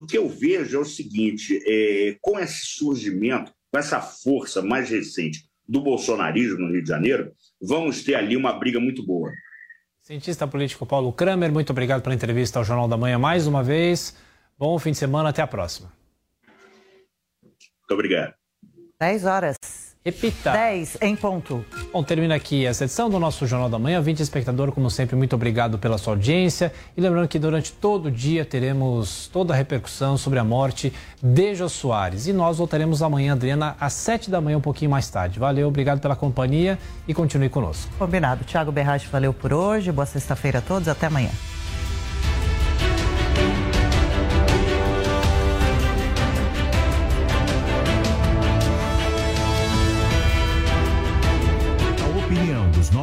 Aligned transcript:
O 0.00 0.06
que 0.06 0.16
eu 0.16 0.28
vejo 0.28 0.78
é 0.78 0.80
o 0.80 0.84
seguinte: 0.84 1.62
é, 1.66 2.16
com 2.22 2.38
esse 2.38 2.66
surgimento, 2.66 3.52
com 3.70 3.78
essa 3.78 4.00
força 4.00 4.62
mais 4.62 4.88
recente 4.88 5.44
do 5.68 5.80
bolsonarismo 5.80 6.58
no 6.58 6.72
Rio 6.72 6.82
de 6.82 6.88
Janeiro, 6.88 7.32
vamos 7.60 8.02
ter 8.02 8.14
ali 8.14 8.36
uma 8.36 8.52
briga 8.58 8.80
muito 8.80 9.04
boa. 9.04 9.30
Cientista 10.00 10.48
político 10.48 10.86
Paulo 10.86 11.12
Kramer, 11.12 11.52
muito 11.52 11.70
obrigado 11.70 12.02
pela 12.02 12.14
entrevista 12.14 12.58
ao 12.58 12.64
Jornal 12.64 12.88
da 12.88 12.96
Manhã 12.96 13.18
mais 13.18 13.46
uma 13.46 13.62
vez. 13.62 14.16
Bom 14.58 14.78
fim 14.78 14.90
de 14.90 14.98
semana, 14.98 15.28
até 15.28 15.42
a 15.42 15.46
próxima. 15.46 15.92
Muito 17.42 17.92
obrigado. 17.92 18.34
10 18.98 19.24
horas. 19.24 19.56
Repita. 20.02 20.52
10 20.52 20.96
em 21.02 21.14
ponto. 21.14 21.62
Bom, 21.92 22.02
termina 22.02 22.34
aqui 22.34 22.64
essa 22.64 22.84
edição 22.84 23.10
do 23.10 23.18
nosso 23.18 23.46
Jornal 23.46 23.68
da 23.68 23.78
Manhã. 23.78 24.00
20 24.00 24.20
espectador, 24.20 24.72
como 24.72 24.90
sempre, 24.90 25.14
muito 25.14 25.34
obrigado 25.36 25.78
pela 25.78 25.98
sua 25.98 26.14
audiência. 26.14 26.72
E 26.96 27.00
lembrando 27.02 27.28
que 27.28 27.38
durante 27.38 27.70
todo 27.70 28.06
o 28.06 28.10
dia 28.10 28.42
teremos 28.42 29.28
toda 29.30 29.52
a 29.52 29.56
repercussão 29.56 30.16
sobre 30.16 30.38
a 30.38 30.44
morte 30.44 30.90
de 31.22 31.54
Jô 31.54 31.68
Soares. 31.68 32.26
E 32.26 32.32
nós 32.32 32.56
voltaremos 32.56 33.02
amanhã, 33.02 33.34
Adriana, 33.34 33.76
às 33.78 33.92
7 33.92 34.30
da 34.30 34.40
manhã, 34.40 34.56
um 34.56 34.62
pouquinho 34.62 34.90
mais 34.90 35.10
tarde. 35.10 35.38
Valeu, 35.38 35.68
obrigado 35.68 36.00
pela 36.00 36.16
companhia 36.16 36.78
e 37.06 37.12
continue 37.12 37.50
conosco. 37.50 37.92
Combinado. 37.98 38.42
Tiago 38.44 38.72
Berrache, 38.72 39.06
valeu 39.06 39.34
por 39.34 39.52
hoje. 39.52 39.92
Boa 39.92 40.06
sexta-feira 40.06 40.60
a 40.60 40.62
todos. 40.62 40.88
Até 40.88 41.08
amanhã. 41.08 41.30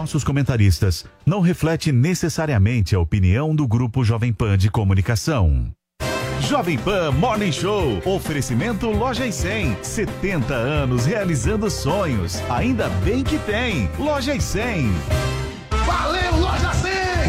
Nossos 0.07 0.23
comentaristas 0.23 1.05
não 1.25 1.41
reflete 1.41 1.91
necessariamente 1.91 2.95
a 2.95 2.99
opinião 2.99 3.53
do 3.53 3.67
Grupo 3.67 4.05
Jovem 4.05 4.31
Pan 4.31 4.57
de 4.57 4.71
Comunicação. 4.71 5.69
Jovem 6.39 6.77
Pan 6.77 7.11
Morning 7.11 7.51
Show. 7.51 8.01
Oferecimento 8.05 8.89
Loja 8.89 9.27
e 9.27 9.33
100. 9.33 9.83
70 9.83 10.53
anos 10.53 11.05
realizando 11.05 11.69
sonhos. 11.69 12.41
Ainda 12.49 12.87
bem 13.03 13.21
que 13.21 13.37
tem. 13.39 13.89
Loja 13.99 14.33
e 14.33 14.39
100. 14.39 14.89
Valeu, 15.85 16.37
Loja 16.39 16.73
100! 16.73 16.86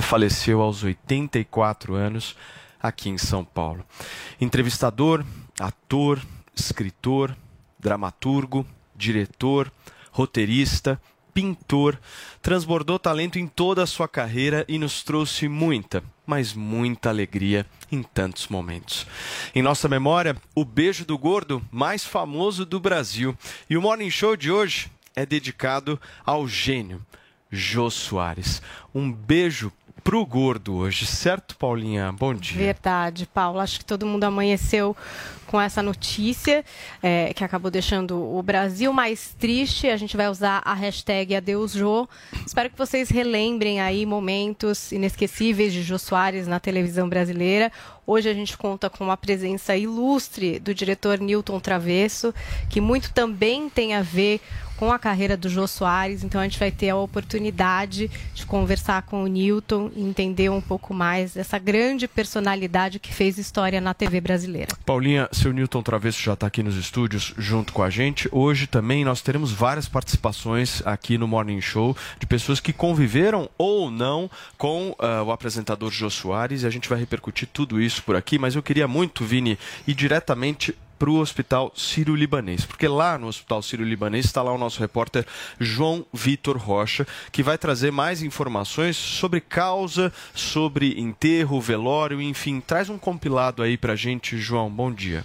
Faleceu 0.00 0.60
aos 0.60 0.82
84 0.82 1.94
anos 1.94 2.36
aqui 2.82 3.08
em 3.08 3.18
São 3.18 3.44
Paulo. 3.44 3.84
Entrevistador, 4.40 5.24
ator, 5.58 6.20
escritor, 6.54 7.36
dramaturgo, 7.78 8.66
diretor, 8.94 9.70
roteirista, 10.10 11.00
pintor, 11.36 11.98
transbordou 12.40 12.98
talento 12.98 13.38
em 13.38 13.46
toda 13.46 13.82
a 13.82 13.86
sua 13.86 14.08
carreira 14.08 14.64
e 14.66 14.78
nos 14.78 15.02
trouxe 15.02 15.48
muita, 15.48 16.02
mas 16.24 16.54
muita 16.54 17.10
alegria 17.10 17.66
em 17.92 18.02
tantos 18.02 18.48
momentos. 18.48 19.06
Em 19.54 19.60
nossa 19.60 19.86
memória, 19.86 20.34
o 20.54 20.64
beijo 20.64 21.04
do 21.04 21.18
gordo 21.18 21.62
mais 21.70 22.06
famoso 22.06 22.64
do 22.64 22.80
Brasil. 22.80 23.36
E 23.68 23.76
o 23.76 23.82
Morning 23.82 24.08
Show 24.08 24.34
de 24.34 24.50
hoje 24.50 24.90
é 25.14 25.26
dedicado 25.26 26.00
ao 26.24 26.48
gênio 26.48 27.04
Jô 27.50 27.90
Soares. 27.90 28.62
Um 28.94 29.12
beijo 29.12 29.70
pro 30.06 30.24
gordo 30.24 30.76
hoje, 30.76 31.04
certo, 31.04 31.56
Paulinha? 31.56 32.12
Bom 32.12 32.32
dia. 32.32 32.56
Verdade, 32.56 33.26
Paulo. 33.26 33.58
Acho 33.58 33.80
que 33.80 33.84
todo 33.84 34.06
mundo 34.06 34.22
amanheceu 34.22 34.96
com 35.48 35.60
essa 35.60 35.82
notícia 35.82 36.64
é, 37.02 37.34
que 37.34 37.42
acabou 37.42 37.72
deixando 37.72 38.16
o 38.16 38.40
Brasil 38.40 38.92
mais 38.92 39.34
triste. 39.36 39.88
A 39.88 39.96
gente 39.96 40.16
vai 40.16 40.28
usar 40.28 40.62
a 40.64 40.74
hashtag 40.74 41.34
AdeusJô. 41.34 42.08
Espero 42.46 42.70
que 42.70 42.78
vocês 42.78 43.08
relembrem 43.08 43.80
aí 43.80 44.06
momentos 44.06 44.92
inesquecíveis 44.92 45.72
de 45.72 45.82
Jô 45.82 45.98
Soares 45.98 46.46
na 46.46 46.60
televisão 46.60 47.08
brasileira. 47.08 47.72
Hoje 48.06 48.28
a 48.28 48.34
gente 48.34 48.56
conta 48.56 48.88
com 48.88 49.10
a 49.10 49.16
presença 49.16 49.76
ilustre 49.76 50.60
do 50.60 50.72
diretor 50.72 51.18
Newton 51.18 51.58
Travesso, 51.58 52.32
que 52.70 52.80
muito 52.80 53.12
também 53.12 53.68
tem 53.68 53.92
a 53.94 54.02
ver 54.02 54.40
com 54.76 54.92
a 54.92 54.98
carreira 54.98 55.36
do 55.36 55.48
Jô 55.48 55.66
Soares, 55.66 56.22
então 56.22 56.40
a 56.40 56.44
gente 56.44 56.58
vai 56.58 56.70
ter 56.70 56.90
a 56.90 56.96
oportunidade 56.96 58.10
de 58.34 58.46
conversar 58.46 59.02
com 59.02 59.24
o 59.24 59.26
Newton 59.26 59.90
e 59.94 60.02
entender 60.02 60.50
um 60.50 60.60
pouco 60.60 60.92
mais 60.92 61.34
dessa 61.34 61.58
grande 61.58 62.06
personalidade 62.06 62.98
que 62.98 63.12
fez 63.12 63.38
história 63.38 63.80
na 63.80 63.94
TV 63.94 64.20
brasileira. 64.20 64.76
Paulinha, 64.84 65.28
seu 65.32 65.52
Newton 65.52 65.82
Travesso 65.82 66.22
já 66.22 66.34
está 66.34 66.46
aqui 66.46 66.62
nos 66.62 66.76
estúdios 66.76 67.34
junto 67.38 67.72
com 67.72 67.82
a 67.82 67.90
gente. 67.90 68.28
Hoje 68.30 68.66
também 68.66 69.04
nós 69.04 69.22
teremos 69.22 69.50
várias 69.50 69.88
participações 69.88 70.82
aqui 70.86 71.16
no 71.16 71.26
Morning 71.26 71.60
Show 71.60 71.96
de 72.18 72.26
pessoas 72.26 72.60
que 72.60 72.72
conviveram 72.72 73.48
ou 73.56 73.90
não 73.90 74.30
com 74.58 74.90
uh, 74.90 75.24
o 75.24 75.32
apresentador 75.32 75.90
Jô 75.90 76.10
Soares 76.10 76.62
e 76.62 76.66
a 76.66 76.70
gente 76.70 76.88
vai 76.88 76.98
repercutir 76.98 77.48
tudo 77.52 77.80
isso 77.80 78.02
por 78.02 78.14
aqui, 78.14 78.38
mas 78.38 78.54
eu 78.54 78.62
queria 78.62 78.86
muito, 78.86 79.24
Vini, 79.24 79.58
ir 79.86 79.94
diretamente 79.94 80.74
para 80.98 81.10
o 81.10 81.18
Hospital 81.18 81.72
Sírio-Libanês, 81.74 82.64
porque 82.64 82.88
lá 82.88 83.18
no 83.18 83.26
Hospital 83.26 83.62
Sírio-Libanês 83.62 84.24
está 84.24 84.42
lá 84.42 84.52
o 84.52 84.58
nosso 84.58 84.80
repórter 84.80 85.26
João 85.58 86.04
Vitor 86.12 86.56
Rocha, 86.56 87.06
que 87.30 87.42
vai 87.42 87.58
trazer 87.58 87.90
mais 87.90 88.22
informações 88.22 88.96
sobre 88.96 89.40
causa, 89.40 90.12
sobre 90.34 90.98
enterro, 90.98 91.60
velório, 91.60 92.20
enfim, 92.20 92.60
traz 92.60 92.88
um 92.88 92.98
compilado 92.98 93.62
aí 93.62 93.76
para 93.76 93.92
a 93.92 93.96
gente, 93.96 94.38
João. 94.38 94.70
Bom 94.70 94.92
dia. 94.92 95.24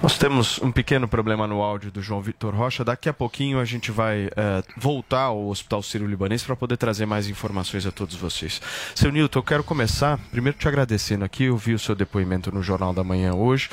Nós 0.00 0.16
temos 0.16 0.60
um 0.62 0.70
pequeno 0.70 1.08
problema 1.08 1.44
no 1.44 1.60
áudio 1.60 1.90
do 1.90 2.00
João 2.00 2.22
Vitor 2.22 2.54
Rocha. 2.54 2.84
Daqui 2.84 3.08
a 3.08 3.12
pouquinho 3.12 3.58
a 3.58 3.64
gente 3.64 3.90
vai 3.90 4.26
uh, 4.26 4.30
voltar 4.76 5.22
ao 5.22 5.48
Hospital 5.48 5.82
Sírio-Libanês 5.82 6.44
para 6.44 6.54
poder 6.54 6.76
trazer 6.76 7.04
mais 7.04 7.28
informações 7.28 7.84
a 7.84 7.90
todos 7.90 8.14
vocês. 8.14 8.62
Seu 8.94 9.10
Nilton, 9.10 9.40
eu 9.40 9.42
quero 9.42 9.64
começar 9.64 10.16
primeiro 10.30 10.56
te 10.56 10.68
agradecendo 10.68 11.24
aqui. 11.24 11.44
Eu 11.44 11.56
vi 11.56 11.74
o 11.74 11.78
seu 11.80 11.96
depoimento 11.96 12.52
no 12.52 12.62
Jornal 12.62 12.94
da 12.94 13.02
Manhã 13.02 13.34
hoje, 13.34 13.70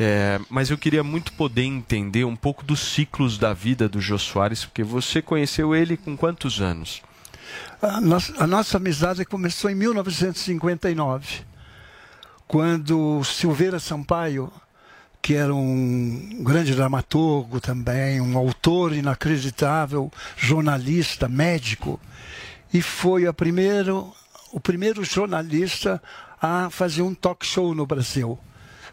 é, 0.00 0.40
mas 0.50 0.68
eu 0.68 0.76
queria 0.76 1.04
muito 1.04 1.32
poder 1.34 1.62
entender 1.62 2.24
um 2.24 2.34
pouco 2.34 2.64
dos 2.64 2.80
ciclos 2.80 3.38
da 3.38 3.54
vida 3.54 3.88
do 3.88 4.00
Jô 4.00 4.18
Soares, 4.18 4.64
porque 4.64 4.82
você 4.82 5.22
conheceu 5.22 5.76
ele 5.76 5.96
com 5.96 6.16
quantos 6.16 6.60
anos? 6.60 7.02
A 7.80 8.00
nossa, 8.00 8.42
a 8.42 8.46
nossa 8.48 8.78
amizade 8.78 9.24
começou 9.24 9.70
em 9.70 9.76
1959, 9.76 11.42
quando 12.48 13.22
Silveira 13.22 13.78
Sampaio 13.78 14.52
que 15.20 15.34
era 15.34 15.54
um 15.54 16.42
grande 16.42 16.74
dramaturgo 16.74 17.60
também, 17.60 18.20
um 18.20 18.36
autor 18.38 18.92
inacreditável, 18.92 20.10
jornalista, 20.36 21.28
médico, 21.28 22.00
e 22.72 22.80
foi 22.80 23.30
primeiro, 23.32 24.12
o 24.52 24.60
primeiro 24.60 25.04
jornalista 25.04 26.02
a 26.40 26.70
fazer 26.70 27.02
um 27.02 27.14
talk 27.14 27.44
show 27.44 27.74
no 27.74 27.86
Brasil, 27.86 28.38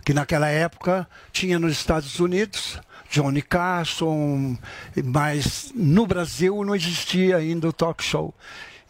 que 0.04 0.14
naquela 0.14 0.48
época 0.48 1.08
tinha 1.32 1.60
nos 1.60 1.74
Estados 1.74 2.20
Unidos, 2.20 2.80
Johnny 3.10 3.42
Carson, 3.42 4.58
mas 5.04 5.72
no 5.76 6.08
Brasil 6.08 6.64
não 6.64 6.76
existia 6.76 7.38
ainda 7.38 7.68
o 7.68 7.74
talk 7.74 8.04
show. 8.04 8.34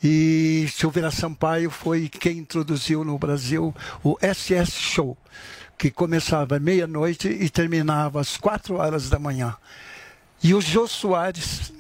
E 0.03 0.67
Silveira 0.71 1.09
Sampaio 1.09 1.69
foi 1.69 2.09
quem 2.09 2.39
introduziu 2.39 3.03
no 3.03 3.17
Brasil 3.17 3.73
o 4.03 4.17
SS 4.21 4.71
Show 4.71 5.17
que 5.77 5.92
começava 5.92 6.60
meia-noite 6.60 7.27
e 7.27 7.50
terminava 7.50 8.22
às 8.22 8.38
quatro 8.38 8.75
horas 8.75 9.10
da 9.10 9.19
manhã. 9.19 9.56
E 10.44 10.54
o 10.54 10.62
Jô 10.62 10.88
Soares 10.88 11.74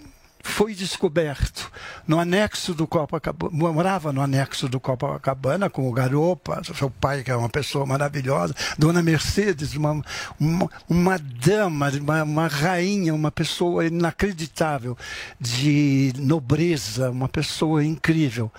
foi 0.45 0.75
descoberto 0.75 1.71
no 2.07 2.19
anexo 2.19 2.73
do 2.75 2.85
Copacabana, 2.85 3.51
morava 3.51 4.13
no 4.13 4.21
anexo 4.21 4.69
do 4.69 4.79
Copacabana 4.79 5.71
com 5.71 5.89
o 5.89 5.91
Garopa, 5.91 6.61
seu 6.75 6.89
pai, 6.89 7.23
que 7.23 7.31
é 7.31 7.35
uma 7.35 7.49
pessoa 7.49 7.83
maravilhosa, 7.83 8.53
Dona 8.77 9.01
Mercedes, 9.01 9.75
uma, 9.75 10.01
uma, 10.39 10.69
uma 10.87 11.17
dama, 11.17 11.89
uma, 11.89 12.23
uma 12.23 12.47
rainha, 12.47 13.13
uma 13.13 13.31
pessoa 13.31 13.87
inacreditável, 13.87 14.95
de 15.41 16.13
nobreza, 16.17 17.09
uma 17.09 17.27
pessoa 17.27 17.83
incrível. 17.83 18.51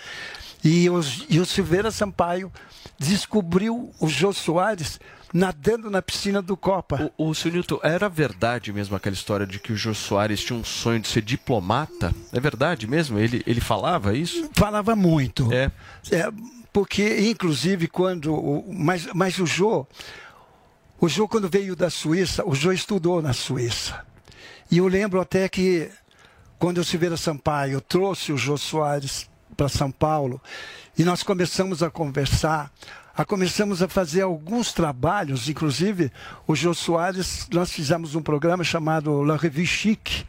E, 0.65 0.91
os, 0.91 1.25
e 1.31 1.39
o 1.39 1.47
Silveira 1.47 1.93
Sampaio 1.93 2.50
descobriu 2.99 3.93
o 4.00 4.09
Jô 4.09 4.33
Soares 4.33 5.00
nadando 5.33 5.91
na 5.91 6.00
piscina 6.00 6.41
do 6.41 6.56
Copa. 6.56 7.11
O, 7.19 7.29
o 7.31 7.35
senhor 7.35 7.55
Newton, 7.55 7.81
era 7.83 8.09
verdade 8.09 8.73
mesmo 8.73 8.97
aquela 8.97 9.15
história 9.15 9.47
de 9.47 9.59
que 9.59 9.73
o 9.73 9.77
Jô 9.77 9.94
Soares 9.94 10.43
tinha 10.43 10.59
um 10.59 10.65
sonho 10.65 11.00
de 11.00 11.09
ser 11.09 11.23
diplomata? 11.23 12.15
É 12.33 12.41
verdade 12.41 12.87
mesmo? 12.87 13.19
Ele, 13.19 13.43
ele 13.47 13.61
falava 13.61 14.17
isso? 14.17 14.49
Falava 14.55 14.97
muito. 14.97 15.53
É. 15.53 15.71
é 16.11 16.31
porque, 16.73 17.21
inclusive, 17.31 17.88
quando. 17.88 18.65
Mas, 18.69 19.06
mas 19.15 19.39
o 19.39 19.47
Jô, 19.47 19.87
o 21.00 21.09
Jô, 21.09 21.29
quando 21.29 21.49
veio 21.49 21.77
da 21.77 21.91
Suíça, 21.91 22.47
o 22.47 22.55
Jô 22.55 22.73
estudou 22.73 23.21
na 23.23 23.32
Suíça. 23.32 24.05
E 24.71 24.79
eu 24.79 24.89
lembro 24.89 25.21
até 25.21 25.49
que, 25.49 25.91
quando 26.59 26.79
o 26.79 26.85
Silveira 26.85 27.17
Sampaio 27.17 27.81
trouxe 27.81 28.32
o 28.32 28.37
Jô 28.37 28.56
Soares 28.56 29.29
para 29.56 29.69
São 29.69 29.91
Paulo, 29.91 30.41
e 30.99 31.05
nós 31.05 31.23
começamos 31.23 31.82
a 31.82 31.91
conversar, 31.91 32.70
a 33.17 33.25
começamos 33.25 33.82
a 33.82 33.88
fazer 33.88 34.23
alguns 34.23 34.73
trabalhos, 34.73 35.49
inclusive 35.49 36.12
o 36.47 36.55
Jô 36.55 36.75
Soares, 36.75 37.49
nós 37.53 37.73
fizemos 37.73 38.14
um 38.14 38.23
programa 38.23 38.62
chamado 38.62 39.23
La 39.23 39.37
Revue 39.37 39.67
Chic, 39.67 40.26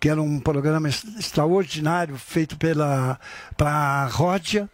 que 0.00 0.08
era 0.08 0.20
um 0.20 0.40
programa 0.40 0.88
extraordinário 0.88 2.16
feito 2.18 2.56
pela 2.56 3.18
para 3.56 4.06
Ródia. 4.06 4.68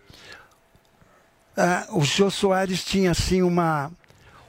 Ah, 1.56 1.86
o 1.90 2.02
Jô 2.02 2.30
Soares 2.30 2.82
tinha 2.84 3.10
assim 3.10 3.42
uma 3.42 3.92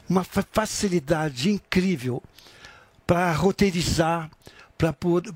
uma 0.10 0.26
facilidade 0.26 1.50
incrível 1.50 2.22
para 3.08 3.32
roteirizar, 3.32 4.30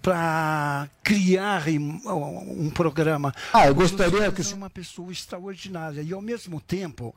para 0.02 0.90
criar 1.04 1.64
um, 1.68 2.70
programa. 2.72 3.34
Ah, 3.54 3.68
eu 3.68 3.76
gostaria 3.76 4.32
que. 4.32 4.42
É 4.42 4.56
uma 4.56 4.70
pessoa 4.70 5.12
extraordinária. 5.12 6.02
E, 6.02 6.12
ao 6.12 6.22
mesmo 6.22 6.60
tempo, 6.60 7.14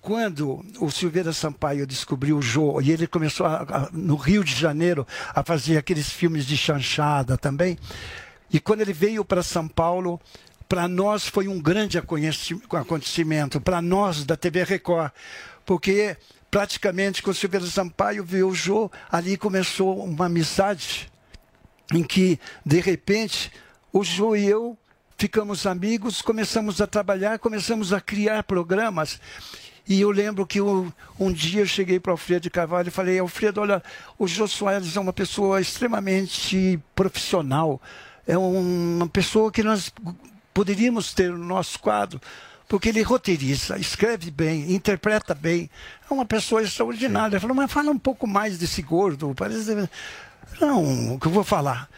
quando 0.00 0.64
o 0.78 0.90
Silveira 0.90 1.32
Sampaio 1.32 1.84
descobriu 1.86 2.38
o 2.38 2.42
Jô, 2.42 2.80
e 2.80 2.92
ele 2.92 3.08
começou 3.08 3.46
a, 3.46 3.62
a, 3.62 3.88
no 3.92 4.14
Rio 4.14 4.44
de 4.44 4.54
Janeiro 4.54 5.04
a 5.34 5.42
fazer 5.42 5.76
aqueles 5.76 6.08
filmes 6.08 6.46
de 6.46 6.56
chanchada 6.56 7.36
também, 7.36 7.76
e 8.52 8.60
quando 8.60 8.82
ele 8.82 8.92
veio 8.92 9.24
para 9.24 9.42
São 9.42 9.66
Paulo, 9.66 10.20
para 10.68 10.86
nós 10.86 11.26
foi 11.26 11.48
um 11.48 11.60
grande 11.60 11.98
acontecimento, 11.98 13.60
para 13.60 13.82
nós 13.82 14.24
da 14.24 14.36
TV 14.36 14.62
Record, 14.62 15.10
porque 15.64 16.16
praticamente 16.48 17.22
com 17.22 17.32
o 17.32 17.34
Silveira 17.34 17.66
Sampaio 17.66 18.24
viu 18.24 18.48
o 18.48 18.54
Jô, 18.54 18.90
ali 19.10 19.36
começou 19.36 20.04
uma 20.04 20.26
amizade 20.26 21.10
em 21.92 22.02
que, 22.02 22.38
de 22.64 22.80
repente, 22.80 23.50
o 23.92 24.02
Jô 24.02 24.34
e 24.34 24.46
eu 24.46 24.76
ficamos 25.16 25.66
amigos, 25.66 26.20
começamos 26.20 26.80
a 26.80 26.86
trabalhar, 26.86 27.38
começamos 27.38 27.92
a 27.92 28.00
criar 28.00 28.42
programas. 28.42 29.18
E 29.88 30.00
eu 30.00 30.10
lembro 30.10 30.44
que 30.44 30.58
eu, 30.58 30.92
um 31.18 31.32
dia 31.32 31.60
eu 31.60 31.66
cheguei 31.66 32.00
para 32.00 32.10
o 32.10 32.12
Alfredo 32.12 32.42
de 32.42 32.50
Carvalho 32.50 32.88
e 32.88 32.90
falei, 32.90 33.18
Alfredo, 33.18 33.60
olha, 33.60 33.82
o 34.18 34.26
Jô 34.26 34.48
Soares 34.48 34.96
é 34.96 35.00
uma 35.00 35.12
pessoa 35.12 35.60
extremamente 35.60 36.78
profissional, 36.94 37.80
é 38.26 38.36
uma 38.36 39.08
pessoa 39.08 39.52
que 39.52 39.62
nós 39.62 39.92
poderíamos 40.52 41.14
ter 41.14 41.30
no 41.30 41.44
nosso 41.44 41.78
quadro, 41.78 42.20
porque 42.68 42.88
ele 42.88 43.00
roteiriza, 43.00 43.78
escreve 43.78 44.30
bem, 44.30 44.72
interpreta 44.74 45.34
bem, 45.34 45.70
é 46.10 46.12
uma 46.12 46.26
pessoa 46.26 46.62
extraordinária. 46.62 47.36
Ele 47.36 47.40
falou, 47.40 47.54
mas 47.54 47.70
fala 47.70 47.90
um 47.90 47.98
pouco 47.98 48.26
mais 48.26 48.58
desse 48.58 48.82
gordo, 48.82 49.32
parece... 49.36 49.88
Não, 50.60 51.14
o 51.14 51.20
que 51.20 51.26
eu 51.26 51.32
vou 51.32 51.44
falar? 51.44 51.88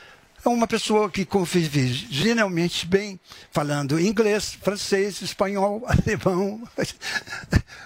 É 0.45 0.49
uma 0.49 0.67
pessoa 0.67 1.11
que 1.11 1.25
convive 1.25 1.87
geralmente 1.89 2.87
bem, 2.87 3.19
falando 3.51 4.01
inglês, 4.01 4.57
francês, 4.61 5.21
espanhol, 5.21 5.85
alemão. 5.87 6.63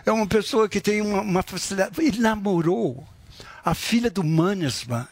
É 0.05 0.13
uma 0.13 0.27
pessoa 0.27 0.69
que 0.69 0.81
tem 0.81 1.01
uma, 1.01 1.23
uma 1.23 1.43
facilidade. 1.43 2.01
Ele 2.01 2.21
namorou 2.21 3.07
a 3.65 3.75
filha 3.75 4.11
do 4.11 4.23
Mannesmann. 4.23 5.07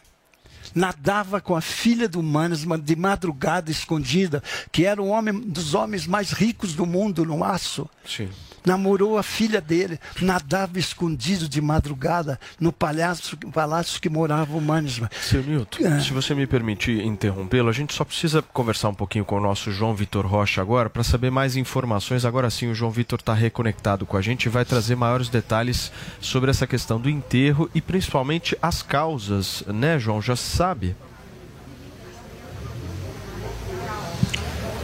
Nadava 0.73 1.41
com 1.41 1.57
a 1.57 1.61
filha 1.61 2.09
do 2.09 2.23
Mannesmann 2.23 2.81
de 2.81 2.95
madrugada 2.95 3.73
escondida, 3.73 4.41
que 4.71 4.85
era 4.85 5.03
um 5.03 5.09
homem 5.11 5.41
dos 5.41 5.75
homens 5.75 6.07
mais 6.07 6.31
ricos 6.31 6.75
do 6.75 6.87
mundo 6.87 7.25
no 7.25 7.43
aço. 7.43 7.91
Sim 8.07 8.29
namorou 8.65 9.19
a 9.19 9.23
filha 9.23 9.61
dele, 9.61 9.99
nadava 10.21 10.79
escondido 10.79 11.49
de 11.49 11.61
madrugada 11.61 12.39
no 12.59 12.73
palácio, 12.73 13.37
palácio 13.53 14.01
que 14.01 14.09
morava 14.09 14.57
o 14.57 14.61
Manisma. 14.61 15.11
Seu 15.21 15.43
Nilton, 15.43 15.87
é. 15.87 16.01
se 16.01 16.13
você 16.13 16.35
me 16.35 16.47
permitir 16.47 17.05
interrompê-lo, 17.05 17.69
a 17.69 17.73
gente 17.73 17.95
só 17.95 18.05
precisa 18.05 18.43
conversar 18.43 18.89
um 18.89 18.95
pouquinho 18.95 19.25
com 19.25 19.37
o 19.37 19.41
nosso 19.41 19.71
João 19.71 19.95
Vitor 19.95 20.27
Rocha 20.27 20.61
agora 20.61 20.91
para 20.91 21.03
saber 21.03 21.31
mais 21.31 21.57
informações. 21.57 22.25
Agora 22.25 22.51
sim, 22.51 22.71
o 22.71 22.75
João 22.75 22.91
Vitor 22.91 23.19
está 23.19 23.35
reconectado 23.35 24.07
com 24.07 24.17
a 24.17 24.23
gente 24.23 24.45
e 24.45 24.49
vai 24.49 24.65
trazer 24.65 24.97
maiores 24.97 25.29
detalhes 25.29 25.93
sobre 26.21 26.51
essa 26.51 26.67
questão 26.67 27.01
do 27.01 27.09
enterro 27.09 27.71
e 27.75 27.81
principalmente 27.81 28.57
as 28.61 28.83
causas, 28.83 29.65
né, 29.67 29.99
João? 29.99 30.21
Já 30.21 30.37
sabe? 30.37 30.97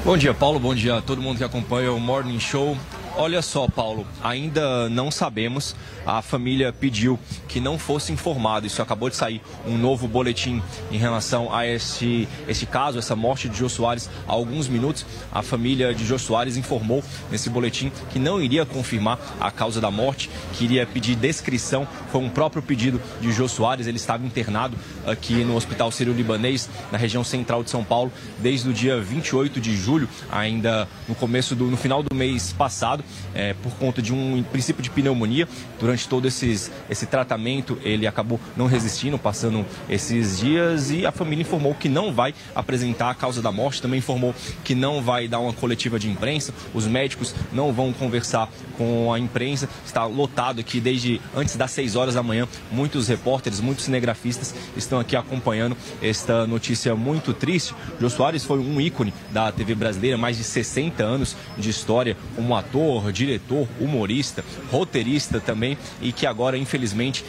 Bom 0.05 0.17
dia, 0.17 0.33
Paulo. 0.33 0.61
Bom 0.61 0.73
dia 0.73 0.99
a 0.99 1.03
todo 1.03 1.21
mundo 1.21 1.39
que 1.39 1.45
acompanha 1.45 1.93
o 1.93 1.99
Morning 1.99 2.39
Show. 2.39 2.77
Olha 3.19 3.41
só, 3.41 3.67
Paulo, 3.67 4.07
ainda 4.23 4.91
não 4.91 5.11
sabemos. 5.11 5.75
A 6.05 6.21
família 6.21 6.71
pediu 6.71 7.19
que 7.57 7.61
não 7.61 7.79
fosse 7.79 8.13
informado. 8.13 8.67
Isso 8.67 8.83
acabou 8.83 9.09
de 9.09 9.17
sair 9.17 9.41
um 9.67 9.79
novo 9.79 10.07
boletim 10.07 10.63
em 10.93 10.99
relação 10.99 11.55
a 11.55 11.67
esse, 11.67 12.29
esse 12.47 12.67
caso, 12.67 12.99
essa 12.99 13.17
morte 13.17 13.49
de 13.49 13.57
Jô 13.57 13.67
Soares. 13.67 14.11
Há 14.29 14.33
alguns 14.33 14.69
minutos, 14.69 15.07
a 15.33 15.41
família 15.41 15.95
de 15.95 16.05
Jô 16.05 16.19
Soares 16.19 16.59
informou 16.59 17.03
nesse 17.31 17.49
boletim 17.49 17.91
que 18.11 18.19
não 18.19 18.43
iria 18.43 18.67
confirmar 18.67 19.19
a 19.41 19.51
causa 19.51 19.81
da 19.81 19.91
morte, 19.91 20.29
que 20.53 20.65
iria 20.65 20.87
pedir 20.87 21.17
descrição. 21.17 21.89
Foi 22.13 22.21
um 22.21 22.29
próprio 22.29 22.63
pedido 22.63 23.01
de 23.23 23.33
Jô 23.33 23.49
Soares. 23.49 23.87
Ele 23.87 23.97
estava 23.97 24.27
internado 24.27 24.77
aqui 25.07 25.43
no 25.43 25.57
Hospital 25.57 25.91
Sírio-Libanês, 25.91 26.69
na 26.93 26.99
região 26.99 27.25
central 27.25 27.65
de 27.65 27.71
São 27.71 27.83
Paulo, 27.83 28.13
desde 28.39 28.69
o 28.69 28.73
dia 28.75 29.01
28 29.01 29.63
de 29.63 29.75
julho, 29.75 30.07
ainda 30.31 30.87
no 31.09 31.15
começo 31.15 31.55
do 31.55 31.65
no 31.71 31.77
final 31.79 32.03
do 32.03 32.15
mês 32.15 32.53
passado 32.53 33.03
é, 33.35 33.55
por 33.55 33.73
conta 33.77 34.03
de 34.03 34.13
um 34.13 34.43
princípio 34.43 34.83
de 34.83 34.91
pneumonia. 34.91 35.49
Durante 35.81 36.07
todo 36.07 36.29
esses, 36.29 36.71
esse 36.91 37.07
tratamento, 37.07 37.46
ele 37.83 38.07
acabou 38.07 38.41
não 38.57 38.67
resistindo, 38.67 39.19
passando 39.19 39.65
esses 39.89 40.39
dias 40.39 40.91
e 40.91 41.07
a 41.07 41.13
família 41.13 41.43
informou 41.43 41.75
que 41.75 41.89
não 41.89 42.13
vai 42.13 42.35
apresentar 42.55 43.11
a 43.11 43.15
causa 43.15 43.41
da 43.41 43.53
morte, 43.53 43.81
também 43.81 43.99
informou 43.99 44.35
que 44.65 44.75
não 44.75 45.03
vai 45.03 45.29
dar 45.29 45.39
uma 45.39 45.53
coletiva 45.53 45.99
de 45.99 46.11
imprensa, 46.11 46.53
os 46.75 46.87
médicos 46.87 47.35
não 47.53 47.73
vão 47.73 47.93
conversar 47.93 48.49
com 48.77 49.13
a 49.13 49.19
imprensa. 49.19 49.69
Está 49.85 50.05
lotado 50.05 50.61
aqui 50.61 50.81
desde 50.81 51.21
antes 51.35 51.57
das 51.57 51.71
6 51.71 51.97
horas 51.97 52.15
da 52.15 52.23
manhã. 52.23 52.49
Muitos 52.71 53.09
repórteres, 53.09 53.61
muitos 53.61 53.85
cinegrafistas 53.85 54.55
estão 54.77 54.99
aqui 54.99 55.17
acompanhando 55.17 55.77
esta 56.03 56.47
notícia 56.47 56.95
muito 56.95 57.33
triste. 57.33 57.75
Jô 58.01 58.11
Soares 58.11 58.45
foi 58.45 58.59
um 58.59 58.81
ícone 58.81 59.13
da 59.31 59.51
TV 59.53 59.75
brasileira, 59.75 60.17
mais 60.17 60.37
de 60.37 60.45
60 60.45 61.03
anos 61.03 61.37
de 61.57 61.71
história 61.71 62.17
como 62.35 62.55
ator, 62.57 63.13
diretor, 63.13 63.69
humorista, 63.81 64.45
roteirista 64.71 65.41
também 65.41 65.77
e 66.01 66.13
que 66.13 66.27
agora, 66.27 66.57
infelizmente, 66.57 67.25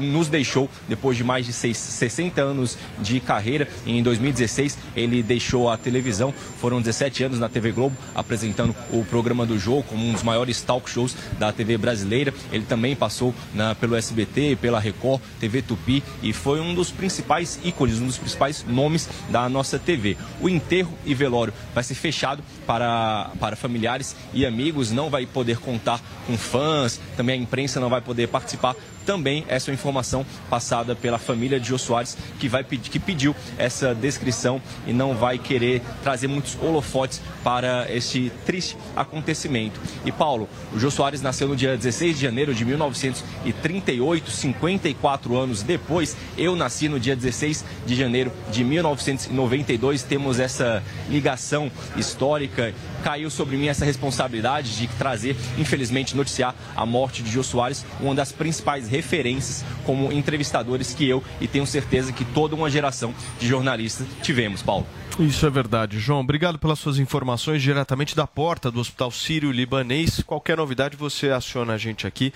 nos 0.00 0.28
deixou 0.28 0.68
depois 0.88 1.16
de 1.16 1.24
mais 1.24 1.46
de 1.46 1.52
60 1.52 2.40
anos 2.40 2.78
de 3.00 3.20
carreira. 3.20 3.68
Em 3.86 4.02
2016, 4.02 4.78
ele 4.94 5.22
deixou 5.22 5.70
a 5.70 5.76
televisão. 5.76 6.32
Foram 6.60 6.80
17 6.80 7.24
anos 7.24 7.38
na 7.38 7.48
TV 7.48 7.72
Globo 7.72 7.96
apresentando 8.14 8.74
o 8.90 9.04
programa 9.04 9.46
do 9.46 9.58
jogo 9.58 9.82
como 9.84 10.06
um 10.06 10.12
dos 10.12 10.22
maiores 10.22 10.60
talk 10.60 10.88
shows 10.88 11.14
da 11.38 11.52
TV 11.52 11.76
brasileira. 11.76 12.32
Ele 12.52 12.64
também 12.64 12.94
passou 12.94 13.34
na, 13.54 13.74
pelo 13.74 13.96
SBT, 13.96 14.56
pela 14.60 14.80
Record, 14.80 15.20
TV 15.40 15.62
Tupi 15.62 16.02
e 16.22 16.32
foi 16.32 16.60
um 16.60 16.74
dos 16.74 16.90
principais 16.90 17.58
ícones, 17.64 18.00
um 18.00 18.06
dos 18.06 18.18
principais 18.18 18.64
nomes 18.66 19.08
da 19.30 19.48
nossa 19.48 19.78
TV. 19.78 20.16
O 20.40 20.48
enterro 20.48 20.92
e 21.04 21.14
velório 21.14 21.52
vai 21.74 21.84
ser 21.84 21.94
fechado 21.94 22.42
para, 22.66 23.30
para 23.38 23.56
familiares 23.56 24.16
e 24.32 24.44
amigos, 24.44 24.90
não 24.90 25.10
vai 25.10 25.26
poder 25.26 25.58
contar 25.58 26.00
com 26.26 26.36
fãs, 26.36 27.00
também 27.16 27.38
a 27.38 27.42
imprensa 27.42 27.80
não 27.80 27.88
vai 27.88 28.00
poder 28.00 28.28
participar 28.28 28.74
também 29.06 29.44
essa 29.48 29.70
é 29.70 29.74
informação 29.74 30.26
passada 30.50 30.96
pela 30.96 31.16
família 31.16 31.60
de 31.60 31.68
Jô 31.68 31.78
Soares, 31.78 32.18
que, 32.38 32.48
vai, 32.48 32.64
que 32.64 32.98
pediu 32.98 33.34
essa 33.56 33.94
descrição 33.94 34.60
e 34.86 34.92
não 34.92 35.14
vai 35.14 35.38
querer 35.38 35.80
trazer 36.02 36.26
muitos 36.26 36.58
holofotes 36.60 37.22
para 37.44 37.86
este 37.90 38.32
triste 38.44 38.76
acontecimento. 38.96 39.80
E 40.04 40.10
Paulo, 40.10 40.48
o 40.74 40.78
Jô 40.78 40.90
Soares 40.90 41.22
nasceu 41.22 41.48
no 41.48 41.54
dia 41.54 41.76
16 41.76 42.16
de 42.16 42.22
janeiro 42.22 42.52
de 42.52 42.64
1938, 42.64 44.30
54 44.30 45.36
anos 45.36 45.62
depois. 45.62 46.16
Eu 46.36 46.56
nasci 46.56 46.88
no 46.88 46.98
dia 46.98 47.14
16 47.14 47.64
de 47.86 47.94
janeiro 47.94 48.32
de 48.50 48.64
1992. 48.64 50.02
Temos 50.02 50.40
essa 50.40 50.82
ligação 51.08 51.70
histórica 51.96 52.74
caiu 53.06 53.30
sobre 53.30 53.56
mim 53.56 53.68
essa 53.68 53.84
responsabilidade 53.84 54.76
de 54.76 54.88
trazer, 54.98 55.36
infelizmente, 55.56 56.16
noticiar 56.16 56.56
a 56.74 56.84
morte 56.84 57.22
de 57.22 57.30
Jô 57.30 57.44
Soares, 57.44 57.86
uma 58.00 58.16
das 58.16 58.32
principais 58.32 58.88
referências 58.88 59.64
como 59.84 60.12
entrevistadores 60.12 60.92
que 60.92 61.08
eu 61.08 61.22
e 61.40 61.46
tenho 61.46 61.64
certeza 61.68 62.12
que 62.12 62.24
toda 62.24 62.56
uma 62.56 62.68
geração 62.68 63.14
de 63.38 63.46
jornalistas 63.46 64.08
tivemos, 64.24 64.60
Paulo. 64.60 64.84
Isso 65.18 65.46
é 65.46 65.50
verdade. 65.50 65.98
João, 65.98 66.20
obrigado 66.20 66.58
pelas 66.58 66.78
suas 66.78 66.98
informações 66.98 67.62
diretamente 67.62 68.14
da 68.14 68.26
porta 68.26 68.70
do 68.70 68.78
Hospital 68.78 69.10
Sírio-Libanês. 69.10 70.22
Qualquer 70.22 70.58
novidade, 70.58 70.94
você 70.94 71.30
aciona 71.30 71.72
a 71.72 71.78
gente 71.78 72.06
aqui 72.06 72.34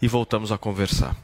e 0.00 0.06
voltamos 0.06 0.52
a 0.52 0.58
conversar. 0.58 1.16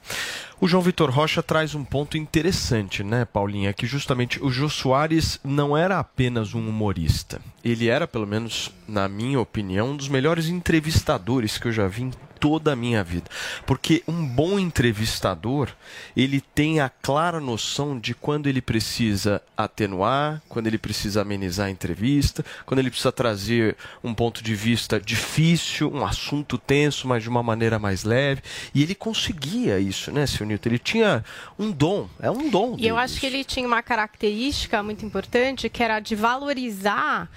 O 0.61 0.67
João 0.67 0.83
Vitor 0.83 1.09
Rocha 1.11 1.45
traz 1.45 1.77
um 1.77 1.85
ponto 1.85 2.19
interessante, 2.19 3.05
né, 3.05 3.25
Paulinha? 3.25 3.73
Que 3.73 3.87
justamente 3.87 4.43
o 4.43 4.51
Jô 4.51 4.69
Soares 4.69 5.39
não 5.45 5.77
era 5.77 6.01
apenas 6.01 6.55
um 6.55 6.69
humorista. 6.69 7.41
Ele 7.65 7.89
era, 7.89 8.09
pelo 8.09 8.27
menos 8.27 8.73
na 8.89 9.07
minha 9.07 9.39
opinião, 9.39 9.91
um 9.91 9.97
dos 9.97 10.09
melhores 10.09 10.49
entrevistadores 10.49 11.57
que 11.57 11.69
eu 11.69 11.73
já 11.73 11.87
vi 11.87 12.03
em 12.03 12.13
toda 12.47 12.75
a 12.75 12.77
minha 12.77 13.03
vida. 13.03 13.29
Porque 13.67 14.05
um 14.07 14.25
bom 14.25 14.57
entrevistador, 14.57 15.69
ele 16.17 16.41
tem 16.41 16.79
a 16.79 16.89
clara 16.89 17.41
noção 17.41 17.99
de 17.99 18.15
quando 18.15 18.47
ele 18.47 18.63
precisa 18.63 19.43
atenuar, 19.57 20.41
quando 20.49 20.69
ele 20.69 20.79
precisa 20.79 21.23
amenizar 21.23 21.67
a 21.67 21.71
entrevista, 21.71 22.45
quando 22.65 22.79
ele 22.79 22.89
precisa 22.89 23.11
trazer 23.11 23.77
um 24.05 24.15
ponto 24.15 24.45
de 24.45 24.55
vista 24.55 25.01
difícil, 25.01 25.91
um 25.93 26.07
assunto 26.07 26.57
tenso, 26.57 27.09
mas 27.09 27.25
de 27.25 27.29
uma 27.29 27.43
maneira 27.43 27.81
mais 27.81 28.05
leve. 28.05 28.43
E 28.73 28.81
ele 28.81 28.95
conseguia 28.95 29.81
isso, 29.81 30.13
né, 30.13 30.25
seu 30.25 30.47
Newton? 30.47 30.69
Ele 30.69 30.79
tinha 30.79 31.25
um 31.59 31.73
dom, 31.73 32.09
é 32.21 32.31
um 32.31 32.49
dom. 32.49 32.77
E 32.79 32.87
eu 32.87 32.97
acho 32.97 33.19
que 33.19 33.27
ele 33.27 33.43
tinha 33.43 33.67
uma 33.67 33.83
característica 33.83 34.81
muito 34.85 35.05
importante, 35.05 35.69
que 35.69 35.83
era 35.83 35.99
de 35.99 36.15
valorizar 36.15 37.29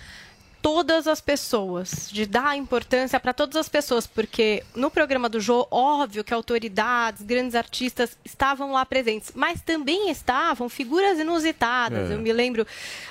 todas 0.61 1.07
as 1.07 1.21
pessoas, 1.21 2.09
de 2.11 2.25
dar 2.25 2.57
importância 2.57 3.19
para 3.19 3.33
todas 3.33 3.55
as 3.55 3.69
pessoas, 3.69 4.05
porque 4.05 4.63
no 4.75 4.91
programa 4.91 5.29
do 5.29 5.39
Jô, 5.39 5.67
óbvio 5.71 6.23
que 6.23 6.33
autoridades, 6.33 7.21
grandes 7.21 7.55
artistas 7.55 8.17
estavam 8.23 8.71
lá 8.71 8.85
presentes, 8.85 9.31
mas 9.33 9.61
também 9.61 10.09
estavam 10.09 10.67
figuras 10.69 11.19
inusitadas. 11.19 12.09
É. 12.11 12.13
Eu 12.13 12.19
me 12.19 12.31
lembro 12.33 12.67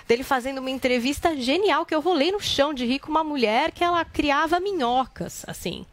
dele 0.07 0.23
fazendo 0.23 0.59
uma 0.59 0.71
entrevista 0.71 1.37
genial 1.37 1.87
que 1.87 1.95
eu 1.95 2.01
rolei 2.01 2.33
no 2.33 2.41
chão 2.41 2.75
de 2.75 2.85
rir 2.85 2.99
com 2.99 3.11
uma 3.11 3.25
mulher 3.25 3.73
que 3.73 3.83
ela 3.83 4.05
criava 4.05 4.61
minhocas, 4.61 5.45
assim. 5.47 5.87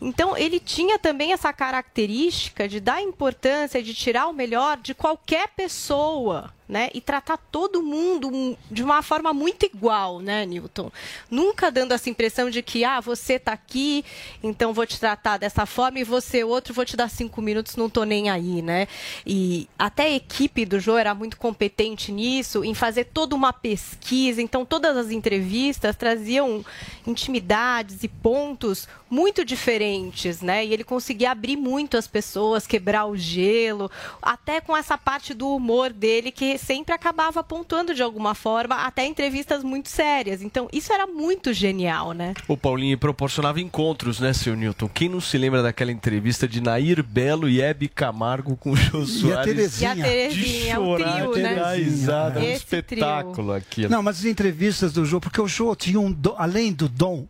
Então 0.00 0.36
ele 0.36 0.60
tinha 0.60 0.98
também 0.98 1.32
essa 1.32 1.52
característica 1.52 2.68
de 2.68 2.80
dar 2.80 3.02
importância, 3.02 3.82
de 3.82 3.94
tirar 3.94 4.26
o 4.28 4.32
melhor 4.32 4.76
de 4.78 4.94
qualquer 4.94 5.48
pessoa 5.48 6.52
né? 6.70 6.88
E 6.94 7.00
tratar 7.00 7.36
todo 7.36 7.82
mundo 7.82 8.56
de 8.70 8.82
uma 8.82 9.02
forma 9.02 9.32
muito 9.34 9.66
igual, 9.66 10.20
né, 10.20 10.46
Newton? 10.46 10.90
Nunca 11.28 11.70
dando 11.70 11.92
essa 11.92 12.08
impressão 12.08 12.48
de 12.48 12.62
que, 12.62 12.84
ah, 12.84 13.00
você 13.00 13.34
está 13.34 13.52
aqui, 13.52 14.04
então 14.42 14.72
vou 14.72 14.86
te 14.86 14.98
tratar 14.98 15.36
dessa 15.36 15.66
forma 15.66 15.98
e 15.98 16.04
você 16.04 16.44
outro, 16.44 16.72
vou 16.72 16.84
te 16.84 16.96
dar 16.96 17.10
cinco 17.10 17.42
minutos, 17.42 17.74
não 17.74 17.90
tô 17.90 18.04
nem 18.04 18.30
aí, 18.30 18.62
né? 18.62 18.86
E 19.26 19.68
até 19.76 20.04
a 20.04 20.10
equipe 20.10 20.64
do 20.64 20.78
Jô 20.78 20.96
era 20.96 21.14
muito 21.14 21.36
competente 21.36 22.12
nisso, 22.12 22.64
em 22.64 22.72
fazer 22.72 23.04
toda 23.06 23.34
uma 23.34 23.52
pesquisa, 23.52 24.40
então 24.40 24.64
todas 24.64 24.96
as 24.96 25.10
entrevistas 25.10 25.96
traziam 25.96 26.64
intimidades 27.04 28.04
e 28.04 28.08
pontos 28.08 28.86
muito 29.10 29.44
diferentes, 29.44 30.40
né? 30.40 30.64
E 30.64 30.72
ele 30.72 30.84
conseguia 30.84 31.32
abrir 31.32 31.56
muito 31.56 31.96
as 31.96 32.06
pessoas, 32.06 32.66
quebrar 32.66 33.06
o 33.06 33.16
gelo, 33.16 33.90
até 34.22 34.60
com 34.60 34.76
essa 34.76 34.96
parte 34.96 35.34
do 35.34 35.48
humor 35.48 35.92
dele 35.92 36.30
que 36.30 36.59
sempre 36.60 36.94
acabava 36.94 37.42
pontuando 37.42 37.94
de 37.94 38.02
alguma 38.02 38.34
forma, 38.34 38.76
até 38.76 39.04
entrevistas 39.04 39.64
muito 39.64 39.88
sérias. 39.88 40.42
Então, 40.42 40.68
isso 40.72 40.92
era 40.92 41.06
muito 41.06 41.52
genial, 41.52 42.12
né? 42.12 42.34
O 42.46 42.56
Paulinho 42.56 42.96
proporcionava 42.98 43.60
encontros, 43.60 44.20
né, 44.20 44.32
seu 44.32 44.54
Newton? 44.54 44.88
Quem 44.88 45.08
não 45.08 45.20
se 45.20 45.36
lembra 45.36 45.62
daquela 45.62 45.90
entrevista 45.90 46.46
de 46.46 46.60
Nair 46.60 47.02
Belo 47.02 47.48
e 47.48 47.60
Hebe 47.60 47.88
Camargo 47.88 48.56
com 48.56 48.72
o 48.72 48.76
Jô 48.76 49.06
Soares? 49.06 49.22
E 49.22 49.32
a 49.32 49.42
Terezinha. 49.42 49.94
E 49.94 50.00
a 50.00 50.04
Terezinha, 50.04 50.74
de 50.74 50.74
chorar, 50.74 51.28
um 51.28 51.32
trio, 51.32 51.42
né? 51.42 51.74
risada, 51.74 52.40
um 52.40 52.44
espetáculo 52.44 53.52
aquilo. 53.52 53.90
Não, 53.90 54.02
mas 54.02 54.18
as 54.18 54.24
entrevistas 54.24 54.92
do 54.92 55.04
Jô, 55.04 55.20
porque 55.20 55.40
o 55.40 55.48
Jô 55.48 55.74
tinha 55.74 55.98
um, 55.98 56.12
do, 56.12 56.34
além 56.36 56.72
do 56.72 56.88
dom 56.88 57.26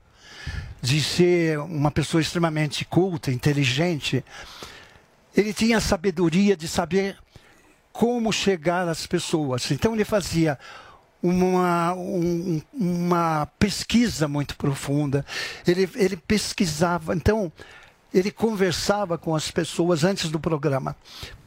de 0.82 1.00
ser 1.00 1.58
uma 1.58 1.90
pessoa 1.90 2.20
extremamente 2.20 2.84
culta, 2.84 3.30
inteligente, 3.30 4.25
ele 5.37 5.52
tinha 5.52 5.76
a 5.76 5.80
sabedoria 5.80 6.56
de 6.56 6.66
saber 6.66 7.16
como 8.00 8.33
chegar 8.33 8.88
às 8.88 9.07
pessoas. 9.07 9.71
Então 9.71 9.92
ele 9.92 10.07
fazia 10.07 10.59
uma, 11.23 11.92
um, 11.92 12.62
uma 12.73 13.45
pesquisa 13.59 14.26
muito 14.26 14.57
profunda. 14.57 15.23
Ele, 15.66 15.87
ele 15.95 16.16
pesquisava. 16.16 17.14
Então, 17.14 17.52
ele 18.12 18.30
conversava 18.30 19.19
com 19.19 19.37
as 19.37 19.50
pessoas 19.50 20.02
antes 20.02 20.30
do 20.30 20.40
programa. 20.40 20.97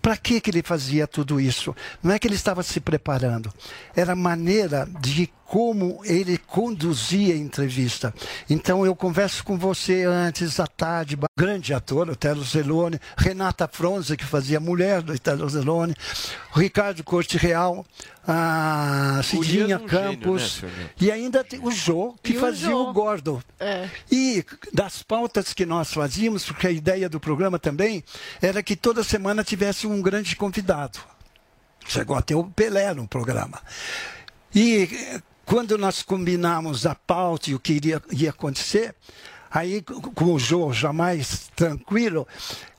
Para 0.04 0.18
que, 0.18 0.42
que 0.42 0.52
ele 0.52 0.62
fazia 0.62 1.08
tudo 1.08 1.40
isso? 1.40 1.74
Não 2.04 2.14
é 2.14 2.20
que 2.20 2.28
ele 2.28 2.36
estava 2.36 2.62
se 2.62 2.82
preparando, 2.82 3.50
era 3.96 4.12
a 4.12 4.18
maneira 4.18 4.86
de 5.00 5.32
como 5.54 6.02
ele 6.04 6.38
conduzia 6.38 7.36
a 7.36 7.38
entrevista. 7.38 8.12
Então 8.50 8.84
eu 8.84 8.96
converso 8.96 9.44
com 9.44 9.56
você 9.56 10.04
antes 10.04 10.60
à 10.60 10.66
tarde, 10.66 11.16
grande 11.38 11.76
ator, 11.76 12.10
o 12.10 12.16
Telo 12.16 12.44
Zelone, 12.44 13.00
Renata 13.16 13.70
Fronza, 13.72 14.18
que 14.18 14.26
fazia 14.26 14.60
mulher 14.60 15.04
do 15.04 15.18
Telo 15.20 15.48
Zelone, 15.48 15.96
Ricardo 16.56 17.04
Corte 17.04 17.38
Real, 17.38 17.86
a 18.28 19.22
Cidinha 19.24 19.78
um 19.78 19.86
Campos 19.86 20.56
gênio, 20.62 20.76
né, 20.76 20.90
e 21.00 21.12
ainda 21.12 21.46
o 21.62 21.72
Jô, 21.72 22.16
que 22.24 22.34
e 22.34 22.40
fazia 22.40 22.76
o, 22.76 22.90
o 22.90 22.94
Gordo. 22.94 23.44
É. 23.60 23.88
E 24.12 24.44
das 24.72 25.04
pautas 25.04 25.54
que 25.54 25.68
nós 25.68 25.94
fazíamos, 25.94 26.46
porque 26.46 26.66
a 26.66 26.72
ideia 26.72 27.08
do 27.08 27.20
programa 27.20 27.60
também 27.60 28.04
era 28.42 28.64
que 28.64 28.76
toda 28.76 29.04
semana 29.04 29.44
tivesse 29.44 29.86
um 29.86 29.93
grande 30.02 30.36
convidado. 30.36 31.00
Chegou 31.86 32.16
a 32.16 32.22
ter 32.22 32.36
o 32.36 32.46
Pelé 32.46 32.94
no 32.94 33.08
programa. 33.08 33.62
E 34.56 35.22
quando 35.46 35.78
nós 35.78 36.02
combinamos 36.02 36.86
a 36.86 36.96
pauta 36.96 37.50
e 37.50 37.56
o 37.56 37.60
que 37.60 37.74
iria, 37.74 38.02
ia 38.12 38.30
acontecer, 38.30 38.96
aí 39.52 39.82
com 39.82 40.34
o 40.34 40.40
jogo 40.40 40.74
jamais 40.74 41.50
tranquilo, 41.56 42.28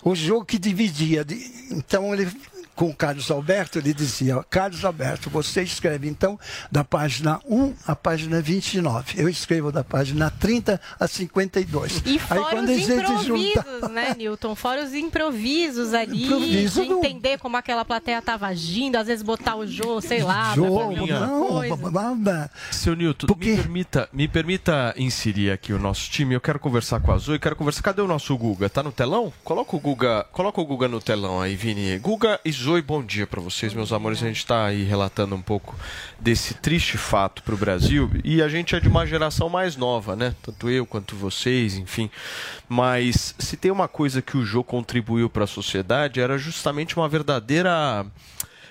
o 0.02 0.14
jogo 0.14 0.44
que 0.44 0.58
dividia. 0.58 1.26
Então 1.70 2.14
ele 2.14 2.30
com 2.74 2.88
o 2.88 2.94
Carlos 2.94 3.30
Alberto, 3.30 3.78
ele 3.78 3.94
dizia: 3.94 4.42
Carlos 4.50 4.84
Alberto, 4.84 5.30
você 5.30 5.62
escreve 5.62 6.08
então 6.08 6.38
da 6.70 6.84
página 6.84 7.40
1 7.46 7.74
à 7.86 7.96
página 7.96 8.40
29. 8.40 9.20
Eu 9.20 9.28
escrevo 9.28 9.70
da 9.70 9.84
página 9.84 10.30
30 10.30 10.80
a 10.98 11.06
52. 11.06 12.02
E 12.04 12.18
fora 12.18 12.40
Aí, 12.40 12.46
quando 12.50 12.68
os 12.70 12.88
improvisos, 12.88 13.26
junta... 13.26 13.88
né, 13.88 14.14
Newton? 14.16 14.54
Fora 14.54 14.84
os 14.84 14.94
improvisos 14.94 15.94
ali, 15.94 16.24
Improviso 16.24 16.82
de 16.82 16.92
entender 16.92 17.38
como 17.38 17.56
aquela 17.56 17.84
plateia 17.84 18.18
estava 18.18 18.46
agindo, 18.46 18.96
às 18.96 19.06
vezes 19.06 19.22
botar 19.22 19.56
o 19.56 19.66
Jô, 19.66 20.00
sei 20.00 20.22
lá. 20.22 20.54
Jô, 20.54 20.64
não, 20.64 21.62
Seu 22.70 22.94
Newton, 22.94 23.26
Porque... 23.26 23.50
me, 23.50 23.56
permita, 23.56 24.08
me 24.12 24.28
permita 24.28 24.94
inserir 24.96 25.50
aqui 25.50 25.72
o 25.72 25.78
nosso 25.78 26.10
time. 26.10 26.34
Eu 26.34 26.40
quero 26.40 26.58
conversar 26.58 27.00
com 27.00 27.12
a 27.12 27.18
Zoe, 27.18 27.38
quero 27.38 27.56
conversar. 27.56 27.82
Cadê 27.82 28.02
o 28.02 28.06
nosso 28.06 28.36
Guga? 28.36 28.68
Tá 28.68 28.82
no 28.82 28.92
telão? 28.92 29.32
Coloca 29.44 29.76
o 29.76 29.80
Guga, 29.80 30.26
coloca 30.32 30.60
o 30.60 30.64
Guga 30.64 30.88
no 30.88 31.00
telão 31.00 31.40
aí, 31.40 31.54
Vini. 31.54 31.98
Guga 31.98 32.40
e 32.44 32.50
Zoe, 32.50 32.63
bom 32.82 33.02
dia 33.02 33.26
para 33.26 33.40
vocês, 33.40 33.74
meus 33.74 33.92
amores. 33.92 34.22
A 34.22 34.26
gente 34.26 34.38
está 34.38 34.64
aí 34.64 34.84
relatando 34.84 35.34
um 35.34 35.42
pouco 35.42 35.76
desse 36.18 36.54
triste 36.54 36.96
fato 36.96 37.42
para 37.42 37.54
o 37.54 37.58
Brasil 37.58 38.10
e 38.24 38.40
a 38.40 38.48
gente 38.48 38.74
é 38.74 38.80
de 38.80 38.88
uma 38.88 39.06
geração 39.06 39.48
mais 39.48 39.76
nova, 39.76 40.16
né? 40.16 40.34
Tanto 40.42 40.70
eu 40.70 40.86
quanto 40.86 41.14
vocês, 41.14 41.76
enfim. 41.76 42.10
Mas 42.68 43.34
se 43.38 43.56
tem 43.56 43.70
uma 43.70 43.86
coisa 43.86 44.22
que 44.22 44.36
o 44.36 44.44
Jô 44.44 44.64
contribuiu 44.64 45.28
para 45.28 45.44
a 45.44 45.46
sociedade 45.46 46.20
era 46.20 46.38
justamente 46.38 46.96
uma 46.96 47.08
verdadeira 47.08 48.06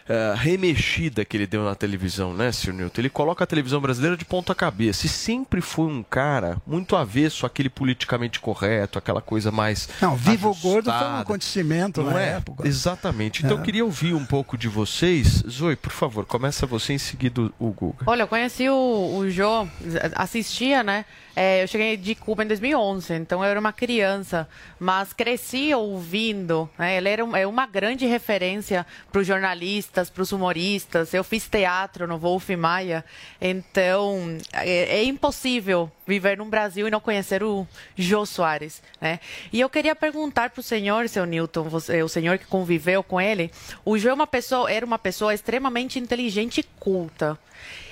uh, 0.10 0.36
remexida 0.36 1.26
que 1.26 1.38
ele 1.38 1.48
deu 1.48 1.64
na 1.64 1.76
televisão, 1.76 2.34
né, 2.34 2.52
Sr. 2.52 2.74
Newton? 2.74 3.02
Ele 3.02 3.10
coloca 3.10 3.44
a 3.44 3.48
televisão 3.48 3.80
brasileira 3.80 4.18
de 4.18 4.26
ponta 4.26 4.54
cabeça 4.56 5.06
e 5.06 5.10
sempre 5.10 5.62
foi 5.62 5.86
um 5.86 6.04
cara 6.04 6.58
muito 6.66 6.96
avesso 6.96 7.46
àquele 7.46 7.70
politicamente 7.70 8.40
correto, 8.40 8.98
aquela 8.98 9.22
coisa 9.22 9.52
mais. 9.52 9.90
Não, 10.02 10.16
Vivo 10.16 10.50
ajustada. 10.50 10.74
Gordo 10.74 10.92
foi 10.92 11.08
um 11.08 11.18
acontecimento 11.18 12.04
Não 12.04 12.12
na 12.12 12.22
é? 12.22 12.30
época. 12.38 12.68
Exatamente. 12.68 13.44
Então 13.44 13.58
é. 13.58 13.60
eu 13.60 13.64
queria 13.64 13.86
ouvir 13.86 14.14
um 14.14 14.26
pouco 14.26 14.58
de 14.58 14.68
vocês. 14.68 15.44
Zoe, 15.50 15.76
por 15.76 15.92
favor, 15.92 16.26
começa 16.26 16.66
você 16.66 16.94
em 16.94 16.98
seguida 16.98 17.52
o 17.60 17.72
Guga. 17.72 18.04
Olha, 18.06 18.24
eu 18.24 18.28
conheci 18.28 18.70
o, 18.70 19.18
o 19.18 19.30
Jô, 19.30 19.68
assistia, 20.16 20.84
né? 20.84 21.06
É, 21.36 21.64
eu 21.64 21.68
cheguei 21.68 21.98
de 21.98 22.14
Cuba 22.14 22.44
em 22.44 22.48
2011, 22.48 23.12
então 23.16 23.44
eu 23.44 23.50
era 23.50 23.60
uma 23.60 23.74
criança, 23.74 24.48
mas 24.80 25.14
cresci 25.14 25.74
ouvindo. 25.74 26.70
Né? 26.78 26.98
Ele 26.98 27.10
era 27.10 27.24
é 27.40 27.48
uma 27.48 27.66
grande 27.66 28.06
referência 28.06 28.86
para 29.12 29.20
os 29.20 29.26
jornalistas, 29.26 30.12
para 30.12 30.22
os 30.22 30.32
humoristas. 30.32 31.12
Eu 31.12 31.24
fiz 31.24 31.48
teatro 31.48 32.08
no 32.08 32.20
Wolf 32.20 32.50
Maia, 32.52 33.04
então 33.42 34.38
é, 34.54 35.00
é, 35.00 35.04
impossível 35.04 35.92
viver 36.06 36.38
no 36.38 36.46
Brasil 36.46 36.88
e 36.88 36.92
não 36.92 37.00
conhecer 37.00 37.42
o 37.42 37.68
Jô 37.98 38.28
Soares. 38.28 38.84
Né? 39.02 39.20
E 39.52 39.60
eu 39.60 39.70
queria 39.70 39.96
perguntar 39.96 40.52
para 40.52 40.60
o 40.60 40.64
senhor, 40.64 41.10
seu 41.10 41.26
Newton, 41.26 41.64
você, 41.64 42.04
o 42.04 42.10
senhor 42.10 42.38
que 42.38 42.46
conviveu 42.46 43.02
com 43.02 43.20
ele, 43.20 43.50
o 43.84 43.98
Jô 43.98 44.10
é 44.10 44.14
uma 44.14 44.28
pessoa, 44.28 44.72
era 44.72 44.86
uma 44.86 45.00
pessoa 45.00 45.34
extremamente 45.34 45.98
inteligente 45.98 46.60
e 46.60 46.64
culta. 46.80 47.40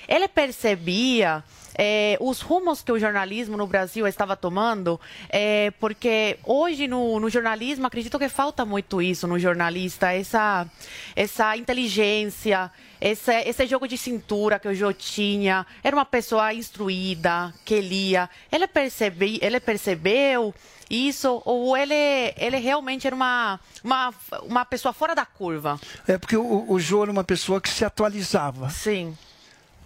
Ele 0.07 0.27
percebia 0.27 1.43
é, 1.75 2.17
os 2.19 2.41
rumos 2.41 2.81
que 2.81 2.91
o 2.91 2.99
jornalismo 2.99 3.57
no 3.57 3.67
Brasil 3.67 4.07
estava 4.07 4.35
tomando, 4.35 4.99
é, 5.29 5.71
porque 5.79 6.37
hoje 6.43 6.87
no, 6.87 7.19
no, 7.19 7.29
jornalismo 7.29 7.87
acredito 7.87 8.19
que 8.19 8.29
falta 8.29 8.65
muito 8.65 9.01
isso 9.01 9.27
no 9.27 9.39
jornalista, 9.39 10.11
essa, 10.11 10.67
essa 11.15 11.55
inteligência, 11.55 12.71
esse, 12.99 13.31
esse 13.31 13.67
jogo 13.67 13.87
de 13.87 13.97
cintura 13.97 14.59
que 14.59 14.67
o 14.67 14.75
Jô 14.75 14.93
tinha. 14.93 15.65
Era 15.83 15.95
uma 15.95 16.05
pessoa 16.05 16.53
instruída, 16.53 17.53
que 17.65 17.79
lia. 17.81 18.29
Ele, 18.51 18.67
percebi, 18.67 19.39
ele 19.41 19.59
percebeu 19.59 20.53
isso 20.89 21.41
ou 21.45 21.75
ele, 21.77 21.93
ele 22.37 22.57
realmente 22.57 23.07
era 23.07 23.15
uma, 23.15 23.59
uma, 23.83 24.13
uma 24.43 24.65
pessoa 24.65 24.93
fora 24.93 25.15
da 25.15 25.25
curva? 25.25 25.79
É 26.07 26.17
porque 26.17 26.35
o, 26.35 26.65
o 26.69 26.79
Jô 26.79 27.03
era 27.03 27.11
uma 27.11 27.23
pessoa 27.23 27.61
que 27.61 27.69
se 27.69 27.85
atualizava. 27.85 28.69
Sim 28.69 29.15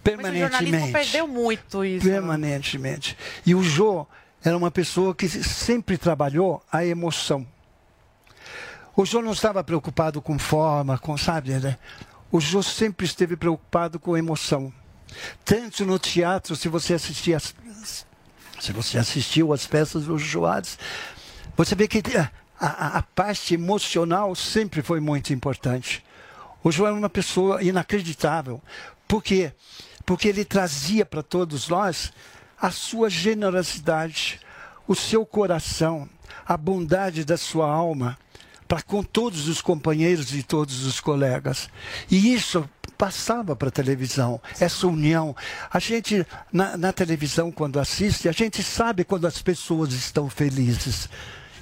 permanentemente. 0.06 0.50
Mas 0.50 0.62
o 0.62 0.66
jornalismo 0.66 0.92
perdeu 0.92 1.28
muito 1.28 1.84
isso. 1.84 2.06
Né? 2.06 2.12
Permanentemente. 2.12 3.16
E 3.44 3.54
o 3.54 3.62
Jô 3.62 4.06
era 4.42 4.56
uma 4.56 4.70
pessoa 4.70 5.14
que 5.14 5.28
sempre 5.28 5.98
trabalhou 5.98 6.62
a 6.70 6.84
emoção. 6.84 7.46
O 8.96 9.04
Jô 9.04 9.20
não 9.20 9.32
estava 9.32 9.62
preocupado 9.62 10.22
com 10.22 10.38
forma, 10.38 10.96
com, 10.98 11.18
sabe, 11.18 11.50
né? 11.50 11.76
O 12.30 12.40
Jô 12.40 12.62
sempre 12.62 13.04
esteve 13.04 13.36
preocupado 13.36 13.98
com 13.98 14.16
emoção. 14.16 14.72
Tanto 15.44 15.84
no 15.84 15.98
teatro, 15.98 16.56
se 16.56 16.68
você 16.68 16.94
assistia 16.94 17.38
se 18.58 18.72
você 18.72 18.96
assistiu 18.96 19.52
às 19.52 19.66
peças 19.66 20.04
do 20.04 20.18
Joares, 20.18 20.78
você 21.54 21.74
vê 21.74 21.86
que 21.86 22.02
a, 22.16 22.30
a, 22.58 22.98
a, 22.98 23.02
parte 23.02 23.52
emocional 23.52 24.34
sempre 24.34 24.80
foi 24.80 24.98
muito 24.98 25.30
importante. 25.30 26.02
O 26.64 26.72
João 26.72 26.96
é 26.96 26.98
uma 26.98 27.10
pessoa 27.10 27.62
inacreditável. 27.62 28.62
Por 29.06 29.22
quê? 29.22 29.52
porque 29.52 29.52
ele 30.28 30.44
trazia 30.44 31.04
para 31.04 31.22
todos 31.22 31.68
nós 31.68 32.12
a 32.60 32.70
sua 32.70 33.10
generosidade, 33.10 34.40
o 34.86 34.94
seu 34.94 35.26
coração, 35.26 36.08
a 36.46 36.56
bondade 36.56 37.24
da 37.24 37.36
sua 37.36 37.68
alma 37.68 38.18
para 38.66 38.82
com 38.82 39.02
todos 39.02 39.48
os 39.48 39.60
companheiros 39.60 40.34
e 40.34 40.42
todos 40.42 40.84
os 40.84 41.00
colegas. 41.00 41.68
E 42.10 42.34
isso 42.34 42.68
passava 42.96 43.54
para 43.54 43.68
a 43.68 43.72
televisão, 43.72 44.40
essa 44.58 44.86
união. 44.86 45.36
A 45.70 45.78
gente, 45.78 46.26
na, 46.52 46.76
na, 46.76 46.92
televisão, 46.92 47.52
quando 47.52 47.78
assiste, 47.78 48.28
a 48.28 48.32
gente 48.32 48.62
sabe 48.62 49.04
quando 49.04 49.26
as 49.26 49.40
pessoas 49.40 49.92
estão 49.92 50.28
felizes 50.30 51.08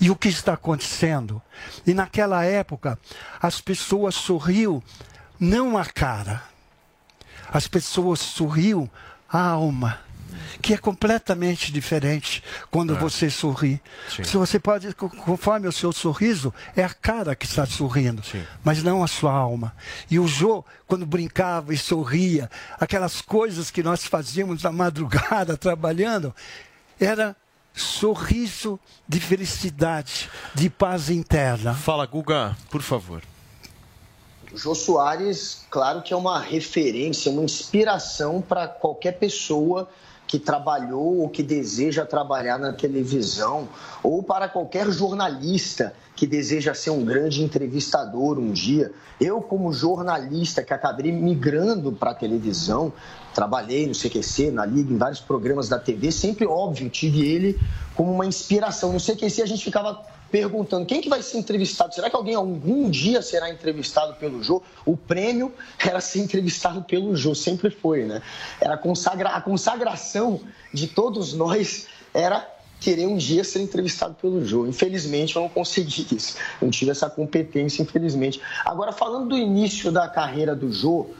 e 0.00 0.10
o 0.10 0.16
que 0.16 0.28
está 0.28 0.54
acontecendo. 0.54 1.42
E 1.86 1.92
naquela 1.92 2.44
época, 2.44 2.98
as 3.40 3.60
pessoas 3.60 4.14
sorriam 4.14 4.82
não 5.38 5.76
a 5.76 5.84
cara, 5.84 6.42
as 7.52 7.66
pessoas 7.66 8.20
sorriam 8.20 8.90
a 9.28 9.40
alma 9.40 10.00
que 10.60 10.72
é 10.72 10.78
completamente 10.78 11.72
diferente 11.72 12.42
quando 12.70 12.94
é. 12.94 12.98
você 12.98 13.28
sorri. 13.30 13.80
Sim. 14.08 14.24
Se 14.24 14.36
você 14.36 14.58
pode, 14.58 14.94
conforme 14.94 15.68
o 15.68 15.72
seu 15.72 15.92
sorriso, 15.92 16.52
é 16.76 16.82
a 16.82 16.88
cara 16.88 17.34
que 17.34 17.46
está 17.46 17.66
sorrindo, 17.66 18.24
Sim. 18.24 18.42
mas 18.62 18.82
não 18.82 19.02
a 19.02 19.06
sua 19.06 19.32
alma. 19.32 19.74
E 20.10 20.18
o 20.18 20.26
Jô, 20.26 20.64
quando 20.86 21.04
brincava 21.04 21.74
e 21.74 21.76
sorria, 21.76 22.50
aquelas 22.80 23.20
coisas 23.20 23.70
que 23.70 23.82
nós 23.82 24.04
fazíamos 24.04 24.62
na 24.62 24.72
madrugada 24.72 25.56
trabalhando, 25.58 26.34
era 26.98 27.36
sorriso 27.74 28.78
de 29.08 29.20
felicidade, 29.20 30.30
de 30.54 30.70
paz 30.70 31.10
interna. 31.10 31.74
Fala, 31.74 32.06
Guga, 32.06 32.56
por 32.70 32.82
favor. 32.82 33.22
Jô 34.54 34.74
Soares, 34.74 35.62
claro 35.68 36.02
que 36.02 36.12
é 36.12 36.16
uma 36.16 36.38
referência, 36.38 37.30
uma 37.30 37.42
inspiração 37.42 38.40
para 38.40 38.68
qualquer 38.68 39.12
pessoa 39.12 39.88
que 40.26 40.38
trabalhou 40.38 41.18
ou 41.18 41.28
que 41.28 41.42
deseja 41.42 42.04
trabalhar 42.06 42.58
na 42.58 42.72
televisão, 42.72 43.68
ou 44.02 44.22
para 44.22 44.48
qualquer 44.48 44.90
jornalista 44.90 45.94
que 46.16 46.26
deseja 46.26 46.72
ser 46.72 46.90
um 46.90 47.04
grande 47.04 47.42
entrevistador 47.42 48.38
um 48.38 48.50
dia. 48.50 48.92
Eu, 49.20 49.40
como 49.40 49.72
jornalista 49.72 50.62
que 50.62 50.72
acabei 50.72 51.12
migrando 51.12 51.92
para 51.92 52.12
a 52.12 52.14
televisão, 52.14 52.92
trabalhei 53.34 53.86
no 53.86 53.92
CQC, 53.92 54.50
na 54.50 54.64
Liga, 54.64 54.92
em 54.92 54.96
vários 54.96 55.20
programas 55.20 55.68
da 55.68 55.78
TV, 55.78 56.10
sempre, 56.10 56.46
óbvio, 56.46 56.88
tive 56.88 57.26
ele 57.26 57.60
como 57.94 58.12
uma 58.12 58.24
inspiração. 58.24 58.92
No 58.92 59.00
CQC 59.00 59.42
a 59.42 59.46
gente 59.46 59.62
ficava 59.62 60.02
perguntando 60.34 60.84
quem 60.84 61.00
que 61.00 61.08
vai 61.08 61.22
ser 61.22 61.38
entrevistado. 61.38 61.94
Será 61.94 62.10
que 62.10 62.16
alguém 62.16 62.34
algum 62.34 62.90
dia 62.90 63.22
será 63.22 63.48
entrevistado 63.50 64.14
pelo 64.14 64.42
Jô? 64.42 64.60
O 64.84 64.96
prêmio 64.96 65.54
era 65.78 66.00
ser 66.00 66.18
entrevistado 66.18 66.82
pelo 66.82 67.14
Jô, 67.14 67.36
sempre 67.36 67.70
foi, 67.70 68.04
né? 68.04 68.20
Era 68.60 68.76
consagra... 68.76 69.28
A 69.28 69.40
consagração 69.40 70.40
de 70.72 70.88
todos 70.88 71.34
nós 71.34 71.86
era 72.12 72.52
querer 72.80 73.06
um 73.06 73.16
dia 73.16 73.44
ser 73.44 73.60
entrevistado 73.60 74.14
pelo 74.14 74.44
Jô. 74.44 74.66
Infelizmente, 74.66 75.36
eu 75.36 75.42
não 75.42 75.48
consegui 75.48 76.04
isso. 76.10 76.36
Não 76.60 76.68
tive 76.68 76.90
essa 76.90 77.08
competência, 77.08 77.80
infelizmente. 77.80 78.40
Agora, 78.64 78.90
falando 78.90 79.28
do 79.28 79.38
início 79.38 79.92
da 79.92 80.08
carreira 80.08 80.52
do 80.56 80.72
Jô, 80.72 81.10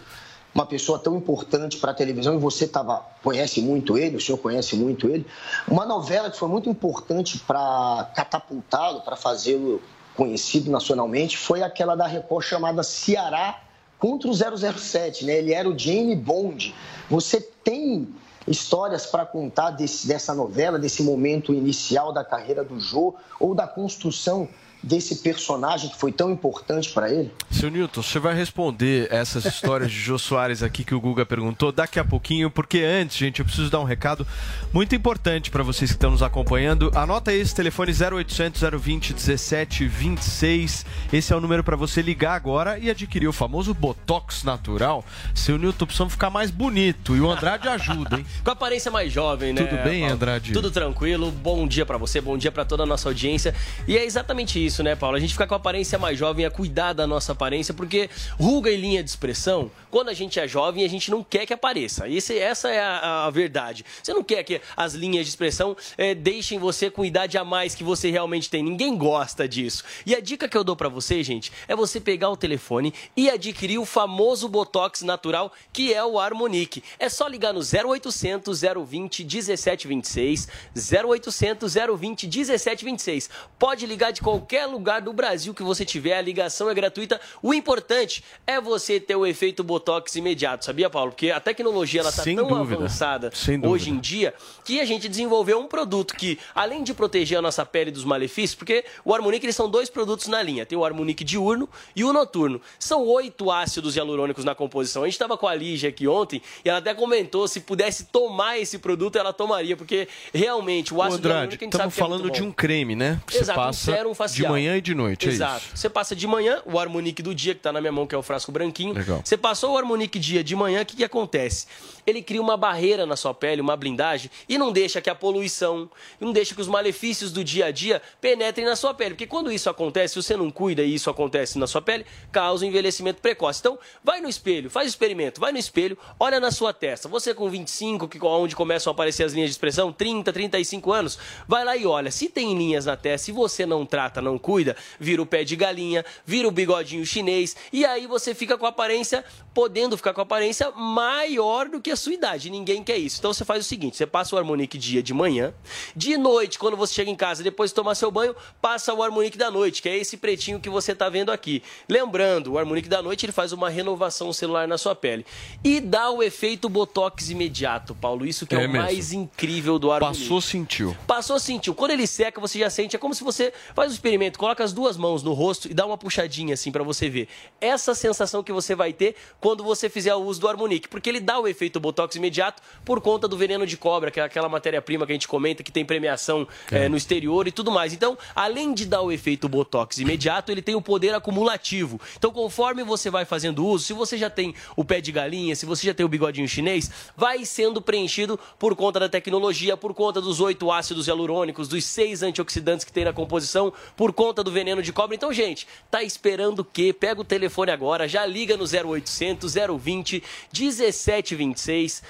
uma 0.55 0.65
pessoa 0.65 0.99
tão 0.99 1.17
importante 1.17 1.79
para 1.79 1.91
a 1.91 1.95
televisão, 1.95 2.35
e 2.35 2.39
você 2.39 2.69
tava, 2.69 3.05
conhece 3.23 3.61
muito 3.61 3.99
ele, 3.99 4.17
o 4.17 4.21
senhor 4.21 4.39
conhece 4.39 4.77
muito 4.77 5.09
ele, 5.09 5.27
uma 5.67 5.85
novela 5.85 6.31
que 6.31 6.39
foi 6.39 6.49
muito 6.49 6.71
importante 6.71 7.39
para 7.41 8.11
catapultá-lo, 8.15 9.01
para 9.01 9.17
fazê-lo 9.17 9.83
conhecido 10.15 10.71
nacionalmente, 10.71 11.37
foi 11.37 11.63
aquela 11.63 11.97
da 11.97 12.07
Record 12.07 12.45
chamada 12.45 12.83
Ceará 12.85 13.61
contra 13.99 14.29
o 14.29 14.35
007, 14.35 15.25
né? 15.25 15.39
Ele 15.39 15.53
era 15.53 15.69
o 15.69 15.77
Jamie 15.77 16.15
Bond. 16.15 16.75
Você 17.11 17.41
tem 17.41 18.09
histórias 18.47 19.07
para 19.07 19.25
contar 19.25 19.71
desse, 19.71 20.07
dessa 20.07 20.35
novela, 20.35 20.79
desse 20.79 21.03
momento 21.03 21.53
inicial 21.53 22.13
da 22.13 22.23
carreira 22.23 22.63
do 22.63 22.79
Jô 22.79 23.15
ou 23.41 23.55
da 23.55 23.67
construção 23.67 24.49
desse 24.85 25.17
personagem 25.17 25.89
que 25.89 25.99
foi 25.99 26.13
tão 26.13 26.31
importante 26.31 26.91
para 26.91 27.11
ele? 27.11 27.33
Seu 27.51 27.71
Newton, 27.71 28.03
você 28.03 28.19
vai 28.19 28.35
responder 28.35 29.09
essas 29.11 29.45
histórias 29.47 29.91
de 29.91 29.99
Jô 29.99 30.19
Soares 30.19 30.63
aqui 30.63 30.85
que 30.85 30.95
o 30.95 31.01
Guga 31.01 31.25
perguntou 31.25 31.73
daqui 31.73 31.99
a 31.99 32.05
pouquinho, 32.05 32.51
porque 32.51 32.81
antes, 32.81 33.17
gente, 33.17 33.39
eu 33.39 33.45
preciso 33.45 33.71
dar 33.71 33.81
um 33.81 33.85
recado 33.85 34.27
muito 34.73 34.95
importante 34.95 35.51
para 35.51 35.63
vocês 35.63 35.91
que 35.91 35.97
estão 35.97 36.11
nos 36.11 36.23
acompanhando. 36.23 36.91
Anota 36.95 37.31
aí 37.31 37.41
esse 37.41 37.55
telefone 37.55 37.93
0800 37.93 38.61
020 38.61 39.15
1726. 39.15 40.85
Esse 41.13 41.33
é 41.33 41.37
o 41.37 41.41
número 41.41 41.65
para 41.65 41.77
você 41.77 42.03
ligar 42.03 42.35
agora 42.35 42.79
e 42.79 42.91
adquirir 42.91 43.27
o 43.27 43.33
famoso 43.33 43.73
Botox 43.73 44.45
natural. 44.45 45.05
Seu 45.35 45.57
Newton, 45.57 45.87
precisamos 45.87 46.13
ficar 46.13 46.29
mais 46.29 46.51
bonito 46.51 47.17
e 47.17 47.21
o 47.21 47.31
Andrade 47.31 47.69
ajuda, 47.69 48.19
hein? 48.19 48.27
Com 48.45 48.51
aparência 48.51 48.91
mais 48.91 49.11
jovem, 49.11 49.55
né? 49.55 49.65
Tudo 49.65 49.83
bem? 49.83 50.07
Andrade? 50.07 50.53
Tudo 50.53 50.71
tranquilo. 50.71 51.31
Bom 51.31 51.67
dia 51.67 51.87
para 51.87 51.97
você, 51.97 52.21
bom 52.21 52.37
dia 52.37 52.53
para 52.53 52.65
toda 52.65 52.83
a 52.83 52.87
nossa 52.87 53.09
audiência. 53.09 53.55
E 53.89 53.97
é 53.97 54.05
exatamente 54.05 54.63
isso 54.63 54.74
isso, 54.75 54.83
né, 54.83 54.97
Paulo? 54.97 55.17
A 55.17 55.21
gente 55.21 55.33
fica 55.33 55.47
com 55.47 55.55
a 55.55 55.57
aparência 55.57 55.97
mais 56.01 56.19
jovem, 56.19 56.45
a 56.45 56.51
cuidar 56.51 56.93
da 56.93 57.07
nossa 57.07 57.31
aparência, 57.31 57.73
porque 57.73 58.11
ruga 58.41 58.69
e 58.69 58.77
linha 58.77 59.05
de 59.05 59.09
expressão, 59.09 59.71
quando 59.89 60.09
a 60.09 60.13
gente 60.13 60.41
é 60.41 60.49
jovem, 60.49 60.85
a 60.85 60.89
gente 60.89 61.13
não 61.13 61.23
quer 61.23 61.47
que 61.47 61.53
apareça. 61.53 62.09
Esse, 62.09 62.37
essa 62.37 62.69
é 62.71 62.81
a, 62.81 63.27
a 63.27 63.31
verdade. 63.31 63.85
Você 64.03 64.13
não 64.13 64.25
quer 64.25 64.43
que 64.43 64.61
as 64.77 64.95
linhas 64.95 65.25
de 65.25 65.31
expressão 65.31 65.77
é, 65.97 66.13
deixem 66.13 66.59
você 66.59 66.91
com 66.91 67.05
idade 67.05 67.39
a 67.39 67.45
mais 67.45 67.77
que 67.77 67.85
você 67.85 68.11
realmente 68.11 68.51
tem. 68.51 68.65
Ninguém 68.65 68.97
gosta 68.99 69.47
disso. 69.47 69.85
E 70.05 70.13
a 70.13 70.21
dica 70.21 70.49
que 70.49 70.57
eu 70.57 70.65
dou 70.65 70.75
para 70.75 70.89
você, 70.89 71.23
gente, 71.23 71.53
é 71.69 71.77
você 71.77 72.01
pegar 72.01 72.31
o 72.31 72.37
telefone 72.37 72.93
e 73.17 73.31
adquirir 73.31 73.79
o 73.79 73.85
famoso 73.85 74.49
Botox 74.49 75.03
natural, 75.03 75.53
que 75.73 75.95
é 75.95 76.05
o 76.05 76.19
Harmonique. 76.19 76.83
É 76.99 77.09
só 77.09 77.29
ligar 77.29 77.53
no 77.53 77.61
0800 77.61 78.61
020 78.85 79.23
1726, 79.23 80.49
0800 80.75 81.75
020 81.97 82.27
1726. 82.27 83.31
Pode 83.57 83.87
ligar 83.87 84.11
de 84.11 84.21
qualquer 84.21 84.64
qualquer 84.65 84.67
lugar 84.67 85.01
do 85.01 85.13
Brasil 85.13 85.55
que 85.55 85.63
você 85.63 85.85
tiver, 85.85 86.17
a 86.17 86.23
ligação 86.23 86.71
é 86.71 86.75
gratuita. 86.75 87.21
O 87.43 87.53
importante 87.53 88.25
é 88.47 88.61
você 88.61 88.99
ter 88.99 89.17
o 89.17 89.27
efeito 89.27 89.63
Botox 89.63 90.17
imediato, 90.17 90.65
sabia, 90.65 90.89
Paulo? 90.89 91.13
Porque 91.13 91.31
a 91.31 91.41
tecnologia 91.41 92.01
ela 92.01 92.13
tá 92.13 92.23
Sem 92.23 92.37
tão 92.37 92.49
dúvida. 92.49 92.77
avançada 92.77 93.31
hoje 93.67 93.91
em 93.91 93.99
dia 93.99 94.35
que 94.65 94.81
a 94.81 94.85
gente 94.85 95.09
desenvolveu 95.09 95.59
um 95.59 95.67
produto 95.67 96.15
que, 96.15 96.39
além 96.55 96.83
de 96.83 96.95
proteger 96.95 97.39
a 97.39 97.43
nossa 97.43 97.65
pele 97.65 97.91
dos 97.91 98.05
malefícios, 98.05 98.55
porque 98.55 98.85
o 99.05 99.15
Harmonic 99.15 99.45
eles 99.45 99.57
são 99.57 99.69
dois 99.69 99.91
produtos 99.91 100.29
na 100.29 100.43
linha, 100.43 100.65
tem 100.65 100.77
o 100.77 100.85
Harmonic 100.85 101.23
diurno 101.25 101.69
e 101.95 102.05
o 102.05 102.13
noturno. 102.13 102.61
São 102.79 103.07
oito 103.07 103.51
ácidos 103.51 103.97
hialurônicos 103.97 104.45
na 104.45 104.55
composição. 104.55 105.03
A 105.03 105.07
gente 105.07 105.15
estava 105.15 105.37
com 105.37 105.47
a 105.47 105.55
Lígia 105.55 105.91
aqui 105.91 106.09
ontem 106.09 106.41
e 106.65 106.69
ela 106.69 106.79
até 106.79 106.95
comentou 106.95 107.47
se 107.47 107.61
pudesse 107.61 108.07
tomar 108.07 108.59
esse 108.59 108.79
produto, 108.79 109.17
ela 109.17 109.33
tomaria, 109.33 109.77
porque 109.77 110.09
realmente 110.33 110.95
o 110.95 111.03
ácido 111.03 111.19
Andrade, 111.19 111.35
hialurônico 111.35 111.65
a 111.65 111.67
gente 111.67 111.77
sabe 111.77 111.93
que 111.93 111.99
é 111.99 112.03
falando 112.03 112.31
de 112.31 112.43
um 112.43 112.53
creme, 112.53 112.97
né? 112.97 113.21
Que 113.27 113.39
Exato, 113.39 113.47
você 113.47 113.53
um 113.53 113.65
passa 113.65 113.93
sérum 113.93 114.15
de 114.47 114.53
manhã 114.53 114.77
e 114.77 114.81
de 114.81 114.95
noite, 114.95 115.29
Exato. 115.29 115.55
é 115.55 115.59
isso? 115.59 115.77
Você 115.77 115.91
passa 115.91 116.15
de 116.17 116.27
manhã, 116.27 116.61
o 116.65 116.79
Harmonic 116.79 117.23
do 117.23 117.35
dia, 117.35 117.55
que 117.55 117.61
está 117.61 117.73
na 117.73 117.81
minha 117.81 117.93
mão, 117.93 118.07
que 118.07 118.15
é 118.15 118.19
o 118.19 118.23
frasco 118.23 118.51
branquinho. 118.53 118.95
Legal. 118.95 119.21
Você 119.25 119.37
passou 119.37 119.75
o 119.75 119.79
Harmonic 119.79 120.19
dia 120.19 120.43
de 120.43 120.55
manhã, 120.55 120.83
o 120.83 120.87
que, 120.87 120.97
que 120.97 121.05
acontece? 121.05 121.67
Ele 122.07 122.23
cria 122.23 122.41
uma 122.41 122.57
barreira 122.57 123.07
na 123.07 123.17
sua 123.17 123.33
pele, 123.33 123.61
uma 123.61 123.77
blindagem, 123.77 124.31
e 124.49 124.59
não 124.59 124.73
deixa 124.73 125.01
que 125.01 125.11
a 125.11 125.15
poluição, 125.15 125.91
não 126.21 126.33
deixa 126.33 126.55
que 126.55 126.61
os 126.61 126.69
malefícios 126.69 127.33
do 127.33 127.43
dia 127.43 127.67
a 127.67 127.71
dia 127.71 128.03
penetrem 128.21 128.67
na 128.67 128.77
sua 128.77 128.93
pele. 128.93 129.11
Porque 129.11 129.27
quando 129.27 129.51
isso 129.51 129.71
acontece, 129.71 130.15
se 130.15 130.23
você 130.23 130.37
não 130.37 130.51
cuida 130.51 130.83
e 130.83 130.95
isso 130.95 131.11
acontece 131.11 131.59
na 131.59 131.67
sua 131.67 131.83
pele, 131.83 132.05
causa 132.31 132.65
um 132.65 132.69
envelhecimento 132.69 133.21
precoce. 133.21 133.61
Então, 133.61 133.79
vai 134.03 134.21
no 134.21 134.29
espelho, 134.29 134.71
faz 134.71 134.87
o 134.87 134.91
experimento, 134.91 135.41
vai 135.41 135.53
no 135.53 135.59
espelho, 135.59 135.97
olha 136.19 136.39
na 136.39 136.51
sua 136.51 136.73
testa. 136.73 137.09
Você 137.09 137.35
com 137.35 137.49
25, 137.49 138.09
que 138.09 138.19
onde 138.25 138.55
começam 138.55 138.91
a 138.91 138.95
aparecer 138.95 139.25
as 139.25 139.33
linhas 139.33 139.51
de 139.51 139.55
expressão, 139.55 139.93
30, 139.93 140.33
35 140.33 140.93
anos, 140.93 141.19
vai 141.47 141.65
lá 141.65 141.77
e 141.77 141.87
olha. 141.87 142.11
Se 142.11 142.29
tem 142.29 142.57
linhas 142.57 142.87
na 142.87 142.97
testa, 142.97 143.27
se 143.27 143.33
você 143.33 143.65
não 143.65 143.87
trata, 143.87 144.21
não 144.21 144.39
cuida, 144.39 144.77
vira 144.99 145.23
o 145.23 145.27
pé 145.27 145.45
de 145.45 145.57
galinha, 145.57 146.05
vira 146.25 146.49
o 146.49 146.51
bigodinho 146.51 147.05
chinês, 147.05 147.57
e 147.73 147.85
aí 147.85 148.07
você 148.07 148.35
fica 148.35 148.59
com 148.59 148.67
a 148.67 148.71
aparência, 148.71 149.25
podendo 149.55 149.97
ficar 149.97 150.13
com 150.13 150.21
aparência 150.21 150.71
maior 150.73 151.69
do 151.69 151.81
que 151.81 151.91
a 151.91 151.97
sua 151.97 152.13
idade. 152.13 152.51
Ninguém 152.51 152.83
quer 152.83 152.99
isso. 152.99 153.19
Então 153.21 153.33
você 153.33 153.45
faz 153.45 153.65
o 153.65 153.69
seguinte: 153.69 153.97
você 153.97 154.07
passa 154.07 154.35
o 154.35 154.39
Harmonic 154.39 154.77
dia 154.77 155.03
de 155.03 155.15
manhã, 155.15 155.55
de 155.95 156.19
noite, 156.19 156.59
quando 156.59 156.77
você 156.77 156.93
chega 156.93 157.11
em 157.11 157.15
casa, 157.17 157.43
depois 157.43 157.71
de 157.71 157.75
tomar 157.75 157.95
seu 157.95 158.11
banho, 158.11 158.35
passa 158.61 158.93
o 158.93 159.03
Harmonic 159.03 159.39
da 159.39 159.51
noite, 159.51 159.81
que 159.81 159.89
é 159.89 159.97
esse 159.97 160.17
pretinho 160.17 160.59
que 160.59 160.69
você 160.69 160.93
está 160.93 161.09
vendo 161.09 161.31
aqui. 161.31 161.63
Lembrando, 161.89 162.53
o 162.53 162.59
Harmonic 162.59 162.89
da 162.89 163.01
noite 163.01 163.25
ele 163.25 163.33
faz 163.33 163.53
uma 163.53 163.71
renovação 163.71 164.33
celular 164.33 164.67
na 164.67 164.77
sua 164.77 164.95
pele 164.95 165.25
e 165.63 165.81
dá 165.81 166.11
o 166.11 166.23
efeito 166.23 166.69
botox 166.69 167.31
imediato, 167.31 167.95
Paulo. 167.95 168.27
Isso 168.27 168.47
que 168.47 168.55
é, 168.55 168.65
É 168.65 168.67
o 168.67 168.71
mesmo. 168.71 168.79
mais 168.85 169.13
incrível 169.13 169.79
do 169.79 169.93
Harmonic. 169.93 170.21
Passou, 170.21 170.41
sentiu. 170.41 170.97
Passou, 171.07 171.39
sentiu. 171.39 171.75
Quando 171.75 171.93
ele 171.93 172.07
seca, 172.07 172.41
você 172.41 172.59
já 172.59 172.69
sente. 172.71 172.97
É 172.97 172.99
como 172.99 173.15
se 173.15 173.23
você 173.23 173.53
faz 173.75 173.91
um 173.93 173.95
experimento, 173.95 174.39
coloca 174.39 174.65
as 174.65 174.73
duas 174.73 174.97
mãos 174.97 175.23
no 175.23 175.33
rosto 175.33 175.71
e 175.71 175.75
dá 175.75 175.87
uma 175.87 175.97
puxadinha 175.97 176.55
assim 176.55 176.73
pra 176.73 176.83
você 176.83 177.09
ver. 177.09 177.29
Essa 177.61 177.95
sensação 177.95 178.43
que 178.43 178.53
você 178.53 178.75
vai 178.75 178.93
ter 178.93 179.15
quando 179.45 179.63
você 179.63 179.91
fizer 179.91 180.15
o 180.15 180.23
uso 180.25 180.41
do 180.41 180.49
Harmonic, 180.49 180.89
porque 180.89 181.07
ele 181.07 181.21
dá 181.21 181.39
o 181.39 181.47
efeito 181.47 181.79
botox 181.79 182.17
imediato 182.17 182.63
por 182.83 182.99
conta 183.03 183.29
do 183.29 183.37
veneno 183.37 183.67
de 183.67 183.77
cobra, 183.77 184.11
que 184.11 184.19
é 184.19 184.23
aquela 184.23 184.49
matéria-prima 184.49 185.05
que 185.05 185.13
a 185.13 185.15
gente 185.15 185.29
comenta 185.29 185.63
que 185.63 185.71
tem 185.71 185.85
premiação 185.85 186.49
É. 186.73 186.85
eh, 186.87 186.89
no 186.89 186.97
exterior 186.97 187.47
e 187.47 187.53
tudo 187.53 187.71
mais. 187.71 187.93
Então, 187.93 188.17
além 188.35 188.73
de 188.73 188.87
dar 188.87 189.03
o 189.03 189.13
efeito 189.13 189.47
botox 189.47 189.99
imediato, 189.99 190.51
ele 190.51 190.63
tem 190.63 190.75
o 190.75 190.81
poder 190.81 191.15
acumulativo. 191.15 192.01
Então, 192.17 192.31
conforme 192.31 192.83
você 192.83 193.11
vai 193.11 193.27
fazendo 193.27 193.67
uso, 193.67 193.85
se 193.85 193.93
você 193.93 194.17
já 194.17 194.31
tem 194.31 194.55
o 194.77 194.83
pé 194.83 195.03
de 195.03 195.13
galinha, 195.13 195.55
se 195.55 195.67
você 195.67 195.87
já 195.89 195.93
tem 195.93 196.07
o 196.07 196.09
bigodinho 196.09 196.49
chinês, 196.49 196.91
vai 197.15 197.45
sendo 197.45 197.83
preenchido 197.83 198.41
por 198.59 198.75
conta 198.75 198.99
da 198.99 199.11
tecnologia, 199.11 199.77
por 199.77 199.93
conta 199.93 200.23
dos 200.23 200.41
oito 200.41 200.73
ácidos 200.73 201.07
hialurônicos, 201.07 201.69
dos 201.69 201.85
seis 201.85 202.23
antioxidantes 202.23 202.83
que 202.83 202.91
tem 202.93 203.05
na 203.05 203.13
composição, 203.13 203.75
por 203.95 204.11
conta 204.11 204.43
do 204.43 204.51
veneno 204.51 204.81
de 204.83 204.91
cobra. 204.91 205.15
Então, 205.15 205.31
gente, 205.35 205.67
tá 205.91 206.03
esperando 206.03 206.61
o 206.61 206.65
quê? 206.65 206.95
Pega 206.95 207.21
o 207.21 207.25
telefone 207.25 207.71
agora, 207.71 208.09
já 208.09 208.25
liga 208.25 208.57
no 208.57 208.65
0800 208.65 209.34
020 209.43 210.23
1726, 210.53 212.03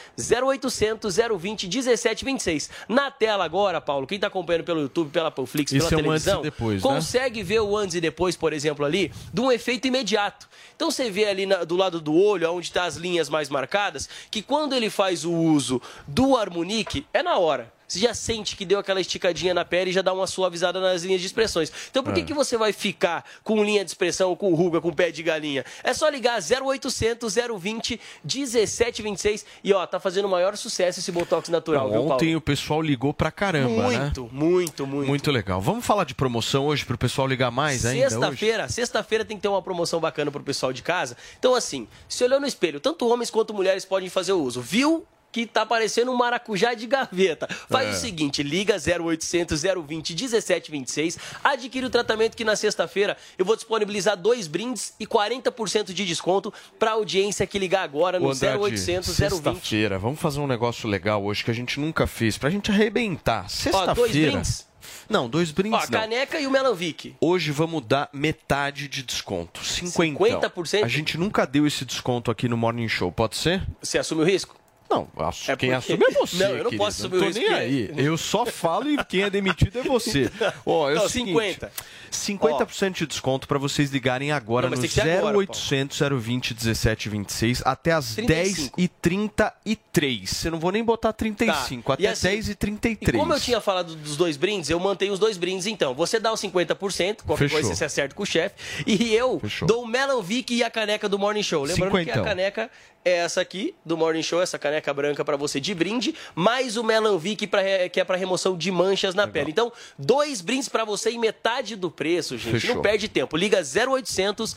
0800 0.43 1.17
020 1.39 1.69
1726. 1.69 2.71
Na 2.89 3.11
tela 3.11 3.45
agora, 3.45 3.81
Paulo, 3.81 4.07
quem 4.07 4.19
tá 4.19 4.27
acompanhando 4.29 4.65
pelo 4.65 4.81
YouTube, 4.81 5.11
pela 5.11 5.31
Panflix, 5.31 5.73
pela 5.73 5.85
Isso 5.85 5.95
é 5.95 5.97
um 5.97 6.01
antes 6.11 6.25
televisão, 6.25 6.43
depois, 6.43 6.83
né? 6.83 6.89
consegue 6.89 7.43
ver 7.43 7.61
o 7.61 7.77
antes 7.77 7.95
e 7.97 8.01
depois, 8.01 8.37
por 8.37 8.53
exemplo, 8.53 8.85
ali, 8.85 9.13
de 9.33 9.41
um 9.41 9.51
efeito 9.51 9.87
imediato. 9.89 10.49
Então 10.77 10.91
você 10.91 11.11
vê 11.11 11.25
ali 11.27 11.47
na- 11.47 11.65
do 11.65 11.77
lado 11.77 12.01
do 12.01 12.15
olho, 12.15 12.51
onde 12.53 12.67
está 12.67 12.85
as 12.85 12.97
linhas 12.97 13.29
mais 13.29 13.49
marcadas, 13.49 14.09
que 14.31 14.43
quando 14.43 14.75
ele 14.75 14.91
faz 14.91 15.25
o 15.25 15.33
uso 15.33 15.81
do 16.07 16.37
Harmonic, 16.37 17.07
é 17.13 17.23
na 17.23 17.39
hora. 17.39 17.73
Você 17.95 18.01
já 18.01 18.13
sente 18.13 18.57
que 18.57 18.65
deu 18.65 18.79
aquela 18.81 19.01
esticadinha 19.01 19.55
na 19.55 19.65
pele 19.65 19.91
e 19.91 19.93
já 19.93 20.03
dá 20.03 20.13
uma 20.13 20.27
suavizada 20.27 20.81
nas 20.81 21.05
linhas 21.05 21.21
de 21.21 21.27
expressões. 21.29 21.71
Então 21.91 22.03
por 22.03 22.13
que, 22.13 22.21
É. 22.21 22.25
que 22.25 22.35
você 22.35 22.57
vai 22.57 22.73
ficar 22.73 23.25
com 23.45 23.63
linha 23.63 23.85
de 23.85 23.91
expressão, 23.93 24.35
com 24.35 24.53
ruga, 24.53 24.81
com 24.81 24.93
pé 24.93 25.13
de 25.13 25.23
galinha? 25.23 25.65
É 25.85 25.95
só 25.95 26.09
ligar 26.09 26.41
0800 26.43 27.33
020 27.59 28.01
1726 28.25 29.47
e 29.63 29.73
ó, 29.73 29.87
tá 29.87 30.01
fazendo 30.01 30.25
o 30.25 30.29
maior 30.29 30.57
sucesso 30.57 30.99
esse 31.01 31.13
Botox 31.13 31.49
natural, 31.49 31.85
viu, 31.89 31.99
Paulo? 32.01 32.15
Ontem 32.15 32.35
o 32.35 32.41
pessoal 32.41 32.83
ligou 32.83 33.15
pra 33.15 33.31
caramba, 33.31 33.89
né? 33.89 33.99
Muito, 33.99 34.29
muito, 34.33 34.87
muito. 34.87 35.09
Muito 35.09 35.31
legal. 35.31 35.61
Vamos 35.61 35.85
falar 35.87 36.05
de 36.05 36.15
promoção 36.15 36.67
hoje 36.67 36.85
pro 36.85 36.99
pessoal 36.99 37.29
ligar 37.29 37.51
mais 37.51 37.87
ainda 37.87 38.07
hoje? 38.07 38.15
Sexta-feira, 38.15 38.69
sexta-feira 38.69 39.25
tem 39.25 39.37
que 39.37 39.43
ter 39.43 39.49
uma 39.49 39.63
promoção 39.63 40.01
bacana 40.01 40.31
pro 40.31 40.43
pessoal 40.43 40.73
de 40.73 40.83
casa. 40.83 41.17
Então, 41.39 41.55
assim, 41.55 41.87
se 42.09 42.25
olhou 42.25 42.41
no 42.41 42.47
espelho, 42.47 42.81
tanto 42.81 43.09
homens 43.09 43.31
quanto 43.31 43.55
mulheres 43.55 43.85
podem 43.85 44.09
fazer 44.09 44.33
o 44.33 44.43
uso. 44.43 44.61
Viu? 44.61 45.07
Que 45.35 45.47
tá 45.47 45.67
parecendo 45.67 46.13
um 46.13 46.17
maracujá 46.17 46.75
de 46.75 46.87
gaveta. 46.87 47.49
Faz 47.69 47.89
É. 47.89 47.91
o 47.91 47.95
seguinte: 47.95 48.41
liga 48.41 48.77
0800 48.77 49.61
020 49.63 50.15
1726, 50.15 51.19
adquire 51.43 51.85
o 51.85 51.91
tratamento 51.91 52.37
que 52.37 52.45
na 52.45 52.55
sexta-feira 52.55 53.17
eu 53.37 53.45
vou 53.45 53.57
disponibilizar 53.57 54.17
dois 54.17 54.47
brindes 54.47 54.95
e 55.01 55.05
40% 55.05 55.93
de 55.93 56.07
desconto 56.07 56.55
pra 56.79 56.93
audiência 56.93 57.45
que 57.49 57.59
ligar 57.59 57.83
agora 57.83 58.21
no 58.21 58.29
Ô, 58.29 58.31
Andrade, 58.31 58.59
0800 58.59 59.09
020 59.09 59.17
Sexta-feira, 59.17 59.99
vamos 59.99 60.21
fazer 60.21 60.39
um 60.39 60.47
negócio 60.47 60.89
legal 60.89 61.25
hoje 61.25 61.43
que 61.43 61.51
a 61.51 61.55
gente 61.55 61.81
nunca 61.81 62.07
fez, 62.07 62.39
pra 62.39 62.49
gente 62.49 62.71
arrebentar. 62.71 63.41
Ó, 63.41 63.43
dois 63.43 63.53
Sexta-feira. 63.53 64.31
brindes. 64.31 64.67
Não, 65.09 65.29
dois 65.29 65.51
Ó, 65.51 65.55
brindes 65.55 65.81
a 65.81 65.91
não. 65.91 66.01
caneca 66.01 66.39
e 66.39 66.47
o 66.47 66.51
Melanvic. 66.53 67.17
Hoje 67.21 67.51
vamos 67.51 67.85
dar 67.85 68.09
metade 68.13 68.87
de 68.87 69.03
desconto. 69.03 69.65
50. 69.65 70.49
50%? 70.49 70.85
A 70.85 70.89
gente 70.89 71.19
nunca 71.19 71.45
deu 71.45 71.67
esse 71.67 71.85
desconto 71.85 72.31
aqui 72.31 72.49
no 72.49 72.57
Morning 72.57 72.87
Show, 72.89 73.11
pode 73.11 73.37
ser? 73.37 73.67
Você 73.83 73.99
assume 73.99 74.23
o 74.23 74.25
risco? 74.25 74.55
Não, 74.91 75.09
acho- 75.17 75.51
É 75.51 75.57
quem 75.57 75.71
porque- 75.71 75.93
assume 75.93 76.05
é 76.05 76.11
você. 76.13 76.37
Não, 76.37 76.51
eu 76.51 76.57
não 76.59 76.65
querido. 76.65 76.77
posso 76.85 77.07
assumir 77.07 77.19
tô 77.19 77.25
o 77.25 77.29
risco, 77.29 77.41
nem 77.43 77.53
aí. 77.55 77.91
Eu 77.97 78.17
só 78.17 78.47
falo 78.47 78.89
e 78.91 79.03
quem 79.05 79.23
é 79.23 79.31
demitido 79.31 79.79
é 79.79 79.83
você. 79.83 80.31
Ó, 80.65 80.91
é 80.91 80.95
Não, 80.95 81.07
o 81.07 81.09
seguinte, 81.09 81.33
50. 81.55 81.73
50% 82.13 82.93
de 82.93 83.07
desconto 83.07 83.49
para 83.49 83.59
vocês 83.59 83.91
ligarem 83.91 84.31
agora 84.31 84.69
Não, 84.69 84.77
no 84.77 84.81
tem 84.81 84.89
que 84.89 84.95
ser 84.95 85.19
agora, 85.19 85.37
0800 85.37 85.99
020 85.99 86.55
1726 86.55 87.63
até 87.65 87.93
as 87.93 88.15
35. 88.15 88.81
10h33. 88.81 90.45
Eu 90.45 90.53
não 90.53 90.61
vou 90.61 90.71
nem 90.71 90.85
botar 90.85 91.13
35, 91.13 91.89
Tá. 91.89 91.95
Até 91.95 92.07
assim, 92.09 92.29
10h33. 92.29 92.99
E 93.09 93.13
como 93.19 93.33
eu 93.33 93.41
tinha 93.41 93.61
falado 93.61 93.95
dos 93.97 94.17
dois 94.17 94.37
brindes, 94.37 94.71
eu 94.71 94.79
mantenho 94.79 95.13
os 95.13 95.19
dois 95.19 95.37
brindes 95.37 95.67
então. 95.67 95.95
Você 95.95 96.21
dá 96.21 96.33
os 96.33 96.41
50%, 96.41 97.23
qualquer 97.25 97.45
Fechou. 97.49 97.61
coisa 97.61 97.75
você 97.75 97.85
acerta 97.85 98.15
com 98.15 98.23
o 98.23 98.27
chefe. 98.27 98.55
E 98.87 99.15
eu 99.15 99.41
Fechou. 99.41 99.67
dou 99.67 99.83
o 99.83 99.87
Melon 99.87 100.23
Vic 100.23 100.55
e 100.55 100.63
a 100.63 100.71
caneca 100.71 101.09
do 101.09 101.19
Morning 101.19 101.43
Show. 101.43 101.65
Lembrando 101.65 102.05
que 102.05 102.11
a 102.11 102.23
caneca 102.23 102.71
é 103.05 103.19
essa 103.19 103.41
aqui, 103.41 103.75
do 103.85 103.97
Morning 103.97 104.23
Show, 104.23 104.41
essa 104.41 104.59
caneca 104.59 104.93
branca 104.95 105.25
pra 105.25 105.37
você 105.37 105.61
de 105.61 105.75
brinde, 105.75 106.15
mais 106.35 106.77
o 106.77 106.83
Melon 106.83 107.19
Vic 107.19 107.47
pra, 107.47 107.63
que 107.89 108.01
é 108.01 108.05
pra 108.05 108.17
remoção 108.17 108.57
de 108.57 108.71
manchas 108.71 109.15
na 109.15 109.27
pele. 109.27 109.51
Então, 109.51 109.73
dois 109.99 110.41
brindes 110.41 110.69
pra 110.69 110.85
você 110.85 111.11
em 111.11 111.19
metade 111.19 111.77
do 111.77 111.91
preço, 111.91 112.39
gente. 112.39 112.61
Fechou. 112.61 112.77
Não 112.77 112.83
perde 112.83 113.09
tempo. 113.09 113.37
Liga 113.37 113.59
0800 113.61 114.57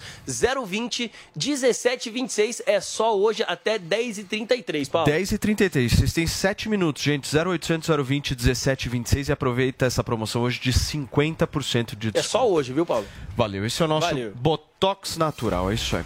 020 0.66 1.12
1726. 1.36 2.62
É 2.66 2.80
só 2.80 3.18
hoje 3.18 3.44
até 3.48 3.78
10h33, 3.78 4.90
Paulo. 4.90 5.08
10 5.08 5.32
e 5.32 5.38
33 5.38 5.92
vocês 5.92 6.14
têm 6.14 6.28
7 6.28 6.70
minutos, 6.70 7.04
gente. 7.04 7.28
0800 7.36 7.90
020 8.06 8.36
1726 8.36 9.30
e 9.30 9.32
aproveita 9.32 9.86
essa 9.86 10.04
promoção 10.04 10.44
hoje 10.44 10.60
de 10.60 10.72
50% 10.72 11.90
de 11.90 12.12
desconto. 12.12 12.18
É 12.18 12.24
só 12.24 12.50
hoje, 12.50 12.72
viu, 12.74 12.86
Paulo? 12.86 13.06
Valeu, 13.36 13.66
esse 13.66 13.82
é 13.82 13.86
o 13.86 13.88
nosso 13.88 14.08
Valeu. 14.08 14.32
Botox 14.36 15.18
Natural, 15.18 15.72
é 15.72 15.74
isso 15.74 15.96
aí. 15.96 16.04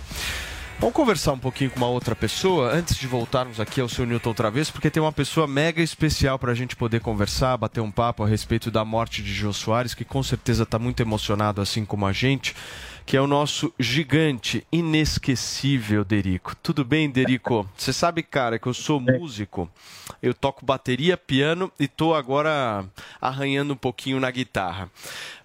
Vamos 0.81 0.95
conversar 0.95 1.33
um 1.33 1.37
pouquinho 1.37 1.69
com 1.69 1.77
uma 1.77 1.87
outra 1.87 2.15
pessoa 2.15 2.73
antes 2.73 2.97
de 2.97 3.05
voltarmos 3.05 3.59
aqui 3.59 3.79
ao 3.79 3.87
seu 3.87 4.03
Newton 4.03 4.33
Travesso, 4.33 4.73
porque 4.73 4.89
tem 4.89 5.01
uma 5.01 5.11
pessoa 5.11 5.45
mega 5.45 5.79
especial 5.79 6.39
para 6.39 6.51
a 6.51 6.55
gente 6.55 6.75
poder 6.75 7.01
conversar, 7.01 7.55
bater 7.55 7.79
um 7.81 7.91
papo 7.91 8.23
a 8.23 8.27
respeito 8.27 8.71
da 8.71 8.83
morte 8.83 9.21
de 9.21 9.31
Jô 9.31 9.53
Soares, 9.53 9.93
que 9.93 10.03
com 10.03 10.23
certeza 10.23 10.63
está 10.63 10.79
muito 10.79 10.99
emocionado, 10.99 11.61
assim 11.61 11.85
como 11.85 12.07
a 12.07 12.11
gente. 12.11 12.55
que 13.05 13.17
é 13.17 13.21
o 13.21 13.27
nosso 13.27 13.73
gigante 13.79 14.65
inesquecível, 14.71 16.05
Derico. 16.05 16.55
Tudo 16.63 16.85
bem, 16.85 17.09
Derico? 17.09 17.67
Você 17.75 17.91
sabe, 17.91 18.23
cara, 18.23 18.57
que 18.57 18.67
eu 18.67 18.73
sou 18.73 18.99
músico, 18.99 19.69
eu 20.21 20.33
toco 20.33 20.65
bateria, 20.65 21.17
piano 21.17 21.71
e 21.79 21.87
tô 21.87 22.13
agora 22.13 22.85
arranhando 23.19 23.73
um 23.73 23.77
pouquinho 23.77 24.19
na 24.19 24.31
guitarra. 24.31 24.89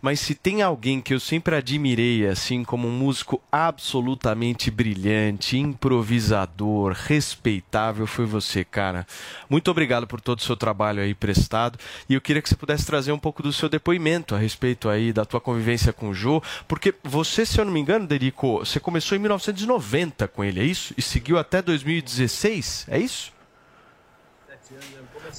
Mas 0.07 0.21
se 0.21 0.37
tem 0.37 0.63
alguém 0.63 1.01
que 1.01 1.13
eu 1.13 1.19
sempre 1.19 1.57
admirei, 1.57 2.29
assim, 2.29 2.63
como 2.63 2.87
um 2.87 2.93
músico 2.93 3.43
absolutamente 3.51 4.71
brilhante, 4.71 5.59
improvisador, 5.59 6.93
respeitável, 6.93 8.07
foi 8.07 8.25
você, 8.25 8.65
cara. 8.65 9.05
Muito 9.51 9.69
obrigado 9.69 10.07
por 10.07 10.21
todo 10.21 10.39
o 10.39 10.43
seu 10.43 10.57
trabalho 10.57 11.03
aí 11.03 11.13
prestado. 11.13 11.77
E 12.09 12.15
eu 12.15 12.21
queria 12.21 12.41
que 12.41 12.49
você 12.49 12.55
pudesse 12.55 12.87
trazer 12.87 13.11
um 13.11 13.19
pouco 13.19 13.43
do 13.43 13.53
seu 13.53 13.69
depoimento 13.69 14.33
a 14.33 14.39
respeito 14.39 14.89
aí 14.89 15.13
da 15.13 15.25
tua 15.25 15.41
convivência 15.41 15.93
com 15.93 16.11
o 16.11 16.15
Jô, 16.15 16.41
porque 16.69 16.95
você, 17.03 17.45
se 17.45 17.61
eu 17.61 17.65
não 17.65 17.73
me 17.73 17.81
engano, 17.81 18.07
Derico, 18.07 18.61
você 18.61 18.79
começou 18.79 19.17
em 19.17 19.21
1990 19.21 20.29
com 20.29 20.45
ele, 20.45 20.61
é 20.61 20.65
isso? 20.65 20.95
E 20.97 21.03
seguiu 21.03 21.37
até 21.37 21.61
2016, 21.61 22.87
é 22.91 23.01
isso? 23.01 23.33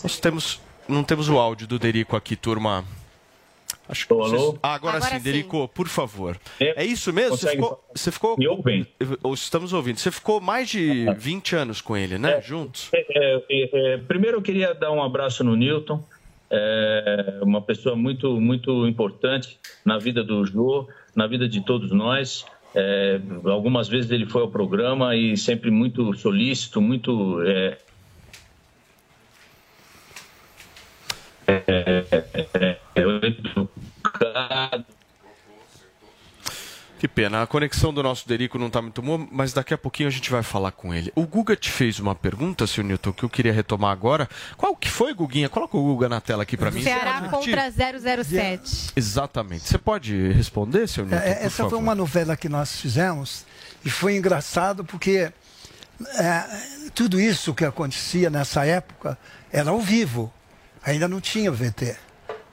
Nós 0.03 0.19
temos, 0.19 0.59
não 0.89 1.05
temos 1.05 1.29
o 1.29 1.39
áudio 1.39 1.65
do 1.65 1.79
Derico 1.79 2.17
aqui, 2.17 2.35
turma. 2.35 2.83
Acho 3.89 4.05
que 4.07 4.13
Alô? 4.13 4.23
vocês... 4.27 4.59
ah, 4.61 4.73
agora, 4.75 4.97
Agora 4.97 5.11
sim, 5.11 5.17
sim. 5.17 5.23
Derico, 5.23 5.67
por 5.69 5.87
favor. 5.87 6.37
É, 6.59 6.83
É 6.83 6.85
isso 6.85 7.11
mesmo? 7.13 7.37
Você 7.37 7.45
consegue- 7.45 7.61
ficou, 7.63 7.83
você 7.95 8.11
ficou. 8.11 8.35
Me 8.37 8.47
ouvem? 8.47 8.87
Ou 9.23 9.33
Estamos 9.33 9.73
ouvindo. 9.73 9.97
Você 9.97 10.11
ficou 10.11 10.41
mais 10.41 10.69
de 10.69 11.05
20 11.17 11.55
anos 11.55 11.81
com 11.81 11.95
ele, 11.95 12.17
né? 12.17 12.41
Juntos. 12.41 12.89
É, 12.93 13.05
é, 13.49 13.93
é, 13.93 13.97
primeiro 13.97 14.37
eu 14.37 14.41
queria 14.41 14.73
dar 14.73 14.91
um 14.91 15.01
abraço 15.01 15.43
no 15.43 15.55
Newton, 15.55 16.03
é, 16.49 17.39
uma 17.41 17.61
pessoa 17.61 17.95
muito 17.95 18.39
muito 18.39 18.87
importante 18.87 19.59
na 19.85 19.97
vida 19.97 20.23
do 20.23 20.45
Jô, 20.45 20.87
na 21.15 21.27
vida 21.27 21.47
de 21.47 21.61
todos 21.61 21.91
nós. 21.91 22.45
É, 22.75 23.19
algumas 23.45 23.87
vezes 23.87 24.11
ele 24.11 24.25
foi 24.25 24.41
ao 24.41 24.49
programa 24.49 25.15
e 25.15 25.35
sempre 25.37 25.71
muito 25.71 26.13
solícito, 26.15 26.79
muito 26.81 27.41
é, 31.47 31.63
é, 31.67 32.05
é, 32.11 32.79
é, 32.95 33.01
educado. 33.25 34.85
Que 36.99 37.07
pena, 37.07 37.43
a 37.43 37.47
conexão 37.47 37.93
do 37.93 38.01
nosso 38.01 38.27
Derico 38.27 38.57
não 38.57 38.67
está 38.67 38.81
muito 38.81 39.03
boa, 39.03 39.27
mas 39.31 39.53
daqui 39.53 39.71
a 39.71 39.77
pouquinho 39.77 40.09
a 40.09 40.11
gente 40.11 40.31
vai 40.31 40.41
falar 40.41 40.71
com 40.71 40.91
ele. 40.91 41.11
O 41.13 41.27
Guga 41.27 41.55
te 41.55 41.69
fez 41.69 41.99
uma 41.99 42.15
pergunta, 42.15 42.65
seu 42.65 42.83
Newton, 42.83 43.13
que 43.13 43.23
eu 43.23 43.29
queria 43.29 43.53
retomar 43.53 43.91
agora. 43.91 44.27
Qual 44.57 44.75
que 44.75 44.89
foi, 44.89 45.13
Guguinha? 45.13 45.47
Coloca 45.47 45.77
o 45.77 45.83
Guga 45.83 46.09
na 46.09 46.19
tela 46.19 46.41
aqui 46.41 46.57
para 46.57 46.71
mim. 46.71 46.81
Ceará 46.81 47.21
contra 47.29 47.69
repetir? 47.69 48.25
007. 48.25 48.93
Exatamente. 48.95 49.67
Você 49.67 49.77
pode 49.77 50.31
responder, 50.31 50.87
seu 50.87 51.05
Newton? 51.05 51.23
É, 51.23 51.35
por 51.35 51.45
essa 51.45 51.57
favor? 51.57 51.69
foi 51.69 51.79
uma 51.79 51.93
novela 51.93 52.35
que 52.35 52.49
nós 52.49 52.81
fizemos 52.81 53.45
e 53.85 53.91
foi 53.91 54.17
engraçado 54.17 54.83
porque 54.83 55.31
é, 56.17 56.43
tudo 56.95 57.19
isso 57.19 57.53
que 57.53 57.63
acontecia 57.63 58.31
nessa 58.31 58.65
época 58.65 59.15
era 59.51 59.69
ao 59.69 59.79
vivo, 59.79 60.33
ainda 60.91 61.07
não 61.07 61.19
tinha 61.21 61.51
VT. 61.51 61.95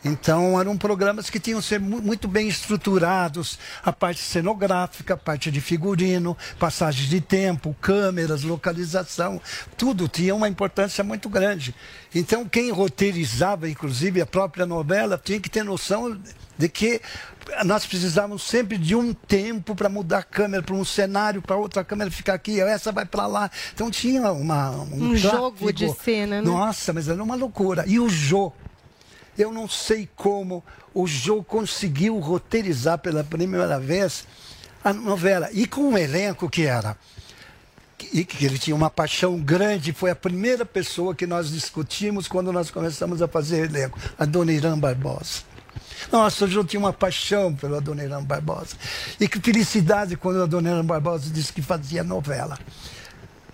Então 0.04 0.60
eram 0.60 0.76
programas 0.76 1.30
que 1.30 1.40
tinham 1.40 1.60
que 1.60 1.66
ser 1.66 1.80
mu- 1.80 2.02
muito 2.02 2.28
bem 2.28 2.46
estruturados, 2.46 3.58
a 3.82 3.90
parte 3.90 4.20
cenográfica, 4.20 5.14
a 5.14 5.16
parte 5.16 5.50
de 5.50 5.62
figurino, 5.62 6.36
passagem 6.58 7.08
de 7.08 7.22
tempo, 7.22 7.74
câmeras, 7.80 8.42
localização, 8.42 9.40
tudo 9.78 10.06
tinha 10.06 10.34
uma 10.34 10.46
importância 10.46 11.02
muito 11.02 11.26
grande. 11.30 11.74
Então 12.14 12.44
quem 12.46 12.70
roteirizava, 12.70 13.66
inclusive 13.66 14.20
a 14.20 14.26
própria 14.26 14.66
novela, 14.66 15.18
tinha 15.22 15.40
que 15.40 15.48
ter 15.48 15.64
noção 15.64 16.20
de 16.56 16.68
que 16.68 17.00
nós 17.64 17.86
precisávamos 17.86 18.42
sempre 18.42 18.78
de 18.78 18.94
um 18.94 19.12
tempo 19.12 19.74
para 19.74 19.88
mudar 19.88 20.18
a 20.18 20.22
câmera 20.22 20.62
para 20.62 20.74
um 20.74 20.84
cenário, 20.84 21.42
para 21.42 21.56
outra 21.56 21.84
câmera 21.84 22.10
ficar 22.10 22.34
aqui, 22.34 22.60
essa 22.60 22.90
vai 22.90 23.04
para 23.04 23.26
lá. 23.26 23.50
Então 23.72 23.90
tinha 23.90 24.32
uma, 24.32 24.70
um, 24.70 25.10
Um 25.10 25.16
jogo 25.16 25.72
de 25.72 25.92
cena, 25.94 26.40
né? 26.40 26.48
Nossa, 26.48 26.92
mas 26.92 27.08
era 27.08 27.22
uma 27.22 27.34
loucura. 27.34 27.84
E 27.86 27.98
o 27.98 28.08
Jô, 28.08 28.52
eu 29.36 29.52
não 29.52 29.68
sei 29.68 30.08
como 30.16 30.64
o 30.92 31.06
Jô 31.06 31.42
conseguiu 31.42 32.18
roteirizar 32.18 32.98
pela 32.98 33.22
primeira 33.24 33.78
vez 33.78 34.26
a 34.82 34.92
novela. 34.92 35.48
E 35.52 35.66
com 35.66 35.82
um 35.82 35.98
elenco 35.98 36.48
que 36.48 36.62
era. 36.62 36.96
E 38.12 38.24
que 38.24 38.44
ele 38.44 38.58
tinha 38.58 38.76
uma 38.76 38.90
paixão 38.90 39.38
grande, 39.38 39.92
foi 39.92 40.10
a 40.10 40.16
primeira 40.16 40.64
pessoa 40.64 41.14
que 41.14 41.26
nós 41.26 41.50
discutimos 41.50 42.28
quando 42.28 42.52
nós 42.52 42.70
começamos 42.70 43.22
a 43.22 43.28
fazer 43.28 43.64
elenco, 43.64 43.98
a 44.18 44.24
Dona 44.24 44.52
Irã 44.52 44.78
Barbosa. 44.78 45.53
Nossa, 46.10 46.46
Jô 46.46 46.64
tinha 46.64 46.80
uma 46.80 46.92
paixão 46.92 47.54
pela 47.54 47.80
Dona 47.80 48.04
Irã 48.04 48.22
Barbosa. 48.22 48.76
E 49.18 49.28
que 49.28 49.40
felicidade 49.40 50.16
quando 50.16 50.42
a 50.42 50.46
Dona 50.46 50.70
Irã 50.70 50.84
Barbosa 50.84 51.30
disse 51.30 51.52
que 51.52 51.62
fazia 51.62 52.04
novela. 52.04 52.58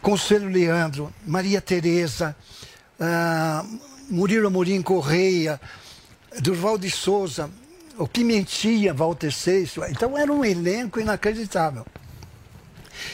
Conselho 0.02 0.48
Leandro, 0.48 1.12
Maria 1.26 1.60
Tereza, 1.60 2.34
ah, 2.98 3.64
Murilo 4.08 4.48
Amorim 4.48 4.82
Correia, 4.82 5.60
Durval 6.40 6.78
de 6.78 6.90
Souza, 6.90 7.50
o 7.98 8.08
Pimentinha, 8.08 8.94
Walter 8.94 9.32
Seixo. 9.32 9.82
Então 9.84 10.16
era 10.16 10.32
um 10.32 10.44
elenco 10.44 10.98
inacreditável. 10.98 11.86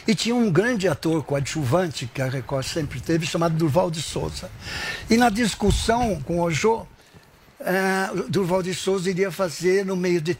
E 0.06 0.14
tinha 0.14 0.34
um 0.34 0.50
grande 0.50 0.88
ator 0.88 1.22
coadjuvante, 1.22 2.06
que 2.12 2.20
a 2.20 2.28
Record 2.28 2.66
sempre 2.66 3.00
teve, 3.00 3.26
chamado 3.26 3.56
Durval 3.56 3.90
de 3.90 4.02
Souza. 4.02 4.50
E 5.08 5.16
na 5.16 5.28
discussão 5.28 6.20
com 6.22 6.40
o 6.40 6.50
Jô, 6.50 6.86
eh, 7.66 8.10
Durval 8.28 8.62
de 8.62 8.72
Souza 8.72 9.10
iria 9.10 9.30
fazer, 9.30 9.84
no 9.84 9.96
meio 9.96 10.20
de, 10.20 10.38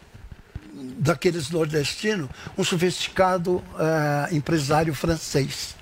daqueles 0.98 1.50
nordestinos, 1.50 2.30
um 2.56 2.62
sofisticado 2.62 3.62
eh, 3.78 4.36
empresário 4.36 4.94
francês. 4.94 5.74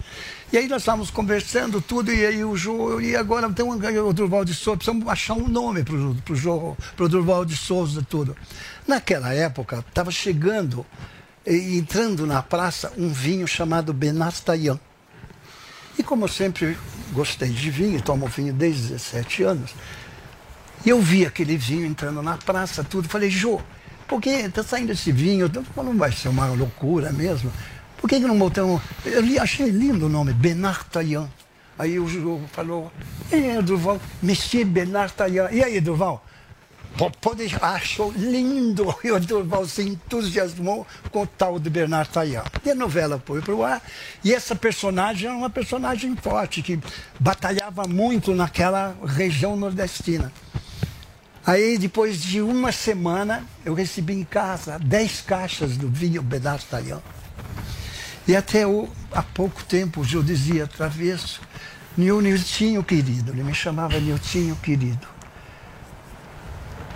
E 0.51 0.57
aí 0.57 0.69
nós 0.69 0.83
estávamos 0.83 1.11
conversando 1.11 1.81
tudo, 1.81 2.13
e 2.13 2.25
aí 2.25 2.45
o 2.45 2.57
Jô, 2.57 3.01
e 3.01 3.15
agora 3.15 3.51
tem 3.51 3.65
um, 3.65 3.73
o 3.73 4.13
Durval 4.13 4.45
de 4.45 4.55
Souza, 4.55 4.79
precisamos 4.79 5.07
achar 5.09 5.35
um 5.35 5.49
nome 5.49 5.83
para 5.83 5.95
o 5.95 6.37
Jô, 6.37 6.77
para 6.97 7.05
o 7.05 7.09
Durval 7.09 7.45
de 7.45 7.57
Souza 7.57 8.07
tudo. 8.09 8.37
Naquela 8.87 9.35
época, 9.35 9.85
estava 9.87 10.11
chegando, 10.11 10.87
e 11.47 11.77
entrando 11.77 12.27
na 12.27 12.43
praça, 12.43 12.93
um 12.97 13.09
vinho 13.09 13.47
chamado 13.47 13.93
Benastayan. 13.93 14.79
E 15.99 16.03
como 16.03 16.25
eu 16.25 16.29
sempre 16.29 16.77
gostei 17.13 17.51
de 17.51 17.71
vinho, 17.71 18.01
tomo 18.01 18.27
vinho 18.27 18.53
desde 18.53 18.89
17 18.89 19.43
anos, 19.43 19.75
e 20.85 20.89
eu 20.91 21.01
vi 21.01 21.25
aquele 21.27 21.57
vinho 21.57 21.87
entrando 21.87 22.23
na 22.23 22.37
praça, 22.37 22.83
tudo, 22.85 23.09
falei, 23.09 23.31
Jô, 23.31 23.61
por 24.09 24.21
que 24.21 24.31
está 24.31 24.63
saindo 24.63 24.93
esse 24.93 25.11
vinho? 25.13 25.51
Não 25.77 25.97
vai 25.97 26.13
ser 26.13 26.29
uma 26.29 26.47
loucura 26.47 27.11
mesmo. 27.13 27.51
Por 27.99 28.09
que, 28.09 28.21
que 28.21 28.27
não 28.27 28.39
botamos. 28.39 28.83
Eu 29.05 29.21
li- 29.23 29.39
achei 29.39 29.69
lindo 29.71 30.07
o 30.07 30.09
nome, 30.11 30.33
Bernard 30.33 30.85
Taillan. 30.93 31.29
Aí 31.79 31.99
o 31.99 32.07
Jô 32.07 32.41
falou, 32.53 32.93
é, 33.33 33.61
Durval, 33.63 33.99
Monsieur 34.23 34.67
Bernard 34.67 35.13
Taillan. 35.15 35.49
E 35.51 35.63
aí, 35.65 35.81
Durval? 35.81 36.25
Po- 36.99 37.11
Pode, 37.21 37.45
achou 37.61 38.13
lindo. 38.13 38.95
E 39.03 39.11
o 39.11 39.19
Durval 39.19 39.67
se 39.67 39.83
entusiasmou 39.83 40.87
com 41.11 41.23
o 41.23 41.27
tal 41.27 41.59
de 41.59 41.71
Bernard 41.71 42.11
Taillan. 42.11 42.45
E 42.65 42.71
a 42.71 42.75
novela 42.75 43.21
foi 43.25 43.41
para 43.41 43.55
o 43.55 43.65
ar. 43.65 43.83
E 44.23 44.33
essa 44.35 44.55
personagem 44.55 45.29
era 45.29 45.37
uma 45.37 45.51
personagem 45.51 46.15
forte, 46.15 46.61
que 46.63 46.79
batalhava 47.19 47.85
muito 47.89 48.35
naquela 48.35 48.95
região 49.07 49.57
nordestina. 49.57 50.31
Aí, 51.47 51.77
depois 51.77 52.23
de 52.23 52.41
uma 52.41 52.73
semana, 52.73 53.45
eu 53.65 53.75
recebi 53.75 54.15
em 54.15 54.25
casa 54.25 54.79
10 54.79 55.21
caixas 55.23 55.77
do 55.77 55.89
vinho 55.89 56.23
Bernard 56.23 56.65
Taillan. 56.65 57.03
E 58.27 58.35
até 58.35 58.67
o, 58.67 58.89
há 59.13 59.23
pouco 59.23 59.63
tempo 59.65 60.03
Jô 60.03 60.23
dizia 60.23 60.67
travesso, 60.67 61.43
Niltinho 61.97 62.83
querido, 62.83 63.33
ele 63.33 63.45
me 63.45 63.55
chamava 63.55 64.01
Niltinho 64.01 64.57
querido. 64.57 65.07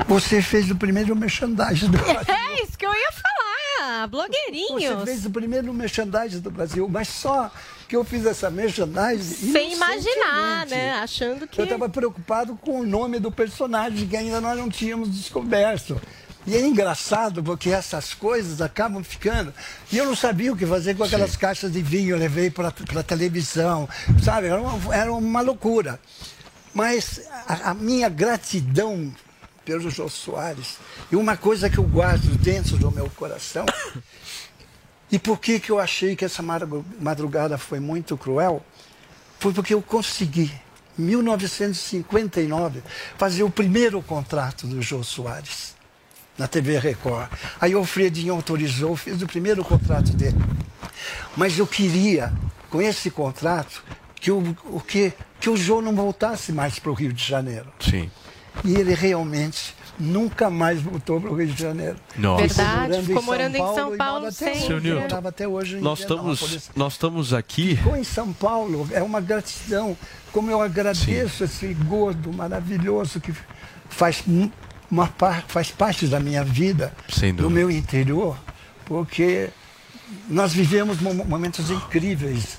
Você 0.07 0.41
fez 0.41 0.71
o 0.71 0.77
primeiro 0.77 1.15
merchandising 1.15 1.91
do. 1.91 1.99
É 2.27 2.63
isso 2.63 2.79
que 2.79 2.87
eu 2.87 2.95
ia 2.95 3.13
falar, 3.13 3.48
blogueirinhos. 4.09 4.99
Você 5.01 5.05
fez 5.05 5.27
o 5.27 5.31
primeiro 5.31 5.73
merchandising 5.73 6.41
do 6.41 6.51
Brasil, 6.51 6.89
mas 6.89 7.09
só 7.09 7.51
que 7.89 7.97
eu 7.97 8.05
fiz 8.05 8.27
essa 8.27 8.51
merchandising. 8.51 9.53
Sem 9.53 9.73
imaginar, 9.73 10.67
né? 10.67 10.93
Achando 10.95 11.47
que. 11.47 11.61
Eu 11.61 11.65
estava 11.65 11.89
preocupado 11.89 12.57
com 12.57 12.81
o 12.81 12.87
nome 12.87 13.19
do 13.19 13.33
personagem 13.33 14.07
que 14.07 14.17
ainda 14.17 14.41
nós 14.41 14.59
não 14.59 14.69
tínhamos 14.69 15.11
descoberto. 15.11 16.01
E 16.47 16.57
é 16.57 16.61
engraçado 16.61 17.43
porque 17.43 17.69
essas 17.69 18.15
coisas 18.15 18.63
acabam 18.63 19.05
ficando. 19.05 19.53
E 19.93 19.99
eu 19.99 20.07
não 20.07 20.17
sabia 20.17 20.51
o 20.51 20.57
que 20.57 20.65
fazer 20.65 20.97
com 20.97 21.05
aquelas 21.05 21.37
caixas 21.37 21.71
de 21.71 21.83
vinho, 21.83 22.11
eu 22.11 22.19
levei 22.19 22.51
para 22.51 22.69
a 22.69 23.03
televisão, 23.03 23.87
sabe? 24.25 24.47
Era 24.47 24.61
uma, 24.61 24.95
era 24.95 25.13
uma 25.13 25.41
loucura. 25.43 26.01
Mas 26.73 27.29
a, 27.47 27.71
a 27.71 27.75
minha 27.75 28.09
gratidão 28.09 29.13
pelo 29.69 29.91
Jô 29.91 30.09
Soares, 30.09 30.79
e 31.13 31.17
uma 31.17 31.37
coisa 31.37 31.69
que 31.69 31.77
eu 31.77 31.85
guardo 31.85 32.25
dentro 32.39 32.79
do 32.79 32.91
meu 32.91 33.11
coração, 33.11 33.67
e 35.13 35.19
por 35.19 35.39
que, 35.39 35.61
que 35.61 35.71
eu 35.71 35.79
achei 35.79 36.17
que 36.17 36.25
essa 36.25 36.43
madru- 36.43 36.83
madrugada 36.99 37.59
foi 37.59 37.79
muito 37.79 38.17
cruel? 38.17 38.65
Foi 39.39 39.53
porque 39.53 39.75
eu 39.75 39.83
consegui, 39.83 40.51
em 40.99 41.03
1959, 41.03 42.83
fazer 43.19 43.43
o 43.43 43.51
primeiro 43.51 44.01
contrato 44.01 44.67
do 44.67 44.81
Jô 44.81 45.05
Soares. 45.05 45.77
na 46.39 46.47
TV 46.49 46.79
Record. 46.79 47.29
Aí 47.61 47.75
o 47.77 47.85
Fredinho 47.85 48.33
autorizou, 48.33 48.97
fiz 48.97 49.21
o 49.21 49.27
primeiro 49.27 49.63
contrato 49.63 50.13
dele. 50.13 50.39
Mas 51.37 51.59
eu 51.59 51.67
queria, 51.67 52.33
com 52.71 52.81
esse 52.81 53.11
contrato, 53.11 53.83
que 54.15 54.31
o, 54.31 54.57
o 54.67 54.81
que, 54.81 55.13
que 55.41 55.51
o 55.51 55.57
Jô 55.59 55.83
não 55.83 55.95
voltasse 55.95 56.53
mais 56.53 56.79
para 56.79 56.91
o 56.91 56.95
Rio 56.95 57.13
de 57.13 57.23
Janeiro. 57.25 57.67
Sim. 57.81 58.09
E 58.65 58.75
ele 58.75 58.95
realmente 58.95 59.75
nunca 59.99 60.49
mais 60.51 60.81
voltou 60.81 61.21
para 61.21 61.31
o 61.31 61.35
Rio 61.37 61.49
de 61.49 61.61
Janeiro. 61.63 61.97
Nossa. 62.17 62.47
Verdade, 62.47 63.03
ficou 63.07 63.23
morando 63.23 63.55
em 63.57 63.59
Paulo 63.59 63.75
São 63.75 63.97
Paulo 63.97 64.21
mora 64.21 64.29
até 64.29 64.55
sempre. 64.55 64.75
hoje, 64.75 64.93
morava 64.95 65.29
até 65.29 65.49
hoje 65.49 65.77
em 65.77 65.81
Nós 65.81 66.01
estamos, 66.01 66.71
nós 66.77 66.93
estamos 66.93 67.33
aqui. 67.35 67.77
Ficou 67.77 67.97
em 67.97 68.05
São 68.05 68.33
Paulo, 68.33 68.89
é 68.93 69.03
uma 69.03 69.21
gratidão. 69.21 69.97
Como 70.33 70.51
eu 70.51 70.61
agradeço 70.63 71.43
esse 71.45 71.75
gordo 71.75 72.33
maravilhoso 72.33 73.21
que 73.21 73.33
faz 73.89 74.23
uma 74.91 75.07
par, 75.09 75.45
faz 75.49 75.71
parte 75.71 76.07
da 76.07 76.21
minha 76.21 76.45
vida, 76.45 76.93
Sem 77.09 77.35
do 77.35 77.51
meu 77.51 77.71
interior, 77.71 78.37
porque 78.85 79.51
nós 80.29 80.53
vivemos 80.53 81.01
mo- 81.01 81.25
momentos 81.25 81.71
incríveis 81.71 82.59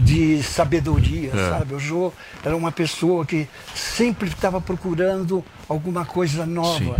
de 0.00 0.42
sabedoria, 0.42 1.30
É. 1.34 1.50
sabe? 1.50 1.74
O 1.74 1.78
Jô 1.78 2.12
era 2.44 2.56
uma 2.56 2.70
pessoa 2.70 3.26
que 3.26 3.48
sempre 3.74 4.28
estava 4.28 4.60
procurando 4.60 5.44
alguma 5.68 6.04
coisa 6.04 6.46
nova. 6.46 6.78
Sim. 6.78 6.94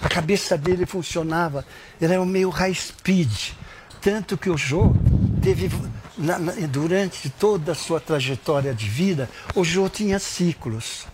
A 0.00 0.08
cabeça 0.08 0.56
dele 0.56 0.86
funcionava, 0.86 1.64
ele 2.00 2.12
era 2.14 2.24
meio 2.24 2.48
high 2.50 2.74
speed. 2.74 3.52
Tanto 4.00 4.36
que 4.38 4.48
o 4.48 4.56
Jô 4.56 4.94
teve, 5.42 5.70
na- 6.16 6.38
na- 6.38 6.52
durante 6.68 7.28
toda 7.30 7.72
a 7.72 7.74
sua 7.74 7.98
trajetória 7.98 8.72
de 8.74 8.86
vida, 8.88 9.28
o 9.54 9.64
Jô 9.64 9.88
tinha 9.88 10.18
ciclos. 10.18 11.06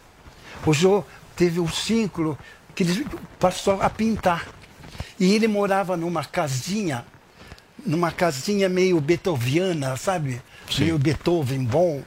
O 0.67 0.75
Jô 0.75 1.03
teve 1.35 1.59
um 1.61 1.69
ciclo 1.69 2.39
que 2.75 2.83
ele 2.83 3.07
passou 3.41 3.81
a 3.81 3.89
pintar. 3.89 4.47
E 5.19 5.35
ele 5.35 5.49
morava 5.49 5.97
numa 5.97 6.25
casinha, 6.25 7.05
numa 7.87 8.11
casinha 8.11 8.69
meio 8.69 9.01
beethoviana, 9.01 9.97
sabe? 9.97 10.43
Meio 10.79 10.99
Beethoven 10.99 11.65
bom. 11.65 12.03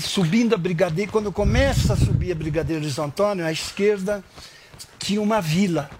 Subindo 0.00 0.54
a 0.54 0.58
Brigadeiro, 0.58 1.10
quando 1.10 1.32
começa 1.32 1.94
a 1.94 1.96
subir 1.96 2.32
a 2.32 2.34
Brigadeiro 2.34 2.82
Luiz 2.82 2.98
Antônio, 2.98 3.44
à 3.44 3.52
esquerda 3.52 4.22
tinha 4.98 5.20
uma 5.20 5.40
vila. 5.40 5.90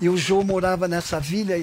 E 0.00 0.08
o 0.08 0.16
Jô 0.16 0.42
morava 0.42 0.86
nessa 0.86 1.18
vila, 1.18 1.54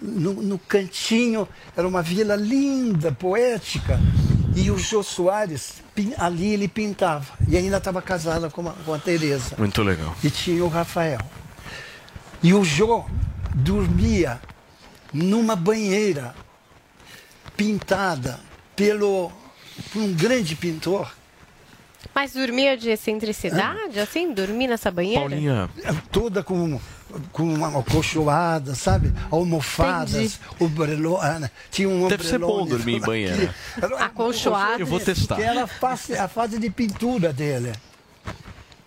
no, 0.00 0.34
no 0.34 0.58
cantinho, 0.58 1.48
era 1.76 1.86
uma 1.86 2.02
vila 2.02 2.34
linda, 2.34 3.12
poética. 3.12 4.00
E 4.54 4.70
o 4.70 4.78
Jô 4.78 5.02
Soares, 5.02 5.82
ali 6.18 6.52
ele 6.52 6.68
pintava. 6.68 7.32
E 7.48 7.56
ainda 7.56 7.78
estava 7.78 8.02
casada 8.02 8.50
com 8.50 8.68
a, 8.68 8.72
com 8.72 8.92
a 8.92 8.98
Tereza. 8.98 9.54
Muito 9.56 9.82
legal. 9.82 10.14
E 10.22 10.30
tinha 10.30 10.62
o 10.64 10.68
Rafael. 10.68 11.20
E 12.42 12.52
o 12.52 12.64
Jô 12.64 13.04
dormia 13.54 14.40
numa 15.12 15.54
banheira 15.54 16.34
pintada 17.56 18.40
pelo, 18.76 19.30
por 19.92 20.02
um 20.02 20.12
grande 20.12 20.54
pintor. 20.54 21.12
Mas 22.14 22.32
dormia 22.32 22.76
de 22.76 22.90
excentricidade, 22.90 23.98
assim? 23.98 24.32
Dormir 24.32 24.66
nessa 24.66 24.90
banheira? 24.90 25.70
Toda 26.10 26.42
com, 26.42 26.78
com 27.30 27.54
uma 27.54 27.78
acolchoada, 27.78 28.74
sabe? 28.74 29.12
Almofadas, 29.30 30.38
obrelo, 30.58 31.18
ah, 31.18 31.38
né? 31.38 31.50
tinha 31.70 31.88
um 31.88 32.08
Deve 32.08 32.26
ser 32.26 32.38
bom 32.38 32.66
dormir 32.66 32.96
em 32.96 33.00
banheira. 33.00 33.54
Era 33.80 34.04
Acolchoado. 34.04 34.80
Eu 34.80 34.86
vou 34.86 35.00
testar. 35.00 35.36
Que 35.36 35.42
era 35.42 35.64
a 35.64 35.66
fase, 35.66 36.14
a 36.14 36.28
fase 36.28 36.58
de 36.58 36.68
pintura 36.68 37.32
dele. 37.32 37.72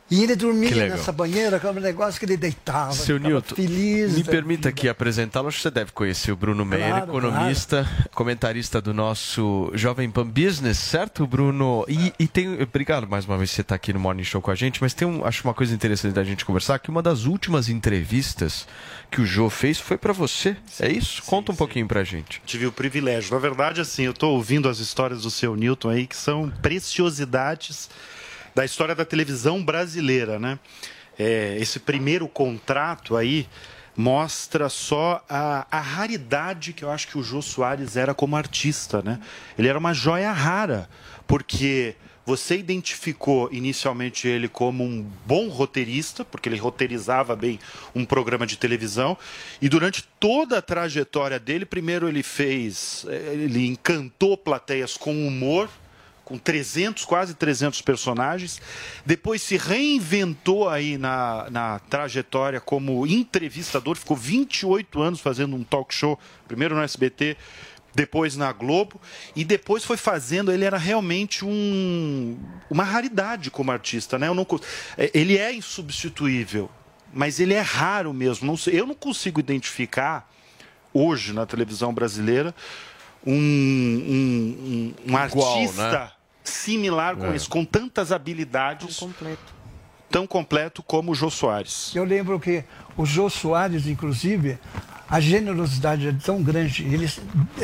E 0.09 0.21
ele 0.21 0.35
dormia 0.35 0.87
nessa 0.87 1.11
banheira, 1.11 1.59
que 1.59 1.65
era 1.65 1.75
um 1.75 1.81
negócio 1.81 2.19
que 2.19 2.25
ele 2.25 2.37
deitava. 2.37 2.93
Seu 2.93 3.17
Nilton, 3.17 3.55
feliz. 3.55 4.13
me 4.13 4.21
da 4.21 4.31
permita 4.31 4.69
aqui 4.69 4.87
apresentá-lo. 4.87 5.47
Acho 5.47 5.57
que 5.57 5.63
você 5.63 5.71
deve 5.71 5.91
conhecer 5.91 6.31
o 6.31 6.35
Bruno 6.35 6.63
Meyer, 6.63 6.89
Claro, 6.89 7.11
economista, 7.11 7.89
comentarista 8.13 8.79
do 8.79 8.93
nosso 8.93 9.71
Jovem 9.73 10.11
Pan 10.11 10.27
Business, 10.27 10.77
certo, 10.77 11.25
Bruno? 11.25 11.83
E, 11.87 12.13
e 12.19 12.27
tem. 12.27 12.61
Obrigado 12.61 13.07
mais 13.07 13.25
uma 13.25 13.35
vez 13.35 13.49
por 13.49 13.55
você 13.55 13.61
estar 13.61 13.75
aqui 13.75 13.91
no 13.93 13.99
Morning 13.99 14.23
Show 14.23 14.41
com 14.41 14.51
a 14.51 14.55
gente, 14.55 14.79
mas 14.79 14.93
tem 14.93 15.07
um, 15.07 15.25
acho 15.25 15.43
uma 15.43 15.55
coisa 15.55 15.73
interessante 15.73 16.13
da 16.13 16.23
gente 16.23 16.45
conversar, 16.45 16.77
que 16.77 16.89
uma 16.91 17.01
das 17.01 17.25
últimas 17.25 17.67
entrevistas 17.67 18.67
que 19.09 19.21
o 19.21 19.25
Jô 19.25 19.49
fez 19.49 19.79
foi 19.79 19.97
para 19.97 20.13
você. 20.13 20.55
é 20.79 20.91
isso? 20.91 21.23
Conta 21.23 21.51
um 21.51 21.55
pouquinho 21.55 21.87
pra 21.87 22.03
gente. 22.03 22.43
Tive 22.45 22.67
o 22.67 22.71
privilégio. 22.71 23.33
Na 23.33 23.39
verdade, 23.39 23.81
assim, 23.81 24.03
eu 24.03 24.11
estou 24.11 24.35
ouvindo 24.35 24.69
as 24.69 24.77
histórias 24.77 25.23
do 25.23 25.31
seu 25.31 25.55
Newton 25.55 25.89
aí, 25.89 26.05
que 26.05 26.15
são 26.15 26.51
preciosidades 26.61 27.89
da 28.55 28.63
história 28.63 28.95
da 28.95 29.03
televisão 29.03 29.63
brasileira, 29.63 30.39
né? 30.39 30.57
É, 31.19 31.57
esse 31.59 31.79
primeiro 31.79 32.27
contrato 32.27 33.15
aí 33.15 33.47
mostra 33.95 34.67
só 34.69 35.23
a, 35.29 35.67
a 35.69 35.79
raridade 35.79 36.73
que 36.73 36.83
eu 36.83 36.91
acho 36.91 37.07
que 37.07 37.17
o 37.17 37.23
Jô 37.23 37.41
Soares 37.41 37.95
era 37.95 38.13
como 38.13 38.35
artista, 38.35 39.01
né? 39.01 39.19
Ele 39.57 39.67
era 39.67 39.77
uma 39.77 39.93
joia 39.93 40.31
rara, 40.31 40.89
porque 41.27 41.95
você 42.25 42.57
identificou 42.57 43.49
inicialmente 43.51 44.27
ele 44.27 44.47
como 44.47 44.83
um 44.83 45.05
bom 45.25 45.47
roteirista, 45.47 46.25
porque 46.25 46.49
ele 46.49 46.57
roteirizava 46.57 47.35
bem 47.35 47.59
um 47.93 48.03
programa 48.03 48.47
de 48.47 48.57
televisão, 48.57 49.17
e 49.61 49.69
durante 49.69 50.03
toda 50.19 50.57
a 50.57 50.61
trajetória 50.61 51.39
dele, 51.39 51.65
primeiro 51.65 52.09
ele 52.09 52.23
fez, 52.23 53.05
eh, 53.07 53.31
ele 53.33 53.67
encantou 53.67 54.35
plateias 54.35 54.97
com 54.97 55.27
humor, 55.27 55.69
com 56.25 56.39
300, 56.39 57.05
quase 57.05 57.35
300 57.35 57.81
personagens. 57.81 58.59
Depois 59.05 59.41
se 59.43 59.55
reinventou 59.55 60.67
aí 60.67 60.97
na, 60.97 61.47
na 61.51 61.79
trajetória 61.79 62.59
como 62.59 63.05
entrevistador, 63.05 63.95
ficou 63.95 64.17
28 64.17 65.01
anos 65.01 65.19
fazendo 65.21 65.55
um 65.55 65.63
talk 65.63 65.93
show, 65.93 66.19
primeiro 66.47 66.75
no 66.75 66.81
SBT, 66.81 67.37
depois 67.93 68.35
na 68.35 68.51
Globo, 68.51 68.99
e 69.33 69.45
depois 69.45 69.85
foi 69.85 69.95
fazendo, 69.95 70.51
ele 70.51 70.65
era 70.65 70.77
realmente 70.77 71.45
um, 71.45 72.37
uma 72.69 72.83
raridade 72.83 73.49
como 73.49 73.71
artista, 73.71 74.19
né? 74.19 74.27
Eu 74.27 74.33
não, 74.33 74.45
eh, 74.97 75.11
ele 75.13 75.37
é 75.37 75.53
insubstituível, 75.53 76.69
mas 77.13 77.39
ele 77.39 77.53
é 77.53 77.61
raro 77.61 78.13
mesmo. 78.13 78.45
Não 78.45 78.57
sei, 78.57 78.77
eu 78.77 78.85
não 78.85 78.95
consigo 78.95 79.39
identificar 79.39 80.29
hoje 80.93 81.31
na 81.31 81.45
televisão 81.45 81.93
brasileira 81.93 82.53
um, 83.25 83.33
um, 83.33 84.93
um, 85.07 85.13
um 85.13 85.25
Igual, 85.25 85.59
artista 85.59 85.99
né? 85.99 86.11
Similar 86.49 87.15
com 87.15 87.27
É. 87.27 87.35
esse, 87.35 87.47
com 87.47 87.65
tantas 87.65 88.11
habilidades, 88.11 88.99
tão 90.09 90.25
completo 90.27 90.81
como 90.83 91.11
o 91.11 91.15
Jô 91.15 91.29
Soares. 91.29 91.91
Eu 91.95 92.03
lembro 92.03 92.39
que 92.39 92.63
o 92.95 93.05
Jô 93.05 93.29
Soares, 93.29 93.87
inclusive, 93.87 94.57
a 95.09 95.19
generosidade 95.19 96.07
era 96.07 96.17
tão 96.23 96.41
grande, 96.41 96.83
ele 96.83 97.11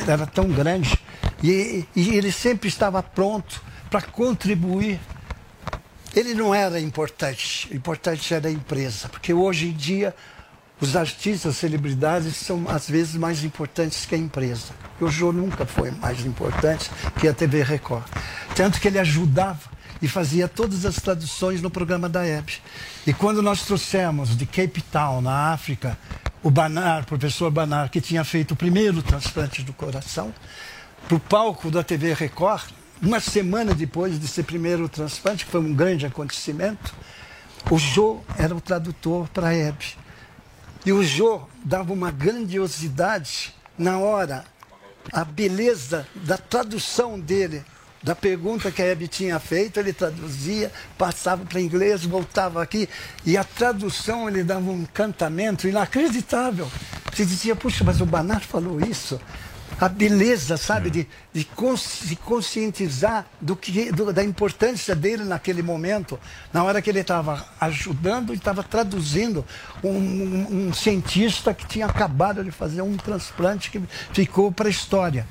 era 0.07 0.25
tão 0.25 0.47
grande, 0.49 0.99
e, 1.43 1.85
e 1.95 2.09
ele 2.15 2.31
sempre 2.31 2.67
estava 2.67 3.01
pronto 3.01 3.61
para 3.89 4.01
contribuir. 4.01 4.99
Ele 6.13 6.33
não 6.33 6.53
era 6.53 6.79
importante, 6.79 7.69
o 7.71 7.75
importante 7.75 8.33
era 8.33 8.49
a 8.49 8.51
empresa, 8.51 9.07
porque 9.07 9.33
hoje 9.33 9.67
em 9.67 9.71
dia 9.73 10.13
os 10.81 10.95
artistas, 10.95 11.57
celebridades 11.57 12.35
são 12.35 12.65
às 12.67 12.89
vezes 12.89 13.15
mais 13.15 13.43
importantes 13.43 14.05
que 14.05 14.15
a 14.15 14.17
empresa. 14.17 14.73
E 14.99 15.03
o 15.03 15.09
Jô 15.09 15.31
nunca 15.31 15.65
foi 15.65 15.91
mais 15.91 16.25
importante 16.25 16.89
que 17.19 17.27
a 17.27 17.33
TV 17.33 17.61
Record. 17.63 18.03
Tanto 18.61 18.79
que 18.79 18.87
ele 18.87 18.99
ajudava 18.99 19.71
e 19.99 20.07
fazia 20.07 20.47
todas 20.47 20.85
as 20.85 20.97
traduções 20.97 21.63
no 21.63 21.71
programa 21.71 22.07
da 22.07 22.23
Hebe. 22.23 22.59
E 23.07 23.11
quando 23.11 23.41
nós 23.41 23.63
trouxemos 23.63 24.37
de 24.37 24.45
Cape 24.45 24.83
Town, 24.83 25.19
na 25.19 25.51
África, 25.51 25.97
o 26.43 26.51
Banar, 26.51 27.01
o 27.01 27.05
professor 27.07 27.49
Banar, 27.49 27.89
que 27.89 27.99
tinha 27.99 28.23
feito 28.23 28.51
o 28.51 28.55
primeiro 28.55 29.01
transplante 29.01 29.63
do 29.63 29.73
coração, 29.73 30.31
para 31.07 31.17
o 31.17 31.19
palco 31.19 31.71
da 31.71 31.83
TV 31.83 32.13
Record, 32.13 32.69
uma 33.01 33.19
semana 33.19 33.73
depois 33.73 34.19
desse 34.19 34.43
primeiro 34.43 34.87
transplante, 34.87 35.43
que 35.43 35.51
foi 35.51 35.61
um 35.61 35.73
grande 35.73 36.05
acontecimento, 36.05 36.93
o 37.67 37.79
Jô 37.79 38.19
era 38.37 38.55
o 38.55 38.61
tradutor 38.61 39.27
para 39.29 39.47
a 39.47 39.55
Hebe. 39.55 39.97
E 40.85 40.93
o 40.93 41.03
Jô 41.03 41.41
dava 41.65 41.91
uma 41.91 42.11
grandiosidade 42.11 43.55
na 43.75 43.97
hora, 43.97 44.45
a 45.11 45.25
beleza 45.25 46.07
da 46.13 46.37
tradução 46.37 47.19
dele, 47.19 47.65
da 48.03 48.15
pergunta 48.15 48.71
que 48.71 48.81
a 48.81 48.85
Hebe 48.85 49.07
tinha 49.07 49.39
feito, 49.39 49.79
ele 49.79 49.93
traduzia, 49.93 50.71
passava 50.97 51.45
para 51.45 51.61
inglês, 51.61 52.03
voltava 52.03 52.61
aqui, 52.61 52.89
e 53.25 53.37
a 53.37 53.43
tradução 53.43 54.27
ele 54.27 54.43
dava 54.43 54.69
um 54.71 54.81
encantamento 54.81 55.67
inacreditável. 55.67 56.69
Você 57.13 57.25
dizia, 57.25 57.55
puxa, 57.55 57.83
mas 57.83 58.01
o 58.01 58.05
Banar 58.05 58.41
falou 58.41 58.79
isso. 58.81 59.19
A 59.79 59.87
beleza, 59.87 60.57
sabe, 60.57 60.89
de, 60.89 61.07
de, 61.33 61.43
cons- 61.45 62.01
de 62.03 62.15
conscientizar 62.15 63.25
do 63.39 63.55
que, 63.55 63.91
do- 63.91 64.11
da 64.13 64.23
importância 64.23 64.93
dele 64.95 65.23
naquele 65.23 65.61
momento, 65.63 66.19
na 66.53 66.63
hora 66.63 66.81
que 66.81 66.89
ele 66.89 66.99
estava 66.99 67.45
ajudando 67.59 68.33
e 68.33 68.37
estava 68.37 68.61
traduzindo 68.63 69.45
um, 69.83 69.89
um- 69.89 70.67
um 70.67 70.73
cientista 70.73 71.53
que 71.53 71.65
tinha 71.65 71.85
acabado 71.85 72.43
de 72.43 72.51
fazer 72.51 72.81
um 72.81 72.95
transplante 72.97 73.71
que 73.71 73.81
ficou 74.13 74.51
para 74.51 74.67
a 74.67 74.71
história. 74.71 75.25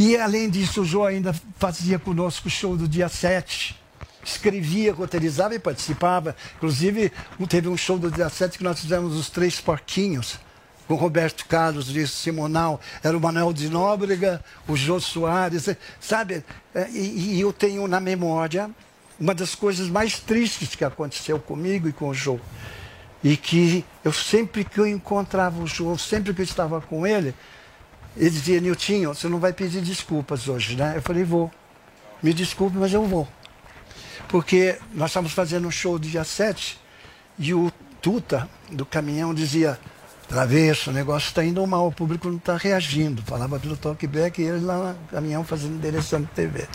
E 0.00 0.16
além 0.16 0.48
disso, 0.48 0.80
o 0.80 0.84
Jô 0.86 1.04
ainda 1.04 1.34
fazia 1.58 1.98
conosco 1.98 2.48
o 2.48 2.50
show 2.50 2.74
do 2.74 2.88
dia 2.88 3.06
7, 3.06 3.78
escrevia, 4.24 4.94
roteirizava 4.94 5.54
e 5.54 5.58
participava. 5.58 6.34
Inclusive, 6.56 7.12
teve 7.46 7.68
um 7.68 7.76
show 7.76 7.98
do 7.98 8.10
dia 8.10 8.30
7 8.30 8.56
que 8.56 8.64
nós 8.64 8.80
fizemos 8.80 9.14
os 9.14 9.28
Três 9.28 9.60
Porquinhos, 9.60 10.38
com 10.88 10.94
Roberto 10.94 11.44
Carlos 11.44 11.84
de 11.84 12.08
Simonal, 12.08 12.80
era 13.02 13.14
o 13.14 13.20
Manuel 13.20 13.52
de 13.52 13.68
Nóbrega, 13.68 14.42
o 14.66 14.74
Jô 14.74 14.98
Soares, 14.98 15.68
sabe? 16.00 16.42
É, 16.74 16.88
e, 16.88 17.34
e 17.34 17.40
eu 17.42 17.52
tenho 17.52 17.86
na 17.86 18.00
memória 18.00 18.70
uma 19.20 19.34
das 19.34 19.54
coisas 19.54 19.90
mais 19.90 20.18
tristes 20.18 20.74
que 20.74 20.82
aconteceu 20.82 21.38
comigo 21.38 21.86
e 21.86 21.92
com 21.92 22.08
o 22.08 22.14
Jô. 22.14 22.40
E 23.22 23.36
que 23.36 23.84
eu 24.02 24.14
sempre 24.14 24.64
que 24.64 24.80
eu 24.80 24.86
encontrava 24.86 25.62
o 25.62 25.66
Jô, 25.66 25.98
sempre 25.98 26.32
que 26.32 26.40
eu 26.40 26.44
estava 26.46 26.80
com 26.80 27.06
ele, 27.06 27.34
ele 28.16 28.30
dizia, 28.30 28.60
Niltinho, 28.60 29.14
você 29.14 29.28
não 29.28 29.38
vai 29.38 29.52
pedir 29.52 29.80
desculpas 29.80 30.48
hoje, 30.48 30.76
né? 30.76 30.94
Eu 30.96 31.02
falei, 31.02 31.24
vou. 31.24 31.50
Me 32.22 32.34
desculpe, 32.34 32.76
mas 32.76 32.92
eu 32.92 33.04
vou. 33.06 33.26
Porque 34.28 34.78
nós 34.92 35.10
estávamos 35.10 35.32
fazendo 35.32 35.66
um 35.66 35.70
show 35.70 35.98
dia 35.98 36.24
7 36.24 36.78
e 37.38 37.54
o 37.54 37.72
Tuta, 38.02 38.48
do 38.70 38.86
caminhão, 38.86 39.34
dizia, 39.34 39.78
Travesso, 40.30 40.90
o 40.90 40.92
negócio 40.92 41.26
está 41.26 41.44
indo 41.44 41.66
mal, 41.66 41.88
o 41.88 41.92
público 41.92 42.28
não 42.28 42.36
está 42.36 42.56
reagindo. 42.56 43.20
Falava 43.22 43.58
pelo 43.58 43.76
talkback 43.76 44.40
e 44.40 44.44
ele 44.44 44.64
lá 44.64 44.92
no 44.92 45.08
caminhão 45.10 45.42
fazendo 45.42 45.80
direção 45.80 46.20
de 46.20 46.28
TV. 46.28 46.68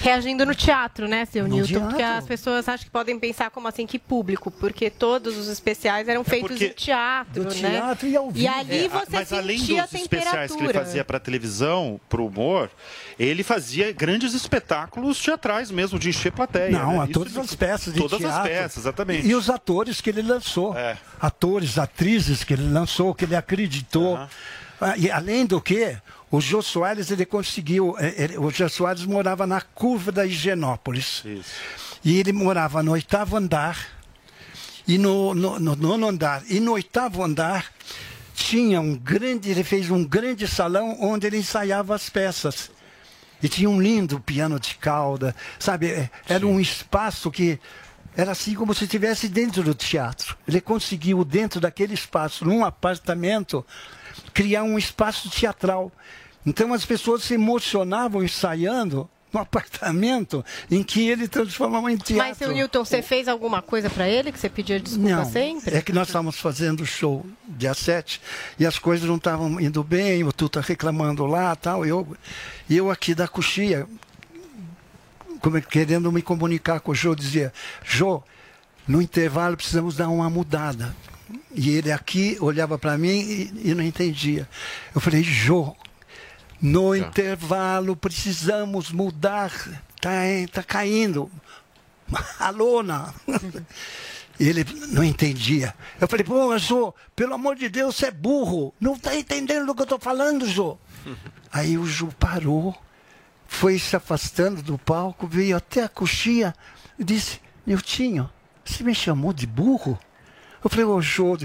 Reagindo 0.00 0.46
no 0.46 0.54
teatro, 0.54 1.08
né, 1.08 1.24
seu 1.24 1.42
No 1.48 1.56
Newton? 1.56 1.66
teatro. 1.72 1.88
Porque 1.88 2.02
as 2.04 2.24
pessoas 2.24 2.68
acham 2.68 2.84
que 2.84 2.90
podem 2.90 3.18
pensar 3.18 3.50
como 3.50 3.66
assim, 3.66 3.84
que 3.84 3.98
público? 3.98 4.48
Porque 4.48 4.90
todos 4.90 5.36
os 5.36 5.48
especiais 5.48 6.08
eram 6.08 6.22
feitos 6.22 6.50
porque- 6.50 6.66
em 6.66 6.72
teatro, 6.72 7.42
Do 7.44 7.54
né? 7.54 7.70
teatro 7.70 8.06
e 8.06 8.16
ao 8.16 8.30
vivo. 8.30 8.52
ali 8.54 8.84
É, 8.84 8.88
você 8.88 9.06
mas 9.10 9.32
além 9.32 9.58
sentia 9.58 9.82
dos 9.82 9.94
especiais 9.94 10.54
que 10.54 10.62
ele 10.62 10.72
fazia 10.72 11.04
para 11.04 11.18
televisão, 11.18 12.00
para 12.08 12.20
o 12.20 12.28
humor, 12.28 12.70
ele 13.18 13.42
fazia 13.42 13.90
grandes 13.92 14.34
espetáculos 14.34 15.18
teatrais 15.20 15.68
mesmo, 15.68 15.98
de 15.98 16.10
encher 16.10 16.30
plateia. 16.30 16.70
Não, 16.70 16.92
né? 16.92 16.98
a 17.00 17.04
Isso 17.04 17.12
todas 17.14 17.32
ele- 17.32 17.40
as 17.44 17.54
peças 17.56 17.92
de 17.92 17.98
Todas 17.98 18.24
as 18.24 18.32
teatro. 18.34 18.50
peças, 18.50 18.76
exatamente. 18.78 19.26
E 19.26 19.34
os 19.34 19.50
atores 19.50 20.00
que 20.00 20.10
ele 20.10 20.22
lançou. 20.22 20.76
Atores, 21.20 21.76
atrizes 21.76 22.44
que 22.44 22.54
ele 22.54 22.70
lançou, 22.70 22.87
que 23.14 23.24
ele 23.24 23.36
acreditou. 23.36 24.16
Ah, 24.80 24.96
E 24.96 25.10
além 25.10 25.44
do 25.44 25.60
que, 25.60 25.96
o 26.30 26.40
Jô 26.40 26.62
Soares, 26.62 27.10
ele 27.10 27.24
conseguiu. 27.26 27.96
eh, 27.98 28.14
ele- 28.16 28.38
o 28.38 28.50
Jô 28.50 28.68
Soares 28.68 29.04
morava 29.04 29.46
na 29.46 29.60
curva 29.60 30.12
da 30.12 30.24
Higienópolis. 30.24 31.22
E 32.04 32.18
ele 32.18 32.32
morava 32.32 32.82
no 32.82 32.92
oitavo 32.92 33.36
andar. 33.36 33.76
E 34.86 34.96
no, 34.96 35.34
no, 35.34 35.58
no 35.58 35.74
nono 35.76 36.08
andar. 36.08 36.42
E 36.48 36.60
no 36.60 36.72
oitavo 36.72 37.22
andar 37.24 37.66
tinha 38.34 38.80
um 38.80 38.94
grande. 38.96 39.50
Ele 39.50 39.64
fez 39.64 39.90
um 39.90 40.04
grande 40.04 40.46
salão 40.46 40.96
onde 41.00 41.26
ele 41.26 41.38
ensaiava 41.38 41.94
as 41.94 42.08
peças. 42.08 42.70
E 43.42 43.48
tinha 43.48 43.68
um 43.68 43.80
lindo 43.80 44.18
piano 44.20 44.58
de 44.58 44.74
cauda, 44.76 45.34
sabe? 45.58 45.88
É, 45.90 46.10
Era 46.28 46.46
um 46.46 46.58
espaço 46.60 47.30
que 47.30 47.58
era 48.18 48.32
assim 48.32 48.52
como 48.52 48.74
se 48.74 48.82
estivesse 48.82 49.28
dentro 49.28 49.62
do 49.62 49.72
teatro. 49.72 50.36
Ele 50.46 50.60
conseguiu, 50.60 51.24
dentro 51.24 51.60
daquele 51.60 51.94
espaço, 51.94 52.44
num 52.44 52.64
apartamento, 52.64 53.64
criar 54.34 54.64
um 54.64 54.76
espaço 54.76 55.30
teatral. 55.30 55.92
Então 56.44 56.74
as 56.74 56.84
pessoas 56.84 57.22
se 57.22 57.34
emocionavam 57.34 58.24
ensaiando 58.24 59.08
no 59.32 59.38
apartamento 59.38 60.44
em 60.68 60.82
que 60.82 61.08
ele 61.08 61.28
transformava 61.28 61.92
em 61.92 61.96
teatro. 61.96 62.28
Mas, 62.28 62.38
seu 62.38 62.50
Newton, 62.50 62.84
você 62.84 63.02
fez 63.02 63.28
alguma 63.28 63.62
coisa 63.62 63.88
pra 63.88 64.08
ele 64.08 64.32
que 64.32 64.40
você 64.40 64.48
pedia 64.48 64.80
desculpa 64.80 65.08
Não, 65.08 65.24
sempre? 65.24 65.76
é 65.76 65.80
que 65.80 65.92
nós 65.92 66.08
estávamos 66.08 66.40
fazendo 66.40 66.80
o 66.80 66.86
show 66.86 67.24
dia 67.46 67.72
7 67.72 68.20
e 68.58 68.66
as 68.66 68.80
coisas 68.80 69.08
não 69.08 69.16
estavam 69.16 69.60
indo 69.60 69.84
bem, 69.84 70.24
o 70.24 70.32
Tuta 70.32 70.60
reclamando 70.60 71.24
lá 71.24 71.54
tal, 71.54 71.86
eu, 71.86 72.16
e 72.68 72.76
eu 72.76 72.90
aqui 72.90 73.14
da 73.14 73.28
coxia, 73.28 73.86
querendo 75.68 76.10
me 76.12 76.22
comunicar 76.22 76.80
com 76.80 76.92
o 76.92 76.94
Jô, 76.94 77.14
dizia, 77.14 77.52
Jô, 77.84 78.22
no 78.86 79.02
intervalo 79.02 79.56
precisamos 79.56 79.96
dar 79.96 80.08
uma 80.08 80.30
mudada. 80.30 80.94
E 81.54 81.70
ele 81.70 81.92
aqui 81.92 82.36
olhava 82.40 82.78
para 82.78 82.96
mim 82.96 83.08
e, 83.20 83.70
e 83.70 83.74
não 83.74 83.84
entendia. 83.84 84.48
Eu 84.94 85.00
falei, 85.00 85.22
Jô, 85.22 85.76
no 86.60 86.94
intervalo 86.94 87.94
precisamos 87.94 88.90
mudar, 88.90 89.52
tá, 90.00 90.10
tá 90.52 90.62
caindo 90.62 91.30
a 92.38 92.50
lona. 92.50 93.14
Ele 94.38 94.64
não 94.90 95.02
entendia. 95.02 95.74
Eu 96.00 96.06
falei, 96.06 96.24
pô, 96.24 96.56
Jô, 96.58 96.94
pelo 97.16 97.34
amor 97.34 97.56
de 97.56 97.68
Deus, 97.68 97.96
você 97.96 98.06
é 98.06 98.10
burro. 98.12 98.72
Não 98.80 98.94
está 98.94 99.16
entendendo 99.16 99.66
do 99.66 99.74
que 99.74 99.80
eu 99.80 99.84
estou 99.84 99.98
falando, 99.98 100.46
Jô. 100.46 100.78
Aí 101.52 101.76
o 101.76 101.84
Jô 101.84 102.08
parou, 102.18 102.76
foi 103.48 103.78
se 103.78 103.96
afastando 103.96 104.62
do 104.62 104.78
palco, 104.78 105.26
veio 105.26 105.56
até 105.56 105.82
a 105.82 105.88
coxinha 105.88 106.54
e 106.98 107.02
disse, 107.02 107.40
Niltinho, 107.66 108.30
você 108.64 108.84
me 108.84 108.94
chamou 108.94 109.32
de 109.32 109.46
burro? 109.46 109.98
Eu 110.62 110.68
falei, 110.68 110.84
ô 110.84 111.00
Jô, 111.00 111.36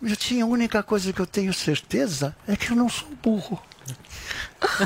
Niltinho, 0.00 0.46
a 0.46 0.48
única 0.48 0.82
coisa 0.82 1.12
que 1.12 1.20
eu 1.20 1.26
tenho 1.26 1.52
certeza 1.52 2.34
é 2.46 2.56
que 2.56 2.70
eu 2.70 2.76
não 2.76 2.88
sou 2.88 3.08
burro. 3.22 3.60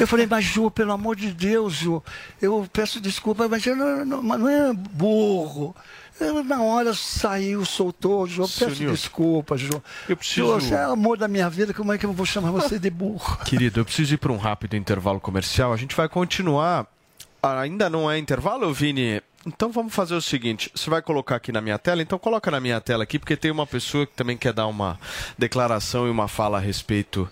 Eu 0.01 0.07
falei, 0.07 0.27
mas 0.27 0.45
Jô, 0.45 0.71
pelo 0.71 0.93
amor 0.93 1.15
de 1.15 1.33
Deus, 1.33 1.75
Jô, 1.75 2.03
eu 2.41 2.69
peço 2.73 3.01
desculpa, 3.01 3.47
mas 3.47 3.65
eu 3.67 3.77
não, 3.77 4.05
não, 4.05 4.23
não 4.23 4.49
é 4.49 4.73
burro. 4.73 5.77
Eu, 6.21 6.43
na 6.43 6.63
hora 6.63 6.93
saiu, 6.95 7.65
soltou, 7.65 8.27
Seu 8.29 8.45
peço 8.49 8.81
Nilton, 8.81 8.93
desculpa, 8.95 9.57
Jô. 9.57 9.81
eu 10.09 10.17
preciso- 10.17 10.47
Jô, 10.47 10.61
você 10.61 10.75
é 10.75 10.89
o 10.89 10.93
amor 10.93 11.17
da 11.17 11.29
minha 11.29 11.49
vida, 11.49 11.73
como 11.73 11.93
é 11.93 11.99
que 11.99 12.05
eu 12.07 12.13
vou 12.13 12.27
chamar 12.27 12.51
você 12.51 12.79
de 12.79 12.91
burro? 12.91 13.39
Querido, 13.47 13.81
eu 13.81 13.85
preciso 13.85 14.15
ir 14.15 14.19
para 14.19 14.33
um 14.33 14.37
rápido 14.37 14.75
intervalo 14.77 15.21
comercial. 15.21 15.73
A 15.73 15.77
gente 15.77 15.95
vai 15.95 16.09
continuar. 16.09 16.87
Ainda 17.43 17.89
não 17.89 18.11
é 18.11 18.19
intervalo, 18.19 18.73
Vini? 18.75 19.23
Então 19.47 19.71
vamos 19.71 19.95
fazer 19.95 20.15
o 20.17 20.21
seguinte: 20.21 20.71
você 20.75 20.91
vai 20.91 21.01
colocar 21.01 21.37
aqui 21.37 21.53
na 21.53 21.61
minha 21.61 21.79
tela? 21.79 22.03
Então 22.03 22.19
coloca 22.19 22.51
na 22.51 22.59
minha 22.59 22.81
tela 22.81 23.05
aqui, 23.05 23.17
porque 23.19 23.37
tem 23.37 23.51
uma 23.53 23.67
pessoa 23.67 24.05
que 24.05 24.13
também 24.15 24.37
quer 24.37 24.53
dar 24.53 24.67
uma 24.67 24.99
declaração 25.39 26.07
e 26.09 26.11
uma 26.11 26.27
fala 26.27 26.59
a 26.59 26.61
respeito 26.61 27.29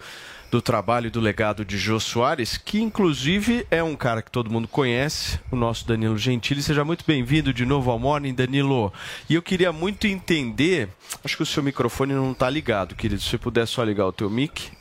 do 0.51 0.63
trabalho 0.63 1.09
e 1.09 1.11
do 1.11 1.21
legado 1.21 1.65
de 1.65 1.77
Jô 1.77 1.99
Soares, 1.99 2.57
que 2.57 2.81
inclusive 2.81 3.67
é 3.71 3.83
um 3.83 3.97
cara 3.97 4.23
que 4.23 4.31
todo 4.31 4.51
mundo 4.51 4.69
conhece, 4.69 5.41
o 5.51 5.57
nosso 5.57 5.87
Danilo 5.87 6.17
Gentili. 6.17 6.63
Seja 6.63 6.85
muito 6.85 7.05
bem-vindo 7.07 7.53
de 7.53 7.67
novo 7.67 7.91
ao 7.91 7.99
Morning, 7.99 8.35
Danilo. 8.35 8.93
E 9.29 9.35
eu 9.35 9.43
queria 9.43 9.73
muito 9.73 10.07
entender, 10.07 10.89
acho 11.25 11.37
que 11.37 11.43
o 11.43 11.47
seu 11.47 11.63
microfone 11.63 12.13
não 12.13 12.33
está 12.33 12.49
ligado, 12.49 12.95
querido. 12.95 13.21
Se 13.21 13.37
puder 13.39 13.67
só 13.67 13.83
ligar 13.83 14.07
o 14.07 14.13
teu 14.13 14.31
mic. 14.31 14.76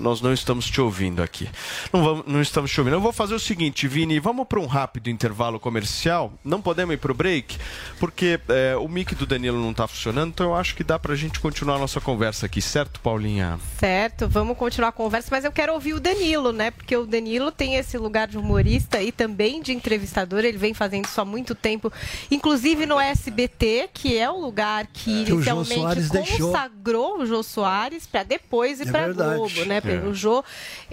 Nós 0.00 0.20
não 0.20 0.32
estamos 0.32 0.66
te 0.68 0.80
ouvindo 0.80 1.22
aqui. 1.22 1.48
Não, 1.92 2.02
vamos, 2.02 2.24
não 2.26 2.40
estamos 2.40 2.70
te 2.70 2.80
ouvindo. 2.80 2.94
Eu 2.94 3.00
vou 3.00 3.12
fazer 3.12 3.34
o 3.34 3.38
seguinte, 3.40 3.86
Vini, 3.86 4.18
vamos 4.18 4.46
para 4.46 4.58
um 4.58 4.66
rápido 4.66 5.10
intervalo 5.10 5.60
comercial. 5.60 6.32
Não 6.44 6.60
podemos 6.60 6.94
ir 6.94 6.98
para 6.98 7.12
o 7.12 7.14
break, 7.14 7.58
porque 7.98 8.40
é, 8.48 8.76
o 8.76 8.88
mic 8.88 9.14
do 9.14 9.26
Danilo 9.26 9.58
não 9.60 9.70
está 9.70 9.86
funcionando, 9.86 10.30
então 10.30 10.46
eu 10.46 10.54
acho 10.56 10.74
que 10.74 10.82
dá 10.82 10.98
para 10.98 11.12
a 11.12 11.16
gente 11.16 11.38
continuar 11.40 11.76
a 11.76 11.78
nossa 11.78 12.00
conversa 12.00 12.46
aqui, 12.46 12.62
certo, 12.62 13.00
Paulinha? 13.00 13.58
Certo, 13.78 14.28
vamos 14.28 14.56
continuar 14.56 14.88
a 14.88 14.92
conversa, 14.92 15.28
mas 15.30 15.44
eu 15.44 15.52
quero 15.52 15.72
ouvir 15.74 15.94
o 15.94 16.00
Danilo, 16.00 16.52
né? 16.52 16.70
Porque 16.70 16.96
o 16.96 17.06
Danilo 17.06 17.52
tem 17.52 17.76
esse 17.76 17.98
lugar 17.98 18.26
de 18.28 18.38
humorista 18.38 19.02
e 19.02 19.12
também 19.12 19.60
de 19.62 19.72
entrevistador, 19.72 20.40
ele 20.44 20.58
vem 20.58 20.72
fazendo 20.74 21.04
isso 21.04 21.20
há 21.20 21.24
muito 21.24 21.54
tempo, 21.54 21.92
inclusive 22.30 22.86
no 22.86 22.98
SBT, 22.98 23.90
que 23.92 24.16
é 24.16 24.30
o 24.30 24.38
lugar 24.38 24.86
que 24.86 25.24
Que 25.24 25.32
inicialmente 25.32 25.74
Soares 25.74 26.10
deixou. 26.10 26.46
consagrou 26.52 27.20
o 27.20 27.26
Jô 27.26 27.42
Soares 27.42 28.06
para 28.06 28.22
depois 28.22 28.80
ir 28.80 28.88
É 28.88 28.90
para. 28.90 29.10
Globo, 29.12 29.64
né? 29.66 29.80
É. 29.92 29.98
O 30.06 30.14
Jô, 30.14 30.44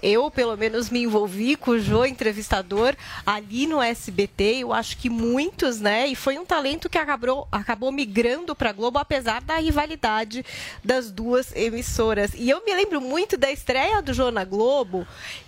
eu 0.01 0.29
pelo 0.31 0.55
menos 0.55 0.89
me 0.89 1.03
envolvi 1.03 1.55
com 1.55 1.71
o 1.71 1.79
Jô 1.79 2.05
entrevistador 2.05 2.95
ali 3.25 3.67
no 3.67 3.81
SBT, 3.81 4.57
eu 4.59 4.73
acho 4.73 4.97
que 4.97 5.09
muitos, 5.09 5.79
né? 5.79 6.07
E 6.07 6.15
foi 6.15 6.37
um 6.37 6.45
talento 6.45 6.89
que 6.89 6.97
acabou, 6.97 7.47
acabou 7.51 7.91
migrando 7.91 8.55
para 8.55 8.71
Globo, 8.71 8.99
apesar 8.99 9.41
da 9.41 9.57
rivalidade 9.57 10.45
das 10.83 11.11
duas 11.11 11.55
emissoras. 11.55 12.31
E 12.35 12.49
eu 12.49 12.63
me 12.65 12.73
lembro 12.73 13.01
muito 13.01 13.37
da 13.37 13.51
estreia 13.51 14.01
do 14.01 14.13
Jô 14.13 14.31
na 14.31 14.43
Globo, 14.43 15.07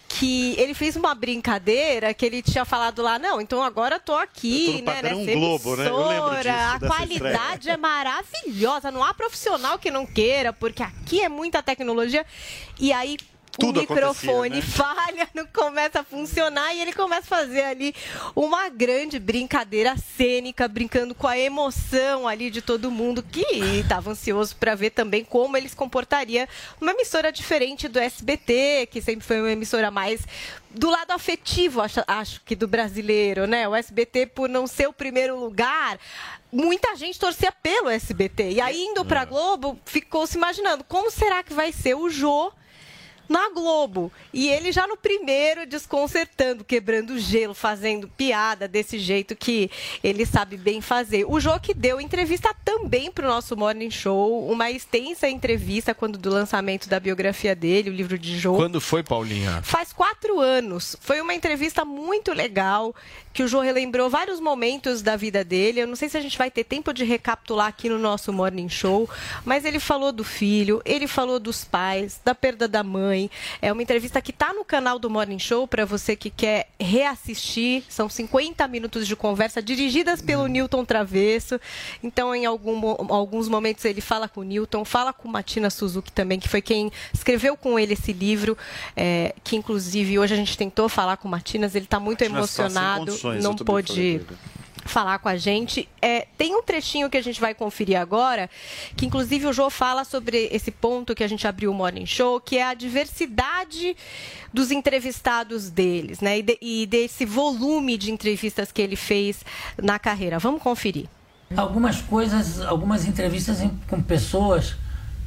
que 0.10 0.56
ele 0.58 0.74
fez 0.74 0.96
uma 0.96 1.14
brincadeira 1.14 2.14
que 2.14 2.26
ele 2.26 2.42
tinha 2.42 2.66
falado 2.66 3.02
lá, 3.02 3.20
não, 3.20 3.40
então 3.40 3.62
agora 3.62 3.96
eu 3.96 4.00
tô 4.00 4.16
aqui, 4.16 4.78
Eu 4.78 4.84
tô 4.84 4.92
né, 4.92 5.02
nessa 5.04 5.32
Globo, 5.32 5.76
né? 5.76 5.88
Eu 5.88 6.08
lembro 6.08 6.34
emissora, 6.34 6.42
disso, 6.42 6.86
a 6.86 6.88
qualidade 6.88 7.70
é 7.70 7.78
maravilhosa, 7.78 8.92
não 8.92 9.04
há 9.04 9.14
profissional 9.14 9.78
que 9.78 9.92
não 9.92 10.06
queira, 10.06 10.52
porque 10.52 10.82
aqui 10.82 11.22
é 11.22 11.30
muita 11.30 11.62
tecnologia. 11.62 12.26
E 12.80 12.92
aí 12.92 13.18
Tudo 13.60 13.78
o 13.78 13.82
microfone 13.82 14.60
acontecia, 14.60 14.72
falha, 14.84 15.30
não 15.34 15.46
começa 15.48 16.00
a 16.00 16.04
funcionar 16.04 16.74
e 16.74 16.82
ele 16.82 16.94
começa 16.94 17.22
a 17.36 17.38
fazer 17.40 17.64
ali 17.64 17.94
uma 18.36 18.70
grande 18.70 19.20
brincadeira 19.20 19.96
cênica, 19.98 20.68
brincando 20.68 21.14
com 21.14 21.28
a 21.28 21.38
emoção 21.38 22.28
ali 22.28 22.50
de 22.50 22.62
todo 22.62 22.90
mundo 22.90 23.22
que 23.24 23.42
estava 23.80 24.12
ansioso 24.12 24.56
para 24.56 24.76
ver 24.76 24.92
também 24.92 25.24
como 25.24 25.58
ele 25.58 25.68
se 25.70 25.76
comportaria 25.76 26.48
numa 26.80 26.92
emissora 26.92 27.32
diferente 27.32 27.88
do 27.88 28.00
SBT, 28.00 28.88
que 28.90 29.02
sempre 29.02 29.26
foi 29.26 29.40
uma 29.40 29.52
emissora 29.52 29.92
mais 29.92 30.22
do 30.72 30.90
lado 30.90 31.12
afetivo, 31.12 31.82
acho, 31.82 32.02
acho 32.08 32.42
que 32.46 32.56
do 32.56 32.68
brasileiro, 32.68 33.48
né? 33.48 33.68
O 33.68 33.76
SBT, 33.76 34.28
por 34.28 34.48
não 34.48 34.68
ser 34.68 34.88
o 34.88 34.94
primeiro 34.94 35.40
lugar, 35.40 36.00
muita 36.52 36.96
gente 36.96 37.20
torcia 37.20 37.52
pelo 37.52 37.90
SBT. 37.90 38.52
E 38.52 38.62
aí, 38.62 38.80
indo 38.84 39.02
É. 39.02 39.04
pra 39.04 39.26
Globo, 39.26 39.80
ficou 39.86 40.28
se 40.28 40.38
imaginando 40.38 40.84
como 40.84 41.10
será 41.10 41.42
que 41.42 41.54
vai 41.54 41.72
ser 41.72 41.96
o 41.96 42.08
Jô 42.10 42.52
na 43.30 43.50
Globo. 43.52 44.12
E 44.34 44.50
ele 44.50 44.72
já 44.72 44.88
no 44.88 44.98
primeiro 44.98 45.68
desconcertando, 45.68 46.64
quebrando 46.64 47.18
gelo, 47.20 47.54
fazendo 47.54 48.10
piada 48.10 48.68
desse 48.68 48.98
jeito 48.98 49.36
que 49.36 49.70
ele 50.04 50.26
sabe 50.26 50.58
bem 50.58 50.82
fazer. 50.82 51.26
O 51.26 51.40
Jô 51.40 51.58
que 51.60 51.74
deu 51.74 52.02
entrevista 52.02 52.54
também 52.66 53.12
para 53.12 53.26
o 53.26 53.30
nosso 53.30 53.56
Morning 53.56 53.92
Show, 53.92 54.50
uma 54.50 54.72
extensa 54.72 55.30
entrevista 55.30 55.94
quando 55.94 56.18
do 56.18 56.30
lançamento 56.30 56.90
da 56.90 57.00
biografia 57.00 57.56
dele, 57.56 57.92
o 57.92 57.94
livro 57.94 58.18
de 58.18 58.38
Jô. 58.38 58.56
Quando 58.56 58.82
foi, 58.82 59.04
Paulinha? 59.04 59.62
Faz 59.62 59.94
quatro 59.94 60.40
anos. 60.40 60.96
Foi 61.00 61.22
uma 61.22 61.34
entrevista 61.34 61.86
muito 61.86 62.34
legal, 62.34 62.96
que 63.34 63.44
o 63.44 63.48
Jô 63.48 63.62
relembrou 63.62 64.10
vários 64.10 64.40
momentos 64.40 65.02
da 65.02 65.16
vida 65.16 65.44
dele. 65.44 65.82
Eu 65.82 65.88
não 65.88 65.96
sei 65.96 66.10
se 66.10 66.18
a 66.18 66.22
gente 66.22 66.38
vai 66.38 66.50
ter 66.50 66.64
tempo 66.64 66.94
de 66.94 67.04
recapitular 67.04 67.68
aqui 67.68 67.90
no 67.90 68.00
nosso 68.00 68.34
Morning 68.34 68.70
Show, 68.70 69.10
mas 69.46 69.66
ele 69.66 69.80
falou 69.80 70.12
do 70.12 70.24
filho, 70.24 70.82
ele 70.86 71.08
falou 71.08 71.40
dos 71.40 71.64
pais, 71.64 72.20
da 72.24 72.34
perda 72.34 72.68
da 72.68 72.84
mãe. 72.84 73.30
É 73.62 73.72
uma 73.72 73.82
entrevista 73.82 74.22
que 74.22 74.32
está 74.32 74.54
no 74.54 74.66
canal 74.66 75.00
do 75.00 75.10
Morning 75.10 75.40
Show 75.40 75.68
para 75.68 75.86
você 75.86 76.16
que 76.16 76.30
quer 76.30 76.70
reassistir. 76.80 77.84
São 77.88 78.10
50 78.10 78.68
minutos 78.68 79.08
de 79.08 79.16
conversa 79.16 79.62
dirigidas 79.62 80.22
pelo 80.22 80.48
Newton 80.48 80.84
Travesso. 80.84 81.60
Então, 82.04 82.34
em 82.34 82.46
algum, 82.46 82.80
alguns 83.12 83.48
momentos, 83.48 83.86
ele 83.86 84.02
fala 84.02 84.28
com 84.28 84.42
o 84.42 84.44
Newton, 84.44 84.84
fala 84.84 85.14
com 85.14 85.28
Matina 85.28 85.70
Suzuki 85.70 86.12
também, 86.12 86.40
que 86.40 86.50
foi 86.50 86.62
quem 86.62 86.92
escreveu 87.14 87.56
com 87.56 87.78
ele 87.78 87.94
esse 87.94 88.14
livro, 88.14 88.58
é, 88.96 89.34
que 89.44 89.56
inclusive 89.56 90.20
hoje 90.20 90.34
a 90.34 90.38
gente 90.38 90.58
tentou 90.58 90.90
falar 90.90 91.18
com 91.18 91.28
o 91.28 91.32
Matinas, 91.32 91.76
ele 91.76 91.86
está 91.86 92.00
muito 92.00 92.22
Matinas 92.22 92.38
emocionado, 92.38 93.18
tá 93.18 93.29
não 93.36 93.56
pôde 93.56 94.22
falar 94.86 95.20
com 95.20 95.30
a 95.30 95.38
gente. 95.38 95.88
É, 96.02 96.28
tem 96.38 96.56
um 96.56 96.64
trechinho 96.64 97.10
que 97.10 97.18
a 97.18 97.22
gente 97.22 97.40
vai 97.40 97.54
conferir 97.54 98.00
agora, 98.00 98.50
que 98.96 99.06
inclusive 99.06 99.46
o 99.46 99.54
Jô 99.54 99.70
fala 99.70 100.04
sobre 100.04 100.50
esse 100.52 100.72
ponto 100.72 101.16
que 101.16 101.24
a 101.24 101.28
gente 101.28 101.48
abriu 101.48 101.72
o 101.72 101.74
Morning 101.74 102.06
Show, 102.06 102.40
que 102.42 102.58
é 102.58 102.64
a 102.64 102.74
diversidade 102.74 103.96
dos 104.54 104.72
entrevistados 104.72 105.70
deles, 105.70 106.20
né? 106.20 106.40
E, 106.40 106.42
de, 106.42 106.58
e 106.62 106.86
desse 106.86 107.26
volume 107.26 107.98
de 107.98 108.12
entrevistas 108.12 108.72
que 108.72 108.82
ele 108.82 108.96
fez 108.96 109.44
na 109.82 110.00
carreira. 110.00 110.40
Vamos 110.40 110.62
conferir. 110.62 111.06
Algumas 111.56 112.02
coisas, 112.02 112.62
algumas 112.62 113.06
entrevistas 113.06 113.60
com 113.88 114.02
pessoas 114.02 114.76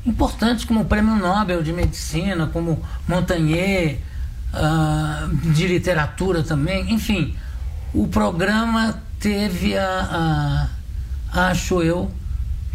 importantes, 0.05 0.65
como 0.65 0.81
o 0.81 0.85
Prêmio 0.85 1.17
Nobel 1.17 1.63
de 1.63 1.73
Medicina, 1.73 2.49
como 2.53 2.83
Montagnier, 3.09 3.99
uh, 4.53 5.53
de 5.53 5.67
literatura 5.67 6.43
também, 6.43 6.93
enfim. 6.93 7.37
O 7.95 8.09
programa 8.09 9.03
teve 9.21 9.77
a, 9.77 10.69
a, 11.31 11.49
acho 11.51 11.83
eu, 11.83 12.11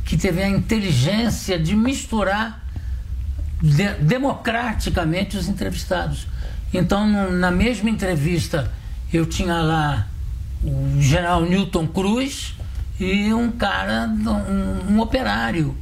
que 0.05 0.15
teve 0.15 0.41
a 0.43 0.47
inteligência 0.47 1.57
de 1.57 1.75
misturar 1.75 2.63
de, 3.61 3.89
democraticamente 3.95 5.35
os 5.35 5.47
entrevistados. 5.47 6.27
Então, 6.71 7.31
na 7.31 7.49
mesma 7.49 7.89
entrevista, 7.89 8.71
eu 9.11 9.25
tinha 9.25 9.55
lá 9.55 10.07
o 10.63 11.01
general 11.01 11.41
Newton 11.41 11.87
Cruz 11.87 12.53
e 12.99 13.33
um 13.33 13.51
cara, 13.51 14.07
um, 14.07 14.93
um 14.93 14.99
operário. 14.99 15.75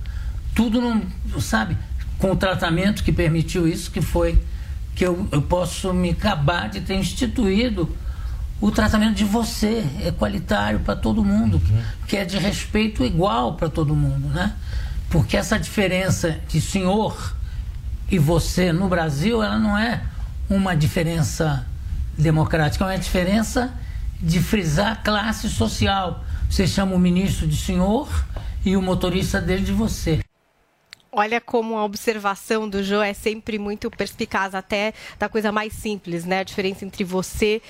Tudo, 0.54 0.80
num, 0.80 1.02
sabe, 1.42 1.78
com 2.18 2.32
o 2.32 2.36
tratamento 2.36 3.04
que 3.04 3.12
permitiu 3.12 3.68
isso, 3.68 3.92
que 3.92 4.02
foi 4.02 4.42
que 4.96 5.06
eu, 5.06 5.28
eu 5.30 5.42
posso 5.42 5.94
me 5.94 6.12
acabar 6.12 6.70
de 6.70 6.80
ter 6.80 6.96
instituído 6.96 7.94
o 8.62 8.72
tratamento 8.72 9.16
de 9.16 9.26
você 9.26 9.86
é 10.02 10.12
qualitário 10.12 10.80
para 10.80 10.96
todo 10.96 11.24
mundo, 11.24 11.62
uhum. 11.70 11.84
que 12.08 12.18
é 12.18 12.26
de 12.26 12.38
respeito 12.38 13.04
igual 13.04 13.56
para 13.56 13.70
todo 13.70 13.96
mundo, 13.96 14.28
né? 14.30 14.54
Porque 15.10 15.36
essa 15.36 15.60
diferença 15.60 16.40
de 16.48 16.62
senhor 16.62 17.36
e 18.10 18.18
você 18.18 18.72
no 18.72 18.88
Brasil, 18.88 19.44
ela 19.44 19.58
não 19.60 19.78
é 19.78 20.02
uma 20.50 20.76
diferença 20.76 21.66
democrática, 22.18 22.86
é 22.86 22.88
uma 22.88 22.98
diferença 22.98 23.74
de 24.22 24.40
frisar 24.40 25.04
classe 25.04 25.50
social. 25.50 26.24
Você 26.50 26.66
chama 26.66 26.96
o 26.96 27.00
ministro 27.00 27.48
de 27.48 27.58
senhor 27.58 28.08
e 28.64 28.78
o 28.78 28.82
motorista 28.82 29.42
dele 29.42 29.64
de 29.64 29.72
você. 29.72 30.22
Olha 31.18 31.40
como 31.40 31.78
a 31.78 31.86
observação 31.86 32.68
do 32.68 32.84
Jô 32.84 33.02
é 33.02 33.14
sempre 33.14 33.58
muito 33.58 33.90
perspicaz, 33.90 34.54
até 34.54 34.94
da 35.18 35.30
coisa 35.30 35.50
mais 35.50 35.72
simples, 35.72 36.26
né? 36.26 36.40
A 36.40 36.44
diferença 36.44 36.84
entre 36.84 37.06
você 37.06 37.62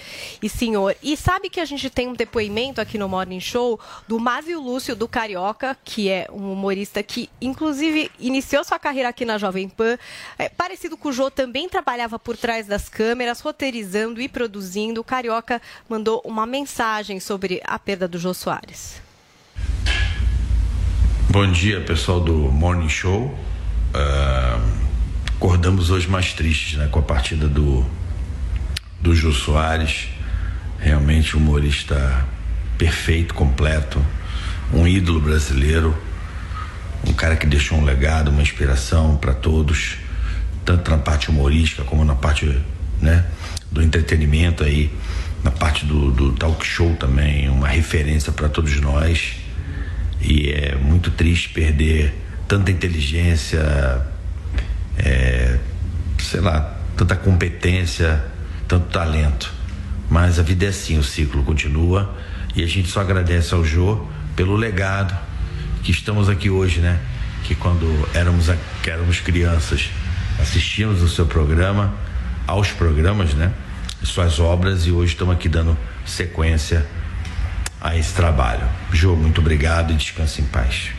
e 0.41 0.49
senhor. 0.49 0.95
E 1.03 1.15
sabe 1.15 1.47
que 1.47 1.59
a 1.59 1.65
gente 1.65 1.87
tem 1.87 2.07
um 2.07 2.13
depoimento 2.13 2.81
aqui 2.81 2.97
no 2.97 3.07
Morning 3.07 3.39
Show 3.39 3.79
do 4.07 4.19
Mávio 4.19 4.59
Lúcio 4.59 4.95
do 4.95 5.07
Carioca, 5.07 5.77
que 5.85 6.09
é 6.09 6.27
um 6.31 6.53
humorista 6.53 7.03
que, 7.03 7.29
inclusive, 7.39 8.09
iniciou 8.19 8.63
sua 8.63 8.79
carreira 8.79 9.09
aqui 9.09 9.25
na 9.25 9.37
Jovem 9.37 9.69
Pan. 9.69 9.95
É, 10.39 10.49
parecido 10.49 10.97
com 10.97 11.09
o 11.09 11.13
Jô, 11.13 11.29
também 11.29 11.69
trabalhava 11.69 12.17
por 12.17 12.35
trás 12.35 12.65
das 12.65 12.89
câmeras, 12.89 13.41
roteirizando 13.41 14.19
e 14.19 14.27
produzindo. 14.27 15.01
O 15.01 15.03
Carioca 15.03 15.61
mandou 15.87 16.19
uma 16.25 16.47
mensagem 16.47 17.19
sobre 17.19 17.61
a 17.63 17.77
perda 17.77 18.07
do 18.07 18.17
Jô 18.17 18.33
Soares. 18.33 19.04
Bom 21.27 21.51
dia, 21.51 21.81
pessoal 21.81 22.21
do 22.21 22.33
Morning 22.33 22.87
Show. 22.87 23.25
Uh, 23.93 24.61
acordamos 25.35 25.89
hoje 25.89 26.07
mais 26.07 26.31
tristes, 26.33 26.77
né, 26.77 26.87
com 26.89 26.99
a 26.99 27.01
partida 27.01 27.47
do 27.47 27.83
do 29.01 29.13
Jô 29.13 29.33
Soares. 29.33 30.07
Realmente 30.79 31.35
um 31.35 31.39
humorista 31.39 32.25
perfeito, 32.77 33.33
completo, 33.33 34.05
um 34.71 34.87
ídolo 34.87 35.19
brasileiro, 35.19 35.97
um 37.05 37.11
cara 37.11 37.35
que 37.35 37.47
deixou 37.47 37.79
um 37.79 37.83
legado, 37.83 38.29
uma 38.29 38.41
inspiração 38.41 39.17
para 39.17 39.33
todos, 39.33 39.97
tanto 40.63 40.91
na 40.91 40.99
parte 40.99 41.29
humorística 41.29 41.83
como 41.83 42.05
na 42.05 42.15
parte, 42.15 42.61
né, 43.01 43.25
do 43.71 43.81
entretenimento 43.81 44.63
aí, 44.63 44.93
na 45.43 45.51
parte 45.51 45.85
do, 45.85 46.11
do 46.11 46.33
talk 46.33 46.65
show 46.65 46.95
também, 46.95 47.49
uma 47.49 47.67
referência 47.67 48.31
para 48.31 48.47
todos 48.47 48.79
nós 48.79 49.44
e 50.27 50.49
é 50.49 50.75
muito 50.75 51.11
triste 51.11 51.49
perder 51.49 52.11
tanta 52.47 52.71
inteligência, 52.71 53.61
é, 54.97 55.59
sei 56.17 56.41
lá, 56.41 56.79
tanta 56.97 57.15
competência, 57.15 58.23
tanto 58.67 58.87
talento. 58.87 59.53
Mas 60.09 60.39
a 60.39 60.43
vida 60.43 60.65
é 60.65 60.69
assim, 60.69 60.97
o 60.97 61.03
ciclo 61.03 61.43
continua 61.43 62.17
e 62.55 62.63
a 62.63 62.67
gente 62.67 62.89
só 62.89 63.01
agradece 63.01 63.53
ao 63.53 63.63
Jô 63.63 64.03
pelo 64.35 64.55
legado 64.55 65.15
que 65.83 65.91
estamos 65.91 66.27
aqui 66.27 66.49
hoje, 66.49 66.79
né? 66.79 66.99
Que 67.43 67.53
quando 67.53 68.09
éramos, 68.11 68.49
que 68.81 68.89
éramos 68.89 69.19
crianças 69.19 69.91
assistíamos 70.39 71.03
o 71.03 71.07
seu 71.07 71.27
programa, 71.27 71.93
aos 72.47 72.71
programas, 72.71 73.35
né? 73.35 73.53
Suas 74.01 74.39
obras 74.39 74.87
e 74.87 74.91
hoje 74.91 75.13
estamos 75.13 75.35
aqui 75.35 75.47
dando 75.47 75.77
sequência 76.03 76.85
a 77.81 77.95
esse 77.95 78.13
trabalho. 78.13 78.67
Jô, 78.91 79.15
muito 79.15 79.41
obrigado 79.41 79.91
e 79.91 79.95
descanse 79.95 80.41
em 80.41 80.45
paz. 80.45 80.91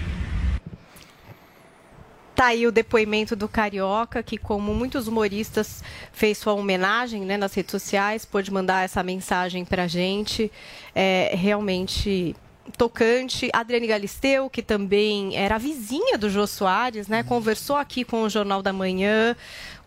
Tá 2.35 2.49
aí 2.49 2.67
o 2.67 2.71
depoimento 2.71 3.35
do 3.35 3.49
Carioca, 3.49 4.23
que, 4.23 4.37
como 4.37 4.75
muitos 4.75 5.09
humoristas, 5.09 5.83
fez 6.13 6.37
sua 6.37 6.53
homenagem 6.53 7.23
né, 7.23 7.39
nas 7.39 7.55
redes 7.55 7.71
sociais, 7.71 8.27
pôde 8.27 8.53
mandar 8.53 8.85
essa 8.85 9.03
mensagem 9.03 9.65
para 9.65 9.85
a 9.85 9.87
gente. 9.87 10.53
É 10.95 11.35
realmente 11.35 12.37
tocante. 12.77 13.49
Adriane 13.55 13.87
Galisteu, 13.87 14.51
que 14.51 14.63
também 14.63 15.35
era 15.35 15.57
vizinha 15.57 16.19
do 16.19 16.29
Jô 16.29 16.47
Soares, 16.47 17.09
né, 17.09 17.23
conversou 17.23 17.77
aqui 17.77 18.05
com 18.05 18.23
o 18.23 18.29
Jornal 18.29 18.63
da 18.63 18.73
Manhã 18.73 19.35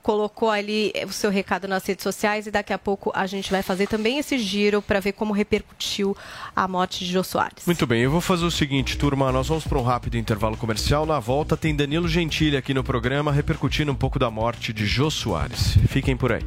colocou 0.09 0.49
ali 0.49 0.91
o 1.07 1.13
seu 1.13 1.29
recado 1.29 1.67
nas 1.67 1.85
redes 1.85 2.01
sociais 2.01 2.47
e 2.47 2.51
daqui 2.51 2.73
a 2.73 2.79
pouco 2.79 3.11
a 3.13 3.27
gente 3.27 3.51
vai 3.51 3.61
fazer 3.61 3.85
também 3.85 4.17
esse 4.17 4.39
giro 4.39 4.81
para 4.81 4.99
ver 4.99 5.11
como 5.11 5.31
repercutiu 5.31 6.17
a 6.55 6.67
morte 6.67 7.05
de 7.05 7.11
Jô 7.11 7.23
Soares. 7.23 7.63
Muito 7.63 7.85
bem, 7.85 8.01
eu 8.01 8.09
vou 8.09 8.19
fazer 8.19 8.43
o 8.43 8.49
seguinte, 8.49 8.97
turma, 8.97 9.31
nós 9.31 9.47
vamos 9.47 9.65
para 9.65 9.77
um 9.77 9.83
rápido 9.83 10.17
intervalo 10.17 10.57
comercial. 10.57 11.05
Na 11.05 11.19
volta 11.19 11.55
tem 11.55 11.75
Danilo 11.75 12.07
Gentili 12.07 12.57
aqui 12.57 12.73
no 12.73 12.83
programa 12.83 13.31
repercutindo 13.31 13.91
um 13.91 13.95
pouco 13.95 14.17
da 14.17 14.31
morte 14.31 14.73
de 14.73 14.83
Jô 14.87 15.11
Soares. 15.11 15.77
Fiquem 15.89 16.17
por 16.17 16.31
aí. 16.31 16.41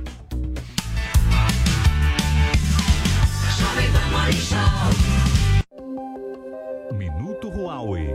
Minuto 6.93 7.49
Huawei. 7.49 8.09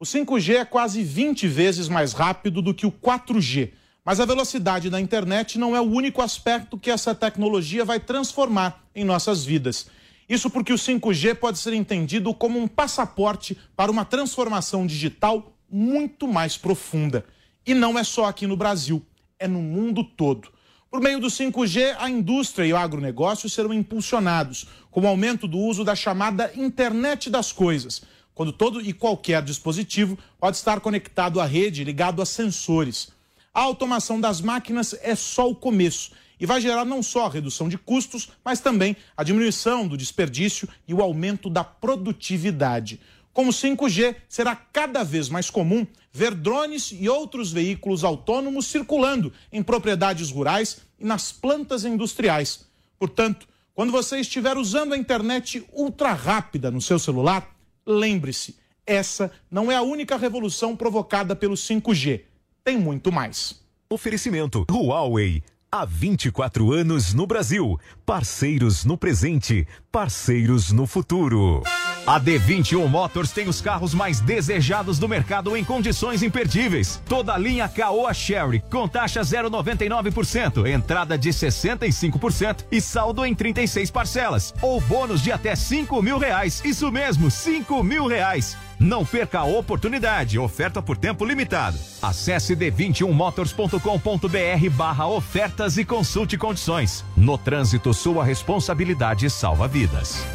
O 0.00 0.04
5G 0.04 0.56
é 0.56 0.64
quase 0.64 1.04
20 1.04 1.46
vezes 1.46 1.88
mais 1.88 2.12
rápido 2.12 2.60
do 2.60 2.74
que 2.74 2.84
o 2.84 2.90
4G 2.90 3.70
mas 4.04 4.18
a 4.18 4.24
velocidade 4.24 4.90
da 4.90 5.00
internet 5.00 5.58
não 5.58 5.76
é 5.76 5.80
o 5.80 5.90
único 5.90 6.20
aspecto 6.20 6.78
que 6.78 6.90
essa 6.90 7.14
tecnologia 7.14 7.84
vai 7.84 8.00
transformar 8.00 8.84
em 8.94 9.04
nossas 9.04 9.44
vidas. 9.44 9.86
Isso 10.28 10.50
porque 10.50 10.72
o 10.72 10.76
5G 10.76 11.34
pode 11.36 11.58
ser 11.58 11.72
entendido 11.72 12.32
como 12.34 12.58
um 12.58 12.66
passaporte 12.66 13.56
para 13.76 13.90
uma 13.90 14.04
transformação 14.04 14.86
digital 14.86 15.52
muito 15.70 16.26
mais 16.26 16.56
profunda. 16.56 17.24
E 17.64 17.74
não 17.74 17.98
é 17.98 18.02
só 18.02 18.24
aqui 18.24 18.46
no 18.46 18.56
Brasil, 18.56 19.04
é 19.38 19.46
no 19.46 19.60
mundo 19.60 20.02
todo. 20.02 20.48
Por 20.90 21.00
meio 21.00 21.20
do 21.20 21.28
5G, 21.28 21.96
a 21.98 22.10
indústria 22.10 22.66
e 22.66 22.72
o 22.72 22.76
agronegócio 22.76 23.48
serão 23.48 23.72
impulsionados, 23.72 24.66
com 24.90 25.00
o 25.00 25.06
aumento 25.06 25.48
do 25.48 25.58
uso 25.58 25.84
da 25.84 25.94
chamada 25.94 26.52
internet 26.54 27.30
das 27.30 27.50
coisas, 27.50 28.02
quando 28.34 28.52
todo 28.52 28.80
e 28.80 28.92
qualquer 28.92 29.42
dispositivo 29.42 30.18
pode 30.38 30.56
estar 30.56 30.80
conectado 30.80 31.40
à 31.40 31.46
rede 31.46 31.84
ligado 31.84 32.20
a 32.20 32.26
sensores. 32.26 33.10
A 33.54 33.60
automação 33.60 34.18
das 34.18 34.40
máquinas 34.40 34.94
é 35.02 35.14
só 35.14 35.50
o 35.50 35.54
começo 35.54 36.12
e 36.40 36.46
vai 36.46 36.58
gerar 36.58 36.86
não 36.86 37.02
só 37.02 37.26
a 37.26 37.28
redução 37.28 37.68
de 37.68 37.76
custos, 37.76 38.30
mas 38.42 38.60
também 38.60 38.96
a 39.14 39.22
diminuição 39.22 39.86
do 39.86 39.94
desperdício 39.94 40.66
e 40.88 40.94
o 40.94 41.02
aumento 41.02 41.50
da 41.50 41.62
produtividade. 41.62 42.98
Com 43.30 43.48
o 43.48 43.52
5G, 43.52 44.16
será 44.26 44.56
cada 44.56 45.02
vez 45.02 45.28
mais 45.28 45.50
comum 45.50 45.86
ver 46.10 46.34
drones 46.34 46.94
e 46.98 47.10
outros 47.10 47.52
veículos 47.52 48.04
autônomos 48.04 48.66
circulando 48.66 49.30
em 49.52 49.62
propriedades 49.62 50.30
rurais 50.30 50.80
e 50.98 51.04
nas 51.04 51.30
plantas 51.30 51.84
industriais. 51.84 52.66
Portanto, 52.98 53.46
quando 53.74 53.92
você 53.92 54.18
estiver 54.18 54.56
usando 54.56 54.94
a 54.94 54.98
internet 54.98 55.62
ultra 55.74 56.14
rápida 56.14 56.70
no 56.70 56.80
seu 56.80 56.98
celular, 56.98 57.54
lembre-se, 57.86 58.56
essa 58.86 59.30
não 59.50 59.70
é 59.70 59.76
a 59.76 59.82
única 59.82 60.16
revolução 60.16 60.74
provocada 60.74 61.36
pelo 61.36 61.54
5G. 61.54 62.31
Tem 62.64 62.78
muito 62.78 63.10
mais. 63.10 63.60
Oferecimento 63.90 64.64
Huawei. 64.70 65.42
Há 65.70 65.84
24 65.84 66.70
anos 66.70 67.12
no 67.12 67.26
Brasil. 67.26 67.78
Parceiros 68.06 68.84
no 68.84 68.96
presente, 68.96 69.66
parceiros 69.90 70.70
no 70.70 70.86
futuro. 70.86 71.62
A 72.06 72.20
D21 72.20 72.86
Motors 72.86 73.32
tem 73.32 73.48
os 73.48 73.60
carros 73.60 73.94
mais 73.94 74.20
desejados 74.20 74.98
do 74.98 75.08
mercado 75.08 75.56
em 75.56 75.64
condições 75.64 76.22
imperdíveis. 76.22 77.02
Toda 77.08 77.34
a 77.34 77.38
linha 77.38 77.68
Caoa 77.68 78.12
Sherry 78.12 78.62
com 78.70 78.86
taxa 78.86 79.22
0,99%, 79.22 80.66
entrada 80.68 81.16
de 81.16 81.30
65% 81.30 82.64
e 82.70 82.80
saldo 82.80 83.24
em 83.24 83.34
36 83.34 83.90
parcelas. 83.90 84.54
Ou 84.60 84.80
bônus 84.80 85.22
de 85.22 85.32
até 85.32 85.56
5 85.56 86.02
mil 86.02 86.18
reais. 86.18 86.60
Isso 86.64 86.92
mesmo, 86.92 87.30
5 87.30 87.82
mil 87.82 88.06
reais. 88.06 88.56
Não 88.82 89.06
perca 89.06 89.38
a 89.38 89.44
oportunidade. 89.44 90.36
Oferta 90.40 90.82
por 90.82 90.96
tempo 90.96 91.24
limitado. 91.24 91.78
Acesse 92.02 92.56
d21motors.com.br 92.56 94.70
barra 94.76 95.06
ofertas 95.06 95.78
e 95.78 95.84
consulte 95.84 96.36
condições. 96.36 97.04
No 97.16 97.38
trânsito, 97.38 97.94
sua 97.94 98.24
responsabilidade 98.24 99.30
salva 99.30 99.68
vidas. 99.68 100.26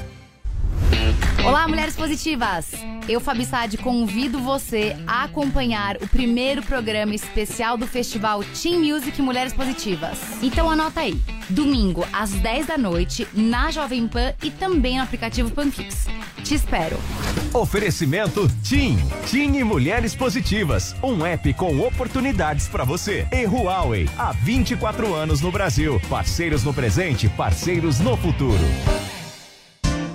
Olá, 1.45 1.67
mulheres 1.67 1.95
positivas! 1.95 2.71
Eu, 3.07 3.21
Fabi 3.21 3.45
Sade, 3.45 3.77
convido 3.77 4.37
você 4.39 4.97
a 5.07 5.23
acompanhar 5.23 5.95
o 6.01 6.07
primeiro 6.07 6.61
programa 6.61 7.15
especial 7.15 7.77
do 7.77 7.87
festival 7.87 8.43
Team 8.43 8.81
Music 8.81 9.21
Mulheres 9.21 9.53
Positivas. 9.53 10.19
Então 10.43 10.69
anota 10.69 10.99
aí, 10.99 11.17
domingo 11.49 12.05
às 12.11 12.31
10 12.31 12.67
da 12.67 12.77
noite, 12.77 13.25
na 13.33 13.71
Jovem 13.71 14.09
Pan 14.09 14.33
e 14.43 14.51
também 14.51 14.97
no 14.97 15.03
aplicativo 15.03 15.49
Panflix. 15.49 16.07
Te 16.43 16.55
espero. 16.55 16.97
Oferecimento 17.53 18.47
TIM. 18.61 18.97
TIM 19.25 19.57
e 19.57 19.63
Mulheres 19.63 20.13
Positivas. 20.13 20.93
Um 21.01 21.25
app 21.25 21.53
com 21.53 21.79
oportunidades 21.79 22.67
para 22.67 22.83
você. 22.83 23.25
E 23.31 23.45
Huawei. 23.45 24.09
Há 24.17 24.33
24 24.33 25.13
anos 25.13 25.39
no 25.39 25.51
Brasil. 25.51 26.01
Parceiros 26.09 26.63
no 26.63 26.73
presente, 26.73 27.29
parceiros 27.29 27.99
no 27.99 28.17
futuro. 28.17 28.59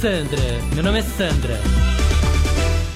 Sandra, 0.00 0.40
meu 0.74 0.82
nome 0.82 0.98
é 0.98 1.02
Sandra. 1.02 1.60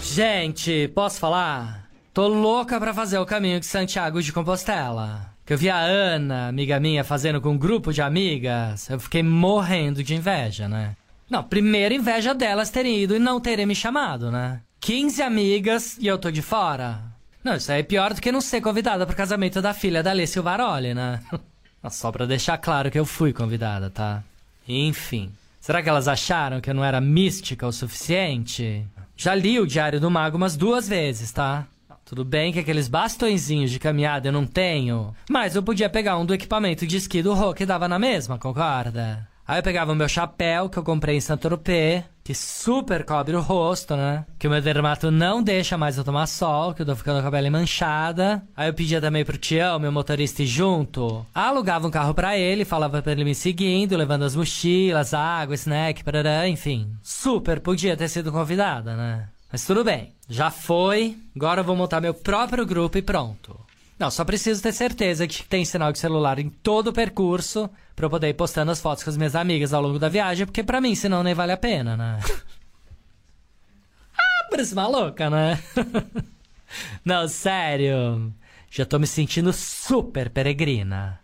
Gente, 0.02 0.88
posso 0.88 1.20
falar? 1.20 1.88
Tô 2.12 2.26
louca 2.26 2.80
pra 2.80 2.92
fazer 2.92 3.18
o 3.18 3.24
caminho 3.24 3.60
de 3.60 3.66
Santiago 3.66 4.20
de 4.20 4.32
Compostela. 4.32 5.32
Que 5.46 5.52
eu 5.52 5.58
vi 5.58 5.70
a 5.70 5.78
Ana, 5.78 6.48
amiga 6.48 6.80
minha, 6.80 7.04
fazendo 7.04 7.40
com 7.40 7.50
um 7.50 7.58
grupo 7.58 7.92
de 7.92 8.02
amigas. 8.02 8.90
Eu 8.90 8.98
fiquei 8.98 9.22
morrendo 9.22 10.02
de 10.02 10.16
inveja, 10.16 10.66
né? 10.66 10.96
Não, 11.30 11.44
primeiro 11.44 11.94
inveja 11.94 12.34
delas 12.34 12.70
terem 12.70 13.00
ido 13.00 13.14
e 13.14 13.20
não 13.20 13.38
terem 13.38 13.64
me 13.64 13.76
chamado, 13.76 14.28
né? 14.32 14.60
15 14.80 15.22
amigas 15.22 15.96
e 16.00 16.08
eu 16.08 16.18
tô 16.18 16.32
de 16.32 16.42
fora. 16.42 17.00
Não, 17.44 17.54
isso 17.54 17.70
aí 17.70 17.78
é 17.78 17.84
pior 17.84 18.12
do 18.12 18.20
que 18.20 18.32
não 18.32 18.40
ser 18.40 18.60
convidada 18.60 19.06
pro 19.06 19.14
casamento 19.14 19.62
da 19.62 19.72
filha 19.72 20.02
da 20.02 20.10
Alessia 20.10 20.42
Varoli, 20.42 20.94
né? 20.94 21.20
Só 21.90 22.10
pra 22.10 22.26
deixar 22.26 22.58
claro 22.58 22.90
que 22.90 22.98
eu 22.98 23.04
fui 23.04 23.32
convidada, 23.32 23.90
tá? 23.90 24.22
Enfim. 24.66 25.30
Será 25.60 25.82
que 25.82 25.88
elas 25.88 26.08
acharam 26.08 26.60
que 26.60 26.68
eu 26.68 26.74
não 26.74 26.84
era 26.84 27.00
mística 27.00 27.66
o 27.66 27.72
suficiente? 27.72 28.84
Já 29.16 29.34
li 29.34 29.58
o 29.58 29.66
Diário 29.66 30.00
do 30.00 30.10
Mago 30.10 30.36
umas 30.36 30.56
duas 30.56 30.88
vezes, 30.88 31.32
tá? 31.32 31.66
Tudo 32.04 32.24
bem 32.24 32.52
que 32.52 32.58
aqueles 32.58 32.86
bastõezinhos 32.86 33.70
de 33.70 33.78
caminhada 33.78 34.28
eu 34.28 34.32
não 34.32 34.46
tenho, 34.46 35.14
mas 35.28 35.56
eu 35.56 35.62
podia 35.62 35.88
pegar 35.88 36.18
um 36.18 36.26
do 36.26 36.34
equipamento 36.34 36.86
de 36.86 36.98
esqui 36.98 37.22
do 37.22 37.32
Rô 37.32 37.54
que 37.54 37.64
dava 37.64 37.88
na 37.88 37.98
mesma, 37.98 38.38
concorda? 38.38 39.26
Aí 39.46 39.58
eu 39.58 39.62
pegava 39.62 39.92
o 39.92 39.94
meu 39.94 40.08
chapéu 40.08 40.68
que 40.68 40.78
eu 40.78 40.82
comprei 40.82 41.16
em 41.16 41.20
Saint-Tropez, 41.20 42.04
que 42.24 42.34
super 42.34 43.04
cobre 43.04 43.36
o 43.36 43.40
rosto, 43.42 43.94
né? 43.94 44.24
Que 44.38 44.48
o 44.48 44.50
meu 44.50 44.62
dermato 44.62 45.10
não 45.10 45.42
deixa 45.42 45.76
mais 45.76 45.98
eu 45.98 46.04
tomar 46.04 46.26
sol, 46.26 46.72
que 46.72 46.80
eu 46.80 46.86
tô 46.86 46.96
ficando 46.96 47.20
com 47.20 47.28
a 47.28 47.30
pele 47.30 47.50
manchada. 47.50 48.42
Aí 48.56 48.70
eu 48.70 48.72
pedia 48.72 48.98
também 48.98 49.22
pro 49.26 49.36
Tião, 49.36 49.78
meu 49.78 49.92
motorista, 49.92 50.42
ir 50.42 50.46
junto. 50.46 51.24
Alugava 51.34 51.86
um 51.86 51.90
carro 51.90 52.14
pra 52.14 52.38
ele, 52.38 52.64
falava 52.64 53.02
pra 53.02 53.12
ele 53.12 53.24
me 53.24 53.34
seguindo, 53.34 53.94
levando 53.94 54.24
as 54.24 54.34
mochilas, 54.34 55.12
água, 55.12 55.54
snack, 55.54 56.02
parará, 56.02 56.48
enfim. 56.48 56.90
Super 57.02 57.60
podia 57.60 57.94
ter 57.94 58.08
sido 58.08 58.32
convidada, 58.32 58.96
né? 58.96 59.28
Mas 59.52 59.66
tudo 59.66 59.84
bem, 59.84 60.12
já 60.26 60.50
foi. 60.50 61.18
Agora 61.36 61.60
eu 61.60 61.64
vou 61.64 61.76
montar 61.76 62.00
meu 62.00 62.14
próprio 62.14 62.64
grupo 62.64 62.96
e 62.96 63.02
pronto. 63.02 63.54
Não, 63.98 64.10
só 64.10 64.24
preciso 64.24 64.62
ter 64.62 64.72
certeza 64.72 65.26
que 65.26 65.44
tem 65.44 65.64
sinal 65.64 65.92
de 65.92 65.98
celular 65.98 66.38
em 66.38 66.48
todo 66.48 66.88
o 66.88 66.92
percurso 66.92 67.70
pra 67.94 68.06
eu 68.06 68.10
poder 68.10 68.28
ir 68.28 68.34
postando 68.34 68.70
as 68.72 68.80
fotos 68.80 69.04
com 69.04 69.10
as 69.10 69.16
minhas 69.16 69.36
amigas 69.36 69.72
ao 69.72 69.80
longo 69.80 69.98
da 69.98 70.08
viagem, 70.08 70.46
porque 70.46 70.64
pra 70.64 70.80
mim, 70.80 70.94
senão 70.94 71.22
nem 71.22 71.34
vale 71.34 71.52
a 71.52 71.56
pena, 71.56 71.96
né? 71.96 72.18
ah, 74.18 74.46
parece 74.50 74.74
maluca, 74.74 75.30
né? 75.30 75.62
Não, 77.04 77.28
sério. 77.28 78.32
Já 78.70 78.84
tô 78.84 78.98
me 78.98 79.06
sentindo 79.06 79.52
super 79.52 80.28
peregrina. 80.28 81.20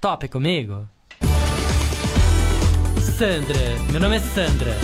Top 0.00 0.28
comigo? 0.28 0.88
Sandra, 3.18 3.58
meu 3.90 4.00
nome 4.00 4.16
é 4.16 4.20
Sandra. 4.20 4.76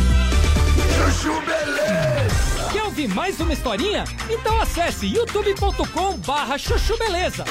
Ouvir 2.98 3.14
mais 3.14 3.38
uma 3.38 3.52
historinha? 3.52 4.02
Então 4.28 4.60
acesse 4.60 5.06
youtube.com 5.06 6.16
barra 6.18 6.58
chuchu 6.58 6.98
beleza. 6.98 7.44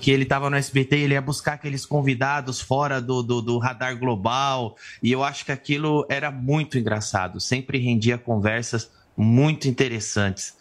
que 0.00 0.10
ele 0.10 0.24
estava 0.24 0.50
no 0.50 0.56
SBT, 0.56 0.96
ele 0.96 1.14
ia 1.14 1.22
buscar 1.22 1.52
aqueles 1.52 1.86
convidados 1.86 2.60
fora 2.60 3.00
do, 3.00 3.22
do, 3.22 3.40
do, 3.40 3.58
radar 3.58 3.96
global, 3.96 4.74
e 5.00 5.12
eu 5.12 5.22
acho 5.22 5.44
que 5.44 5.52
aquilo 5.52 6.04
era 6.08 6.32
muito 6.32 6.76
engraçado, 6.76 7.38
sempre 7.38 7.78
rendia 7.78 8.18
conversas 8.18 8.90
muito 9.16 9.68
interessantes. 9.68 10.56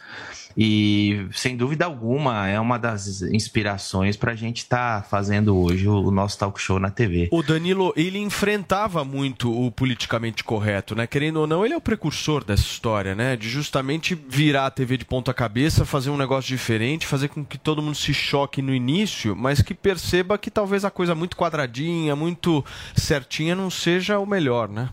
E, 0.57 1.27
sem 1.33 1.55
dúvida 1.55 1.85
alguma, 1.85 2.47
é 2.47 2.59
uma 2.59 2.79
das 2.79 3.21
inspirações 3.21 4.17
para 4.17 4.31
a 4.31 4.35
gente 4.35 4.57
estar 4.57 5.03
tá 5.03 5.07
fazendo 5.07 5.55
hoje 5.55 5.87
o, 5.87 6.09
nosso 6.09 6.39
talk 6.39 6.59
show 6.59 6.79
na 6.79 6.89
TV. 6.89 7.29
O 7.31 7.43
Danilo, 7.43 7.93
ele 7.95 8.17
enfrentava 8.17 9.05
muito 9.05 9.53
o 9.53 9.69
politicamente 9.69 10.43
correto, 10.43 10.95
né? 10.95 11.05
Querendo 11.05 11.41
ou 11.41 11.47
não, 11.47 11.63
ele 11.63 11.75
é 11.75 11.77
o 11.77 11.81
precursor 11.81 12.43
dessa 12.43 12.63
história, 12.63 13.13
né? 13.13 13.35
De 13.35 13.47
justamente 13.47 14.15
virar 14.15 14.65
a 14.65 14.71
TV 14.71 14.97
de 14.97 15.05
ponta 15.05 15.31
cabeça, 15.31 15.85
fazer 15.85 16.09
um 16.09 16.17
negócio 16.17 16.47
diferente, 16.49 17.05
fazer 17.05 17.27
com 17.27 17.45
que 17.45 17.59
todo 17.59 17.81
mundo 17.81 17.95
se 17.95 18.13
choque 18.13 18.59
no 18.59 18.73
início, 18.73 19.35
mas 19.35 19.61
que 19.61 19.75
perceba 19.75 20.39
que 20.39 20.49
talvez 20.49 20.83
a 20.83 20.89
coisa 20.89 21.13
muito 21.13 21.37
quadradinha, 21.37 22.15
muito 22.15 22.65
certinha 22.95 23.55
não 23.55 23.69
seja 23.69 24.17
o 24.17 24.25
melhor, 24.25 24.67
né? 24.67 24.89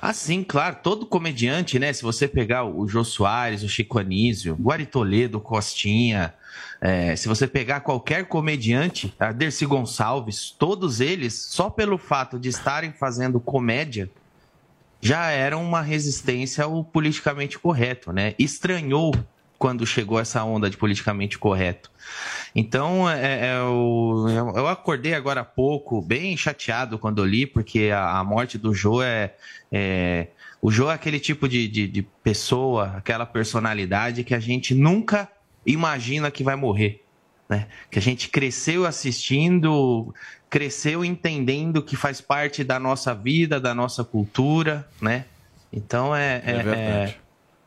Ah, 0.00 0.12
sim, 0.12 0.42
claro. 0.42 0.78
Todo 0.82 1.06
comediante, 1.06 1.78
né? 1.78 1.92
Se 1.92 2.02
você 2.02 2.26
pegar 2.26 2.64
o 2.64 2.86
Jô 2.86 3.04
Soares, 3.04 3.62
o 3.62 3.68
Chico 3.68 3.98
Anísio, 3.98 4.56
o 4.58 5.40
Costinha, 5.40 6.34
é, 6.80 7.16
se 7.16 7.28
você 7.28 7.46
pegar 7.46 7.80
qualquer 7.80 8.26
comediante, 8.26 9.14
a 9.18 9.32
Dercy 9.32 9.66
Gonçalves, 9.66 10.50
todos 10.50 11.00
eles, 11.00 11.34
só 11.34 11.70
pelo 11.70 11.98
fato 11.98 12.38
de 12.38 12.48
estarem 12.48 12.92
fazendo 12.92 13.40
comédia, 13.40 14.10
já 15.00 15.30
eram 15.30 15.62
uma 15.62 15.82
resistência 15.82 16.64
ao 16.64 16.82
politicamente 16.84 17.58
correto, 17.58 18.12
né? 18.12 18.34
Estranhou 18.38 19.14
quando 19.58 19.86
chegou 19.86 20.18
essa 20.18 20.44
onda 20.44 20.68
de 20.68 20.76
politicamente 20.76 21.38
correto. 21.38 21.90
Então, 22.54 23.08
é, 23.08 23.48
é, 23.48 23.58
eu, 23.58 24.52
eu 24.54 24.68
acordei 24.68 25.14
agora 25.14 25.40
há 25.40 25.44
pouco, 25.44 26.00
bem 26.00 26.36
chateado 26.36 26.98
quando 26.98 27.22
eu 27.22 27.26
li, 27.26 27.46
porque 27.46 27.90
a, 27.92 28.18
a 28.18 28.24
morte 28.24 28.56
do 28.56 28.72
Jô 28.72 29.02
é, 29.02 29.34
é. 29.70 30.28
o 30.60 30.70
Jô 30.70 30.90
é 30.90 30.94
aquele 30.94 31.20
tipo 31.20 31.48
de, 31.48 31.68
de, 31.68 31.86
de 31.86 32.02
pessoa, 32.02 32.94
aquela 32.96 33.26
personalidade 33.26 34.24
que 34.24 34.34
a 34.34 34.40
gente 34.40 34.74
nunca 34.74 35.28
imagina 35.66 36.30
que 36.30 36.42
vai 36.44 36.56
morrer. 36.56 37.02
Né? 37.48 37.66
Que 37.90 37.98
a 37.98 38.02
gente 38.02 38.28
cresceu 38.28 38.84
assistindo, 38.84 40.12
cresceu 40.48 41.04
entendendo 41.04 41.82
que 41.82 41.94
faz 41.96 42.20
parte 42.20 42.64
da 42.64 42.78
nossa 42.80 43.14
vida, 43.14 43.60
da 43.60 43.74
nossa 43.74 44.02
cultura, 44.02 44.88
né? 45.00 45.26
Então 45.72 46.14
é, 46.14 46.42
é, 46.44 46.52
é, 46.52 47.14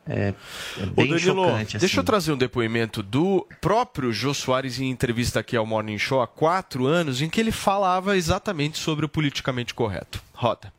é, 0.09 0.33
é 0.77 0.85
bem 0.87 1.09
Danilo, 1.09 1.45
chocante. 1.45 1.77
Deixa 1.77 1.85
assim. 1.85 1.97
eu 1.97 2.03
trazer 2.03 2.31
um 2.31 2.37
depoimento 2.37 3.03
do 3.03 3.47
próprio 3.61 4.11
Jô 4.11 4.33
Soares 4.33 4.79
em 4.79 4.89
entrevista 4.89 5.39
aqui 5.39 5.55
ao 5.55 5.65
Morning 5.65 5.99
Show 5.99 6.21
há 6.21 6.27
quatro 6.27 6.87
anos, 6.87 7.21
em 7.21 7.29
que 7.29 7.39
ele 7.39 7.51
falava 7.51 8.17
exatamente 8.17 8.79
sobre 8.79 9.05
o 9.05 9.09
politicamente 9.09 9.73
correto. 9.73 10.21
Roda. 10.33 10.73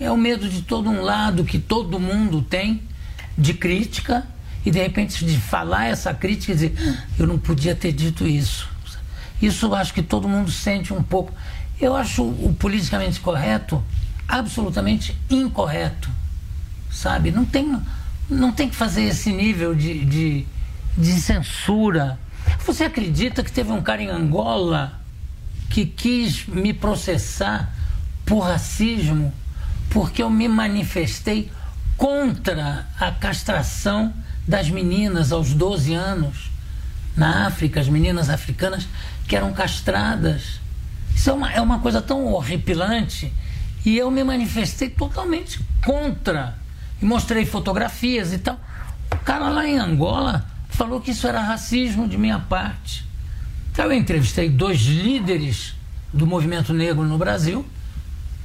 É 0.00 0.10
o 0.10 0.16
medo 0.16 0.48
de 0.48 0.62
todo 0.62 0.90
um 0.90 1.00
lado 1.00 1.44
que 1.44 1.58
todo 1.58 1.98
mundo 2.00 2.42
tem 2.42 2.82
de 3.38 3.54
crítica 3.54 4.26
e 4.64 4.70
de 4.70 4.80
repente 4.80 5.24
de 5.24 5.38
falar 5.38 5.86
essa 5.86 6.12
crítica 6.12 6.52
e 6.52 6.54
dizer 6.54 6.74
ah, 6.78 7.04
eu 7.18 7.26
não 7.26 7.38
podia 7.38 7.74
ter 7.74 7.92
dito 7.92 8.26
isso. 8.26 8.68
Isso 9.40 9.66
eu 9.66 9.74
acho 9.74 9.94
que 9.94 10.02
todo 10.02 10.28
mundo 10.28 10.50
sente 10.50 10.92
um 10.92 11.02
pouco. 11.02 11.32
Eu 11.80 11.94
acho 11.94 12.22
o 12.22 12.54
politicamente 12.58 13.20
correto 13.20 13.82
absolutamente 14.28 15.16
incorreto, 15.30 16.10
sabe? 16.90 17.30
Não 17.30 17.44
tem 17.44 17.80
não 18.28 18.52
tem 18.52 18.68
que 18.68 18.76
fazer 18.76 19.04
esse 19.04 19.32
nível 19.32 19.74
de, 19.74 20.04
de, 20.04 20.46
de 20.96 21.12
censura. 21.20 22.18
Você 22.64 22.84
acredita 22.84 23.42
que 23.42 23.52
teve 23.52 23.70
um 23.70 23.82
cara 23.82 24.02
em 24.02 24.08
Angola 24.08 25.00
que 25.70 25.86
quis 25.86 26.46
me 26.46 26.72
processar 26.72 27.72
por 28.24 28.40
racismo 28.40 29.32
porque 29.90 30.22
eu 30.22 30.30
me 30.30 30.48
manifestei 30.48 31.50
contra 31.96 32.86
a 32.98 33.10
castração 33.10 34.12
das 34.46 34.68
meninas 34.68 35.32
aos 35.32 35.54
12 35.54 35.94
anos 35.94 36.50
na 37.16 37.46
África, 37.46 37.80
as 37.80 37.88
meninas 37.88 38.28
africanas 38.28 38.86
que 39.26 39.34
eram 39.34 39.52
castradas. 39.52 40.60
Isso 41.14 41.30
é 41.30 41.32
uma, 41.32 41.52
é 41.52 41.60
uma 41.60 41.78
coisa 41.78 42.02
tão 42.02 42.26
horripilante 42.26 43.32
e 43.84 43.96
eu 43.96 44.10
me 44.10 44.22
manifestei 44.22 44.90
totalmente 44.90 45.60
contra 45.84 46.54
e 47.00 47.04
mostrei 47.04 47.44
fotografias 47.44 48.32
e 48.32 48.38
tal. 48.38 48.58
O 49.12 49.18
cara 49.18 49.48
lá 49.48 49.66
em 49.66 49.78
Angola 49.78 50.44
falou 50.70 51.00
que 51.00 51.10
isso 51.10 51.26
era 51.26 51.40
racismo 51.40 52.08
de 52.08 52.18
minha 52.18 52.38
parte. 52.38 53.06
Então 53.72 53.86
eu 53.86 53.92
entrevistei 53.92 54.48
dois 54.48 54.80
líderes 54.80 55.74
do 56.12 56.26
movimento 56.26 56.72
negro 56.72 57.04
no 57.04 57.18
Brasil 57.18 57.64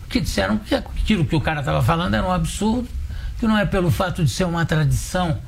que 0.09 0.19
disseram 0.19 0.57
que 0.57 0.75
aquilo 0.75 1.25
que 1.25 1.35
o 1.35 1.41
cara 1.41 1.61
estava 1.61 1.81
falando 1.81 2.13
era 2.13 2.27
um 2.27 2.31
absurdo, 2.31 2.87
que 3.39 3.47
não 3.47 3.57
é 3.57 3.65
pelo 3.65 3.89
fato 3.89 4.23
de 4.23 4.29
ser 4.29 4.43
uma 4.43 4.65
tradição 4.65 5.39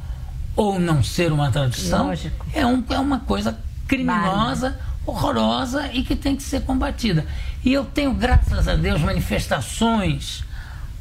ou 0.55 0.79
não 0.79 1.03
ser 1.03 1.31
uma 1.31 1.51
tradição, 1.51 2.13
é, 2.53 2.65
um, 2.65 2.83
é 2.89 2.97
uma 2.97 3.19
coisa 3.19 3.59
criminosa, 3.87 4.79
horrorosa 5.05 5.89
e 5.91 6.03
que 6.03 6.15
tem 6.15 6.35
que 6.35 6.43
ser 6.43 6.61
combatida. 6.61 7.25
E 7.63 7.73
eu 7.73 7.83
tenho, 7.83 8.13
graças 8.13 8.67
a 8.67 8.75
Deus, 8.75 9.01
manifestações 9.01 10.43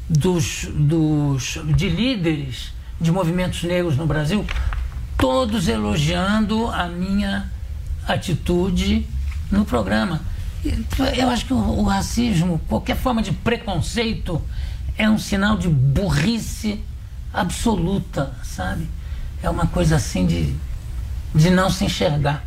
dos, 0.09 0.67
dos, 0.73 1.59
de 1.75 1.89
líderes 1.89 2.73
de 2.99 3.11
movimentos 3.11 3.63
negros 3.63 3.97
no 3.97 4.05
Brasil, 4.05 4.45
todos 5.17 5.67
elogiando 5.67 6.67
a 6.67 6.87
minha 6.87 7.51
atitude 8.07 9.07
no 9.51 9.65
programa. 9.65 10.21
Eu 11.17 11.29
acho 11.29 11.45
que 11.45 11.53
o, 11.53 11.83
racismo, 11.83 12.59
qualquer 12.67 12.95
forma 12.95 13.21
de 13.21 13.31
preconceito, 13.31 14.41
é 14.97 15.09
um 15.09 15.17
sinal 15.17 15.57
de 15.57 15.67
burrice 15.67 16.79
absoluta, 17.33 18.33
sabe? 18.43 18.87
É 19.41 19.49
uma 19.49 19.67
coisa 19.67 19.97
assim 19.97 20.25
de, 20.25 20.55
de 21.35 21.49
não 21.49 21.69
se 21.69 21.83
enxergar. 21.83 22.45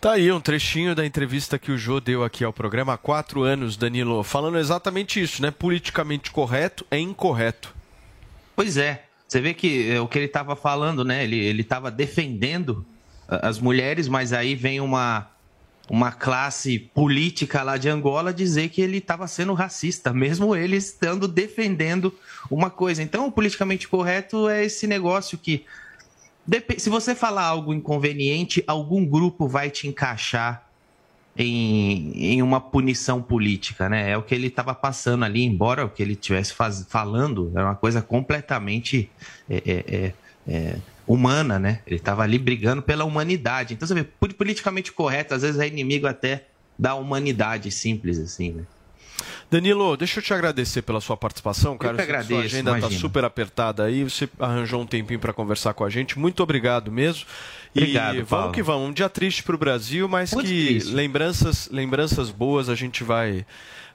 Tá 0.00 0.12
aí 0.12 0.32
um 0.32 0.40
trechinho 0.40 0.94
da 0.94 1.04
entrevista 1.04 1.58
que 1.58 1.70
o 1.70 1.76
Jô 1.76 2.00
deu 2.00 2.24
aqui 2.24 2.42
ao 2.42 2.54
programa 2.54 2.94
há 2.94 2.96
quatro 2.96 3.42
anos, 3.42 3.76
Danilo, 3.76 4.24
falando 4.24 4.56
exatamente 4.56 5.20
isso, 5.20 5.42
né? 5.42 5.50
Politicamente 5.50 6.30
correto 6.30 6.86
é 6.90 6.98
incorreto. 6.98 7.74
Pois 8.56 8.78
é. 8.78 9.04
Você 9.28 9.42
vê 9.42 9.52
que 9.52 9.90
é, 9.90 10.00
o 10.00 10.08
que 10.08 10.18
ele 10.18 10.24
estava 10.24 10.56
falando, 10.56 11.04
né? 11.04 11.22
Ele 11.22 11.60
estava 11.60 11.90
defendendo 11.90 12.82
as 13.28 13.58
mulheres, 13.58 14.08
mas 14.08 14.32
aí 14.32 14.54
vem 14.54 14.80
uma, 14.80 15.28
uma 15.86 16.10
classe 16.10 16.78
política 16.78 17.62
lá 17.62 17.76
de 17.76 17.90
Angola 17.90 18.32
dizer 18.32 18.70
que 18.70 18.80
ele 18.80 18.96
estava 18.96 19.28
sendo 19.28 19.52
racista, 19.52 20.14
mesmo 20.14 20.56
ele 20.56 20.76
estando 20.76 21.28
defendendo 21.28 22.10
uma 22.50 22.70
coisa. 22.70 23.02
Então, 23.02 23.26
o 23.26 23.32
politicamente 23.32 23.86
correto 23.86 24.48
é 24.48 24.64
esse 24.64 24.86
negócio 24.86 25.36
que 25.36 25.66
se 26.78 26.90
você 26.90 27.14
falar 27.14 27.44
algo 27.44 27.72
inconveniente, 27.72 28.62
algum 28.66 29.06
grupo 29.06 29.46
vai 29.46 29.70
te 29.70 29.86
encaixar 29.86 30.66
em, 31.36 32.12
em 32.14 32.42
uma 32.42 32.60
punição 32.60 33.22
política, 33.22 33.88
né? 33.88 34.10
É 34.10 34.16
o 34.16 34.22
que 34.22 34.34
ele 34.34 34.48
estava 34.48 34.74
passando 34.74 35.24
ali, 35.24 35.42
embora 35.42 35.84
o 35.84 35.88
que 35.88 36.02
ele 36.02 36.12
estivesse 36.12 36.54
falando 36.88 37.52
era 37.54 37.64
uma 37.66 37.76
coisa 37.76 38.02
completamente 38.02 39.10
é, 39.48 39.56
é, 39.56 39.84
é, 39.96 40.12
é 40.48 40.76
humana, 41.06 41.58
né? 41.58 41.80
Ele 41.86 41.96
estava 41.96 42.22
ali 42.22 42.38
brigando 42.38 42.82
pela 42.82 43.04
humanidade. 43.04 43.74
Então, 43.74 43.86
você 43.86 43.94
vê, 43.94 44.04
politicamente 44.04 44.92
correto, 44.92 45.34
às 45.34 45.42
vezes 45.42 45.60
é 45.60 45.66
inimigo 45.66 46.06
até 46.06 46.46
da 46.78 46.94
humanidade 46.94 47.70
simples, 47.70 48.18
assim, 48.18 48.52
né? 48.52 48.62
Danilo, 49.50 49.96
deixa 49.96 50.20
eu 50.20 50.22
te 50.22 50.32
agradecer 50.32 50.82
pela 50.82 51.00
sua 51.00 51.16
participação, 51.16 51.76
cara. 51.76 51.94
Eu 51.94 51.96
que 51.96 52.02
agradeço, 52.02 52.32
sua 52.32 52.42
agenda 52.42 52.76
está 52.76 52.90
super 52.90 53.24
apertada 53.24 53.84
aí, 53.84 54.04
você 54.04 54.28
arranjou 54.38 54.80
um 54.80 54.86
tempinho 54.86 55.20
para 55.20 55.32
conversar 55.32 55.74
com 55.74 55.84
a 55.84 55.90
gente. 55.90 56.18
Muito 56.18 56.42
obrigado 56.42 56.90
mesmo. 56.90 57.26
Obrigado, 57.74 58.16
e 58.16 58.24
Paulo. 58.24 58.26
vamos 58.26 58.54
que 58.54 58.62
vamos. 58.62 58.88
Um 58.88 58.92
dia 58.92 59.08
triste 59.08 59.42
para 59.42 59.54
o 59.54 59.58
Brasil, 59.58 60.08
mas 60.08 60.32
Muito 60.32 60.46
que 60.46 60.66
triste. 60.66 60.92
lembranças, 60.92 61.68
lembranças 61.70 62.30
boas 62.30 62.68
a 62.68 62.74
gente 62.74 63.04
vai, 63.04 63.46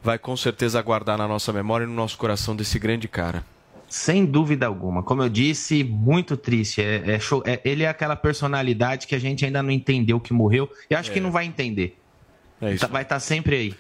vai 0.02 0.18
com 0.18 0.36
certeza 0.36 0.82
guardar 0.82 1.18
na 1.18 1.28
nossa 1.28 1.52
memória 1.52 1.84
e 1.84 1.88
no 1.88 1.94
nosso 1.94 2.18
coração 2.18 2.56
desse 2.56 2.80
grande 2.80 3.08
cara. 3.08 3.44
Sem 3.88 4.26
dúvida 4.26 4.66
alguma. 4.66 5.04
Como 5.04 5.22
eu 5.22 5.30
disse, 5.30 5.84
muito 5.84 6.36
triste. 6.36 6.82
É, 6.82 7.12
é 7.12 7.20
show, 7.20 7.44
é, 7.46 7.62
ele 7.64 7.84
é 7.84 7.88
aquela 7.88 8.16
personalidade 8.16 9.08
que 9.08 9.16
a 9.16 9.20
gente 9.20 9.46
ainda 9.46 9.62
não 9.62 9.72
entendeu 9.72 10.20
que 10.20 10.34
morreu 10.34 10.70
e 10.90 10.96
acho 10.96 11.12
é. 11.12 11.14
que 11.14 11.20
não 11.20 11.32
vai 11.32 11.46
entender. 11.46 11.98
É 12.62 12.74
isso. 12.74 12.88
Vai 12.88 13.04
estar 13.04 13.16
tá 13.16 13.20
sempre 13.20 13.56
aí. 13.56 13.76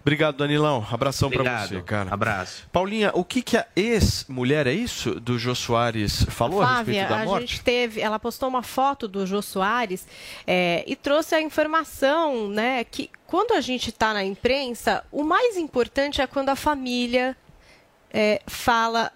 Obrigado, 0.00 0.36
Danilão. 0.36 0.86
Abração 0.90 1.28
pra 1.28 1.40
Obrigado. 1.40 1.68
você, 1.68 1.82
cara. 1.82 2.12
Abraço. 2.12 2.66
Paulinha, 2.72 3.10
o 3.14 3.24
que, 3.24 3.42
que 3.42 3.56
a 3.56 3.66
ex-mulher, 3.76 4.66
é 4.66 4.72
isso, 4.72 5.20
do 5.20 5.38
Jô 5.38 5.54
Soares 5.54 6.24
falou 6.24 6.62
a 6.62 6.66
Flávia, 6.66 7.02
respeito 7.02 7.08
da 7.08 7.22
a 7.22 7.24
morte? 7.24 7.46
gente 7.46 7.62
teve, 7.62 8.00
ela 8.00 8.18
postou 8.18 8.48
uma 8.48 8.62
foto 8.62 9.06
do 9.06 9.26
Jô 9.26 9.42
Soares 9.42 10.06
é, 10.46 10.84
e 10.86 10.96
trouxe 10.96 11.34
a 11.34 11.40
informação, 11.40 12.48
né, 12.48 12.84
que 12.84 13.10
quando 13.26 13.52
a 13.52 13.60
gente 13.60 13.90
está 13.90 14.14
na 14.14 14.24
imprensa, 14.24 15.04
o 15.12 15.22
mais 15.22 15.56
importante 15.56 16.20
é 16.20 16.26
quando 16.26 16.48
a 16.48 16.56
família 16.56 17.36
é, 18.12 18.40
fala 18.46 19.12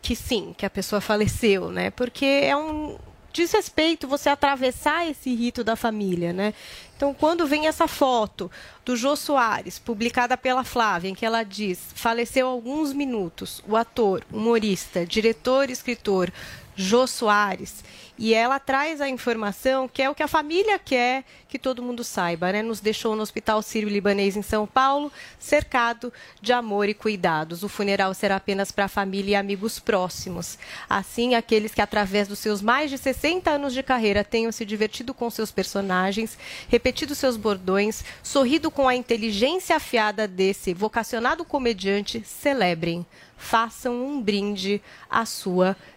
que 0.00 0.16
sim, 0.16 0.54
que 0.56 0.64
a 0.64 0.70
pessoa 0.70 1.00
faleceu, 1.00 1.70
né? 1.70 1.90
Porque 1.90 2.24
é 2.24 2.56
um 2.56 2.98
desrespeito 3.32 4.08
você 4.08 4.28
atravessar 4.28 5.06
esse 5.06 5.34
rito 5.34 5.62
da 5.62 5.76
família, 5.76 6.32
né? 6.32 6.54
Então, 7.00 7.14
quando 7.14 7.46
vem 7.46 7.66
essa 7.66 7.88
foto 7.88 8.50
do 8.84 8.94
Jô 8.94 9.16
Soares, 9.16 9.78
publicada 9.78 10.36
pela 10.36 10.62
Flávia, 10.62 11.08
em 11.08 11.14
que 11.14 11.24
ela 11.24 11.42
diz: 11.42 11.78
faleceu 11.94 12.46
alguns 12.46 12.92
minutos 12.92 13.62
o 13.66 13.74
ator, 13.74 14.22
humorista, 14.30 15.06
diretor 15.06 15.70
escritor 15.70 16.30
Jô 16.76 17.06
Soares. 17.06 17.84
E 18.22 18.34
ela 18.34 18.58
traz 18.58 19.00
a 19.00 19.08
informação 19.08 19.88
que 19.88 20.02
é 20.02 20.10
o 20.10 20.14
que 20.14 20.22
a 20.22 20.28
família 20.28 20.78
quer 20.78 21.24
que 21.48 21.58
todo 21.58 21.82
mundo 21.82 22.04
saiba, 22.04 22.52
né? 22.52 22.60
Nos 22.60 22.78
deixou 22.78 23.16
no 23.16 23.22
Hospital 23.22 23.62
Sírio-Libanês 23.62 24.36
em 24.36 24.42
São 24.42 24.66
Paulo, 24.66 25.10
cercado 25.38 26.12
de 26.38 26.52
amor 26.52 26.86
e 26.86 26.92
cuidados. 26.92 27.62
O 27.62 27.68
funeral 27.68 28.12
será 28.12 28.36
apenas 28.36 28.70
para 28.70 28.84
a 28.84 28.88
família 28.88 29.32
e 29.32 29.36
amigos 29.36 29.78
próximos. 29.78 30.58
Assim, 30.86 31.34
aqueles 31.34 31.74
que, 31.74 31.80
através 31.80 32.28
dos 32.28 32.38
seus 32.38 32.60
mais 32.60 32.90
de 32.90 32.98
60 32.98 33.50
anos 33.50 33.72
de 33.72 33.82
carreira, 33.82 34.22
tenham 34.22 34.52
se 34.52 34.66
divertido 34.66 35.14
com 35.14 35.30
seus 35.30 35.50
personagens, 35.50 36.36
repetido 36.68 37.14
seus 37.14 37.38
bordões, 37.38 38.04
sorrido 38.22 38.70
com 38.70 38.86
a 38.86 38.94
inteligência 38.94 39.76
afiada 39.76 40.28
desse 40.28 40.74
vocacionado 40.74 41.42
comediante, 41.42 42.22
celebrem. 42.26 43.06
Façam 43.34 44.04
um 44.04 44.20
brinde 44.20 44.82
à 45.08 45.24
sua 45.24 45.68
vida. 45.68 45.90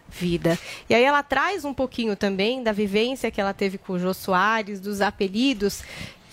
E 0.89 0.93
aí 0.93 1.03
ela 1.03 1.23
traz 1.23 1.65
um 1.65 1.73
pouquinho 1.73 2.15
também 2.15 2.63
da 2.63 2.71
vivência 2.71 3.31
que 3.31 3.41
ela 3.41 3.53
teve 3.53 3.77
com 3.77 3.93
o 3.93 3.99
Jô 3.99 4.13
Soares, 4.13 4.79
dos 4.79 5.01
apelidos 5.01 5.83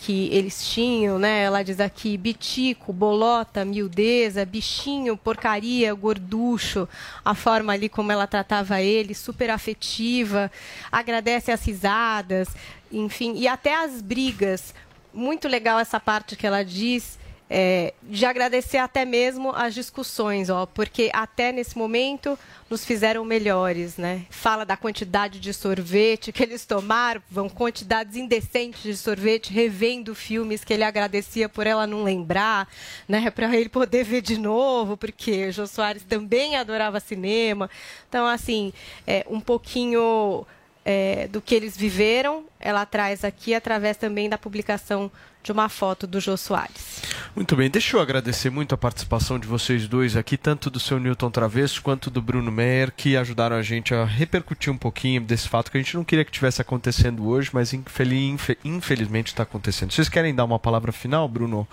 que 0.03 0.31
eles 0.33 0.66
tinham, 0.66 1.18
né? 1.18 1.43
Ela 1.43 1.62
diz 1.62 1.78
aqui 1.78 2.16
bitico, 2.16 2.93
bolota, 2.93 3.64
miudeza, 3.64 4.47
bichinho, 4.47 5.16
porcaria, 5.16 5.93
gorducho, 5.93 6.89
a 7.22 7.35
forma 7.35 7.74
ali 7.74 7.89
como 7.89 8.11
ela 8.11 8.26
tratava 8.26 8.81
ele, 8.81 9.14
super 9.14 9.51
afetiva, 9.51 10.51
agradece 10.91 11.53
as 11.53 11.62
risadas, 11.62 12.49
enfim, 12.91 13.35
e 13.37 13.47
até 13.47 13.74
as 13.74 14.01
brigas. 14.01 14.74
Muito 15.12 15.47
legal 15.49 15.78
essa 15.78 16.01
parte 16.01 16.35
que 16.35 16.47
ela 16.47 16.62
diz 16.62 17.18
é, 17.53 17.92
de 18.05 18.24
agradecer 18.24 18.78
até 18.78 19.05
mesmo 19.05 19.51
as 19.51 19.74
discussões, 19.74 20.48
ó, 20.48 20.66
porque 20.66 21.11
até 21.12 21.51
nesse 21.51 21.76
momento 21.76 22.38
nos 22.70 22.84
fizeram 22.84 23.24
melhores, 23.24 23.96
né? 23.96 24.24
Fala 24.30 24.64
da 24.64 24.76
quantidade 24.76 25.40
de 25.40 25.53
sorvete 25.53 26.30
que 26.30 26.44
eles 26.44 26.64
tomaram, 26.64 27.20
vão 27.28 27.48
quantidades 27.48 28.14
indecentes 28.14 28.80
de 28.80 28.96
sorvete, 28.96 29.53
revendo 29.53 30.14
filmes 30.14 30.62
que 30.62 30.72
ele 30.72 30.84
agradecia 30.84 31.48
por 31.48 31.66
ela 31.66 31.88
não 31.88 32.05
lembrar, 32.05 32.68
né? 33.09 33.28
Para 33.32 33.57
ele 33.57 33.68
poder 33.68 34.05
ver 34.05 34.22
de 34.22 34.38
novo, 34.38 34.96
porque 34.96 35.51
Jô 35.51 35.66
Soares 35.66 36.05
também 36.05 36.55
adorava 36.55 37.01
cinema. 37.01 37.68
Então, 38.09 38.24
assim, 38.28 38.72
é, 39.05 39.26
um 39.28 39.40
pouquinho 39.40 40.46
é, 40.85 41.28
do 41.28 41.41
que 41.41 41.55
eles 41.55 41.76
viveram, 41.76 42.45
ela 42.59 42.87
traz 42.87 43.24
aqui 43.24 43.55
através 43.55 43.97
também 43.97 44.28
da 44.28 44.39
publicação 44.39 45.11
de 45.43 45.53
uma 45.53 45.68
foto 45.68 46.07
do 46.07 46.20
Jô 46.20 46.37
Soares. 46.37 47.03
Muito 47.35 47.57
bem, 47.57 47.70
deixa 47.70 47.97
eu 47.97 48.01
agradecer 48.01 48.51
muito 48.51 48.74
a 48.74 48.78
participação 48.78 49.39
de 49.39 49.47
vocês 49.47 49.89
dois 49.89 50.16
aqui, 50.16 50.37
tanto 50.37 50.68
do 50.68 50.78
seu 50.78 50.99
Newton 50.99 51.31
Travesso 51.31 51.83
quanto 51.83 52.11
do 52.11 52.20
Bruno 52.20 52.53
Meyer, 52.53 52.93
que 52.95 53.16
ajudaram 53.16 53.57
a 53.57 53.62
gente 53.62 53.95
a 53.95 54.05
repercutir 54.05 54.72
um 54.72 54.76
pouquinho 54.76 55.20
desse 55.22 55.49
fato 55.49 55.70
que 55.70 55.78
a 55.78 55.81
gente 55.81 55.97
não 55.97 56.05
queria 56.05 56.24
que 56.24 56.31
tivesse 56.31 56.61
acontecendo 56.61 57.26
hoje, 57.26 57.51
mas 57.53 57.72
infeliz, 57.72 58.39
infelizmente 58.64 59.28
está 59.28 59.45
acontecendo. 59.45 59.93
Vocês 59.93 60.09
querem 60.09 60.35
dar 60.35 60.45
uma 60.45 60.59
palavra 60.59 60.93
final, 60.93 61.26
Bruno? 61.26 61.66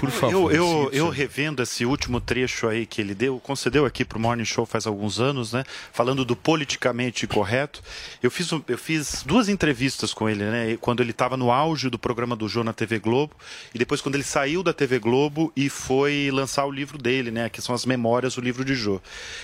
Por 0.00 0.10
favor. 0.10 0.50
Eu, 0.50 0.50
eu, 0.50 0.90
eu 0.92 1.08
revendo 1.10 1.62
esse 1.62 1.84
último 1.84 2.22
trecho 2.22 2.66
aí 2.66 2.86
que 2.86 3.02
ele 3.02 3.14
deu, 3.14 3.38
concedeu 3.38 3.84
aqui 3.84 4.02
para 4.02 4.16
o 4.16 4.20
Morning 4.20 4.46
Show 4.46 4.64
faz 4.64 4.86
alguns 4.86 5.20
anos, 5.20 5.52
né? 5.52 5.62
Falando 5.92 6.24
do 6.24 6.34
politicamente 6.34 7.26
correto. 7.26 7.82
Eu 8.22 8.30
fiz, 8.30 8.50
eu 8.50 8.78
fiz 8.78 9.22
duas 9.26 9.50
entrevistas 9.50 10.14
com 10.14 10.26
ele, 10.26 10.42
né? 10.42 10.78
Quando 10.80 11.02
ele 11.02 11.10
estava 11.10 11.36
no 11.36 11.52
auge 11.52 11.90
do 11.90 11.98
programa 11.98 12.34
do 12.34 12.48
Jô 12.48 12.64
na 12.64 12.72
TV 12.72 12.98
Globo 12.98 13.34
e 13.74 13.78
depois 13.78 14.00
quando 14.00 14.14
ele 14.14 14.24
saiu 14.24 14.62
da 14.62 14.72
TV 14.72 14.98
Globo 14.98 15.52
e 15.54 15.68
foi 15.68 16.30
lançar 16.32 16.64
o 16.64 16.70
livro 16.70 16.96
dele, 16.96 17.30
né? 17.30 17.50
Que 17.50 17.60
são 17.60 17.74
as 17.74 17.84
memórias, 17.84 18.38
o 18.38 18.40
livro 18.40 18.64
de 18.64 18.74
Jô. 18.74 19.02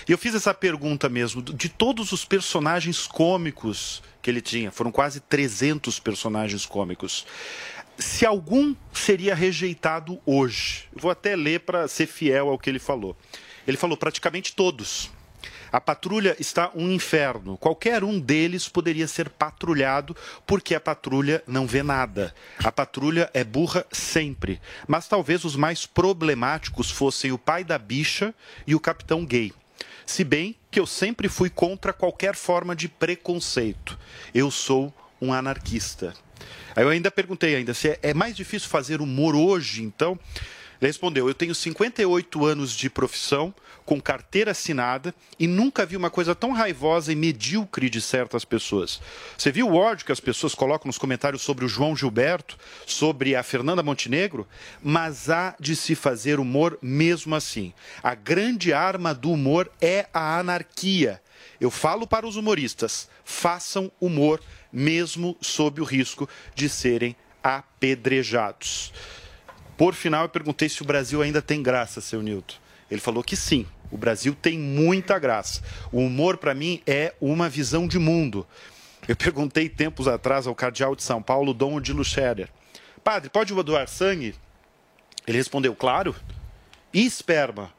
E 0.09 0.11
eu 0.11 0.17
fiz 0.17 0.33
essa 0.33 0.55
pergunta 0.55 1.07
mesmo, 1.07 1.39
de 1.39 1.69
todos 1.69 2.11
os 2.11 2.25
personagens 2.25 3.05
cômicos 3.05 4.01
que 4.23 4.31
ele 4.31 4.41
tinha, 4.41 4.71
foram 4.71 4.91
quase 4.91 5.21
300 5.21 5.99
personagens 5.99 6.65
cômicos 6.65 7.25
se 7.97 8.25
algum 8.25 8.75
seria 8.93 9.33
rejeitado 9.33 10.19
hoje. 10.25 10.85
Vou 10.93 11.11
até 11.11 11.35
ler 11.35 11.61
para 11.61 11.87
ser 11.87 12.07
fiel 12.07 12.49
ao 12.49 12.59
que 12.59 12.69
ele 12.69 12.79
falou. 12.79 13.17
Ele 13.67 13.77
falou 13.77 13.97
praticamente 13.97 14.55
todos. 14.55 15.09
A 15.71 15.81
patrulha 15.81 16.35
está 16.39 16.71
um 16.73 16.89
inferno. 16.91 17.57
Qualquer 17.57 18.03
um 18.03 18.19
deles 18.19 18.69
poderia 18.69 19.07
ser 19.07 19.29
patrulhado 19.29 20.15
porque 20.45 20.73
a 20.73 20.79
patrulha 20.79 21.43
não 21.45 21.67
vê 21.67 21.83
nada. 21.83 22.33
A 22.63 22.71
patrulha 22.71 23.29
é 23.33 23.43
burra 23.43 23.85
sempre. 23.91 24.61
Mas 24.87 25.07
talvez 25.07 25.43
os 25.43 25.55
mais 25.55 25.85
problemáticos 25.85 26.89
fossem 26.89 27.31
o 27.31 27.37
pai 27.37 27.63
da 27.63 27.77
bicha 27.77 28.33
e 28.65 28.73
o 28.75 28.79
capitão 28.79 29.25
gay. 29.25 29.51
Se 30.05 30.23
bem 30.23 30.55
que 30.71 30.79
eu 30.79 30.87
sempre 30.87 31.27
fui 31.27 31.49
contra 31.49 31.91
qualquer 31.91 32.35
forma 32.35 32.75
de 32.75 32.87
preconceito. 32.87 33.99
Eu 34.33 34.49
sou 34.49 34.93
um 35.21 35.33
anarquista. 35.33 36.13
Aí 36.75 36.83
eu 36.83 36.89
ainda 36.89 37.09
perguntei 37.09 37.55
ainda 37.55 37.73
se 37.73 37.89
é, 37.89 37.99
é 38.01 38.13
mais 38.13 38.35
difícil 38.35 38.69
fazer 38.69 39.01
humor 39.01 39.35
hoje, 39.35 39.83
então. 39.83 40.19
Ele 40.79 40.87
respondeu: 40.89 41.27
Eu 41.27 41.33
tenho 41.33 41.55
58 41.55 42.45
anos 42.45 42.71
de 42.75 42.89
profissão, 42.89 43.53
com 43.87 44.01
carteira 44.01 44.51
assinada, 44.51 45.15
e 45.39 45.47
nunca 45.47 45.85
vi 45.85 45.95
uma 45.95 46.09
coisa 46.09 46.35
tão 46.35 46.51
raivosa 46.51 47.13
e 47.13 47.15
medíocre 47.15 47.89
de 47.89 48.01
certas 48.01 48.43
pessoas. 48.43 48.99
Você 49.37 49.49
viu 49.49 49.69
o 49.69 49.75
ódio 49.75 50.05
que 50.05 50.11
as 50.11 50.19
pessoas 50.19 50.53
colocam 50.53 50.87
nos 50.87 50.97
comentários 50.97 51.41
sobre 51.41 51.63
o 51.63 51.69
João 51.69 51.95
Gilberto, 51.95 52.57
sobre 52.85 53.33
a 53.33 53.41
Fernanda 53.43 53.81
Montenegro? 53.81 54.45
Mas 54.83 55.29
há 55.29 55.55
de 55.57 55.73
se 55.73 55.95
fazer 55.95 56.37
humor 56.37 56.77
mesmo 56.81 57.33
assim. 57.33 57.73
A 58.03 58.13
grande 58.13 58.73
arma 58.73 59.13
do 59.13 59.31
humor 59.31 59.71
é 59.79 60.07
a 60.13 60.37
anarquia. 60.37 61.21
Eu 61.57 61.71
falo 61.71 62.05
para 62.05 62.27
os 62.27 62.35
humoristas: 62.35 63.07
façam 63.23 63.89
humor 64.01 64.41
mesmo 64.69 65.37
sob 65.39 65.79
o 65.79 65.85
risco 65.85 66.27
de 66.53 66.67
serem 66.67 67.15
apedrejados. 67.41 68.91
Por 69.77 69.93
final, 69.93 70.23
eu 70.23 70.29
perguntei 70.29 70.67
se 70.67 70.81
o 70.81 70.85
Brasil 70.85 71.21
ainda 71.21 71.41
tem 71.41 71.63
graça, 71.63 72.01
seu 72.01 72.21
Nilton. 72.21 72.55
Ele 72.89 73.01
falou 73.01 73.23
que 73.23 73.35
sim, 73.35 73.65
o 73.91 73.97
Brasil 73.97 74.35
tem 74.39 74.57
muita 74.57 75.17
graça. 75.19 75.61
O 75.91 75.99
humor, 75.99 76.37
para 76.37 76.53
mim, 76.53 76.81
é 76.85 77.13
uma 77.21 77.49
visão 77.49 77.87
de 77.87 77.99
mundo. 77.99 78.45
Eu 79.07 79.15
perguntei 79.15 79.69
tempos 79.69 80.07
atrás 80.07 80.47
ao 80.47 80.55
cardeal 80.55 80.95
de 80.95 81.03
São 81.03 81.21
Paulo, 81.21 81.53
Dom 81.53 81.75
Odilo 81.75 82.03
Scherer, 82.03 82.49
Padre, 83.07 83.29
pode 83.29 83.53
doar 83.63 83.87
sangue? 83.87 84.35
Ele 85.25 85.37
respondeu, 85.37 85.73
claro. 85.73 86.13
E 86.93 87.05
esperma? 87.05 87.71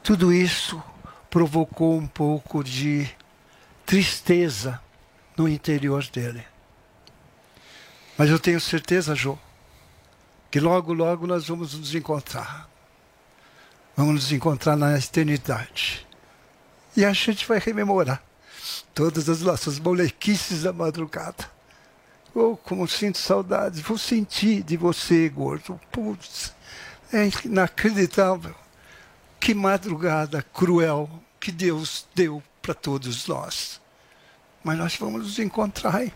tudo 0.02 0.34
isso 0.34 0.82
provocou 1.30 1.98
um 1.98 2.08
pouco 2.08 2.64
de 2.64 3.08
tristeza 3.86 4.82
no 5.38 5.48
interior 5.48 6.04
dele. 6.08 6.44
Mas 8.18 8.30
eu 8.30 8.40
tenho 8.40 8.60
certeza, 8.60 9.16
Jô, 9.16 9.38
que 10.50 10.60
logo, 10.60 10.92
logo 10.94 11.28
nós 11.28 11.48
vamos 11.48 11.74
nos 11.74 11.94
encontrar. 11.94 12.68
Vamos 13.96 14.16
nos 14.16 14.32
encontrar 14.32 14.76
na 14.76 14.98
eternidade. 14.98 16.08
E 16.98 17.06
a 17.06 17.14
gente 17.14 17.48
vai 17.48 17.60
rememorar 17.60 18.22
todas 18.94 19.30
as 19.30 19.42
nossas 19.42 19.80
molequices 19.80 20.64
da 20.64 20.74
madrugada. 20.74 21.59
Oh, 22.34 22.56
como 22.58 22.88
sinto 22.88 23.18
saudades. 23.18 23.82
Vou 23.82 23.98
sentir 23.98 24.64
de 24.64 24.78
você, 24.78 25.30
gordo. 25.30 25.80
Putz, 25.92 26.54
é 27.12 27.30
inacreditável. 27.46 28.56
Que 29.40 29.54
madrugada 29.54 30.42
cruel 30.54 31.10
que 31.40 31.52
Deus 31.52 32.06
deu 32.14 32.44
para 32.62 32.74
todos 32.74 33.28
nós. 33.28 33.82
Mas 34.64 34.78
nós 34.78 34.96
vamos 34.96 35.24
nos 35.24 35.40
encontrar. 35.40 36.04
Hein? 36.04 36.14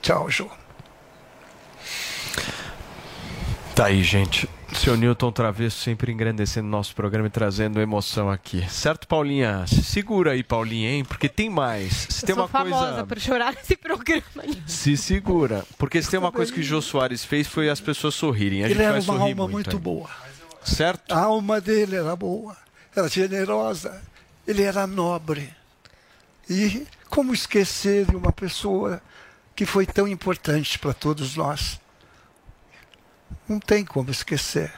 Tchau, 0.00 0.30
João. 0.30 0.50
Tá 3.74 3.86
aí, 3.86 4.02
gente. 4.02 4.48
Seu 4.74 4.96
Newton 4.96 5.32
Travesso 5.32 5.80
sempre 5.80 6.12
engrandecendo 6.12 6.68
nosso 6.68 6.94
programa 6.94 7.26
e 7.26 7.30
trazendo 7.30 7.80
emoção 7.80 8.30
aqui. 8.30 8.64
Certo, 8.70 9.06
Paulinha? 9.08 9.66
Se 9.66 9.82
segura 9.82 10.32
aí, 10.32 10.42
Paulinha, 10.42 10.90
hein? 10.90 11.04
Porque 11.04 11.28
tem 11.28 11.50
mais. 11.50 12.06
Se 12.10 12.22
Eu 12.22 12.26
tem 12.26 12.34
sou 12.34 12.44
uma 12.44 12.48
famosa 12.48 12.86
coisa. 12.86 13.06
por 13.06 13.20
chorar 13.20 13.54
nesse 13.54 13.76
programa. 13.76 14.22
Se 14.66 14.96
segura. 14.96 15.64
Porque 15.76 16.00
se 16.02 16.10
tem 16.10 16.18
uma 16.18 16.30
coisa 16.32 16.52
que 16.52 16.60
o 16.60 16.62
Jô 16.62 16.80
Soares 16.80 17.24
fez 17.24 17.46
foi 17.48 17.68
as 17.68 17.80
pessoas 17.80 18.14
sorrirem. 18.14 18.62
A 18.62 18.66
Ele 18.66 18.74
gente 18.74 18.82
era 18.82 19.00
vai 19.00 19.16
uma 19.16 19.24
alma 19.24 19.48
muito, 19.48 19.52
muito 19.52 19.78
boa. 19.78 20.08
Certo? 20.62 21.12
A 21.12 21.20
alma 21.24 21.60
dele 21.60 21.96
era 21.96 22.14
boa, 22.14 22.56
era 22.94 23.08
generosa, 23.08 24.00
ele 24.46 24.62
era 24.62 24.86
nobre. 24.86 25.50
E 26.48 26.86
como 27.08 27.32
esquecer 27.34 28.06
de 28.06 28.16
uma 28.16 28.32
pessoa 28.32 29.02
que 29.56 29.66
foi 29.66 29.86
tão 29.86 30.06
importante 30.06 30.78
para 30.78 30.92
todos 30.92 31.36
nós? 31.36 31.80
Não 33.48 33.58
tem 33.58 33.84
como 33.84 34.10
esquecer. 34.10 34.72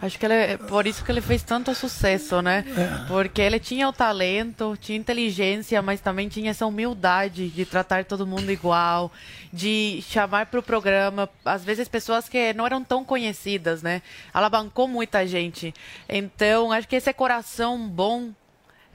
Acho 0.00 0.18
que 0.18 0.26
ele, 0.26 0.34
é 0.34 0.56
por 0.56 0.84
isso 0.84 1.04
que 1.04 1.12
ele 1.12 1.20
fez 1.20 1.44
tanto 1.44 1.72
sucesso, 1.76 2.42
né? 2.42 2.64
Porque 3.06 3.40
ele 3.40 3.60
tinha 3.60 3.88
o 3.88 3.92
talento, 3.92 4.76
tinha 4.80 4.98
inteligência, 4.98 5.80
mas 5.80 6.00
também 6.00 6.28
tinha 6.28 6.50
essa 6.50 6.66
humildade 6.66 7.48
de 7.48 7.64
tratar 7.64 8.04
todo 8.04 8.26
mundo 8.26 8.50
igual, 8.50 9.12
de 9.52 10.02
chamar 10.08 10.46
para 10.46 10.58
o 10.58 10.62
programa, 10.62 11.28
às 11.44 11.62
vezes, 11.62 11.86
pessoas 11.86 12.28
que 12.28 12.52
não 12.52 12.66
eram 12.66 12.82
tão 12.82 13.04
conhecidas, 13.04 13.80
né? 13.80 14.02
Ela 14.34 14.48
bancou 14.48 14.88
muita 14.88 15.24
gente. 15.24 15.72
Então, 16.08 16.72
acho 16.72 16.88
que 16.88 16.96
esse 16.96 17.12
coração 17.12 17.88
bom 17.88 18.30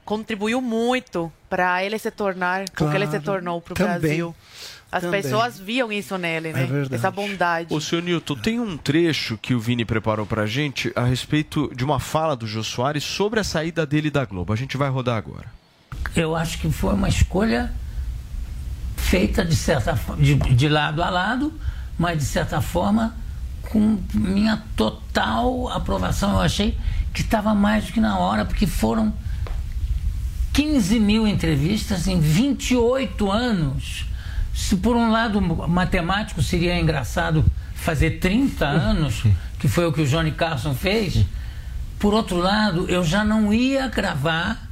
contribuiu 0.04 0.60
muito 0.60 1.32
para 1.48 1.82
ele 1.82 1.98
se 1.98 2.10
tornar 2.10 2.64
o 2.64 2.70
que 2.70 2.84
ele 2.84 3.06
se 3.06 3.12
Claro. 3.12 3.24
tornou 3.24 3.60
para 3.62 3.72
o. 3.72 3.76
Brasil. 3.76 4.36
As 4.90 5.02
Também. 5.02 5.20
pessoas 5.20 5.58
viam 5.58 5.92
isso 5.92 6.16
nele, 6.16 6.50
né? 6.52 6.66
Essa 6.90 7.10
bondade. 7.10 7.74
Ô, 7.74 7.80
seu 7.80 8.00
Newton, 8.00 8.36
tem 8.36 8.58
um 8.58 8.76
trecho 8.76 9.36
que 9.36 9.54
o 9.54 9.60
Vini 9.60 9.84
preparou 9.84 10.24
pra 10.24 10.46
gente 10.46 10.90
a 10.96 11.04
respeito 11.04 11.70
de 11.76 11.84
uma 11.84 12.00
fala 12.00 12.34
do 12.34 12.46
Jô 12.46 12.64
Soares 12.64 13.04
sobre 13.04 13.38
a 13.38 13.44
saída 13.44 13.84
dele 13.84 14.10
da 14.10 14.24
Globo. 14.24 14.50
A 14.52 14.56
gente 14.56 14.78
vai 14.78 14.88
rodar 14.88 15.16
agora. 15.18 15.46
eu 16.16 16.34
acho 16.34 16.58
que 16.58 16.70
foi 16.70 16.94
uma 16.94 17.08
escolha 17.08 17.70
feita 18.96 19.44
de 19.44 19.54
certa 19.54 19.98
de, 20.18 20.34
de 20.34 20.68
lado 20.68 21.02
a 21.02 21.10
lado, 21.10 21.52
mas 21.98 22.18
de 22.18 22.24
certa 22.24 22.60
forma 22.62 23.14
com 23.62 23.98
minha 24.14 24.62
total 24.74 25.68
aprovação. 25.68 26.32
Eu 26.32 26.40
achei 26.40 26.76
que 27.12 27.20
estava 27.20 27.54
mais 27.54 27.86
do 27.86 27.92
que 27.92 28.00
na 28.00 28.18
hora, 28.18 28.44
porque 28.44 28.66
foram 28.66 29.12
15 30.52 30.98
mil 30.98 31.26
entrevistas 31.26 32.08
em 32.08 32.18
28 32.18 33.30
anos. 33.30 34.06
Se 34.58 34.76
por 34.76 34.96
um 34.96 35.08
lado 35.12 35.40
matemático 35.40 36.42
seria 36.42 36.76
engraçado 36.78 37.44
fazer 37.76 38.18
30 38.18 38.66
anos, 38.66 39.22
que 39.56 39.68
foi 39.68 39.86
o 39.86 39.92
que 39.92 40.02
o 40.02 40.06
Johnny 40.06 40.32
Carson 40.32 40.74
fez, 40.74 41.24
por 41.96 42.12
outro 42.12 42.36
lado, 42.36 42.90
eu 42.90 43.04
já 43.04 43.24
não 43.24 43.54
ia 43.54 43.86
gravar 43.86 44.68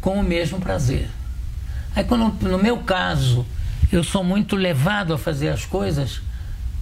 com 0.00 0.18
o 0.18 0.22
mesmo 0.22 0.58
prazer. 0.58 1.08
Aí, 1.94 2.02
quando, 2.02 2.48
no 2.48 2.58
meu 2.58 2.78
caso, 2.78 3.46
eu 3.92 4.02
sou 4.02 4.24
muito 4.24 4.56
levado 4.56 5.14
a 5.14 5.18
fazer 5.18 5.48
as 5.48 5.64
coisas 5.64 6.20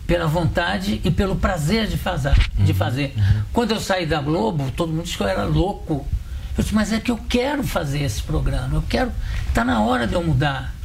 pela 0.06 0.26
vontade 0.26 1.02
e 1.04 1.10
pelo 1.10 1.36
prazer 1.36 1.86
de 1.86 1.98
fazer. 1.98 2.34
De 2.56 2.72
fazer. 2.72 3.14
Quando 3.52 3.72
eu 3.72 3.80
saí 3.80 4.06
da 4.06 4.22
Globo, 4.22 4.70
todo 4.70 4.90
mundo 4.90 5.04
disse 5.04 5.18
que 5.18 5.22
eu 5.22 5.28
era 5.28 5.44
louco. 5.44 6.08
Eu 6.56 6.64
disse, 6.64 6.74
mas 6.74 6.94
é 6.94 6.98
que 6.98 7.10
eu 7.10 7.18
quero 7.28 7.62
fazer 7.62 8.02
esse 8.02 8.22
programa. 8.22 8.76
Eu 8.76 8.84
quero. 8.88 9.12
Está 9.46 9.62
na 9.64 9.82
hora 9.82 10.06
de 10.06 10.14
eu 10.14 10.24
mudar. 10.24 10.77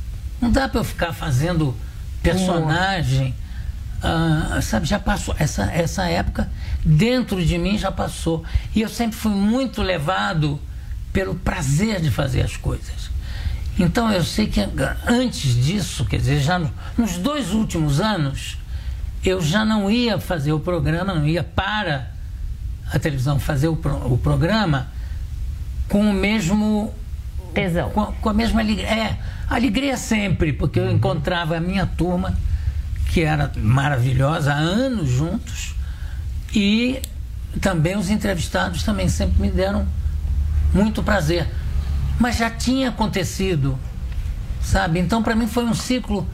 Não 0.44 0.52
dá 0.52 0.68
para 0.68 0.80
eu 0.80 0.84
ficar 0.84 1.14
fazendo 1.14 1.76
personagem. 2.22 3.34
Ah, 4.02 4.60
sabe, 4.62 4.86
já 4.86 5.00
passou. 5.00 5.34
Essa, 5.40 5.64
essa 5.72 6.04
época, 6.08 6.50
dentro 6.84 7.44
de 7.46 7.58
mim, 7.58 7.78
já 7.78 7.92
passou. 7.92 8.44
E 8.76 8.82
eu 8.82 8.90
sempre 8.90 9.16
fui 9.18 9.32
muito 9.32 9.82
levado 9.82 10.60
pelo 11.14 11.36
prazer 11.36 12.02
de 12.02 12.12
fazer 12.12 12.42
as 12.42 12.58
coisas. 12.58 13.10
Então 13.80 14.12
eu 14.12 14.24
sei 14.24 14.48
que 14.48 14.60
antes 15.08 15.56
disso, 15.56 16.06
quer 16.06 16.18
dizer, 16.18 16.40
já 16.42 16.60
no- 16.60 16.72
nos 16.98 17.14
dois 17.18 17.52
últimos 17.54 18.00
anos, 18.02 18.58
eu 19.24 19.42
já 19.42 19.64
não 19.64 19.90
ia 19.90 20.20
fazer 20.20 20.52
o 20.52 20.60
programa, 20.60 21.14
não 21.14 21.26
ia 21.26 21.44
para 21.44 22.12
a 22.92 23.00
televisão 23.00 23.40
fazer 23.40 23.68
o, 23.70 23.76
pro- 23.76 24.14
o 24.14 24.18
programa 24.18 24.88
com 25.88 26.02
o 26.10 26.14
mesmo 26.14 26.94
tesão, 27.54 27.90
com, 27.92 28.06
com 28.12 28.30
a 28.30 28.34
mesma 28.34 28.62
alegria, 28.62 28.88
é, 28.88 29.18
alegria 29.56 29.98
sempre, 29.98 30.54
porque 30.54 30.80
eu 30.80 30.92
encontrava 30.92 31.58
a 31.58 31.60
minha 31.60 31.86
turma 31.86 32.38
que 33.08 33.22
era 33.22 33.52
maravilhosa 33.58 34.54
há 34.54 34.58
anos 34.58 35.10
juntos 35.10 35.76
e 36.54 37.02
também 37.62 37.96
os 37.96 38.10
entrevistados 38.10 38.84
também 38.84 39.08
sempre 39.08 39.42
me 39.42 39.52
deram 39.52 39.88
muito 40.74 41.04
prazer. 41.04 41.48
Mas 42.20 42.38
já 42.38 42.50
tinha 42.50 42.90
acontecido, 42.90 43.78
sabe? 44.62 45.00
Então, 45.00 45.22
para 45.22 45.36
mim, 45.36 45.48
foi 45.48 45.64
um 45.66 45.74
ciclo 45.74 46.28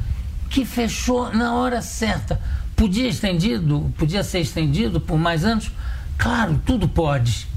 que 0.50 0.66
fechou 0.66 1.34
na 1.34 1.54
hora 1.54 1.82
certa. 1.82 2.40
Podia 2.76 3.08
estendido, 3.08 3.94
podia 3.98 4.24
ser 4.24 4.40
estendido 4.40 5.00
por 5.02 5.18
mais 5.18 5.44
anos? 5.44 5.72
Claro, 6.18 6.60
tudo 6.66 6.88
pode. 6.88 7.48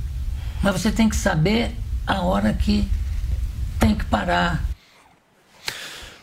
Mas 0.63 0.81
você 0.81 0.91
tem 0.91 1.09
que 1.09 1.17
saber 1.17 1.77
a 2.07 2.21
hora 2.21 2.53
que 2.53 2.89
tem 3.79 3.95
que 3.95 4.05
parar. 4.05 4.63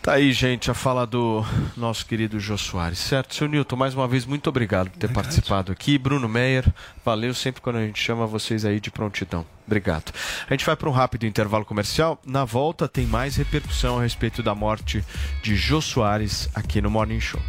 Tá 0.02 0.14
aí, 0.14 0.32
gente, 0.32 0.72
a 0.72 0.74
fala 0.74 1.06
do 1.06 1.46
nosso 1.76 2.06
querido 2.06 2.40
Jô 2.40 2.58
Soares, 2.58 2.98
certo? 2.98 3.36
Seu 3.36 3.50
Newton, 3.50 3.76
mais 3.76 3.94
uma 3.94 4.08
vez, 4.08 4.26
muito 4.26 4.48
obrigado 4.48 4.90
por 4.90 4.98
ter 4.98 5.12
participado 5.12 5.74
aqui. 5.74 5.98
Bruno 5.98 6.28
Meyer, 6.28 6.66
valeu 7.04 7.34
sempre 7.34 7.62
quando 7.62 7.76
a 7.76 7.86
gente 7.86 8.02
chama 8.02 8.26
vocês 8.26 8.64
aí 8.64 8.80
de 8.80 8.90
prontidão. 8.90 9.46
Obrigado. 9.68 10.14
A 10.50 10.54
gente 10.54 10.66
vai 10.66 10.76
para 10.78 10.90
um 10.90 10.94
rápido 10.94 11.26
intervalo 11.26 11.66
comercial. 11.66 12.18
Na 12.26 12.46
volta 12.46 12.88
tem 12.88 13.06
mais 13.06 13.36
repercussão 13.36 14.00
a 14.00 14.02
respeito 14.02 14.42
da 14.42 14.56
morte 14.56 15.04
de 15.44 15.56
Jô 15.56 15.82
Soares 15.82 16.48
aqui 16.56 16.82
no 16.82 16.90
Morning 16.90 17.20
Show. 17.20 17.42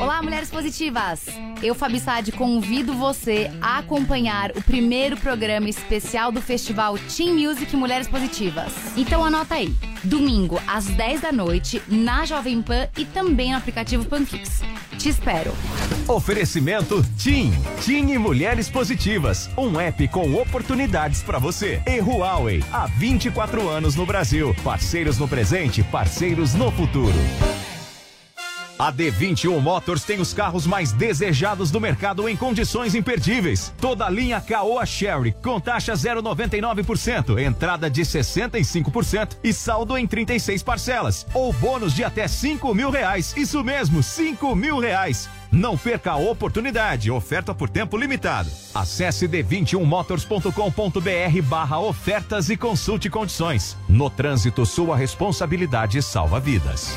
Olá, 0.00 0.22
mulheres 0.22 0.48
positivas! 0.48 1.26
Eu, 1.62 1.74
Fabi 1.74 2.00
Sade, 2.00 2.32
convido 2.32 2.94
você 2.94 3.50
a 3.60 3.78
acompanhar 3.80 4.50
o 4.56 4.62
primeiro 4.62 5.14
programa 5.14 5.68
especial 5.68 6.32
do 6.32 6.40
festival 6.40 6.96
Team 6.96 7.34
Music 7.34 7.76
Mulheres 7.76 8.08
Positivas. 8.08 8.72
Então 8.96 9.22
anota 9.22 9.56
aí, 9.56 9.74
domingo 10.02 10.58
às 10.66 10.86
10 10.86 11.20
da 11.20 11.30
noite, 11.30 11.82
na 11.86 12.24
Jovem 12.24 12.62
Pan 12.62 12.88
e 12.96 13.04
também 13.04 13.50
no 13.50 13.58
aplicativo 13.58 14.06
Panflix. 14.06 14.62
Te 14.98 15.10
espero! 15.10 15.52
Oferecimento 16.08 17.04
TIM. 17.18 17.52
TIM 17.82 18.12
e 18.12 18.18
Mulheres 18.18 18.70
Positivas. 18.70 19.50
Um 19.54 19.78
app 19.78 20.08
com 20.08 20.34
oportunidades 20.34 21.22
para 21.22 21.38
você. 21.38 21.82
E 21.86 22.00
Huawei. 22.00 22.64
Há 22.72 22.86
24 22.86 23.68
anos 23.68 23.96
no 23.96 24.06
Brasil. 24.06 24.56
Parceiros 24.64 25.18
no 25.18 25.28
presente, 25.28 25.82
parceiros 25.82 26.54
no 26.54 26.72
futuro. 26.72 27.14
A 28.80 28.90
D21 28.90 29.60
Motors 29.60 30.04
tem 30.04 30.22
os 30.22 30.32
carros 30.32 30.66
mais 30.66 30.90
desejados 30.90 31.70
do 31.70 31.78
mercado 31.78 32.26
em 32.26 32.34
condições 32.34 32.94
imperdíveis. 32.94 33.74
Toda 33.78 34.06
a 34.06 34.10
linha 34.10 34.40
Caoa 34.40 34.86
Sherry 34.86 35.36
com 35.42 35.60
taxa 35.60 35.92
0,99%, 35.92 37.38
entrada 37.38 37.90
de 37.90 38.00
65% 38.00 39.36
e 39.44 39.52
saldo 39.52 39.98
em 39.98 40.06
36 40.06 40.62
parcelas. 40.62 41.26
Ou 41.34 41.52
bônus 41.52 41.92
de 41.92 42.02
até 42.02 42.26
5 42.26 42.74
mil 42.74 42.88
reais. 42.88 43.34
Isso 43.36 43.62
mesmo, 43.62 44.02
5 44.02 44.56
mil 44.56 44.78
reais. 44.78 45.28
Não 45.52 45.76
perca 45.76 46.12
a 46.12 46.16
oportunidade. 46.16 47.10
Oferta 47.10 47.54
por 47.54 47.68
tempo 47.68 47.98
limitado. 47.98 48.48
Acesse 48.74 49.28
d21motors.com.br 49.28 51.42
barra 51.42 51.80
ofertas 51.80 52.48
e 52.48 52.56
consulte 52.56 53.10
condições. 53.10 53.76
No 53.86 54.08
trânsito, 54.08 54.64
sua 54.64 54.96
responsabilidade 54.96 56.00
salva 56.00 56.40
vidas. 56.40 56.96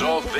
É 0.00 0.39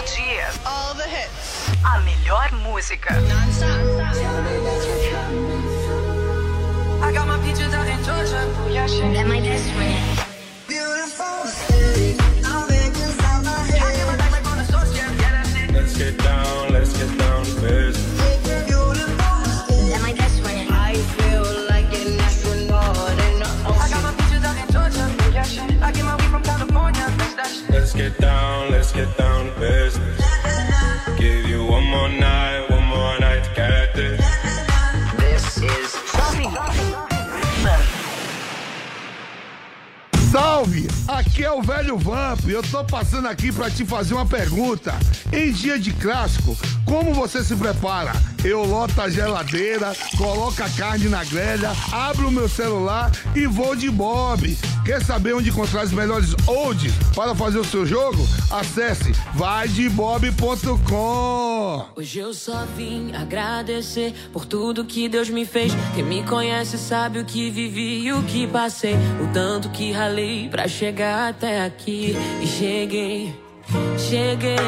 Todo 0.00 0.16
dia. 0.16 0.48
All 0.64 0.94
the 0.94 1.04
hits. 1.04 1.68
A 1.84 2.00
melhor 2.00 2.50
música. 2.64 3.12
I 7.02 7.12
got 7.12 7.28
my 7.28 7.38
peaches 7.44 7.74
out 7.74 7.86
in 7.86 8.02
Georgia. 8.02 8.48
Booyah, 8.56 9.12
That 9.12 9.26
my 9.26 9.40
best 9.40 9.70
friend. 9.72 10.19
É 41.50 41.52
o 41.52 41.62
velho 41.62 41.98
Vamp 41.98 42.48
eu 42.48 42.62
tô 42.62 42.84
passando 42.84 43.26
aqui 43.26 43.50
pra 43.50 43.68
te 43.68 43.84
fazer 43.84 44.14
uma 44.14 44.24
pergunta. 44.24 44.94
Em 45.32 45.50
dia 45.50 45.80
de 45.80 45.92
clássico, 45.92 46.56
como 46.84 47.12
você 47.12 47.42
se 47.42 47.56
prepara? 47.56 48.12
Eu 48.44 48.64
loto 48.64 49.00
a 49.00 49.10
geladeira, 49.10 49.92
coloco 50.16 50.62
a 50.62 50.68
carne 50.70 51.08
na 51.08 51.24
grelha, 51.24 51.72
abro 51.90 52.28
o 52.28 52.30
meu 52.30 52.48
celular 52.48 53.10
e 53.34 53.46
vou 53.46 53.74
de 53.74 53.90
Bob. 53.90 54.56
Quer 54.90 55.04
saber 55.04 55.34
onde 55.34 55.50
encontrar 55.50 55.84
os 55.84 55.92
melhores 55.92 56.34
odds 56.48 56.92
para 57.14 57.32
fazer 57.32 57.60
o 57.60 57.64
seu 57.64 57.86
jogo? 57.86 58.26
Acesse 58.50 59.12
vaidebob.com. 59.36 61.86
Hoje 61.94 62.18
eu 62.18 62.34
só 62.34 62.66
vim 62.76 63.14
agradecer 63.14 64.12
por 64.32 64.44
tudo 64.44 64.84
que 64.84 65.08
Deus 65.08 65.30
me 65.30 65.44
fez. 65.44 65.72
Quem 65.94 66.02
me 66.02 66.24
conhece 66.24 66.76
sabe 66.76 67.20
o 67.20 67.24
que 67.24 67.50
vivi 67.50 68.00
e 68.00 68.12
o 68.12 68.20
que 68.24 68.48
passei. 68.48 68.96
O 69.22 69.32
tanto 69.32 69.68
que 69.68 69.92
ralei 69.92 70.48
pra 70.48 70.66
chegar 70.66 71.28
até 71.28 71.64
aqui. 71.64 72.16
E 72.42 72.46
cheguei, 72.48 73.32
cheguei. 73.96 74.58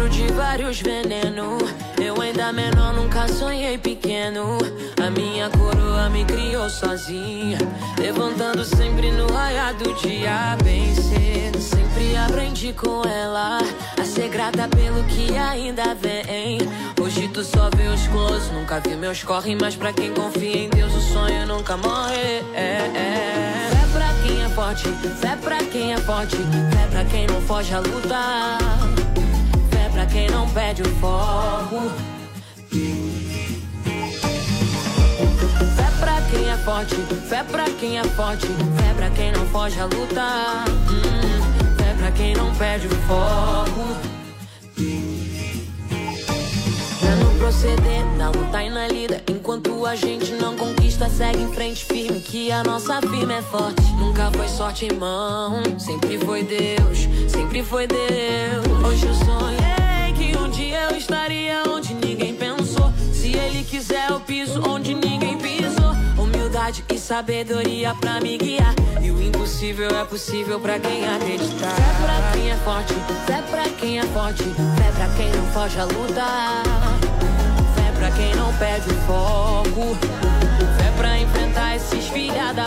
Lembro 0.00 0.16
de 0.16 0.32
vários 0.32 0.80
venenos. 0.80 1.62
Eu 2.02 2.18
ainda 2.22 2.50
menor, 2.54 2.94
nunca 2.94 3.28
sonhei 3.28 3.76
pequeno. 3.76 4.56
A 4.98 5.10
minha 5.10 5.50
coroa 5.50 6.08
me 6.08 6.24
criou 6.24 6.70
sozinha. 6.70 7.58
Levantando 7.98 8.64
sempre 8.64 9.12
no 9.12 9.30
raiar 9.30 9.74
do 9.74 9.92
dia, 9.96 10.56
bem 10.64 10.94
cedo. 10.94 11.60
Sempre 11.60 12.16
aprendi 12.16 12.72
com 12.72 13.02
ela 13.06 13.58
a 14.00 14.04
ser 14.06 14.30
grata 14.30 14.66
pelo 14.68 15.04
que 15.04 15.36
ainda 15.36 15.94
vem. 15.94 16.60
Hoje 16.98 17.28
tu 17.28 17.44
só 17.44 17.68
vê 17.76 17.88
os 17.88 18.06
close, 18.08 18.50
nunca 18.54 18.80
vi 18.80 18.96
meus 18.96 19.22
corre. 19.22 19.54
Mas 19.54 19.76
pra 19.76 19.92
quem 19.92 20.14
confia 20.14 20.64
em 20.64 20.70
Deus, 20.70 20.94
o 20.94 21.00
sonho 21.12 21.46
nunca 21.46 21.76
morre. 21.76 22.42
É, 22.54 22.88
é. 22.94 23.70
Fé 23.70 23.98
pra 23.98 24.14
quem 24.22 24.42
é 24.42 24.48
forte, 24.48 24.88
fé 25.20 25.36
pra 25.36 25.58
quem 25.58 25.92
é 25.92 25.98
forte. 25.98 26.36
Fé 26.36 26.86
pra 26.90 27.04
quem 27.04 27.26
não 27.26 27.42
foge 27.42 27.74
a 27.74 27.80
lutar. 27.80 28.58
Pra 30.10 30.18
quem 30.18 30.30
não 30.30 30.48
perde 30.48 30.82
o 30.82 30.88
foco. 30.96 31.88
Fé 35.76 35.90
pra 36.00 36.20
quem 36.22 36.50
é 36.50 36.56
forte, 36.56 36.96
fé 37.28 37.44
pra 37.44 37.64
quem 37.78 37.98
é 37.98 38.02
forte, 38.02 38.46
fé 38.48 38.94
pra 38.96 39.10
quem 39.10 39.30
não 39.30 39.46
foge 39.46 39.78
a 39.78 39.84
lutar. 39.84 40.64
Hum, 40.68 41.76
fé 41.76 41.94
pra 41.96 42.10
quem 42.10 42.34
não 42.34 42.52
perde 42.56 42.88
o 42.88 42.96
foco. 43.06 43.96
É 47.04 47.14
no 47.22 47.38
proceder, 47.38 48.04
na 48.16 48.30
luta 48.30 48.64
e 48.64 48.68
na 48.68 48.88
lida. 48.88 49.22
Enquanto 49.30 49.86
a 49.86 49.94
gente 49.94 50.32
não 50.32 50.56
conquista, 50.56 51.08
segue 51.08 51.40
em 51.40 51.52
frente 51.52 51.84
firme. 51.84 52.18
Que 52.18 52.50
a 52.50 52.64
nossa 52.64 53.00
firma 53.00 53.34
é 53.34 53.42
forte. 53.42 53.82
Nunca 53.96 54.28
foi 54.32 54.48
sorte 54.48 54.86
em 54.86 54.92
mão, 54.92 55.62
sempre 55.78 56.18
foi 56.18 56.42
Deus, 56.42 56.98
sempre 57.28 57.62
foi 57.62 57.86
Deus. 57.86 58.66
Hoje 58.84 59.06
um 59.06 59.56
dia 59.56 59.69
eu 60.88 60.96
estaria 60.96 61.62
onde 61.68 61.92
ninguém 61.94 62.34
pensou. 62.34 62.92
Se 63.12 63.36
ele 63.36 63.62
quiser, 63.64 64.10
eu 64.10 64.20
piso 64.20 64.62
onde 64.66 64.94
ninguém 64.94 65.36
pisou. 65.36 65.92
Humildade 66.16 66.84
e 66.92 66.98
sabedoria 66.98 67.94
pra 67.94 68.20
me 68.20 68.38
guiar. 68.38 68.74
E 69.02 69.10
o 69.10 69.22
impossível 69.22 69.90
é 69.90 70.04
possível 70.04 70.58
pra 70.60 70.78
quem 70.78 71.06
acreditar. 71.06 71.74
Fé 71.74 72.04
pra 72.04 72.32
quem 72.32 72.50
é 72.50 72.56
forte, 72.56 72.94
fé 73.26 73.42
pra 73.50 73.62
quem 73.78 73.98
é 73.98 74.02
forte, 74.04 74.44
fé 74.44 74.92
pra 74.96 75.08
quem 75.16 75.30
não 75.32 75.46
foge 75.52 75.78
a 75.78 75.84
lutar. 75.84 76.62
Fé 77.74 77.92
pra 77.98 78.10
quem 78.12 78.34
não 78.34 78.52
perde 78.54 78.88
o 78.90 78.94
foco. 79.06 79.96
Fé 80.76 80.92
pra 80.96 81.18
enfrentar 81.18 81.76
esses 81.76 82.06
filha 82.08 82.52
da. 82.54 82.64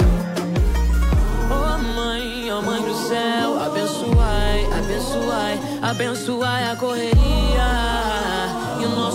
Oh 1.49 1.77
mãe, 1.95 2.51
oh 2.51 2.61
mãe 2.61 2.81
do 2.81 2.95
céu, 3.07 3.59
abençoai, 3.59 4.65
abençoai, 4.79 5.59
abençoai 5.81 6.71
a 6.71 6.75
correria 6.75 7.92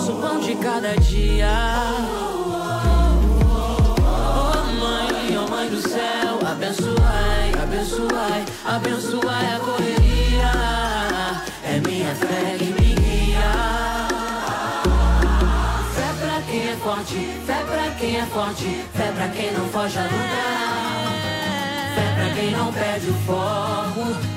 nosso 0.09 0.15
pão 0.21 0.41
de 0.41 0.55
cada 0.57 0.97
dia. 0.97 1.49
Oh 4.01 4.73
mãe, 4.81 5.37
oh 5.37 5.51
mãe 5.51 5.69
do 5.69 5.81
céu, 5.81 6.39
abençoai, 6.47 7.53
abençoai, 7.63 8.45
abençoai 8.65 9.55
a 9.55 9.61
correria. 9.61 10.53
É 11.65 11.81
minha 11.87 12.15
fé 12.15 12.57
que 12.59 12.65
me 12.65 12.95
guia. 12.95 13.53
Fé 15.95 16.13
pra 16.21 16.43
quem 16.43 16.69
é 16.69 16.77
forte, 16.77 17.41
fé 17.47 17.65
pra 17.67 17.91
quem 17.99 18.17
é 18.17 18.27
forte, 18.27 18.85
fé 18.95 19.13
pra 19.13 19.29
quem 19.29 19.53
não 19.53 19.69
foge 19.69 19.99
a 19.99 20.03
lutar. 20.05 21.09
Fé 21.95 22.15
pra 22.15 22.35
quem 22.35 22.51
não 22.53 22.73
perde 22.73 23.11
o 23.11 23.15
foco. 23.27 24.28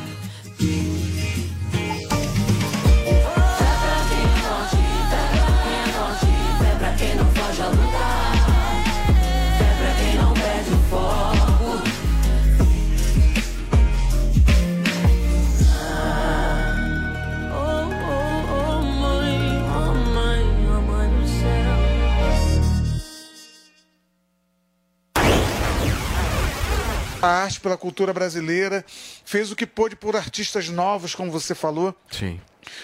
A 27.22 27.28
arte 27.28 27.60
pela 27.60 27.78
cultura 27.78 28.14
brasileira, 28.14 28.84
fez 29.24 29.52
o 29.52 29.56
que 29.56 29.66
pôde 29.66 29.96
por 29.96 30.16
artistas 30.16 30.70
novos, 30.70 31.14
como 31.16 31.32
você 31.32 31.54
falou. 31.54 31.96
Sim. 32.10 32.40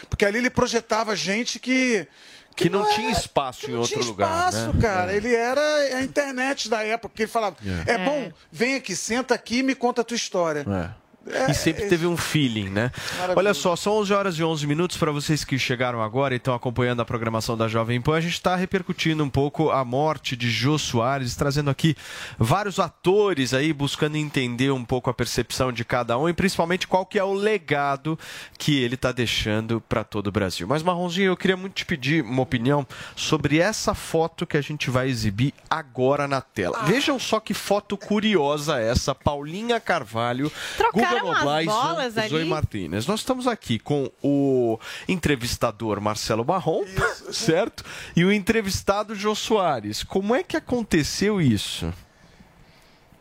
Porque 0.10 0.26
ali 0.26 0.38
ele 0.40 0.50
projetava 0.50 1.16
gente 1.16 1.60
que. 1.60 2.08
Que 2.56 2.72
não 2.72 2.90
tinha 2.96 3.12
espaço 3.12 3.70
em 3.70 3.76
outro 3.76 4.00
tinha 4.00 4.06
lugar. 4.06 4.50
espaço, 4.50 4.74
né? 4.74 4.82
cara. 4.82 5.14
É. 5.14 5.16
Ele 5.16 5.34
era 5.36 5.62
a 5.98 6.02
internet 6.02 6.68
da 6.68 6.84
época, 6.84 7.14
que 7.16 7.22
ele 7.24 7.32
falava: 7.32 7.56
É. 7.86 7.94
é, 7.94 7.98
bom, 8.00 8.32
vem 8.52 8.76
aqui, 8.76 8.96
senta 8.96 9.36
aqui 9.36 9.60
e 9.60 9.64
me 9.64 9.76
conta 9.76 10.02
a 10.02 10.04
tua 10.04 10.16
história. 10.16 10.66
É. 10.68 11.07
E 11.50 11.54
sempre 11.54 11.88
teve 11.88 12.06
um 12.06 12.16
feeling, 12.16 12.70
né? 12.70 12.92
Olha 13.36 13.54
só, 13.54 13.76
são 13.76 13.94
11 13.94 14.14
horas 14.14 14.36
e 14.38 14.44
11 14.44 14.66
minutos 14.66 14.98
para 14.98 15.12
vocês 15.12 15.44
que 15.44 15.58
chegaram 15.60 16.02
agora 16.02 16.34
e 16.34 16.38
estão 16.38 16.54
acompanhando 16.54 17.02
a 17.02 17.06
programação 17.06 17.58
da 17.58 17.68
Jovem 17.68 18.02
Pan. 18.02 18.16
A 18.16 18.22
gente 18.22 18.34
está 18.34 18.56
repercutindo 18.56 19.24
um 19.24 19.30
pouco 19.30 19.70
a 19.70 19.84
morte 19.84 20.36
de 20.36 20.50
Jô 20.50 20.78
Soares, 20.78 21.36
trazendo 21.36 21.70
aqui 21.70 21.96
vários 22.38 22.80
atores 22.80 23.54
aí 23.54 23.74
buscando 23.74 24.18
entender 24.18 24.72
um 24.72 24.86
pouco 24.86 25.10
a 25.10 25.14
percepção 25.14 25.72
de 25.72 25.84
cada 25.84 26.18
um 26.18 26.30
e 26.30 26.34
principalmente 26.34 26.88
qual 26.88 27.06
que 27.06 27.20
é 27.20 27.24
o 27.24 27.34
legado 27.34 28.18
que 28.58 28.82
ele 28.82 28.96
está 28.96 29.12
deixando 29.12 29.82
para 29.82 30.04
todo 30.04 30.28
o 30.28 30.32
Brasil. 30.32 30.68
Mas 30.68 30.84
Marronzinho, 30.84 31.32
eu 31.32 31.38
queria 31.38 31.58
muito 31.58 31.74
te 31.74 31.86
pedir 31.86 32.24
uma 32.24 32.42
opinião 32.44 32.88
sobre 33.16 33.60
essa 33.60 33.94
foto 33.94 34.46
que 34.46 34.58
a 34.58 34.62
gente 34.62 34.90
vai 34.90 35.10
exibir 35.10 35.54
agora 35.70 36.28
na 36.28 36.42
tela. 36.42 36.84
Vejam 36.84 37.20
só 37.20 37.40
que 37.40 37.54
foto 37.54 37.98
curiosa 37.98 38.80
essa, 38.80 39.14
Paulinha 39.14 39.80
Carvalho, 39.80 40.52
Trocaram 40.78 41.17
E 41.18 41.66
bolas 41.66 42.14
Zoe-. 42.30 42.46
Martínez. 42.46 43.08
Nós 43.08 43.20
estamos 43.22 43.48
aqui 43.48 43.80
com 43.80 44.12
o 44.24 44.80
entrevistador 45.08 46.00
Marcelo 46.02 46.46
Marrom, 46.46 46.84
certo? 47.32 47.84
E 48.16 48.24
o 48.24 48.32
entrevistado 48.32 49.16
Jô 49.16 49.36
Soares. 49.36 50.04
Como 50.04 50.36
é 50.36 50.44
que 50.44 50.58
aconteceu 50.58 51.42
isso? 51.42 51.94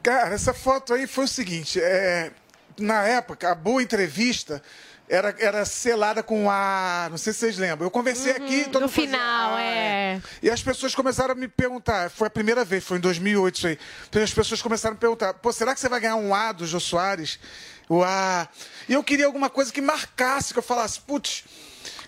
Cara, 0.03 0.35
essa 0.35 0.55
foto 0.55 0.95
aí 0.95 1.07
foi 1.07 1.25
o 1.25 1.29
seguinte: 1.29 1.81
é, 1.81 2.31
na 2.79 3.03
época, 3.03 3.51
a 3.51 3.55
boa 3.55 3.83
entrevista 3.83 4.63
era, 5.09 5.35
era 5.39 5.65
selada 5.65 6.23
com 6.23 6.51
a. 6.51 7.09
Não 7.11 7.19
sei 7.19 7.33
se 7.33 7.41
vocês 7.41 7.59
lembram. 7.59 7.87
Eu 7.87 7.91
conversei 7.91 8.33
aqui. 8.33 8.65
Todo 8.71 8.83
no 8.83 8.89
fazia, 8.89 9.11
final, 9.11 9.55
"Ah, 9.57 9.61
é. 9.63 10.21
E 10.43 10.51
as 10.51 10.63
pessoas 10.63 10.95
começaram 10.95 11.33
a 11.33 11.35
me 11.35 11.49
perguntar. 11.49 12.11
Foi 12.11 12.27
a 12.29 12.31
primeira 12.31 12.65
vez, 12.65 12.85
foi 12.85 12.99
em 12.99 13.01
2008 13.01 13.55
isso 13.57 13.67
aí. 13.67 13.79
Então 14.09 14.23
as 14.23 14.33
pessoas 14.33 14.63
começaram 14.63 14.93
a 14.93 14.95
me 14.95 15.01
perguntar: 15.01 15.35
pô, 15.35 15.53
será 15.53 15.75
que 15.75 15.81
você 15.81 15.89
vai 15.89 16.01
ganhar 16.01 16.17
um 16.17 16.35
A 16.35 16.53
do 16.53 16.67
Jô 16.67 16.79
Soares? 16.81 17.39
O 17.89 18.03
A. 18.03 18.49
E 18.89 18.93
eu 18.95 19.03
queria 19.03 19.27
alguma 19.27 19.49
coisa 19.49 19.73
que 19.73 19.81
marcasse, 19.81 20.53
que 20.53 20.59
eu 20.59 20.63
falasse, 20.63 21.01
putz. 21.01 21.45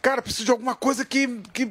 Cara, 0.01 0.23
preciso 0.23 0.45
de 0.45 0.51
alguma 0.51 0.75
coisa 0.75 1.05
que, 1.05 1.41
que 1.53 1.71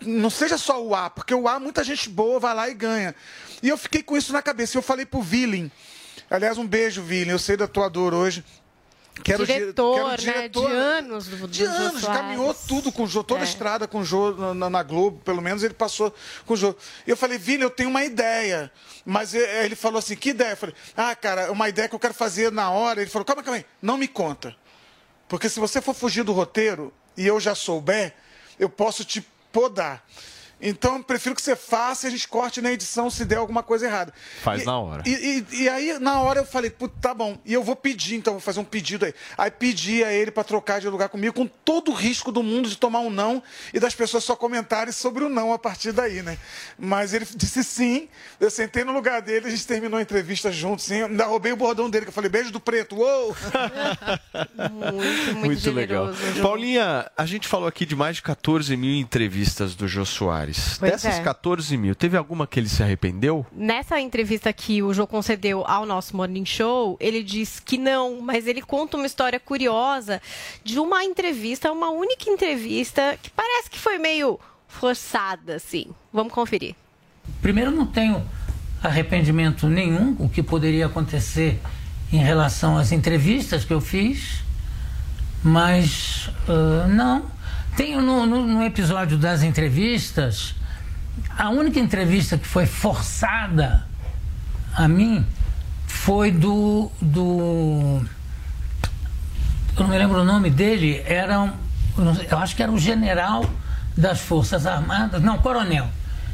não 0.00 0.30
seja 0.30 0.56
só 0.56 0.82
o 0.82 0.94
A, 0.94 1.10
porque 1.10 1.34
o 1.34 1.46
A, 1.46 1.60
muita 1.60 1.84
gente 1.84 2.08
boa 2.08 2.40
vai 2.40 2.54
lá 2.54 2.68
e 2.68 2.74
ganha. 2.74 3.14
E 3.62 3.68
eu 3.68 3.76
fiquei 3.76 4.02
com 4.02 4.16
isso 4.16 4.32
na 4.32 4.42
cabeça. 4.42 4.76
Eu 4.76 4.82
falei 4.82 5.06
pro 5.06 5.20
Villain. 5.20 5.70
Aliás, 6.30 6.58
um 6.58 6.66
beijo, 6.66 7.02
Villain. 7.02 7.32
Eu 7.32 7.38
sei 7.38 7.56
da 7.56 7.68
tua 7.68 7.88
dor 7.88 8.14
hoje. 8.14 8.44
Que 9.22 9.32
era 9.32 9.42
o 9.42 9.46
dire- 9.46 9.58
diretor, 9.60 9.94
que 9.94 10.00
era 10.00 10.06
o 10.06 10.10
né? 10.10 10.16
diretor, 10.16 10.68
De 10.68 10.74
anos 10.76 11.26
do, 11.28 11.48
de 11.48 11.64
anos, 11.64 12.00
Soares. 12.02 12.20
caminhou 12.20 12.52
tudo 12.52 12.90
com 12.90 13.04
o 13.04 13.06
Jô, 13.06 13.22
toda 13.22 13.40
a 13.40 13.44
É. 13.44 13.48
estrada 13.48 13.86
com 13.86 14.00
o 14.00 14.04
Jô 14.04 14.32
na, 14.54 14.68
na- 14.68 14.82
Globo, 14.82 15.20
pelo 15.24 15.40
menos 15.40 15.62
ele 15.62 15.72
passou 15.72 16.12
com 16.44 16.54
o 16.54 16.56
Jô. 16.56 16.74
Eu 17.06 17.16
falei, 17.16 17.38
Vini, 17.38 17.62
eu 17.62 17.70
tenho 17.70 17.88
uma 17.88 18.04
ideia. 18.04 18.70
Mas 19.04 19.34
eh, 19.34 19.64
ele 19.64 19.76
falou 19.76 19.98
assim, 20.00 20.16
que 20.16 20.30
ideia? 20.30 20.50
Eu 20.52 20.56
falei, 20.56 20.74
ah, 20.96 21.14
cara, 21.14 21.52
uma 21.52 21.68
ideia 21.68 21.88
que 21.88 21.94
eu 21.94 21.98
quero 22.00 22.12
fazer 22.14 22.50
na 22.50 22.70
hora. 22.70 23.00
Ele 23.00 23.10
falou, 23.10 23.24
calma, 23.24 23.42
calma 23.42 23.58
aí, 23.58 23.66
não 23.80 23.96
me 23.96 24.08
conta. 24.08 24.54
Porque 25.28 25.48
se 25.48 25.60
você 25.60 25.80
for 25.80 25.94
fugir 25.94 26.24
do 26.24 26.32
roteiro 26.32 26.92
e 27.16 27.24
eu 27.26 27.38
já 27.38 27.54
souber, 27.54 28.14
eu 28.58 28.68
posso 28.68 29.04
te 29.04 29.24
podar. 29.52 30.04
Então, 30.66 30.96
eu 30.96 31.04
prefiro 31.04 31.34
que 31.34 31.42
você 31.42 31.54
faça 31.54 32.06
e 32.06 32.08
a 32.08 32.10
gente 32.10 32.26
corte 32.26 32.62
na 32.62 32.72
edição 32.72 33.10
se 33.10 33.24
der 33.24 33.36
alguma 33.36 33.62
coisa 33.62 33.84
errada. 33.86 34.14
Faz 34.42 34.62
E- 34.62 34.64
na 34.64 34.78
hora. 34.78 35.02
E, 35.06 35.10
e- 35.50 35.62
e 35.64 35.68
aí, 35.68 35.98
na 35.98 36.20
hora, 36.20 36.40
eu 36.40 36.46
falei, 36.46 36.70
Putz, 36.70 36.94
tá 37.02 37.12
bom. 37.12 37.38
E 37.44 37.52
eu 37.52 37.62
vou 37.62 37.76
pedir, 37.76 38.14
então, 38.16 38.32
vou 38.32 38.40
fazer 38.40 38.60
um 38.60 38.64
pedido 38.64 39.04
aí. 39.04 39.14
Aí 39.36 39.50
pedi 39.50 40.02
a 40.02 40.10
ele 40.12 40.30
para 40.30 40.42
trocar 40.42 40.80
de 40.80 40.88
lugar 40.88 41.08
comigo, 41.10 41.34
com 41.34 41.46
todo 41.46 41.90
o 41.90 41.94
risco 41.94 42.32
do 42.32 42.42
mundo 42.42 42.68
de 42.68 42.76
tomar 42.78 43.00
um 43.00 43.10
não 43.10 43.42
e 43.74 43.78
das 43.78 43.94
pessoas 43.94 44.24
só 44.24 44.34
comentarem 44.34 44.92
sobre 44.92 45.22
o 45.24 45.28
não 45.28 45.52
a 45.52 45.58
partir 45.58 45.92
daí, 45.92 46.22
né? 46.22 46.38
Mas 46.78 47.12
ele 47.12 47.26
disse 47.36 47.62
sim. 47.62 48.08
Eu 48.40 48.50
sentei 48.50 48.84
no 48.84 48.92
lugar 48.92 49.20
dele, 49.20 49.46
a 49.48 49.50
gente 49.50 49.66
terminou 49.66 49.98
a 49.98 50.02
entrevista 50.02 50.50
juntos, 50.50 50.86
sim. 50.86 51.02
Ainda 51.02 51.24
roubei 51.26 51.52
o 51.52 51.56
bordão 51.56 51.90
dele, 51.90 52.06
que 52.06 52.08
eu 52.08 52.12
falei, 52.14 52.30
beijo 52.30 52.50
do 52.50 52.58
preto. 52.60 52.96
Uou! 52.96 53.36
muito, 54.72 55.34
muito, 55.36 55.70
legal. 55.72 56.06
generoso, 56.12 56.34
Jô. 56.36 56.42
Paulinha, 56.42 57.10
a 57.16 57.26
gente 57.26 57.46
falou 57.48 57.68
aqui 57.68 57.84
de 57.84 57.94
mais 57.94 58.16
de 58.16 58.22
14 58.22 58.76
mil 58.76 58.94
entrevistas 58.94 59.74
do 59.74 59.86
Jô 59.86 60.04
Soares. 60.04 60.53
Pois 60.78 60.92
Dessas 60.92 61.16
é. 61.16 61.22
14 61.22 61.76
mil, 61.76 61.94
teve 61.94 62.16
alguma 62.16 62.46
que 62.46 62.58
ele 62.58 62.68
se 62.68 62.82
arrependeu? 62.82 63.46
Nessa 63.52 64.00
entrevista 64.00 64.52
que 64.52 64.82
o 64.82 64.92
Jô 64.92 65.06
concedeu 65.06 65.64
ao 65.66 65.84
nosso 65.86 66.16
Morning 66.16 66.44
Show, 66.44 66.96
ele 67.00 67.22
diz 67.22 67.60
que 67.60 67.78
não, 67.78 68.20
mas 68.20 68.46
ele 68.46 68.62
conta 68.62 68.96
uma 68.96 69.06
história 69.06 69.40
curiosa 69.40 70.20
de 70.62 70.78
uma 70.78 71.04
entrevista, 71.04 71.72
uma 71.72 71.90
única 71.90 72.30
entrevista, 72.30 73.18
que 73.22 73.30
parece 73.30 73.70
que 73.70 73.78
foi 73.78 73.98
meio 73.98 74.38
forçada, 74.68 75.56
assim. 75.56 75.86
Vamos 76.12 76.32
conferir. 76.32 76.74
Primeiro, 77.40 77.70
não 77.70 77.86
tenho 77.86 78.22
arrependimento 78.82 79.68
nenhum, 79.68 80.14
o 80.18 80.28
que 80.28 80.42
poderia 80.42 80.86
acontecer 80.86 81.60
em 82.12 82.18
relação 82.18 82.76
às 82.76 82.92
entrevistas 82.92 83.64
que 83.64 83.72
eu 83.72 83.80
fiz, 83.80 84.42
mas 85.42 86.30
ah, 86.48 86.86
não. 86.88 87.33
Tenho 87.76 88.00
no, 88.00 88.24
no- 88.26 88.46
no 88.46 88.62
episódio 88.62 89.18
das 89.18 89.42
entrevistas, 89.42 90.54
a 91.36 91.48
única 91.50 91.80
entrevista 91.80 92.38
que 92.38 92.46
foi 92.46 92.66
forçada 92.66 93.84
a 94.74 94.86
mim 94.86 95.24
foi 95.86 96.30
do. 96.30 96.90
do 97.00 98.04
eu 99.76 99.82
não 99.82 99.88
me 99.88 99.98
lembro 99.98 100.20
o 100.20 100.24
nome 100.24 100.50
dele, 100.50 101.02
era 101.04 101.40
um, 101.40 101.50
eu 102.30 102.38
acho 102.38 102.54
que 102.54 102.62
era 102.62 102.70
o 102.70 102.78
general 102.78 103.44
das 103.96 104.20
Forças 104.20 104.66
Armadas, 104.66 105.20
não, 105.20 105.38
coronel. 105.38 105.88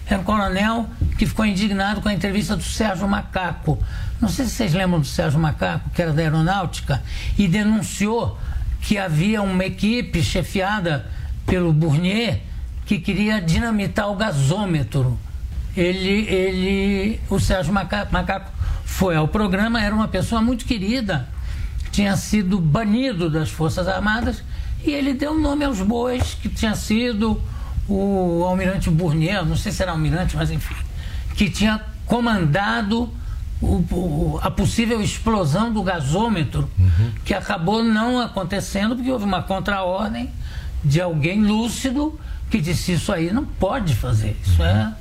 Era 0.07 0.21
um 0.21 0.25
coronel 0.25 0.87
que 1.17 1.25
ficou 1.25 1.47
indignado 1.47 2.03
com 2.03 2.09
a 2.09 2.13
entrevista 2.13 2.55
do 2.57 2.63
Sérgio 2.63 3.09
Macaco. 3.09 3.83
Não 4.21 4.29
sei 4.29 4.45
se 4.45 4.51
vocês 4.53 4.75
lembram 4.75 5.01
do 5.01 5.07
Sérgio 5.07 5.39
Macaco, 5.41 5.89
que 5.91 6.03
era 6.03 6.13
da 6.13 6.21
aeronáutica, 6.21 7.03
e 7.39 7.49
denunciou 7.49 8.39
que 8.83 8.99
havia 8.99 9.41
uma 9.41 9.65
equipe 9.65 10.23
chefiada 10.23 11.07
pelo 11.51 11.73
Bournier 11.73 12.41
que 12.87 12.99
queria 13.01 13.41
dinamitar 13.41 14.09
o 14.09 14.15
gasômetro. 14.15 15.19
Ele, 15.77 16.27
ele, 16.33 17.21
o 17.29 17.39
Sérgio 17.41 17.73
Maca- 17.73 18.09
Macaco 18.11 18.51
foi 18.85 19.17
ao 19.17 19.27
programa, 19.27 19.83
era 19.83 19.95
uma 19.95 20.07
pessoa 20.09 20.41
muito 20.41 20.65
querida, 20.65 21.29
tinha 21.91 22.17
sido 22.17 22.59
banido 22.61 23.29
das 23.29 23.51
Forças 23.51 23.89
Armadas 23.89 24.43
e 24.85 24.91
ele 24.93 25.13
deu 25.13 25.39
nome 25.39 25.65
aos 25.65 25.81
bois, 25.81 26.37
que 26.41 26.49
tinha 26.49 26.75
sido 26.77 27.41
o 27.89 28.45
almirante 28.45 28.89
Bournier, 28.91 29.45
não 29.45 29.57
sei 29.57 29.73
se 29.73 29.83
era 29.83 29.91
almirante, 29.93 30.37
mas 30.37 30.51
enfim, 30.53 30.75
que 31.35 31.51
tinha 31.51 31.81
comandado 32.07 33.09
o- 33.61 33.85
o- 33.93 34.41
a 34.43 34.51
possível 34.51 35.01
explosão 35.03 35.73
do 35.73 35.83
gasômetro, 35.83 36.69
que 37.25 37.35
acabou 37.35 37.83
não 37.85 38.21
acontecendo 38.21 38.95
porque 38.97 39.11
houve 39.11 39.25
uma 39.25 39.43
contraordem 39.43 40.31
de 40.85 41.01
alguém 41.01 41.43
lúcido 41.43 42.19
que 42.51 42.61
disse 42.61 42.93
isso 42.93 43.13
aí 43.13 43.33
não 43.33 43.45
pode 43.45 43.95
fazer, 43.95 44.37
isso 44.45 44.63
é. 44.63 44.95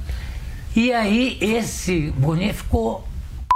E 0.75 0.93
aí 0.93 1.37
esse 1.41 2.11
Bournier 2.17 2.53
ficou 2.53 3.07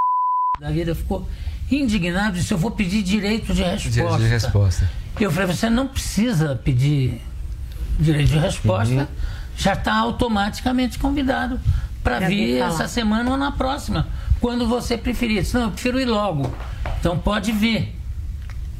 da 0.59 0.71
vida 0.71 0.95
ficou 0.95 1.27
indignado, 1.71 2.37
disse 2.37 2.53
eu 2.53 2.57
vou 2.57 2.71
pedir 2.71 3.03
direito 3.03 3.53
de 3.53 3.63
resposta. 3.63 4.19
De 4.19 4.27
resposta. 4.27 4.89
Eu 5.19 5.31
falei, 5.31 5.47
você 5.47 5.69
não 5.69 5.87
precisa 5.87 6.55
pedir 6.55 7.21
direito 7.99 8.29
de 8.29 8.37
resposta, 8.39 9.07
já 9.55 9.73
está 9.73 9.95
automaticamente 9.95 10.97
convidado 10.97 11.59
para 12.03 12.27
vir 12.27 12.57
essa 12.57 12.87
semana 12.87 13.31
ou 13.31 13.37
na 13.37 13.51
próxima, 13.51 14.07
quando 14.41 14.67
você 14.67 14.97
preferir. 14.97 15.41
Disse, 15.41 15.53
não, 15.53 15.63
eu 15.63 15.71
prefiro 15.71 15.99
ir 15.99 16.05
logo. 16.05 16.53
Então 16.99 17.17
pode 17.17 17.51
vir. 17.51 17.95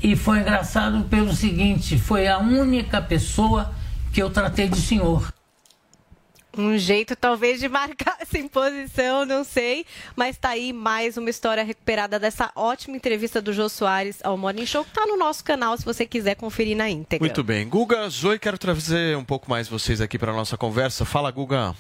E 0.04 0.18
foi 0.18 0.40
engraçado 0.40 1.06
pelo 1.06 1.34
seguinte, 1.34 1.98
foi 1.98 2.28
a 2.28 2.38
única 2.38 3.02
pessoa 3.02 3.74
que 4.14 4.22
eu 4.22 4.30
tratei 4.30 4.68
de 4.68 4.82
senhor. 4.82 5.34
Um 6.56 6.78
jeito 6.78 7.16
talvez 7.16 7.62
de 7.62 7.70
marcar 7.70 8.18
essa 8.20 8.38
imposição, 8.38 9.26
não 9.26 9.46
sei. 9.46 9.86
Mas 10.14 10.38
tá 10.38 10.50
aí 10.50 10.74
mais 10.74 11.16
uma 11.16 11.30
história 11.30 11.64
recuperada 11.64 12.20
dessa 12.20 12.52
ótima 12.54 12.98
entrevista 12.98 13.42
do 13.42 13.54
Jô 13.54 13.70
Soares 13.70 14.20
ao 14.26 14.38
Morning 14.38 14.66
Show, 14.66 14.84
que 14.84 14.92
tá 14.92 15.06
no 15.06 15.16
nosso 15.16 15.42
canal, 15.42 15.78
se 15.78 15.86
você 15.86 16.06
quiser 16.06 16.36
conferir 16.36 16.76
na 16.76 16.90
íntegra. 16.90 17.26
Muito 17.26 17.42
bem. 17.42 17.68
Guga, 17.68 18.08
Zoe, 18.10 18.38
quero 18.38 18.58
trazer 18.58 19.16
um 19.16 19.24
pouco 19.24 19.50
mais 19.50 19.70
vocês 19.70 20.02
aqui 20.02 20.20
para 20.20 20.34
a 20.34 20.36
nossa 20.36 20.58
conversa. 20.58 21.06
Fala, 21.06 21.32
Guga. 21.32 21.74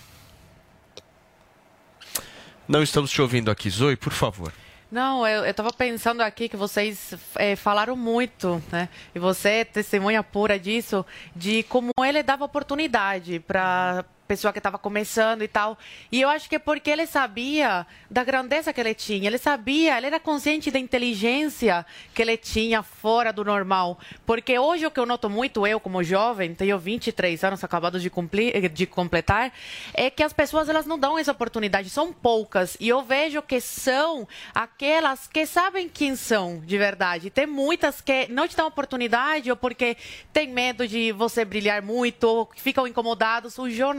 Não 2.70 2.82
estamos 2.82 3.12
te 3.12 3.22
ouvindo 3.22 3.52
aqui. 3.52 3.70
Zoe, 3.70 3.98
por 3.98 4.14
favor. 4.14 4.54
Não, 4.94 5.28
eu, 5.28 5.44
eu 5.44 5.54
tava 5.56 5.74
pensando 5.74 6.22
aqui 6.22 6.48
que 6.48 6.56
vocês 6.56 7.16
eh, 7.38 7.56
falaram 7.56 7.96
muito, 7.96 8.62
né? 8.72 8.88
E 9.16 9.18
você 9.18 9.50
é 9.50 9.66
testemunha 9.66 10.22
pura 10.22 10.60
disso, 10.60 11.04
de 11.36 11.64
como 11.64 11.90
ele 12.06 12.22
dava 12.22 12.46
oportunidade 12.46 13.40
para 13.40 14.06
pessoa 14.34 14.52
que 14.52 14.58
estava 14.58 14.80
começando 14.80 15.44
e 15.44 15.48
tal. 15.48 15.78
E 16.12 16.20
eu 16.20 16.28
acho 16.28 16.50
que 16.50 16.56
é 16.56 16.60
porque 16.60 16.90
ele 16.90 17.06
sabia 17.06 17.86
da 18.10 18.24
grandeza 18.24 18.74
que 18.74 18.82
ele 18.82 18.96
tinha. 18.96 19.28
Ele 19.28 19.38
sabia, 19.38 19.96
ele 19.96 20.08
era 20.08 20.20
consciente 20.20 20.72
da 20.72 20.80
inteligência 20.80 21.86
que 22.16 22.22
ele 22.22 22.36
tinha 22.36 22.82
fora 22.82 23.32
do 23.32 23.46
normal. 23.46 24.00
Porque 24.26 24.58
hoje 24.58 24.88
o 24.88 24.92
que 24.92 25.00
eu 25.00 25.06
noto 25.06 25.30
muito, 25.30 25.68
eu 25.68 25.80
como 25.80 26.04
jovem, 26.04 26.56
tenho 26.56 26.80
23 26.80 27.44
anos 27.44 27.64
acabados 27.64 28.02
de, 28.02 28.10
cumprir, 28.10 28.70
de 28.70 28.88
completar, 28.88 29.54
é 29.94 30.10
que 30.10 30.24
as 30.24 30.34
pessoas 30.34 30.68
elas 30.68 30.88
não 30.88 30.98
dão 30.98 31.20
essa 31.20 31.32
oportunidade, 31.32 31.92
são 31.92 32.12
poucas. 32.12 32.76
E 32.80 32.90
eu 32.90 33.04
vejo 33.04 33.40
que 33.44 33.62
são 33.62 34.28
aquelas 34.56 35.28
que 35.28 35.46
sabem 35.46 35.88
quem 35.88 36.16
são 36.16 36.60
de 36.66 36.76
verdade. 36.76 37.30
Tem 37.30 37.46
muitas 37.46 38.02
que 38.02 38.28
não 38.30 38.48
te 38.48 38.58
dão 38.58 38.66
oportunidade 38.66 39.52
ou 39.52 39.58
porque 39.58 39.96
tem 40.32 40.48
medo 40.48 40.88
de 40.88 41.12
você 41.12 41.46
brilhar 41.46 41.84
muito, 41.84 42.24
ou 42.24 42.50
ficam 42.56 42.88
incomodados. 42.88 43.60
O 43.60 43.70
Jô 43.70 43.94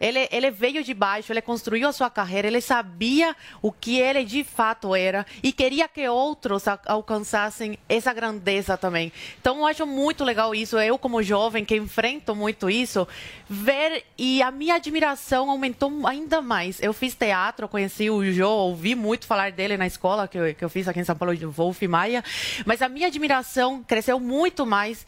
Ele, 0.00 0.26
ele 0.32 0.50
veio 0.50 0.82
de 0.82 0.94
baixo, 0.94 1.30
ele 1.30 1.42
construiu 1.42 1.86
a 1.88 1.92
sua 1.92 2.08
carreira, 2.08 2.48
ele 2.48 2.60
sabia 2.62 3.36
o 3.60 3.70
que 3.70 3.98
ele 3.98 4.24
de 4.24 4.42
fato 4.42 4.94
era 4.94 5.26
e 5.42 5.52
queria 5.52 5.86
que 5.86 6.08
outros 6.08 6.66
a- 6.66 6.80
alcançassem 6.86 7.78
essa 7.88 8.12
grandeza 8.14 8.78
também. 8.78 9.12
Então, 9.40 9.58
eu 9.58 9.66
acho 9.66 9.86
muito 9.86 10.24
legal 10.24 10.54
isso. 10.54 10.78
Eu, 10.78 10.96
como 10.98 11.22
jovem, 11.22 11.64
que 11.66 11.76
enfrento 11.76 12.34
muito 12.34 12.70
isso, 12.70 13.06
ver 13.48 14.04
e 14.16 14.42
a 14.42 14.50
minha 14.50 14.76
admiração 14.76 15.50
aumentou 15.50 16.06
ainda 16.06 16.40
mais. 16.40 16.80
Eu 16.82 16.92
fiz 16.94 17.14
teatro, 17.14 17.68
conheci 17.68 18.08
o 18.08 18.24
Jô, 18.32 18.48
ouvi 18.48 18.94
muito 18.94 19.26
falar 19.26 19.52
dele 19.52 19.76
na 19.76 19.86
escola 19.86 20.26
que 20.26 20.38
eu, 20.38 20.54
que 20.54 20.64
eu 20.64 20.70
fiz 20.70 20.88
aqui 20.88 21.00
em 21.00 21.04
São 21.04 21.16
Paulo, 21.16 21.36
de 21.36 21.44
Wolf 21.44 21.82
Maia, 21.82 22.24
mas 22.64 22.80
a 22.80 22.88
minha 22.88 23.08
admiração 23.08 23.82
cresceu 23.86 24.18
muito 24.18 24.64
mais 24.64 25.06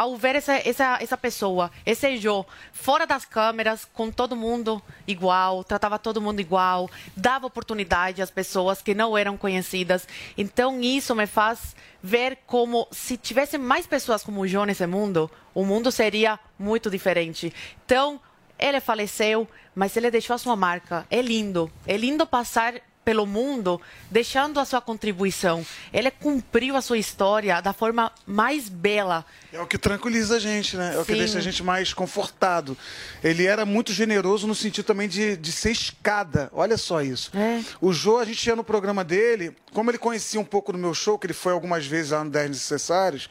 ao 0.00 0.16
ver 0.16 0.34
essa, 0.34 0.54
essa, 0.54 0.96
essa 0.98 1.16
pessoa, 1.18 1.70
esse 1.84 2.16
Jô, 2.16 2.46
fora 2.72 3.06
das 3.06 3.26
câmeras, 3.26 3.84
com 3.84 4.10
todo 4.10 4.34
mundo 4.34 4.82
igual, 5.06 5.62
tratava 5.62 5.98
todo 5.98 6.22
mundo 6.22 6.40
igual, 6.40 6.90
dava 7.14 7.46
oportunidade 7.46 8.22
às 8.22 8.30
pessoas 8.30 8.80
que 8.80 8.94
não 8.94 9.16
eram 9.16 9.36
conhecidas. 9.36 10.08
Então, 10.38 10.80
isso 10.80 11.14
me 11.14 11.26
faz 11.26 11.76
ver 12.02 12.38
como, 12.46 12.88
se 12.90 13.18
tivesse 13.18 13.58
mais 13.58 13.86
pessoas 13.86 14.22
como 14.22 14.40
o 14.40 14.48
Jô 14.48 14.64
nesse 14.64 14.86
mundo, 14.86 15.30
o 15.52 15.66
mundo 15.66 15.92
seria 15.92 16.40
muito 16.58 16.88
diferente. 16.90 17.52
Então, 17.84 18.18
ele 18.58 18.80
faleceu, 18.80 19.46
mas 19.74 19.94
ele 19.98 20.10
deixou 20.10 20.32
a 20.32 20.38
sua 20.38 20.56
marca. 20.56 21.06
É 21.10 21.20
lindo. 21.20 21.70
É 21.86 21.98
lindo 21.98 22.26
passar 22.26 22.72
pelo 23.10 23.26
mundo 23.26 23.80
deixando 24.08 24.60
a 24.60 24.64
sua 24.64 24.80
contribuição. 24.80 25.66
Ele 25.92 26.12
cumpriu 26.12 26.76
a 26.76 26.80
sua 26.80 26.96
história 26.96 27.60
da 27.60 27.72
forma 27.72 28.12
mais 28.24 28.68
bela. 28.68 29.26
É 29.52 29.60
o 29.60 29.66
que 29.66 29.76
tranquiliza 29.76 30.36
a 30.36 30.38
gente, 30.38 30.76
né? 30.76 30.94
É 30.94 30.98
o 31.00 31.04
que 31.04 31.10
Sim. 31.10 31.18
deixa 31.18 31.38
a 31.38 31.40
gente 31.40 31.60
mais 31.60 31.92
confortado. 31.92 32.78
Ele 33.20 33.46
era 33.46 33.66
muito 33.66 33.92
generoso 33.92 34.46
no 34.46 34.54
sentido 34.54 34.84
também 34.84 35.08
de, 35.08 35.36
de 35.36 35.50
ser 35.50 35.72
escada. 35.72 36.48
Olha 36.52 36.76
só 36.76 37.02
isso. 37.02 37.32
O 37.80 37.92
Jô, 37.92 38.18
a 38.18 38.24
gente 38.24 38.46
ia 38.46 38.54
no 38.54 38.62
programa 38.62 39.02
dele, 39.02 39.56
como 39.72 39.90
ele 39.90 39.98
conhecia 39.98 40.38
um 40.38 40.44
pouco 40.44 40.70
do 40.70 40.78
meu 40.78 40.94
show, 40.94 41.18
que 41.18 41.26
ele 41.26 41.34
foi 41.34 41.52
algumas 41.52 41.84
vezes 41.84 42.12
lá 42.12 42.22
no 42.22 42.30
10 42.30 42.50
Necessários. 42.50 43.28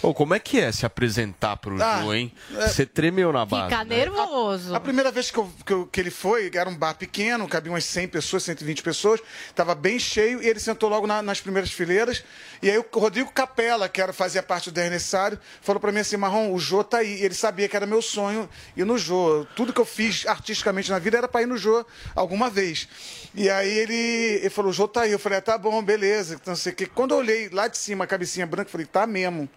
Ô, 0.00 0.14
como 0.14 0.32
é 0.32 0.38
que 0.38 0.60
é 0.60 0.70
se 0.70 0.86
apresentar 0.86 1.56
pro 1.56 1.82
Ah, 1.82 2.02
Jô, 2.02 2.14
hein? 2.14 2.32
é- 2.56 2.68
Você 2.68 2.86
tremeu 2.86 3.32
na 3.32 3.44
base. 3.44 3.64
Fica 3.70 3.84
né? 3.84 3.96
nervoso. 3.96 4.72
A 4.74 4.78
primeira 4.78 5.10
vez 5.10 5.30
que, 5.30 5.38
eu- 5.38 5.52
que 5.66 5.72
eu- 5.72 5.86
que 5.86 6.00
ele 6.00 6.10
foi, 6.10 6.48
era 6.54 6.70
um 6.70 6.76
bar 6.76 6.94
pequeno, 6.94 7.48
cabia 7.48 7.72
umas 7.72 7.84
100 7.84 8.06
pessoas, 8.06 8.44
120 8.44 8.80
pessoas, 8.82 9.20
estava 9.48 9.74
bem 9.74 9.98
cheio 9.98 10.40
e 10.40 10.46
ele 10.46 10.60
sentou 10.60 10.88
logo 10.88 11.04
na- 11.06 11.20
nas 11.20 11.40
primeiras 11.40 11.72
fileiras. 11.72 12.22
E 12.62 12.70
aí 12.70 12.78
o 12.78 12.86
Rodrigo 12.94 13.32
Capella, 13.32 13.88
que 13.88 14.00
era, 14.00 14.12
fazia 14.12 14.42
parte 14.42 14.70
do 14.70 14.74
10 14.74 14.88
Necessário, 14.90 15.38
falou 15.60 15.80
para 15.80 15.90
mim 15.90 15.98
assim: 16.00 16.16
Marrom, 16.16 16.52
o 16.52 16.58
Jô 16.60 16.84
tá 16.84 16.98
aí. 16.98 17.20
E 17.20 17.24
ele 17.24 17.34
sabia 17.34 17.68
que 17.68 17.74
era 17.76 17.84
meu 17.86 18.00
sonho 18.00 18.48
ir 18.76 18.84
no 18.84 18.96
Jô. 18.96 19.44
Tudo 19.56 19.72
que 19.72 19.80
eu 19.80 19.84
fiz 19.84 20.26
artisticamente 20.26 20.90
na 20.90 20.98
vida 21.00 21.18
era 21.18 21.26
para 21.26 21.42
ir 21.42 21.46
no 21.46 21.56
Jô 21.58 21.84
alguma 22.14 22.48
vez. 22.48 22.88
E 23.34 23.50
aí 23.50 23.68
ele, 23.78 23.94
ele 24.42 24.50
falou: 24.50 24.70
o 24.70 24.74
Jô 24.74 24.86
tá 24.86 25.02
aí. 25.02 25.12
Eu 25.12 25.18
falei: 25.18 25.38
ah, 25.38 25.42
tá 25.42 25.58
bom, 25.58 25.82
beleza. 25.82 26.34
Então, 26.36 26.52
não 26.52 26.56
sei 26.56 26.72
o 26.72 26.76
quê. 26.76 26.86
Quando 26.86 27.12
eu 27.14 27.18
olhei 27.18 27.48
lá 27.48 27.66
de 27.66 27.76
cima, 27.76 28.04
a 28.04 28.06
cabecinha 28.06 28.46
branca, 28.46 28.68
eu 28.68 28.72
falei: 28.72 28.86
tá 28.86 29.04
mesmo. 29.06 29.48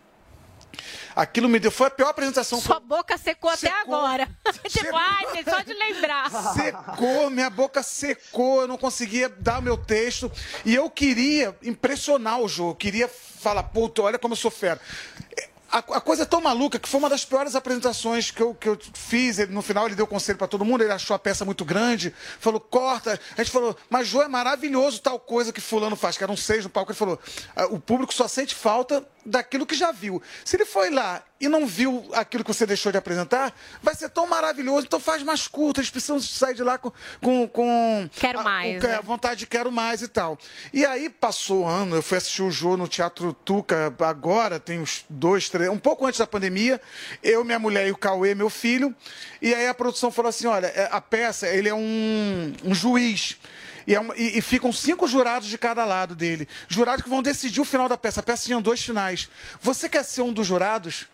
Aquilo 1.16 1.50
me 1.50 1.60
deu. 1.60 1.72
Foi 1.72 1.88
a 1.88 1.90
pior 1.90 2.10
apresentação 2.10 2.60
que 2.60 2.66
Sua 2.66 2.80
boca 2.80 3.18
secou, 3.18 3.50
até 3.50 3.70
agora. 3.70 4.28
tipo, 4.68 4.96
ai, 4.96 5.44
só 5.44 5.62
de 5.62 5.74
lembrar. 5.74 6.30
secou, 6.54 7.30
minha 7.30 7.50
boca 7.50 7.84
secou, 7.84 8.62
eu 8.62 8.68
não 8.68 8.78
conseguia 8.78 9.30
dar 9.30 9.60
o 9.60 9.62
meu 9.62 9.78
texto. 9.78 10.32
E 10.66 10.74
eu 10.74 10.90
queria 10.90 11.56
impressionar 11.64 12.40
o 12.40 12.48
jogo, 12.48 12.76
queria 12.76 13.08
falar, 13.08 13.64
puta, 13.64 14.02
olha 14.02 14.20
como 14.20 14.34
eu 14.34 14.38
sou 14.38 14.52
fera. 14.52 14.80
A, 15.72 15.78
a 15.78 16.02
coisa 16.02 16.24
é 16.24 16.26
tão 16.26 16.42
maluca 16.42 16.78
que 16.78 16.90
foi 16.90 17.00
uma 17.00 17.10
das 17.10 17.24
piores 17.24 17.56
apresentações 17.56 18.30
que 18.30 18.42
eu, 18.42 18.54
que 18.54 18.68
eu 18.68 18.78
fiz. 18.94 19.40
Ele, 19.40 19.54
no 19.54 19.62
final, 19.62 19.86
ele 19.86 19.96
deu 19.96 20.06
conselho 20.06 20.38
pra 20.38 20.48
todo 20.48 20.66
mundo, 20.66 20.84
ele 20.84 20.92
achou 20.92 21.16
a 21.16 21.20
peça 21.20 21.46
muito 21.46 21.64
grande, 21.64 22.14
falou, 22.40 22.60
corta. 22.60 23.20
A 23.38 23.44
gente 23.44 23.52
falou, 23.52 23.76
mas 23.90 24.08
Jô, 24.08 24.22
é 24.22 24.28
maravilhoso 24.28 25.02
tal 25.02 25.20
coisa 25.20 25.54
que 25.54 25.62
fulano 25.62 25.96
faz, 25.96 26.18
que 26.18 26.24
eram 26.24 26.36
seis 26.36 26.64
no 26.64 26.70
palco. 26.70 26.92
Ele 26.92 27.00
falou, 27.00 27.20
"Ah, 27.56 27.68
o 27.68 27.80
público 27.80 28.14
só 28.14 28.28
sente 28.28 28.54
falta 28.54 29.08
daquilo 29.26 29.66
que 29.66 29.76
já 29.76 29.92
viu. 29.92 30.22
Se 30.44 30.58
ele 30.58 30.66
foi 30.66 30.90
lá 30.90 31.24
e 31.42 31.50
não 31.50 31.66
viu 31.66 32.08
aquilo 32.14 32.44
que 32.44 32.54
você 32.54 32.66
deixou 32.66 32.92
de 32.92 32.98
apresentar, 32.98 33.54
vai 33.82 33.96
ser 33.96 34.10
tão 34.10 34.28
maravilhoso, 34.28 34.86
então 34.86 35.00
faz 35.00 35.24
mais 35.24 35.48
curto, 35.48 35.80
eles 35.82 35.90
precisam 35.90 36.20
sair 36.22 36.54
de 36.54 36.64
lá 36.64 36.78
com... 36.78 36.92
com, 37.22 37.48
com 37.48 38.10
Quero 38.14 38.40
a- 38.40 38.44
mais, 38.44 38.82
o- 38.84 38.88
né? 38.88 38.96
a 38.96 39.02
vontade 39.02 39.40
de 39.42 39.48
quero 39.48 39.72
mais 39.72 40.02
e 40.02 40.08
tal. 40.08 40.38
E 40.72 40.86
aí 40.86 41.10
passou 41.10 41.64
o 41.64 41.68
ano, 41.68 41.96
eu 41.96 42.02
fui 42.04 42.18
assistir 42.18 42.44
o 42.44 42.52
Jô 42.52 42.78
no 42.78 42.88
Teatro 42.88 43.34
Tuca 43.34 43.94
agora, 44.00 44.60
tem 44.60 44.80
uns 44.80 45.04
dois, 45.10 45.50
três, 45.50 45.70
um 45.70 45.80
pouco 45.80 46.06
antes 46.06 46.20
da 46.20 46.28
pandemia, 46.28 46.80
eu, 47.24 47.44
minha 47.44 47.60
mulher 47.60 47.88
e 47.88 47.92
o 47.92 47.98
Cauê, 47.98 48.36
meu 48.36 48.50
filho, 48.50 48.96
e 49.42 49.54
aí 49.54 49.68
a 49.68 49.74
produção 49.74 50.12
falou 50.12 50.30
assim, 50.30 50.46
olha, 50.48 50.68
é, 50.68 50.88
a 50.92 51.02
peça, 51.02 51.48
ele 51.48 51.68
é 51.68 51.74
um, 51.74 52.54
um 52.64 52.76
juiz, 52.76 53.38
e, 53.88 53.96
é 53.96 54.00
uma- 54.00 54.16
e- 54.16 54.38
e 54.38 54.42
ficam 54.42 54.72
cinco 54.72 55.08
jurados 55.08 55.48
de 55.50 55.58
cada 55.58 55.84
lado 55.84 56.16
dele. 56.16 56.48
Jurados 56.68 57.04
que 57.04 57.10
vão 57.10 57.24
decidir 57.24 57.60
o 57.60 57.66
final 57.66 57.90
da 57.90 57.98
peça. 57.98 58.20
A 58.20 58.24
peça 58.24 58.46
tinha 58.46 58.62
dois 58.62 58.80
finais. 58.84 59.28
Você 59.60 59.90
quer 59.90 60.04
ser 60.04 60.22
um 60.22 60.32
dos 60.32 60.46
jurados? 60.46 61.08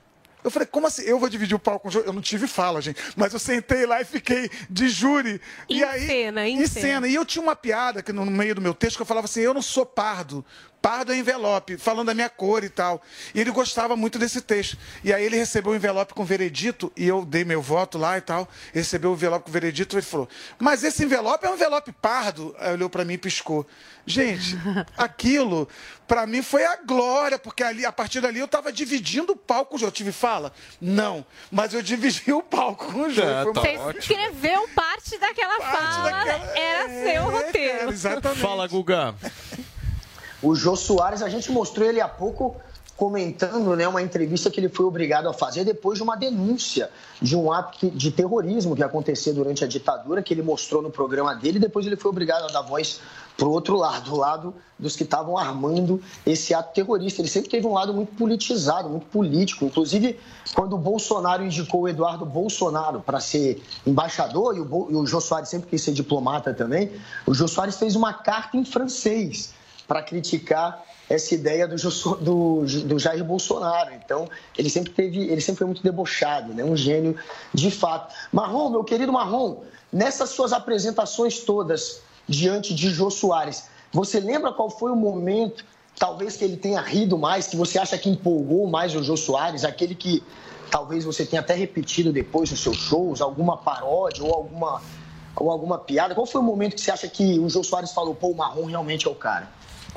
Eu 0.48 0.52
falei, 0.52 0.66
como 0.66 0.88
assim? 0.88 1.04
Eu 1.04 1.20
vou 1.20 1.28
dividir 1.28 1.56
o 1.56 1.60
palco 1.60 1.84
com 1.84 1.88
o 1.90 1.92
júri? 1.92 2.08
Eu 2.08 2.14
não 2.14 2.22
tive 2.22 2.48
fala, 2.48 2.82
gente. 2.82 3.02
Mas 3.18 3.34
eu 3.34 3.40
sentei 3.40 3.86
lá 3.86 4.02
e 4.02 4.06
fiquei 4.06 4.50
de 4.70 4.88
júri. 4.88 5.42
e 5.68 5.84
aí, 5.84 6.08
cena, 6.08 6.48
em 6.48 6.62
em 6.62 6.68
cena. 6.68 6.88
cena. 6.88 7.08
E 7.10 7.16
eu 7.16 7.26
tinha 7.26 7.44
uma 7.44 7.56
piada 7.56 8.02
que 8.02 8.14
no 8.14 8.24
no 8.24 8.32
meio 8.32 8.56
do 8.56 8.62
meu 8.62 8.74
texto 8.74 8.96
que 8.96 9.02
eu 9.02 9.06
falava 9.06 9.26
assim: 9.26 9.42
eu 9.42 9.54
não 9.54 9.62
sou 9.62 9.86
pardo. 9.86 10.46
Pardo 10.82 11.12
é 11.12 11.18
envelope, 11.18 11.78
falando 11.78 12.08
da 12.08 12.14
minha 12.14 12.30
cor 12.30 12.64
e 12.64 12.70
tal. 12.70 13.02
E 13.34 13.42
ele 13.42 13.52
gostava 13.52 13.96
muito 13.96 14.18
desse 14.18 14.40
texto. 14.42 14.78
E 15.04 15.12
aí 15.14 15.24
ele 15.26 15.36
recebeu 15.36 15.72
o 15.72 15.76
envelope 15.76 16.14
com 16.14 16.24
veredito, 16.24 16.92
e 16.96 17.06
eu 17.08 17.26
dei 17.26 17.44
meu 17.44 17.62
voto 17.62 17.98
lá 17.98 18.18
e 18.18 18.22
tal. 18.22 18.48
Recebeu 18.74 19.12
o 19.12 19.14
envelope 19.14 19.46
com 19.46 19.52
veredito 19.52 19.96
e 19.96 19.98
ele 19.98 20.06
falou: 20.06 20.30
Mas 20.60 20.84
esse 20.84 21.04
envelope 21.04 21.46
é 21.46 21.50
um 21.50 21.56
envelope 21.56 21.92
pardo. 21.92 22.56
Aí 22.60 22.72
olhou 22.74 22.90
pra 22.90 23.04
mim 23.04 23.16
e 23.16 23.18
piscou. 23.18 23.66
Gente, 24.06 24.56
aquilo, 24.98 25.68
pra 26.08 26.26
mim, 26.26 26.42
foi 26.42 26.64
a 26.66 26.78
glória, 26.78 27.38
porque 27.38 27.62
ali, 27.64 27.86
a 27.86 27.92
partir 27.92 28.22
dali 28.22 28.40
eu 28.40 28.48
tava 28.48 28.72
dividindo 28.72 29.34
o 29.34 29.36
palco 29.36 29.72
com 29.72 29.76
o 29.76 29.80
Jô. 29.80 29.88
Eu 29.88 29.92
tive 29.92 30.14
fala? 30.14 30.54
Não. 30.80 31.26
Mas 31.52 31.74
eu 31.74 31.82
dividi 31.82 32.32
o 32.32 32.42
palco 32.42 32.94
com 32.94 33.02
o 33.02 33.10
Jô. 33.10 33.22
É, 33.24 33.44
uma- 33.44 33.54
Você 33.54 33.98
escreveu 34.00 34.68
parte 34.70 35.18
daquela 35.18 35.60
fala, 35.60 36.12
era 36.56 36.88
seu 37.04 37.24
roteiro. 37.24 37.92
Fala, 38.38 38.68
Guga. 38.68 39.14
O 40.42 40.54
Jô 40.56 40.76
Soares, 40.76 41.22
a 41.22 41.30
gente 41.30 41.52
mostrou 41.52 41.88
ele 41.88 42.00
há 42.00 42.08
pouco 42.08 42.56
comentando 42.96 43.76
né, 43.76 43.88
uma 43.88 44.02
entrevista 44.02 44.50
que 44.50 44.60
ele 44.60 44.70
foi 44.70 44.84
obrigado 44.86 45.30
a 45.30 45.34
fazer 45.34 45.64
depois 45.64 45.98
de 46.00 46.04
uma 46.04 46.16
denúncia 46.18 46.90
de 47.22 47.36
um 47.36 47.52
ato 47.52 47.92
de 47.92 48.10
terrorismo 48.10 48.76
que 48.76 48.82
aconteceu 48.84 49.36
durante 49.36 49.64
a 49.64 49.68
ditadura, 49.68 50.24
que 50.24 50.34
ele 50.34 50.42
mostrou 50.42 50.82
no 50.82 50.90
programa 50.90 51.36
dele, 51.36 51.60
depois 51.60 51.86
ele 51.86 51.96
foi 51.96 52.10
obrigado 52.10 52.46
a 52.46 52.48
dar 52.48 52.62
voz 52.64 53.00
para 53.38 53.48
o 53.48 53.52
outro 53.52 53.76
lado, 53.78 54.10
do 54.10 54.16
lado 54.16 54.54
dos 54.80 54.96
que 54.96 55.04
estavam 55.04 55.38
armando 55.38 56.02
esse 56.26 56.56
ato 56.56 56.74
terrorista. 56.74 57.22
Ele 57.22 57.28
sempre 57.30 57.52
teve 57.52 57.68
um 57.68 57.74
lado 57.74 57.94
muito 57.94 58.16
politizado, 58.16 58.90
muito 58.90 59.06
político. 59.08 59.64
Inclusive, 59.66 60.20
quando 60.56 60.74
o 60.74 60.78
Bolsonaro 60.80 61.46
indicou 61.46 61.82
o 61.82 61.88
Eduardo 61.88 62.26
Bolsonaro 62.26 63.00
para 63.02 63.20
ser 63.20 63.62
embaixador, 63.86 64.58
e 64.58 64.60
o, 64.60 64.66
Bo- 64.66 64.88
e 64.90 64.96
o 64.96 65.06
Jô 65.06 65.22
Soares 65.22 65.50
sempre 65.50 65.70
quis 65.70 65.84
ser 65.84 65.92
diplomata 65.94 66.52
também, 66.52 66.92
o 67.28 67.34
Jô 67.34 67.48
Soares 67.48 67.78
fez 67.78 67.96
uma 67.96 68.12
carta 68.12 68.58
em 68.58 68.66
francês 68.66 69.54
para 69.88 70.04
criticar 70.04 70.84
essa 71.10 71.34
ideia 71.34 71.68
do, 71.68 71.76
do, 72.18 72.66
do 72.66 73.00
Jair 73.00 73.24
Bolsonaro. 73.24 73.94
Então, 73.94 74.30
ele 74.58 74.70
sempre 74.70 74.92
teve, 74.92 75.20
ele 75.30 75.40
sempre 75.40 75.60
foi 75.60 75.68
muito 75.68 75.82
debochado, 75.82 76.54
né? 76.54 76.64
um 76.64 76.76
gênio 76.76 77.16
de 77.54 77.72
fato. 77.72 78.14
Marrom, 78.32 78.70
meu 78.70 78.84
querido 78.84 79.14
Marrom, 79.14 79.62
nessas 79.92 80.32
suas 80.32 80.52
apresentações 80.52 81.40
todas 81.40 82.02
diante 82.28 82.76
de 82.76 82.90
Jô 82.90 83.10
Soares, 83.10 83.70
você 83.92 84.20
lembra 84.20 84.52
qual 84.52 84.70
foi 84.70 84.92
o 84.92 84.96
momento, 84.96 85.64
talvez 85.98 86.36
que 86.36 86.44
ele 86.44 86.58
tenha 86.58 86.82
rido 86.82 87.18
mais, 87.18 87.48
que 87.48 87.56
você 87.56 87.80
acha 87.80 87.98
que 87.98 88.10
empolgou 88.10 88.68
mais 88.68 88.94
o 88.94 89.02
Jô 89.02 89.16
Soares, 89.16 89.64
aquele 89.64 89.96
que 89.96 90.22
talvez 90.70 91.06
você 91.06 91.26
tenha 91.26 91.40
até 91.42 91.54
repetido 91.54 92.12
depois 92.12 92.52
nos 92.52 92.60
seus 92.60 92.76
shows, 92.76 93.22
alguma 93.22 93.56
paródia 93.56 94.26
ou 94.26 94.34
alguma, 94.34 94.82
ou 95.38 95.50
alguma 95.50 95.78
piada? 95.78 96.14
Qual 96.14 96.28
foi 96.28 96.42
o 96.42 96.44
momento 96.44 96.76
que 96.76 96.82
você 96.82 96.92
acha 96.92 97.08
que 97.08 97.40
o 97.40 97.50
Jô 97.50 97.64
Soares 97.64 97.94
falou, 97.94 98.14
pô, 98.14 98.28
o 98.28 98.36
Marrom 98.36 98.66
realmente 98.66 99.08
é 99.08 99.10
o 99.10 99.16
cara? 99.16 99.48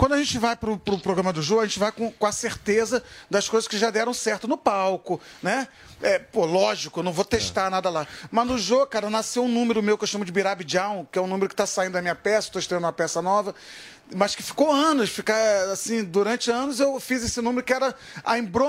Quando 0.01 0.15
a 0.15 0.17
gente 0.17 0.39
vai 0.39 0.57
pro, 0.57 0.79
pro 0.79 0.99
programa 0.99 1.31
do 1.31 1.43
Jô, 1.43 1.61
a 1.61 1.67
gente 1.67 1.79
vai 1.79 1.93
com, 1.93 2.11
com 2.11 2.25
a 2.25 2.33
certeza 2.33 3.05
das 3.29 3.51
coisas 3.51 3.69
que 3.69 3.77
já 3.77 3.91
deram 3.91 4.15
certo 4.15 4.49
no 4.49 4.57
palco, 4.57 5.21
né? 5.43 5.69
É, 6.01 6.19
pô, 6.19 6.47
lógico, 6.47 7.01
eu 7.01 7.05
não 7.05 7.13
vou 7.13 7.23
testar 7.23 7.69
nada 7.69 7.91
lá. 7.91 8.07
Mas 8.31 8.47
no 8.47 8.57
Jô, 8.57 8.87
cara, 8.87 9.11
nasceu 9.11 9.45
um 9.45 9.49
número 9.49 9.83
meu 9.83 9.99
que 9.99 10.05
eu 10.05 10.09
chamo 10.09 10.25
de 10.25 10.33
Birabidjão, 10.33 11.07
que 11.13 11.19
é 11.19 11.23
um 11.23 11.27
número 11.27 11.51
que 11.51 11.55
tá 11.55 11.67
saindo 11.67 11.93
da 11.93 12.01
minha 12.01 12.15
peça, 12.15 12.49
estou 12.49 12.59
estreando 12.59 12.87
uma 12.87 12.95
peça 12.95 13.21
nova 13.21 13.55
mas 14.15 14.35
que 14.35 14.43
ficou 14.43 14.71
anos, 14.71 15.11
ficar 15.11 15.71
assim, 15.71 16.03
durante 16.05 16.51
anos 16.51 16.81
eu 16.81 16.99
fiz 17.01 17.23
esse 17.23 17.41
número 17.41 17.65
que 17.65 17.73
era 17.73 17.95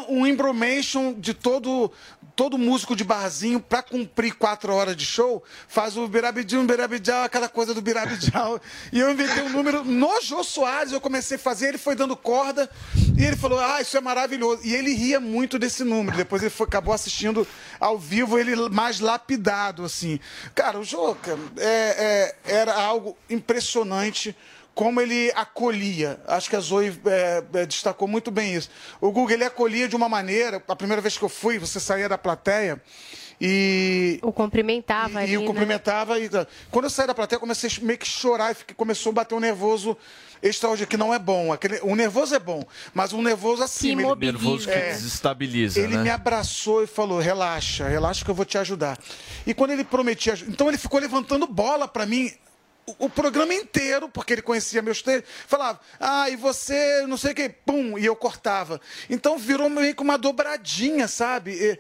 um 0.09 0.26
embromation 0.26 1.13
de 1.13 1.34
todo 1.34 1.91
todo 2.35 2.57
músico 2.57 2.95
de 2.95 3.03
barzinho 3.03 3.59
para 3.59 3.84
cumprir 3.84 4.34
quatro 4.34 4.73
horas 4.73 4.95
de 4.95 5.05
show, 5.05 5.43
faz 5.68 5.97
o 5.97 6.07
birabidinho, 6.07 6.63
birabidjau, 6.63 7.23
aquela 7.23 7.49
coisa 7.49 7.73
do 7.73 7.81
birabidjau. 7.81 8.59
e 8.91 8.99
eu 8.99 9.11
inventei 9.11 9.43
um 9.43 9.49
número 9.49 9.84
no 9.84 10.22
Jô 10.22 10.43
Soares, 10.43 10.91
eu 10.91 11.01
comecei 11.01 11.38
a 11.38 11.39
fazer, 11.39 11.68
ele 11.68 11.77
foi 11.77 11.93
dando 11.93 12.15
corda 12.15 12.69
e 13.18 13.23
ele 13.23 13.35
falou: 13.35 13.59
"Ah, 13.59 13.81
isso 13.81 13.95
é 13.97 14.01
maravilhoso". 14.01 14.61
E 14.63 14.73
ele 14.73 14.93
ria 14.93 15.19
muito 15.19 15.59
desse 15.59 15.84
número. 15.84 16.18
Depois 16.18 16.41
ele 16.41 16.49
foi, 16.49 16.65
acabou 16.65 16.93
assistindo 16.93 17.47
ao 17.80 17.97
vivo, 17.99 18.39
ele 18.39 18.55
mais 18.69 18.99
lapidado 18.99 19.84
assim. 19.84 20.19
Cara, 20.55 20.80
o 20.80 20.84
Jô 20.84 21.15
cara, 21.15 21.39
é, 21.57 22.35
é, 22.45 22.59
era 22.59 22.73
algo 22.73 23.18
impressionante 23.30 24.35
como 24.73 25.02
ele 25.02 25.31
acolhia. 25.35 26.19
Acho 26.27 26.49
que 26.49 26.56
a 26.56 26.60
Zoe 26.60 26.98
é, 27.06 27.43
é, 27.53 27.65
destacou 27.65 28.07
muito 28.07 28.31
bem 28.31 28.56
isso. 28.56 28.69
O 28.99 29.11
Google 29.11 29.31
ele 29.31 29.43
acolhia 29.43 29.88
de 29.88 29.95
uma 29.95 30.07
maneira. 30.10 30.64
A 30.68 30.76
primeira 30.76 31.02
vez 31.02 31.18
que 31.18 31.23
eu 31.23 31.30
fui, 31.30 31.60
você 31.60 31.80
saía 31.80 32.07
da 32.07 32.18
plateia 32.18 32.81
e. 33.39 34.19
O 34.22 34.31
cumprimentava 34.31 35.22
e, 35.22 35.23
ali, 35.23 35.34
e 35.34 35.38
o 35.38 35.41
né? 35.41 35.48
cumprimentava. 35.48 36.19
E, 36.19 36.30
quando 36.69 36.85
eu 36.85 36.89
saí 36.89 37.07
da 37.07 37.14
plateia, 37.15 37.38
eu 37.38 37.41
comecei 37.41 37.69
a 37.69 37.84
meio 37.85 37.98
que 37.99 38.07
chorar 38.07 38.56
e 38.69 38.73
começou 38.73 39.10
a 39.11 39.14
bater 39.14 39.35
um 39.35 39.39
nervoso 39.39 39.98
extraordinário, 40.43 40.88
que 40.89 40.98
não 40.98 41.14
é 41.14 41.19
bom. 41.19 41.52
Aquele, 41.52 41.80
o 41.81 41.95
nervoso 41.95 42.34
é 42.35 42.39
bom, 42.39 42.64
mas 42.93 43.14
um 43.14 43.22
nervoso 43.22 43.64
acima. 43.64 44.02
ele- 44.02 44.15
Nervoso 44.31 44.68
que 44.68 44.73
É. 44.73 44.91
desestabiliza, 44.91 45.80
Ele 45.80 45.98
né? 45.98 46.03
me 46.03 46.10
abraçou 46.10 46.84
e 46.84 46.88
falou: 46.88 47.19
relaxa, 47.19 47.88
relaxa 47.88 48.23
que 48.23 48.31
eu 48.31 48.35
vou 48.35 48.45
te 48.45 48.57
ajudar. 48.57 48.98
E 49.45 49.53
quando 49.53 49.72
ele 49.72 49.84
prometia. 49.84 50.35
Então 50.48 50.68
ele 50.69 50.77
ficou 50.77 50.99
levantando 50.99 51.45
bola 51.48 51.88
pra 51.88 52.06
mim. 52.06 52.31
O, 52.86 53.06
o 53.06 53.10
programa 53.10 53.53
inteiro, 53.53 54.10
porque 54.10 54.34
ele 54.34 54.41
conhecia 54.41 54.82
meus 54.82 55.02
textos, 55.02 55.30
falava, 55.48 55.80
ah, 55.99 56.30
e 56.30 56.36
você, 56.36 57.06
não 57.08 57.18
sei 57.18 57.32
o 57.32 57.36
que, 57.36 57.49
pum, 57.49 57.98
e 57.98 58.06
eu 58.06 58.16
cortava. 58.16 58.82
Então 59.10 59.38
virou 59.38 59.70
meio 59.70 59.95
que 59.95 60.02
uma 60.02 60.18
dobradinha, 60.18 61.08
sabe? 61.08 61.52
E, 61.52 61.80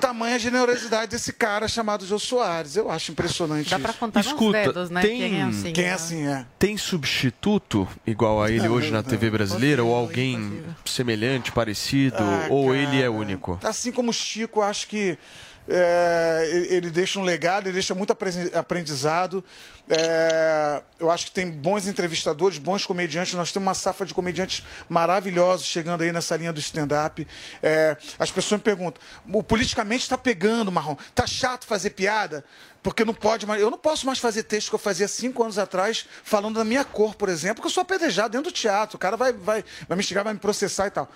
tamanha 0.00 0.38
generosidade 0.38 1.12
desse 1.12 1.32
cara 1.32 1.66
chamado 1.66 2.06
Jô 2.06 2.18
Soares. 2.18 2.76
Eu 2.76 2.90
acho 2.90 3.12
impressionante. 3.12 3.70
Dá 3.70 3.78
pra 3.78 3.92
contar 3.92 4.20
Escuta, 4.20 4.72
tem, 5.00 5.72
Quem 5.72 5.84
é 5.84 5.92
assim, 5.92 6.26
é. 6.26 6.46
Tem 6.58 6.76
substituto 6.76 7.88
igual 8.06 8.42
a 8.42 8.50
ele 8.50 8.68
Não, 8.68 8.74
hoje 8.74 8.90
na 8.90 9.02
não, 9.02 9.08
TV 9.08 9.30
brasileira? 9.30 9.82
ou 9.82 9.94
alguém 9.94 10.62
semelhante, 10.84 11.50
parecido? 11.52 12.16
Ah, 12.18 12.46
ou 12.50 12.74
ele 12.74 13.00
é 13.02 13.08
único? 13.08 13.58
Assim 13.62 13.90
como 13.90 14.10
o 14.10 14.12
Chico, 14.14 14.60
acho 14.60 14.88
que 14.88 15.18
é, 15.68 16.66
ele- 16.70 16.90
deixa 16.90 17.18
um 17.18 17.22
legado, 17.22 17.66
ele 17.66 17.74
deixa 17.74 17.94
muito 17.94 18.12
apre- 18.12 18.50
aprendizado. 18.54 19.44
É, 19.88 20.82
eu 20.98 21.10
acho 21.10 21.26
que 21.26 21.32
tem 21.32 21.50
bons 21.50 21.86
entrevistadores, 21.86 22.56
bons 22.58 22.86
comediantes. 22.86 23.34
Nós 23.34 23.52
temos 23.52 23.66
uma 23.66 23.74
safra 23.74 24.06
de 24.06 24.14
comediantes 24.14 24.64
maravilhosos 24.88 25.66
chegando 25.66 26.02
aí 26.02 26.10
nessa 26.12 26.36
linha 26.36 26.52
do 26.52 26.60
stand-up. 26.60 27.26
É, 27.62 27.96
as 28.18 28.30
pessoas 28.30 28.60
me 28.60 28.64
perguntam: 28.64 29.02
o 29.32 29.42
politicamente 29.42 30.02
está 30.04 30.16
pegando, 30.16 30.72
Marrom? 30.72 30.96
Tá 31.14 31.26
chato 31.26 31.66
fazer 31.66 31.90
piada? 31.90 32.44
Porque 32.82 33.04
não 33.04 33.14
pode 33.14 33.46
mais. 33.46 33.60
Eu 33.60 33.70
não 33.70 33.78
posso 33.78 34.04
mais 34.06 34.18
fazer 34.18 34.42
texto 34.42 34.68
que 34.68 34.74
eu 34.74 34.78
fazia 34.78 35.08
cinco 35.08 35.42
anos 35.42 35.58
atrás, 35.58 36.06
falando 36.22 36.56
da 36.56 36.64
minha 36.64 36.84
cor, 36.84 37.14
por 37.14 37.28
exemplo, 37.28 37.56
porque 37.56 37.68
eu 37.68 37.72
sou 37.72 37.82
apedrejado 37.82 38.30
dentro 38.32 38.50
do 38.50 38.54
teatro. 38.54 38.96
O 38.96 38.98
cara 38.98 39.16
vai, 39.16 39.32
vai, 39.32 39.64
vai 39.88 39.96
me 39.96 40.02
chegar, 40.02 40.22
vai 40.22 40.34
me 40.34 40.38
processar 40.40 40.86
e 40.86 40.90
tal. 40.90 41.10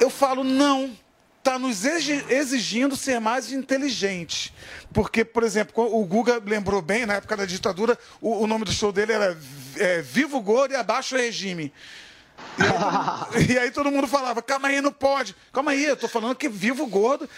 Eu 0.00 0.10
falo, 0.10 0.42
não. 0.42 0.96
Está 1.42 1.58
nos 1.58 1.86
exi- 1.86 2.22
exigindo 2.28 2.94
ser 2.94 3.18
mais 3.18 3.50
inteligente. 3.50 4.52
Porque, 4.92 5.24
por 5.24 5.42
exemplo, 5.42 5.72
o 5.98 6.04
Guga 6.04 6.40
lembrou 6.44 6.82
bem, 6.82 7.06
na 7.06 7.14
época 7.14 7.34
da 7.36 7.46
ditadura, 7.46 7.98
o, 8.20 8.42
o 8.44 8.46
nome 8.46 8.66
do 8.66 8.72
show 8.72 8.92
dele 8.92 9.12
era 9.12 9.38
é, 9.76 10.02
Viva 10.02 10.36
o 10.36 10.40
Gordo 10.42 10.72
e 10.72 10.76
Abaixo 10.76 11.14
o 11.14 11.18
Regime. 11.18 11.72
E 12.58 12.62
aí, 12.62 12.70
todo- 12.72 13.40
e 13.52 13.58
aí 13.58 13.70
todo 13.70 13.90
mundo 13.90 14.06
falava, 14.06 14.42
calma 14.42 14.68
aí, 14.68 14.82
não 14.82 14.92
pode. 14.92 15.34
Calma 15.50 15.70
aí, 15.70 15.84
eu 15.84 15.96
tô 15.96 16.08
falando 16.08 16.34
que 16.34 16.48
vivo 16.48 16.86
gordo. 16.86 17.28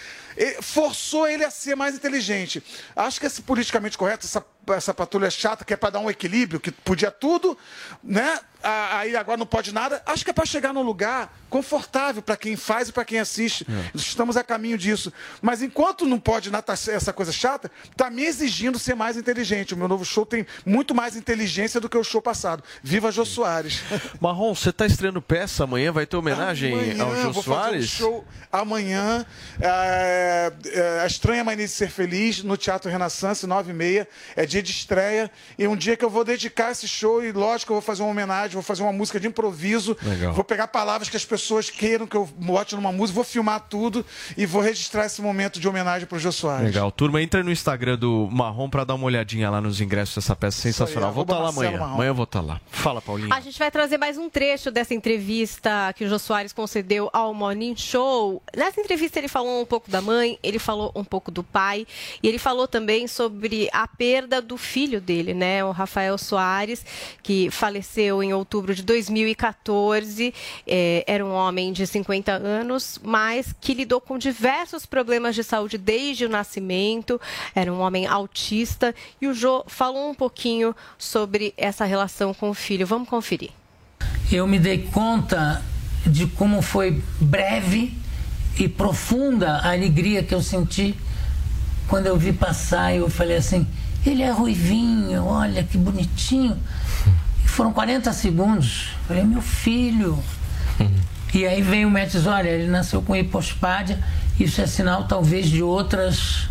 Forçou 0.60 1.26
ele 1.28 1.44
a 1.44 1.50
ser 1.50 1.74
mais 1.74 1.94
inteligente. 1.94 2.62
Acho 2.96 3.20
que 3.20 3.26
esse 3.26 3.42
politicamente 3.42 3.98
correto, 3.98 4.26
essa, 4.26 4.44
essa 4.68 4.94
patrulha 4.94 5.30
chata, 5.30 5.64
que 5.64 5.74
é 5.74 5.76
para 5.76 5.90
dar 5.90 6.00
um 6.00 6.10
equilíbrio, 6.10 6.60
que 6.60 6.70
podia 6.70 7.10
tudo, 7.10 7.56
né? 8.02 8.38
Aí 8.62 9.16
agora 9.16 9.36
não 9.36 9.46
pode 9.46 9.72
nada. 9.72 10.00
Acho 10.06 10.24
que 10.24 10.30
é 10.30 10.32
para 10.32 10.46
chegar 10.46 10.72
num 10.72 10.82
lugar 10.82 11.36
confortável 11.50 12.22
para 12.22 12.36
quem 12.36 12.54
faz 12.56 12.88
e 12.88 12.92
para 12.92 13.04
quem 13.04 13.18
assiste. 13.18 13.66
Estamos 13.92 14.36
a 14.36 14.44
caminho 14.44 14.78
disso. 14.78 15.12
Mas 15.40 15.62
enquanto 15.62 16.06
não 16.06 16.18
pode 16.18 16.50
nada 16.50 16.62
tá 16.62 16.72
essa 16.72 17.12
coisa 17.12 17.32
chata, 17.32 17.70
tá 17.96 18.08
me 18.08 18.24
exigindo 18.24 18.78
ser 18.78 18.94
mais 18.94 19.16
inteligente. 19.16 19.74
O 19.74 19.76
meu 19.76 19.88
novo 19.88 20.04
show 20.04 20.24
tem 20.24 20.46
muito 20.64 20.94
mais 20.94 21.16
inteligência 21.16 21.80
do 21.80 21.88
que 21.88 21.98
o 21.98 22.04
show 22.04 22.22
passado. 22.22 22.62
Viva 22.82 23.10
Jô 23.10 23.24
Soares. 23.24 23.82
Marrom, 24.20 24.54
você 24.54 24.70
está 24.70 24.86
estreando 24.86 25.20
peça 25.20 25.64
amanhã? 25.64 25.90
Vai 25.90 26.06
ter 26.06 26.16
homenagem 26.16 26.72
Amanhã 26.72 27.02
ao 27.04 27.16
Jô 27.16 27.32
vou 27.32 27.42
fazer 27.42 27.56
um 27.56 27.62
Soares? 27.62 27.88
show 27.88 28.24
amanhã. 28.52 29.26
é, 29.60 30.21
é, 30.22 31.00
a 31.02 31.06
Estranha 31.06 31.44
Mania 31.44 31.66
de 31.66 31.72
Ser 31.72 31.90
Feliz, 31.90 32.42
no 32.42 32.56
Teatro 32.56 32.90
Renaissance, 32.90 33.46
9 33.46 33.70
e 33.70 33.74
meia. 33.74 34.08
É 34.36 34.46
dia 34.46 34.62
de 34.62 34.70
estreia. 34.70 35.30
E 35.58 35.66
um 35.66 35.76
dia 35.76 35.96
que 35.96 36.04
eu 36.04 36.10
vou 36.10 36.24
dedicar 36.24 36.70
esse 36.70 36.86
show, 36.86 37.22
e 37.24 37.32
lógico, 37.32 37.72
eu 37.72 37.76
vou 37.76 37.82
fazer 37.82 38.02
uma 38.02 38.10
homenagem, 38.10 38.54
vou 38.54 38.62
fazer 38.62 38.82
uma 38.82 38.92
música 38.92 39.18
de 39.18 39.26
improviso. 39.26 39.96
Legal. 40.02 40.32
Vou 40.32 40.44
pegar 40.44 40.68
palavras 40.68 41.08
que 41.08 41.16
as 41.16 41.24
pessoas 41.24 41.70
queiram 41.70 42.06
que 42.06 42.16
eu 42.16 42.26
bote 42.36 42.74
numa 42.74 42.92
música, 42.92 43.14
vou 43.14 43.24
filmar 43.24 43.60
tudo 43.68 44.04
e 44.36 44.46
vou 44.46 44.62
registrar 44.62 45.06
esse 45.06 45.20
momento 45.20 45.58
de 45.60 45.68
homenagem 45.68 46.06
para 46.06 46.16
o 46.16 46.18
Jô 46.18 46.32
Soares. 46.32 46.66
Legal. 46.66 46.90
Turma, 46.90 47.22
entra 47.22 47.42
no 47.42 47.50
Instagram 47.50 47.98
do 47.98 48.28
Marrom 48.30 48.68
para 48.68 48.84
dar 48.84 48.94
uma 48.94 49.04
olhadinha 49.04 49.50
lá 49.50 49.60
nos 49.60 49.80
ingressos 49.80 50.16
dessa 50.16 50.36
peça 50.36 50.60
sensacional. 50.60 51.10
aí, 51.10 51.14
vou 51.14 51.22
estar 51.22 51.34
lá 51.34 51.48
arroba 51.48 51.60
amanhã. 51.60 51.78
Marrom. 51.78 51.94
Amanhã 51.94 52.08
eu 52.10 52.14
vou 52.14 52.24
estar 52.24 52.40
lá. 52.40 52.60
Fala, 52.70 53.00
Paulinho. 53.00 53.32
A 53.32 53.40
gente 53.40 53.58
vai 53.58 53.70
trazer 53.70 53.98
mais 53.98 54.18
um 54.18 54.28
trecho 54.28 54.70
dessa 54.70 54.94
entrevista 54.94 55.92
que 55.96 56.04
o 56.04 56.08
Jô 56.08 56.18
Soares 56.18 56.52
concedeu 56.52 57.10
ao 57.12 57.32
Morning 57.34 57.76
Show. 57.76 58.42
Nessa 58.56 58.80
entrevista 58.80 59.18
ele 59.18 59.28
falou 59.28 59.62
um 59.62 59.66
pouco 59.66 59.90
da 59.90 60.00
mãe, 60.00 60.11
ele 60.42 60.58
falou 60.58 60.92
um 60.94 61.04
pouco 61.04 61.30
do 61.30 61.42
pai 61.42 61.86
e 62.22 62.28
ele 62.28 62.38
falou 62.38 62.68
também 62.68 63.06
sobre 63.06 63.68
a 63.72 63.86
perda 63.86 64.40
do 64.40 64.56
filho 64.56 65.00
dele, 65.00 65.34
né? 65.34 65.64
O 65.64 65.70
Rafael 65.70 66.16
Soares, 66.18 66.84
que 67.22 67.50
faleceu 67.50 68.22
em 68.22 68.32
outubro 68.32 68.74
de 68.74 68.82
2014. 68.82 70.34
É, 70.66 71.04
era 71.06 71.24
um 71.24 71.32
homem 71.32 71.72
de 71.72 71.86
50 71.86 72.32
anos, 72.32 72.98
mas 73.02 73.54
que 73.60 73.74
lidou 73.74 74.00
com 74.00 74.18
diversos 74.18 74.86
problemas 74.86 75.34
de 75.34 75.42
saúde 75.42 75.78
desde 75.78 76.26
o 76.26 76.28
nascimento. 76.28 77.20
Era 77.54 77.72
um 77.72 77.80
homem 77.80 78.06
autista 78.06 78.94
e 79.20 79.26
o 79.26 79.34
Jô 79.34 79.64
falou 79.66 80.10
um 80.10 80.14
pouquinho 80.14 80.74
sobre 80.98 81.54
essa 81.56 81.84
relação 81.84 82.34
com 82.34 82.50
o 82.50 82.54
filho. 82.54 82.86
Vamos 82.86 83.08
conferir. 83.08 83.50
eu 84.30 84.46
me 84.46 84.58
dei 84.58 84.78
conta 84.78 85.62
de 86.06 86.26
como 86.26 86.62
foi 86.62 87.02
breve 87.20 88.01
e 88.58 88.68
profunda 88.68 89.56
a 89.58 89.72
alegria 89.72 90.22
que 90.22 90.34
eu 90.34 90.42
senti 90.42 90.94
quando 91.88 92.06
eu 92.06 92.16
vi 92.16 92.32
passar 92.32 92.94
e 92.94 92.98
eu 92.98 93.10
falei 93.10 93.36
assim, 93.36 93.66
ele 94.04 94.22
é 94.22 94.30
ruivinho, 94.30 95.24
olha 95.24 95.62
que 95.62 95.76
bonitinho. 95.76 96.56
E 97.44 97.48
foram 97.48 97.72
40 97.72 98.12
segundos. 98.12 98.88
Eu 99.02 99.08
falei, 99.08 99.24
meu 99.24 99.42
filho. 99.42 100.18
E 101.34 101.46
aí 101.46 101.62
veio 101.62 101.88
o 101.88 101.90
médico 101.90 102.28
olha, 102.28 102.50
ele 102.50 102.68
nasceu 102.68 103.00
com 103.00 103.16
hipospádia, 103.16 103.98
isso 104.38 104.60
é 104.60 104.66
sinal 104.66 105.04
talvez 105.04 105.48
de 105.48 105.62
outras 105.62 106.46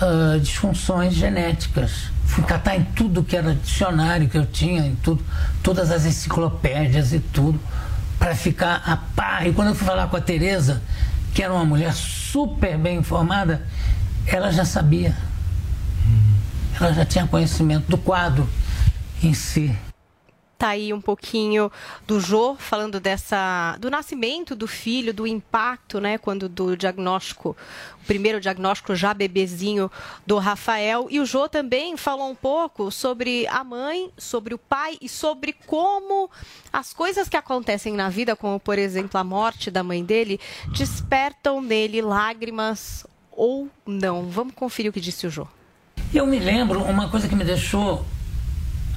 ah, 0.00 0.38
disfunções 0.38 1.14
genéticas. 1.14 2.10
Fui 2.26 2.44
catar 2.44 2.76
em 2.76 2.84
tudo 2.84 3.22
que 3.22 3.36
era 3.36 3.54
dicionário 3.54 4.28
que 4.28 4.38
eu 4.38 4.46
tinha, 4.46 4.86
em 4.86 4.94
tudo, 4.96 5.24
todas 5.62 5.90
as 5.90 6.06
enciclopédias 6.06 7.12
e 7.12 7.18
tudo, 7.18 7.60
para 8.18 8.34
ficar 8.34 8.82
a 8.86 8.96
par. 8.96 9.46
E 9.46 9.52
quando 9.52 9.68
eu 9.68 9.74
fui 9.74 9.86
falar 9.86 10.06
com 10.06 10.16
a 10.16 10.20
Tereza, 10.20 10.82
que 11.34 11.42
era 11.42 11.52
uma 11.52 11.64
mulher 11.64 11.92
super 11.94 12.76
bem 12.76 12.98
informada, 12.98 13.66
ela 14.26 14.52
já 14.52 14.64
sabia. 14.64 15.16
Ela 16.78 16.92
já 16.92 17.04
tinha 17.04 17.26
conhecimento 17.26 17.88
do 17.88 17.98
quadro 17.98 18.48
em 19.22 19.34
si. 19.34 19.76
Tá 20.62 20.68
aí 20.68 20.92
um 20.92 21.00
pouquinho 21.00 21.72
do 22.06 22.20
Jô 22.20 22.54
falando 22.54 23.00
dessa 23.00 23.76
do 23.80 23.90
nascimento 23.90 24.54
do 24.54 24.68
filho, 24.68 25.12
do 25.12 25.26
impacto, 25.26 26.00
né, 26.00 26.18
quando 26.18 26.48
do 26.48 26.76
diagnóstico, 26.76 27.56
o 28.00 28.06
primeiro 28.06 28.40
diagnóstico 28.40 28.94
já 28.94 29.12
bebezinho 29.12 29.90
do 30.24 30.38
Rafael 30.38 31.08
e 31.10 31.18
o 31.18 31.26
Jô 31.26 31.48
também 31.48 31.96
falou 31.96 32.30
um 32.30 32.34
pouco 32.36 32.92
sobre 32.92 33.44
a 33.48 33.64
mãe, 33.64 34.08
sobre 34.16 34.54
o 34.54 34.58
pai 34.58 34.96
e 35.02 35.08
sobre 35.08 35.52
como 35.66 36.30
as 36.72 36.92
coisas 36.92 37.28
que 37.28 37.36
acontecem 37.36 37.94
na 37.94 38.08
vida, 38.08 38.36
como 38.36 38.60
por 38.60 38.78
exemplo 38.78 39.18
a 39.18 39.24
morte 39.24 39.68
da 39.68 39.82
mãe 39.82 40.04
dele, 40.04 40.38
despertam 40.68 41.60
nele 41.60 42.00
lágrimas 42.00 43.04
ou 43.32 43.68
não. 43.84 44.30
Vamos 44.30 44.54
conferir 44.54 44.90
o 44.90 44.92
que 44.92 45.00
disse 45.00 45.26
o 45.26 45.30
Jô. 45.30 45.44
Eu 46.14 46.24
me 46.24 46.38
lembro 46.38 46.84
uma 46.84 47.08
coisa 47.08 47.26
que 47.26 47.34
me 47.34 47.42
deixou 47.42 48.06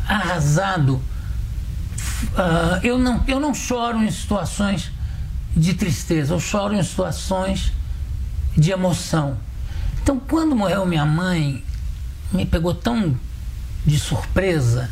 arrasado 0.08 1.02
ah, 2.38 2.80
eu, 2.84 2.98
não, 2.98 3.24
eu 3.28 3.40
não 3.40 3.54
choro 3.54 4.04
em 4.04 4.12
situações 4.12 4.92
de 5.56 5.74
tristeza, 5.74 6.34
eu 6.34 6.40
choro 6.40 6.74
em 6.74 6.84
situações 6.84 7.72
de 8.58 8.72
emoção. 8.72 9.38
Então, 10.02 10.20
quando 10.20 10.56
morreu 10.56 10.86
minha 10.86 11.06
mãe, 11.06 11.64
me 12.32 12.46
pegou 12.46 12.74
tão 12.74 13.18
de 13.86 14.00
surpresa, 14.00 14.90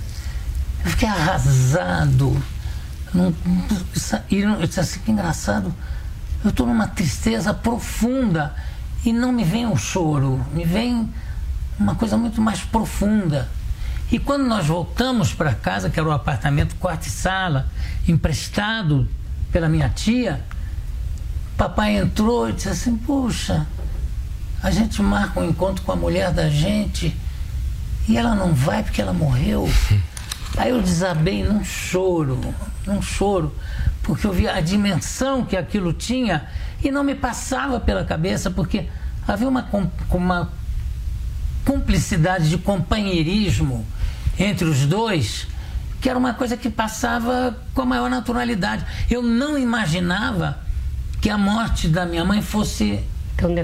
eu 0.84 0.92
fiquei 0.92 1.08
arrasado. 1.08 2.42
Não, 3.14 3.34
e 4.30 4.40
eu 4.40 4.66
disse 4.66 4.80
assim, 4.80 5.00
que 5.02 5.12
engraçado, 5.12 5.74
eu 6.44 6.50
estou 6.50 6.66
numa 6.66 6.88
tristeza 6.88 7.54
profunda 7.54 8.56
e 9.06 9.14
não 9.14 9.32
me 9.32 9.44
vem 9.44 9.68
o 9.68 9.78
choro, 9.78 10.44
me 10.54 10.66
vem 10.66 11.10
uma 11.80 11.96
coisa 11.96 12.18
muito 12.18 12.42
mais 12.42 12.62
profunda. 12.62 13.50
E 14.14 14.20
quando 14.20 14.46
nós 14.46 14.68
voltamos 14.68 15.34
para 15.34 15.56
casa, 15.56 15.90
que 15.90 16.00
era 16.00 16.08
o 16.08 16.12
apartamento 16.12 16.76
quarto 16.76 17.08
e 17.08 17.10
sala, 17.10 17.66
emprestado 18.08 19.10
pela 19.52 19.68
minha 19.68 19.90
tia, 19.90 20.40
papai 21.58 21.98
entrou 21.98 22.48
e 22.48 22.54
disse 22.54 22.70
assim, 22.70 22.96
puxa, 22.96 23.66
a 24.62 24.70
gente 24.70 25.02
marca 25.02 25.40
um 25.40 25.50
encontro 25.50 25.84
com 25.84 25.92
a 25.94 25.96
mulher 25.96 26.32
da 26.32 26.48
gente 26.48 27.18
e 28.08 28.16
ela 28.16 28.36
não 28.36 28.54
vai 28.54 28.84
porque 28.84 29.02
ela 29.02 29.14
morreu. 29.14 29.68
Aí 30.58 30.70
eu 30.70 30.80
desabei 30.80 31.44
num 31.44 31.64
choro, 31.64 32.40
num 32.86 33.02
choro, 33.02 33.52
porque 34.04 34.28
eu 34.28 34.32
vi 34.32 34.48
a 34.48 34.62
dimensão 34.62 35.44
que 35.44 35.58
aquilo 35.58 35.92
tinha 35.92 36.48
e 36.84 36.92
não 36.92 37.04
me 37.04 37.16
passava 37.16 37.80
pela 37.80 38.06
cabeça, 38.06 38.52
porque 38.52 38.88
havia 39.28 39.48
uma, 39.48 39.68
uma 40.12 40.52
cumplicidade 41.66 42.48
de 42.48 42.60
companheirismo 42.60 43.84
entre 44.38 44.66
os 44.66 44.86
dois, 44.86 45.48
que 46.02 46.10
era 46.10 46.18
uma 46.18 46.34
coisa 46.34 46.58
que 46.58 46.70
passava 46.70 47.58
com 47.74 47.82
a 47.82 47.86
maior 47.86 48.10
naturalidade. 48.10 48.86
Eu 49.10 49.22
não 49.22 49.58
imaginava 49.58 50.58
que 51.22 51.30
a 51.30 51.38
morte 51.38 51.88
da 51.88 52.06
minha 52.06 52.26
mãe 52.26 52.42
fosse 52.42 53.00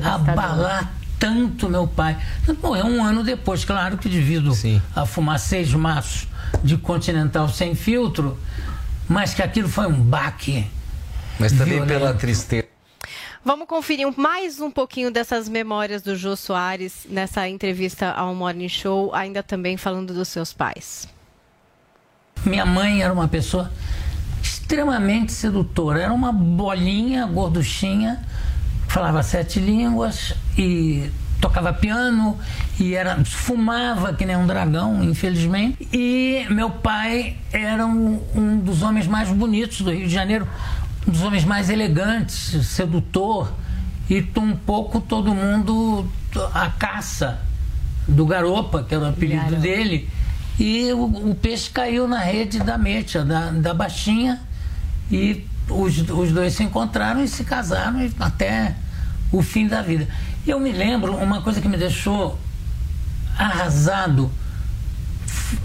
abalar 0.04 0.94
tanto 1.20 1.70
meu 1.70 1.86
pai. 1.86 2.18
Morreu 2.64 2.86
um 2.86 3.04
ano 3.04 3.24
depois, 3.24 3.66
claro 3.66 3.98
que 3.98 4.08
devido 4.08 4.54
a 4.96 5.06
fumar 5.06 5.38
seis 5.38 5.74
maços 5.74 6.28
de 6.64 6.78
Continental 6.78 7.50
sem 7.50 7.76
filtro, 7.76 8.40
mas 9.08 9.34
que 9.34 9.42
aquilo 9.44 9.68
foi 9.68 9.88
um 9.88 10.02
baque. 10.02 10.66
Mas 11.38 11.52
também 11.52 11.76
violento. 11.76 11.88
pela 11.88 12.14
tristeza. 12.14 12.69
Vamos 13.44 13.68
conferir 13.68 14.06
mais 14.18 14.60
um 14.60 14.70
pouquinho 14.70 15.10
dessas 15.10 15.48
memórias 15.48 16.02
do 16.02 16.14
Jô 16.14 16.36
Soares 16.36 17.08
nessa 17.10 17.48
entrevista 17.48 18.12
ao 18.12 18.36
Morning 18.36 18.68
Show, 18.68 19.16
ainda 19.16 19.42
também 19.42 19.78
falando 19.78 20.14
dos 20.14 20.28
seus 20.28 20.52
pais. 20.52 21.08
Minha 22.46 22.66
mãe 22.66 23.02
era 23.02 23.14
uma 23.14 23.30
pessoa 23.30 23.72
extremamente 24.44 25.32
sedutora. 25.32 26.02
Era 26.02 26.14
uma 26.14 26.34
bolinha 26.34 27.26
gorduchinha, 27.28 28.22
falava 28.90 29.24
sete 29.24 29.58
línguas 29.58 30.34
e 30.58 31.10
tocava 31.40 31.72
piano 31.72 32.38
e 32.78 32.94
era 32.94 33.24
fumava 33.24 34.14
que 34.14 34.26
nem 34.26 34.36
um 34.36 34.46
dragão, 34.46 35.02
infelizmente. 35.02 35.88
E 35.94 36.46
meu 36.50 36.70
pai 36.70 37.38
era 37.54 37.86
um, 37.86 38.22
um 38.36 38.58
dos 38.60 38.82
homens 38.82 39.08
mais 39.08 39.30
bonitos 39.30 39.80
do 39.80 39.92
Rio 39.92 40.08
de 40.08 40.14
Janeiro, 40.14 40.46
um 41.08 41.12
dos 41.12 41.22
homens 41.22 41.46
mais 41.46 41.70
elegantes, 41.70 42.66
sedutor 42.68 43.52
e 44.10 44.26
um 44.38 44.56
pouco 44.56 45.00
todo 45.00 45.34
mundo 45.34 46.10
a 46.54 46.70
caça 46.70 47.40
do 48.08 48.26
Garopa, 48.26 48.84
que 48.84 48.96
era 48.96 49.04
o 49.04 49.08
apelido 49.08 49.56
dele, 49.58 50.10
e 50.60 50.92
o, 50.92 51.30
o 51.30 51.36
peixe 51.36 51.70
caiu 51.70 52.08
na 52.08 52.20
rede 52.20 52.60
da 52.60 52.78
Metia, 52.78 53.24
da, 53.24 53.52
da 53.52 53.74
Baixinha, 53.74 54.42
e 55.12 55.46
os, 55.70 55.98
os 56.10 56.32
dois 56.32 56.54
se 56.54 56.64
encontraram 56.64 57.24
e 57.24 57.28
se 57.28 57.44
casaram 57.44 58.02
e 58.02 58.12
até 58.20 58.76
o 59.32 59.42
fim 59.42 59.68
da 59.68 59.82
vida. 59.82 60.08
Eu 60.46 60.60
me 60.60 60.72
lembro 60.72 61.16
uma 61.16 61.42
coisa 61.42 61.62
que 61.62 61.68
me 61.68 61.78
deixou 61.78 62.38
arrasado. 63.38 64.32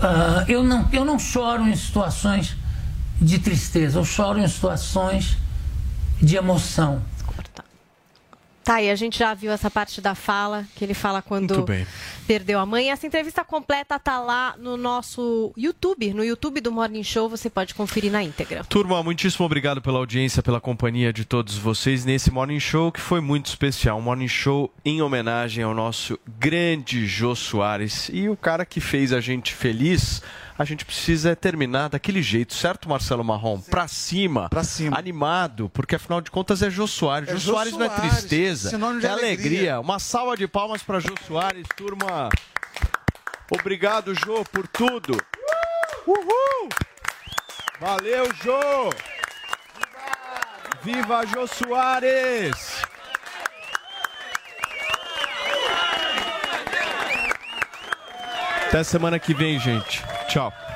ah, 0.02 0.44
eu, 0.46 0.62
não, 0.62 0.86
eu 0.92 1.04
não 1.04 1.18
choro 1.18 1.66
em 1.66 1.74
situações 1.74 2.56
de 3.24 3.38
tristeza, 3.38 3.98
eu 3.98 4.04
choro 4.04 4.38
em 4.38 4.46
situações 4.46 5.36
de 6.20 6.36
emoção. 6.36 7.02
Tá, 8.62 8.80
e 8.80 8.90
a 8.90 8.94
gente 8.94 9.18
já 9.18 9.34
viu 9.34 9.52
essa 9.52 9.70
parte 9.70 10.00
da 10.00 10.14
fala, 10.14 10.64
que 10.74 10.82
ele 10.82 10.94
fala 10.94 11.20
quando 11.20 11.66
perdeu 12.26 12.58
a 12.58 12.64
mãe. 12.64 12.90
Essa 12.90 13.06
entrevista 13.06 13.44
completa 13.44 13.98
tá 13.98 14.18
lá 14.18 14.54
no 14.58 14.78
nosso 14.78 15.52
YouTube, 15.54 16.14
no 16.14 16.24
YouTube 16.24 16.62
do 16.62 16.72
Morning 16.72 17.02
Show, 17.02 17.28
você 17.28 17.50
pode 17.50 17.74
conferir 17.74 18.10
na 18.10 18.22
íntegra. 18.22 18.64
Turma, 18.64 19.02
muitíssimo 19.02 19.44
obrigado 19.44 19.82
pela 19.82 19.98
audiência, 19.98 20.42
pela 20.42 20.62
companhia 20.62 21.12
de 21.12 21.26
todos 21.26 21.58
vocês 21.58 22.06
nesse 22.06 22.30
Morning 22.30 22.58
Show 22.58 22.90
que 22.90 23.00
foi 23.00 23.20
muito 23.20 23.46
especial. 23.46 23.98
Um 23.98 24.02
Morning 24.02 24.28
Show 24.28 24.72
em 24.82 25.02
homenagem 25.02 25.62
ao 25.62 25.74
nosso 25.74 26.18
grande 26.38 27.06
Jô 27.06 27.34
Soares 27.34 28.10
e 28.14 28.30
o 28.30 28.36
cara 28.36 28.64
que 28.64 28.80
fez 28.80 29.12
a 29.12 29.20
gente 29.20 29.52
feliz. 29.52 30.22
A 30.56 30.64
gente 30.64 30.84
precisa 30.84 31.34
terminar 31.34 31.88
daquele 31.88 32.22
jeito, 32.22 32.54
certo, 32.54 32.88
Marcelo 32.88 33.24
Marrom? 33.24 33.60
Pra 33.60 33.88
cima, 33.88 34.48
pra 34.48 34.62
cima, 34.62 34.96
animado, 34.96 35.68
porque 35.70 35.96
afinal 35.96 36.20
de 36.20 36.30
contas 36.30 36.62
é 36.62 36.70
Jô 36.70 36.86
Soares. 36.86 37.28
É 37.28 37.32
Jô 37.32 37.38
Jô 37.38 37.52
Soares 37.54 37.72
não 37.72 37.84
é 37.84 37.88
Soares, 37.88 38.10
tristeza, 38.12 38.70
é 38.70 38.74
alegria. 38.76 39.10
alegria. 39.12 39.80
Uma 39.80 39.98
salva 39.98 40.36
de 40.36 40.46
palmas 40.46 40.80
para 40.80 41.00
Jô 41.00 41.14
Soares, 41.26 41.66
turma. 41.76 42.28
Obrigado, 43.50 44.14
Jô, 44.14 44.44
por 44.44 44.68
tudo. 44.68 45.20
Uhul! 46.06 46.68
Valeu, 47.80 48.32
Jô! 48.44 48.90
Viva 50.84 51.26
Jô 51.26 51.48
Soares! 51.48 52.84
Até 58.68 58.84
semana 58.84 59.18
que 59.18 59.34
vem, 59.34 59.58
gente. 59.58 60.13
Tchau. 60.34 60.73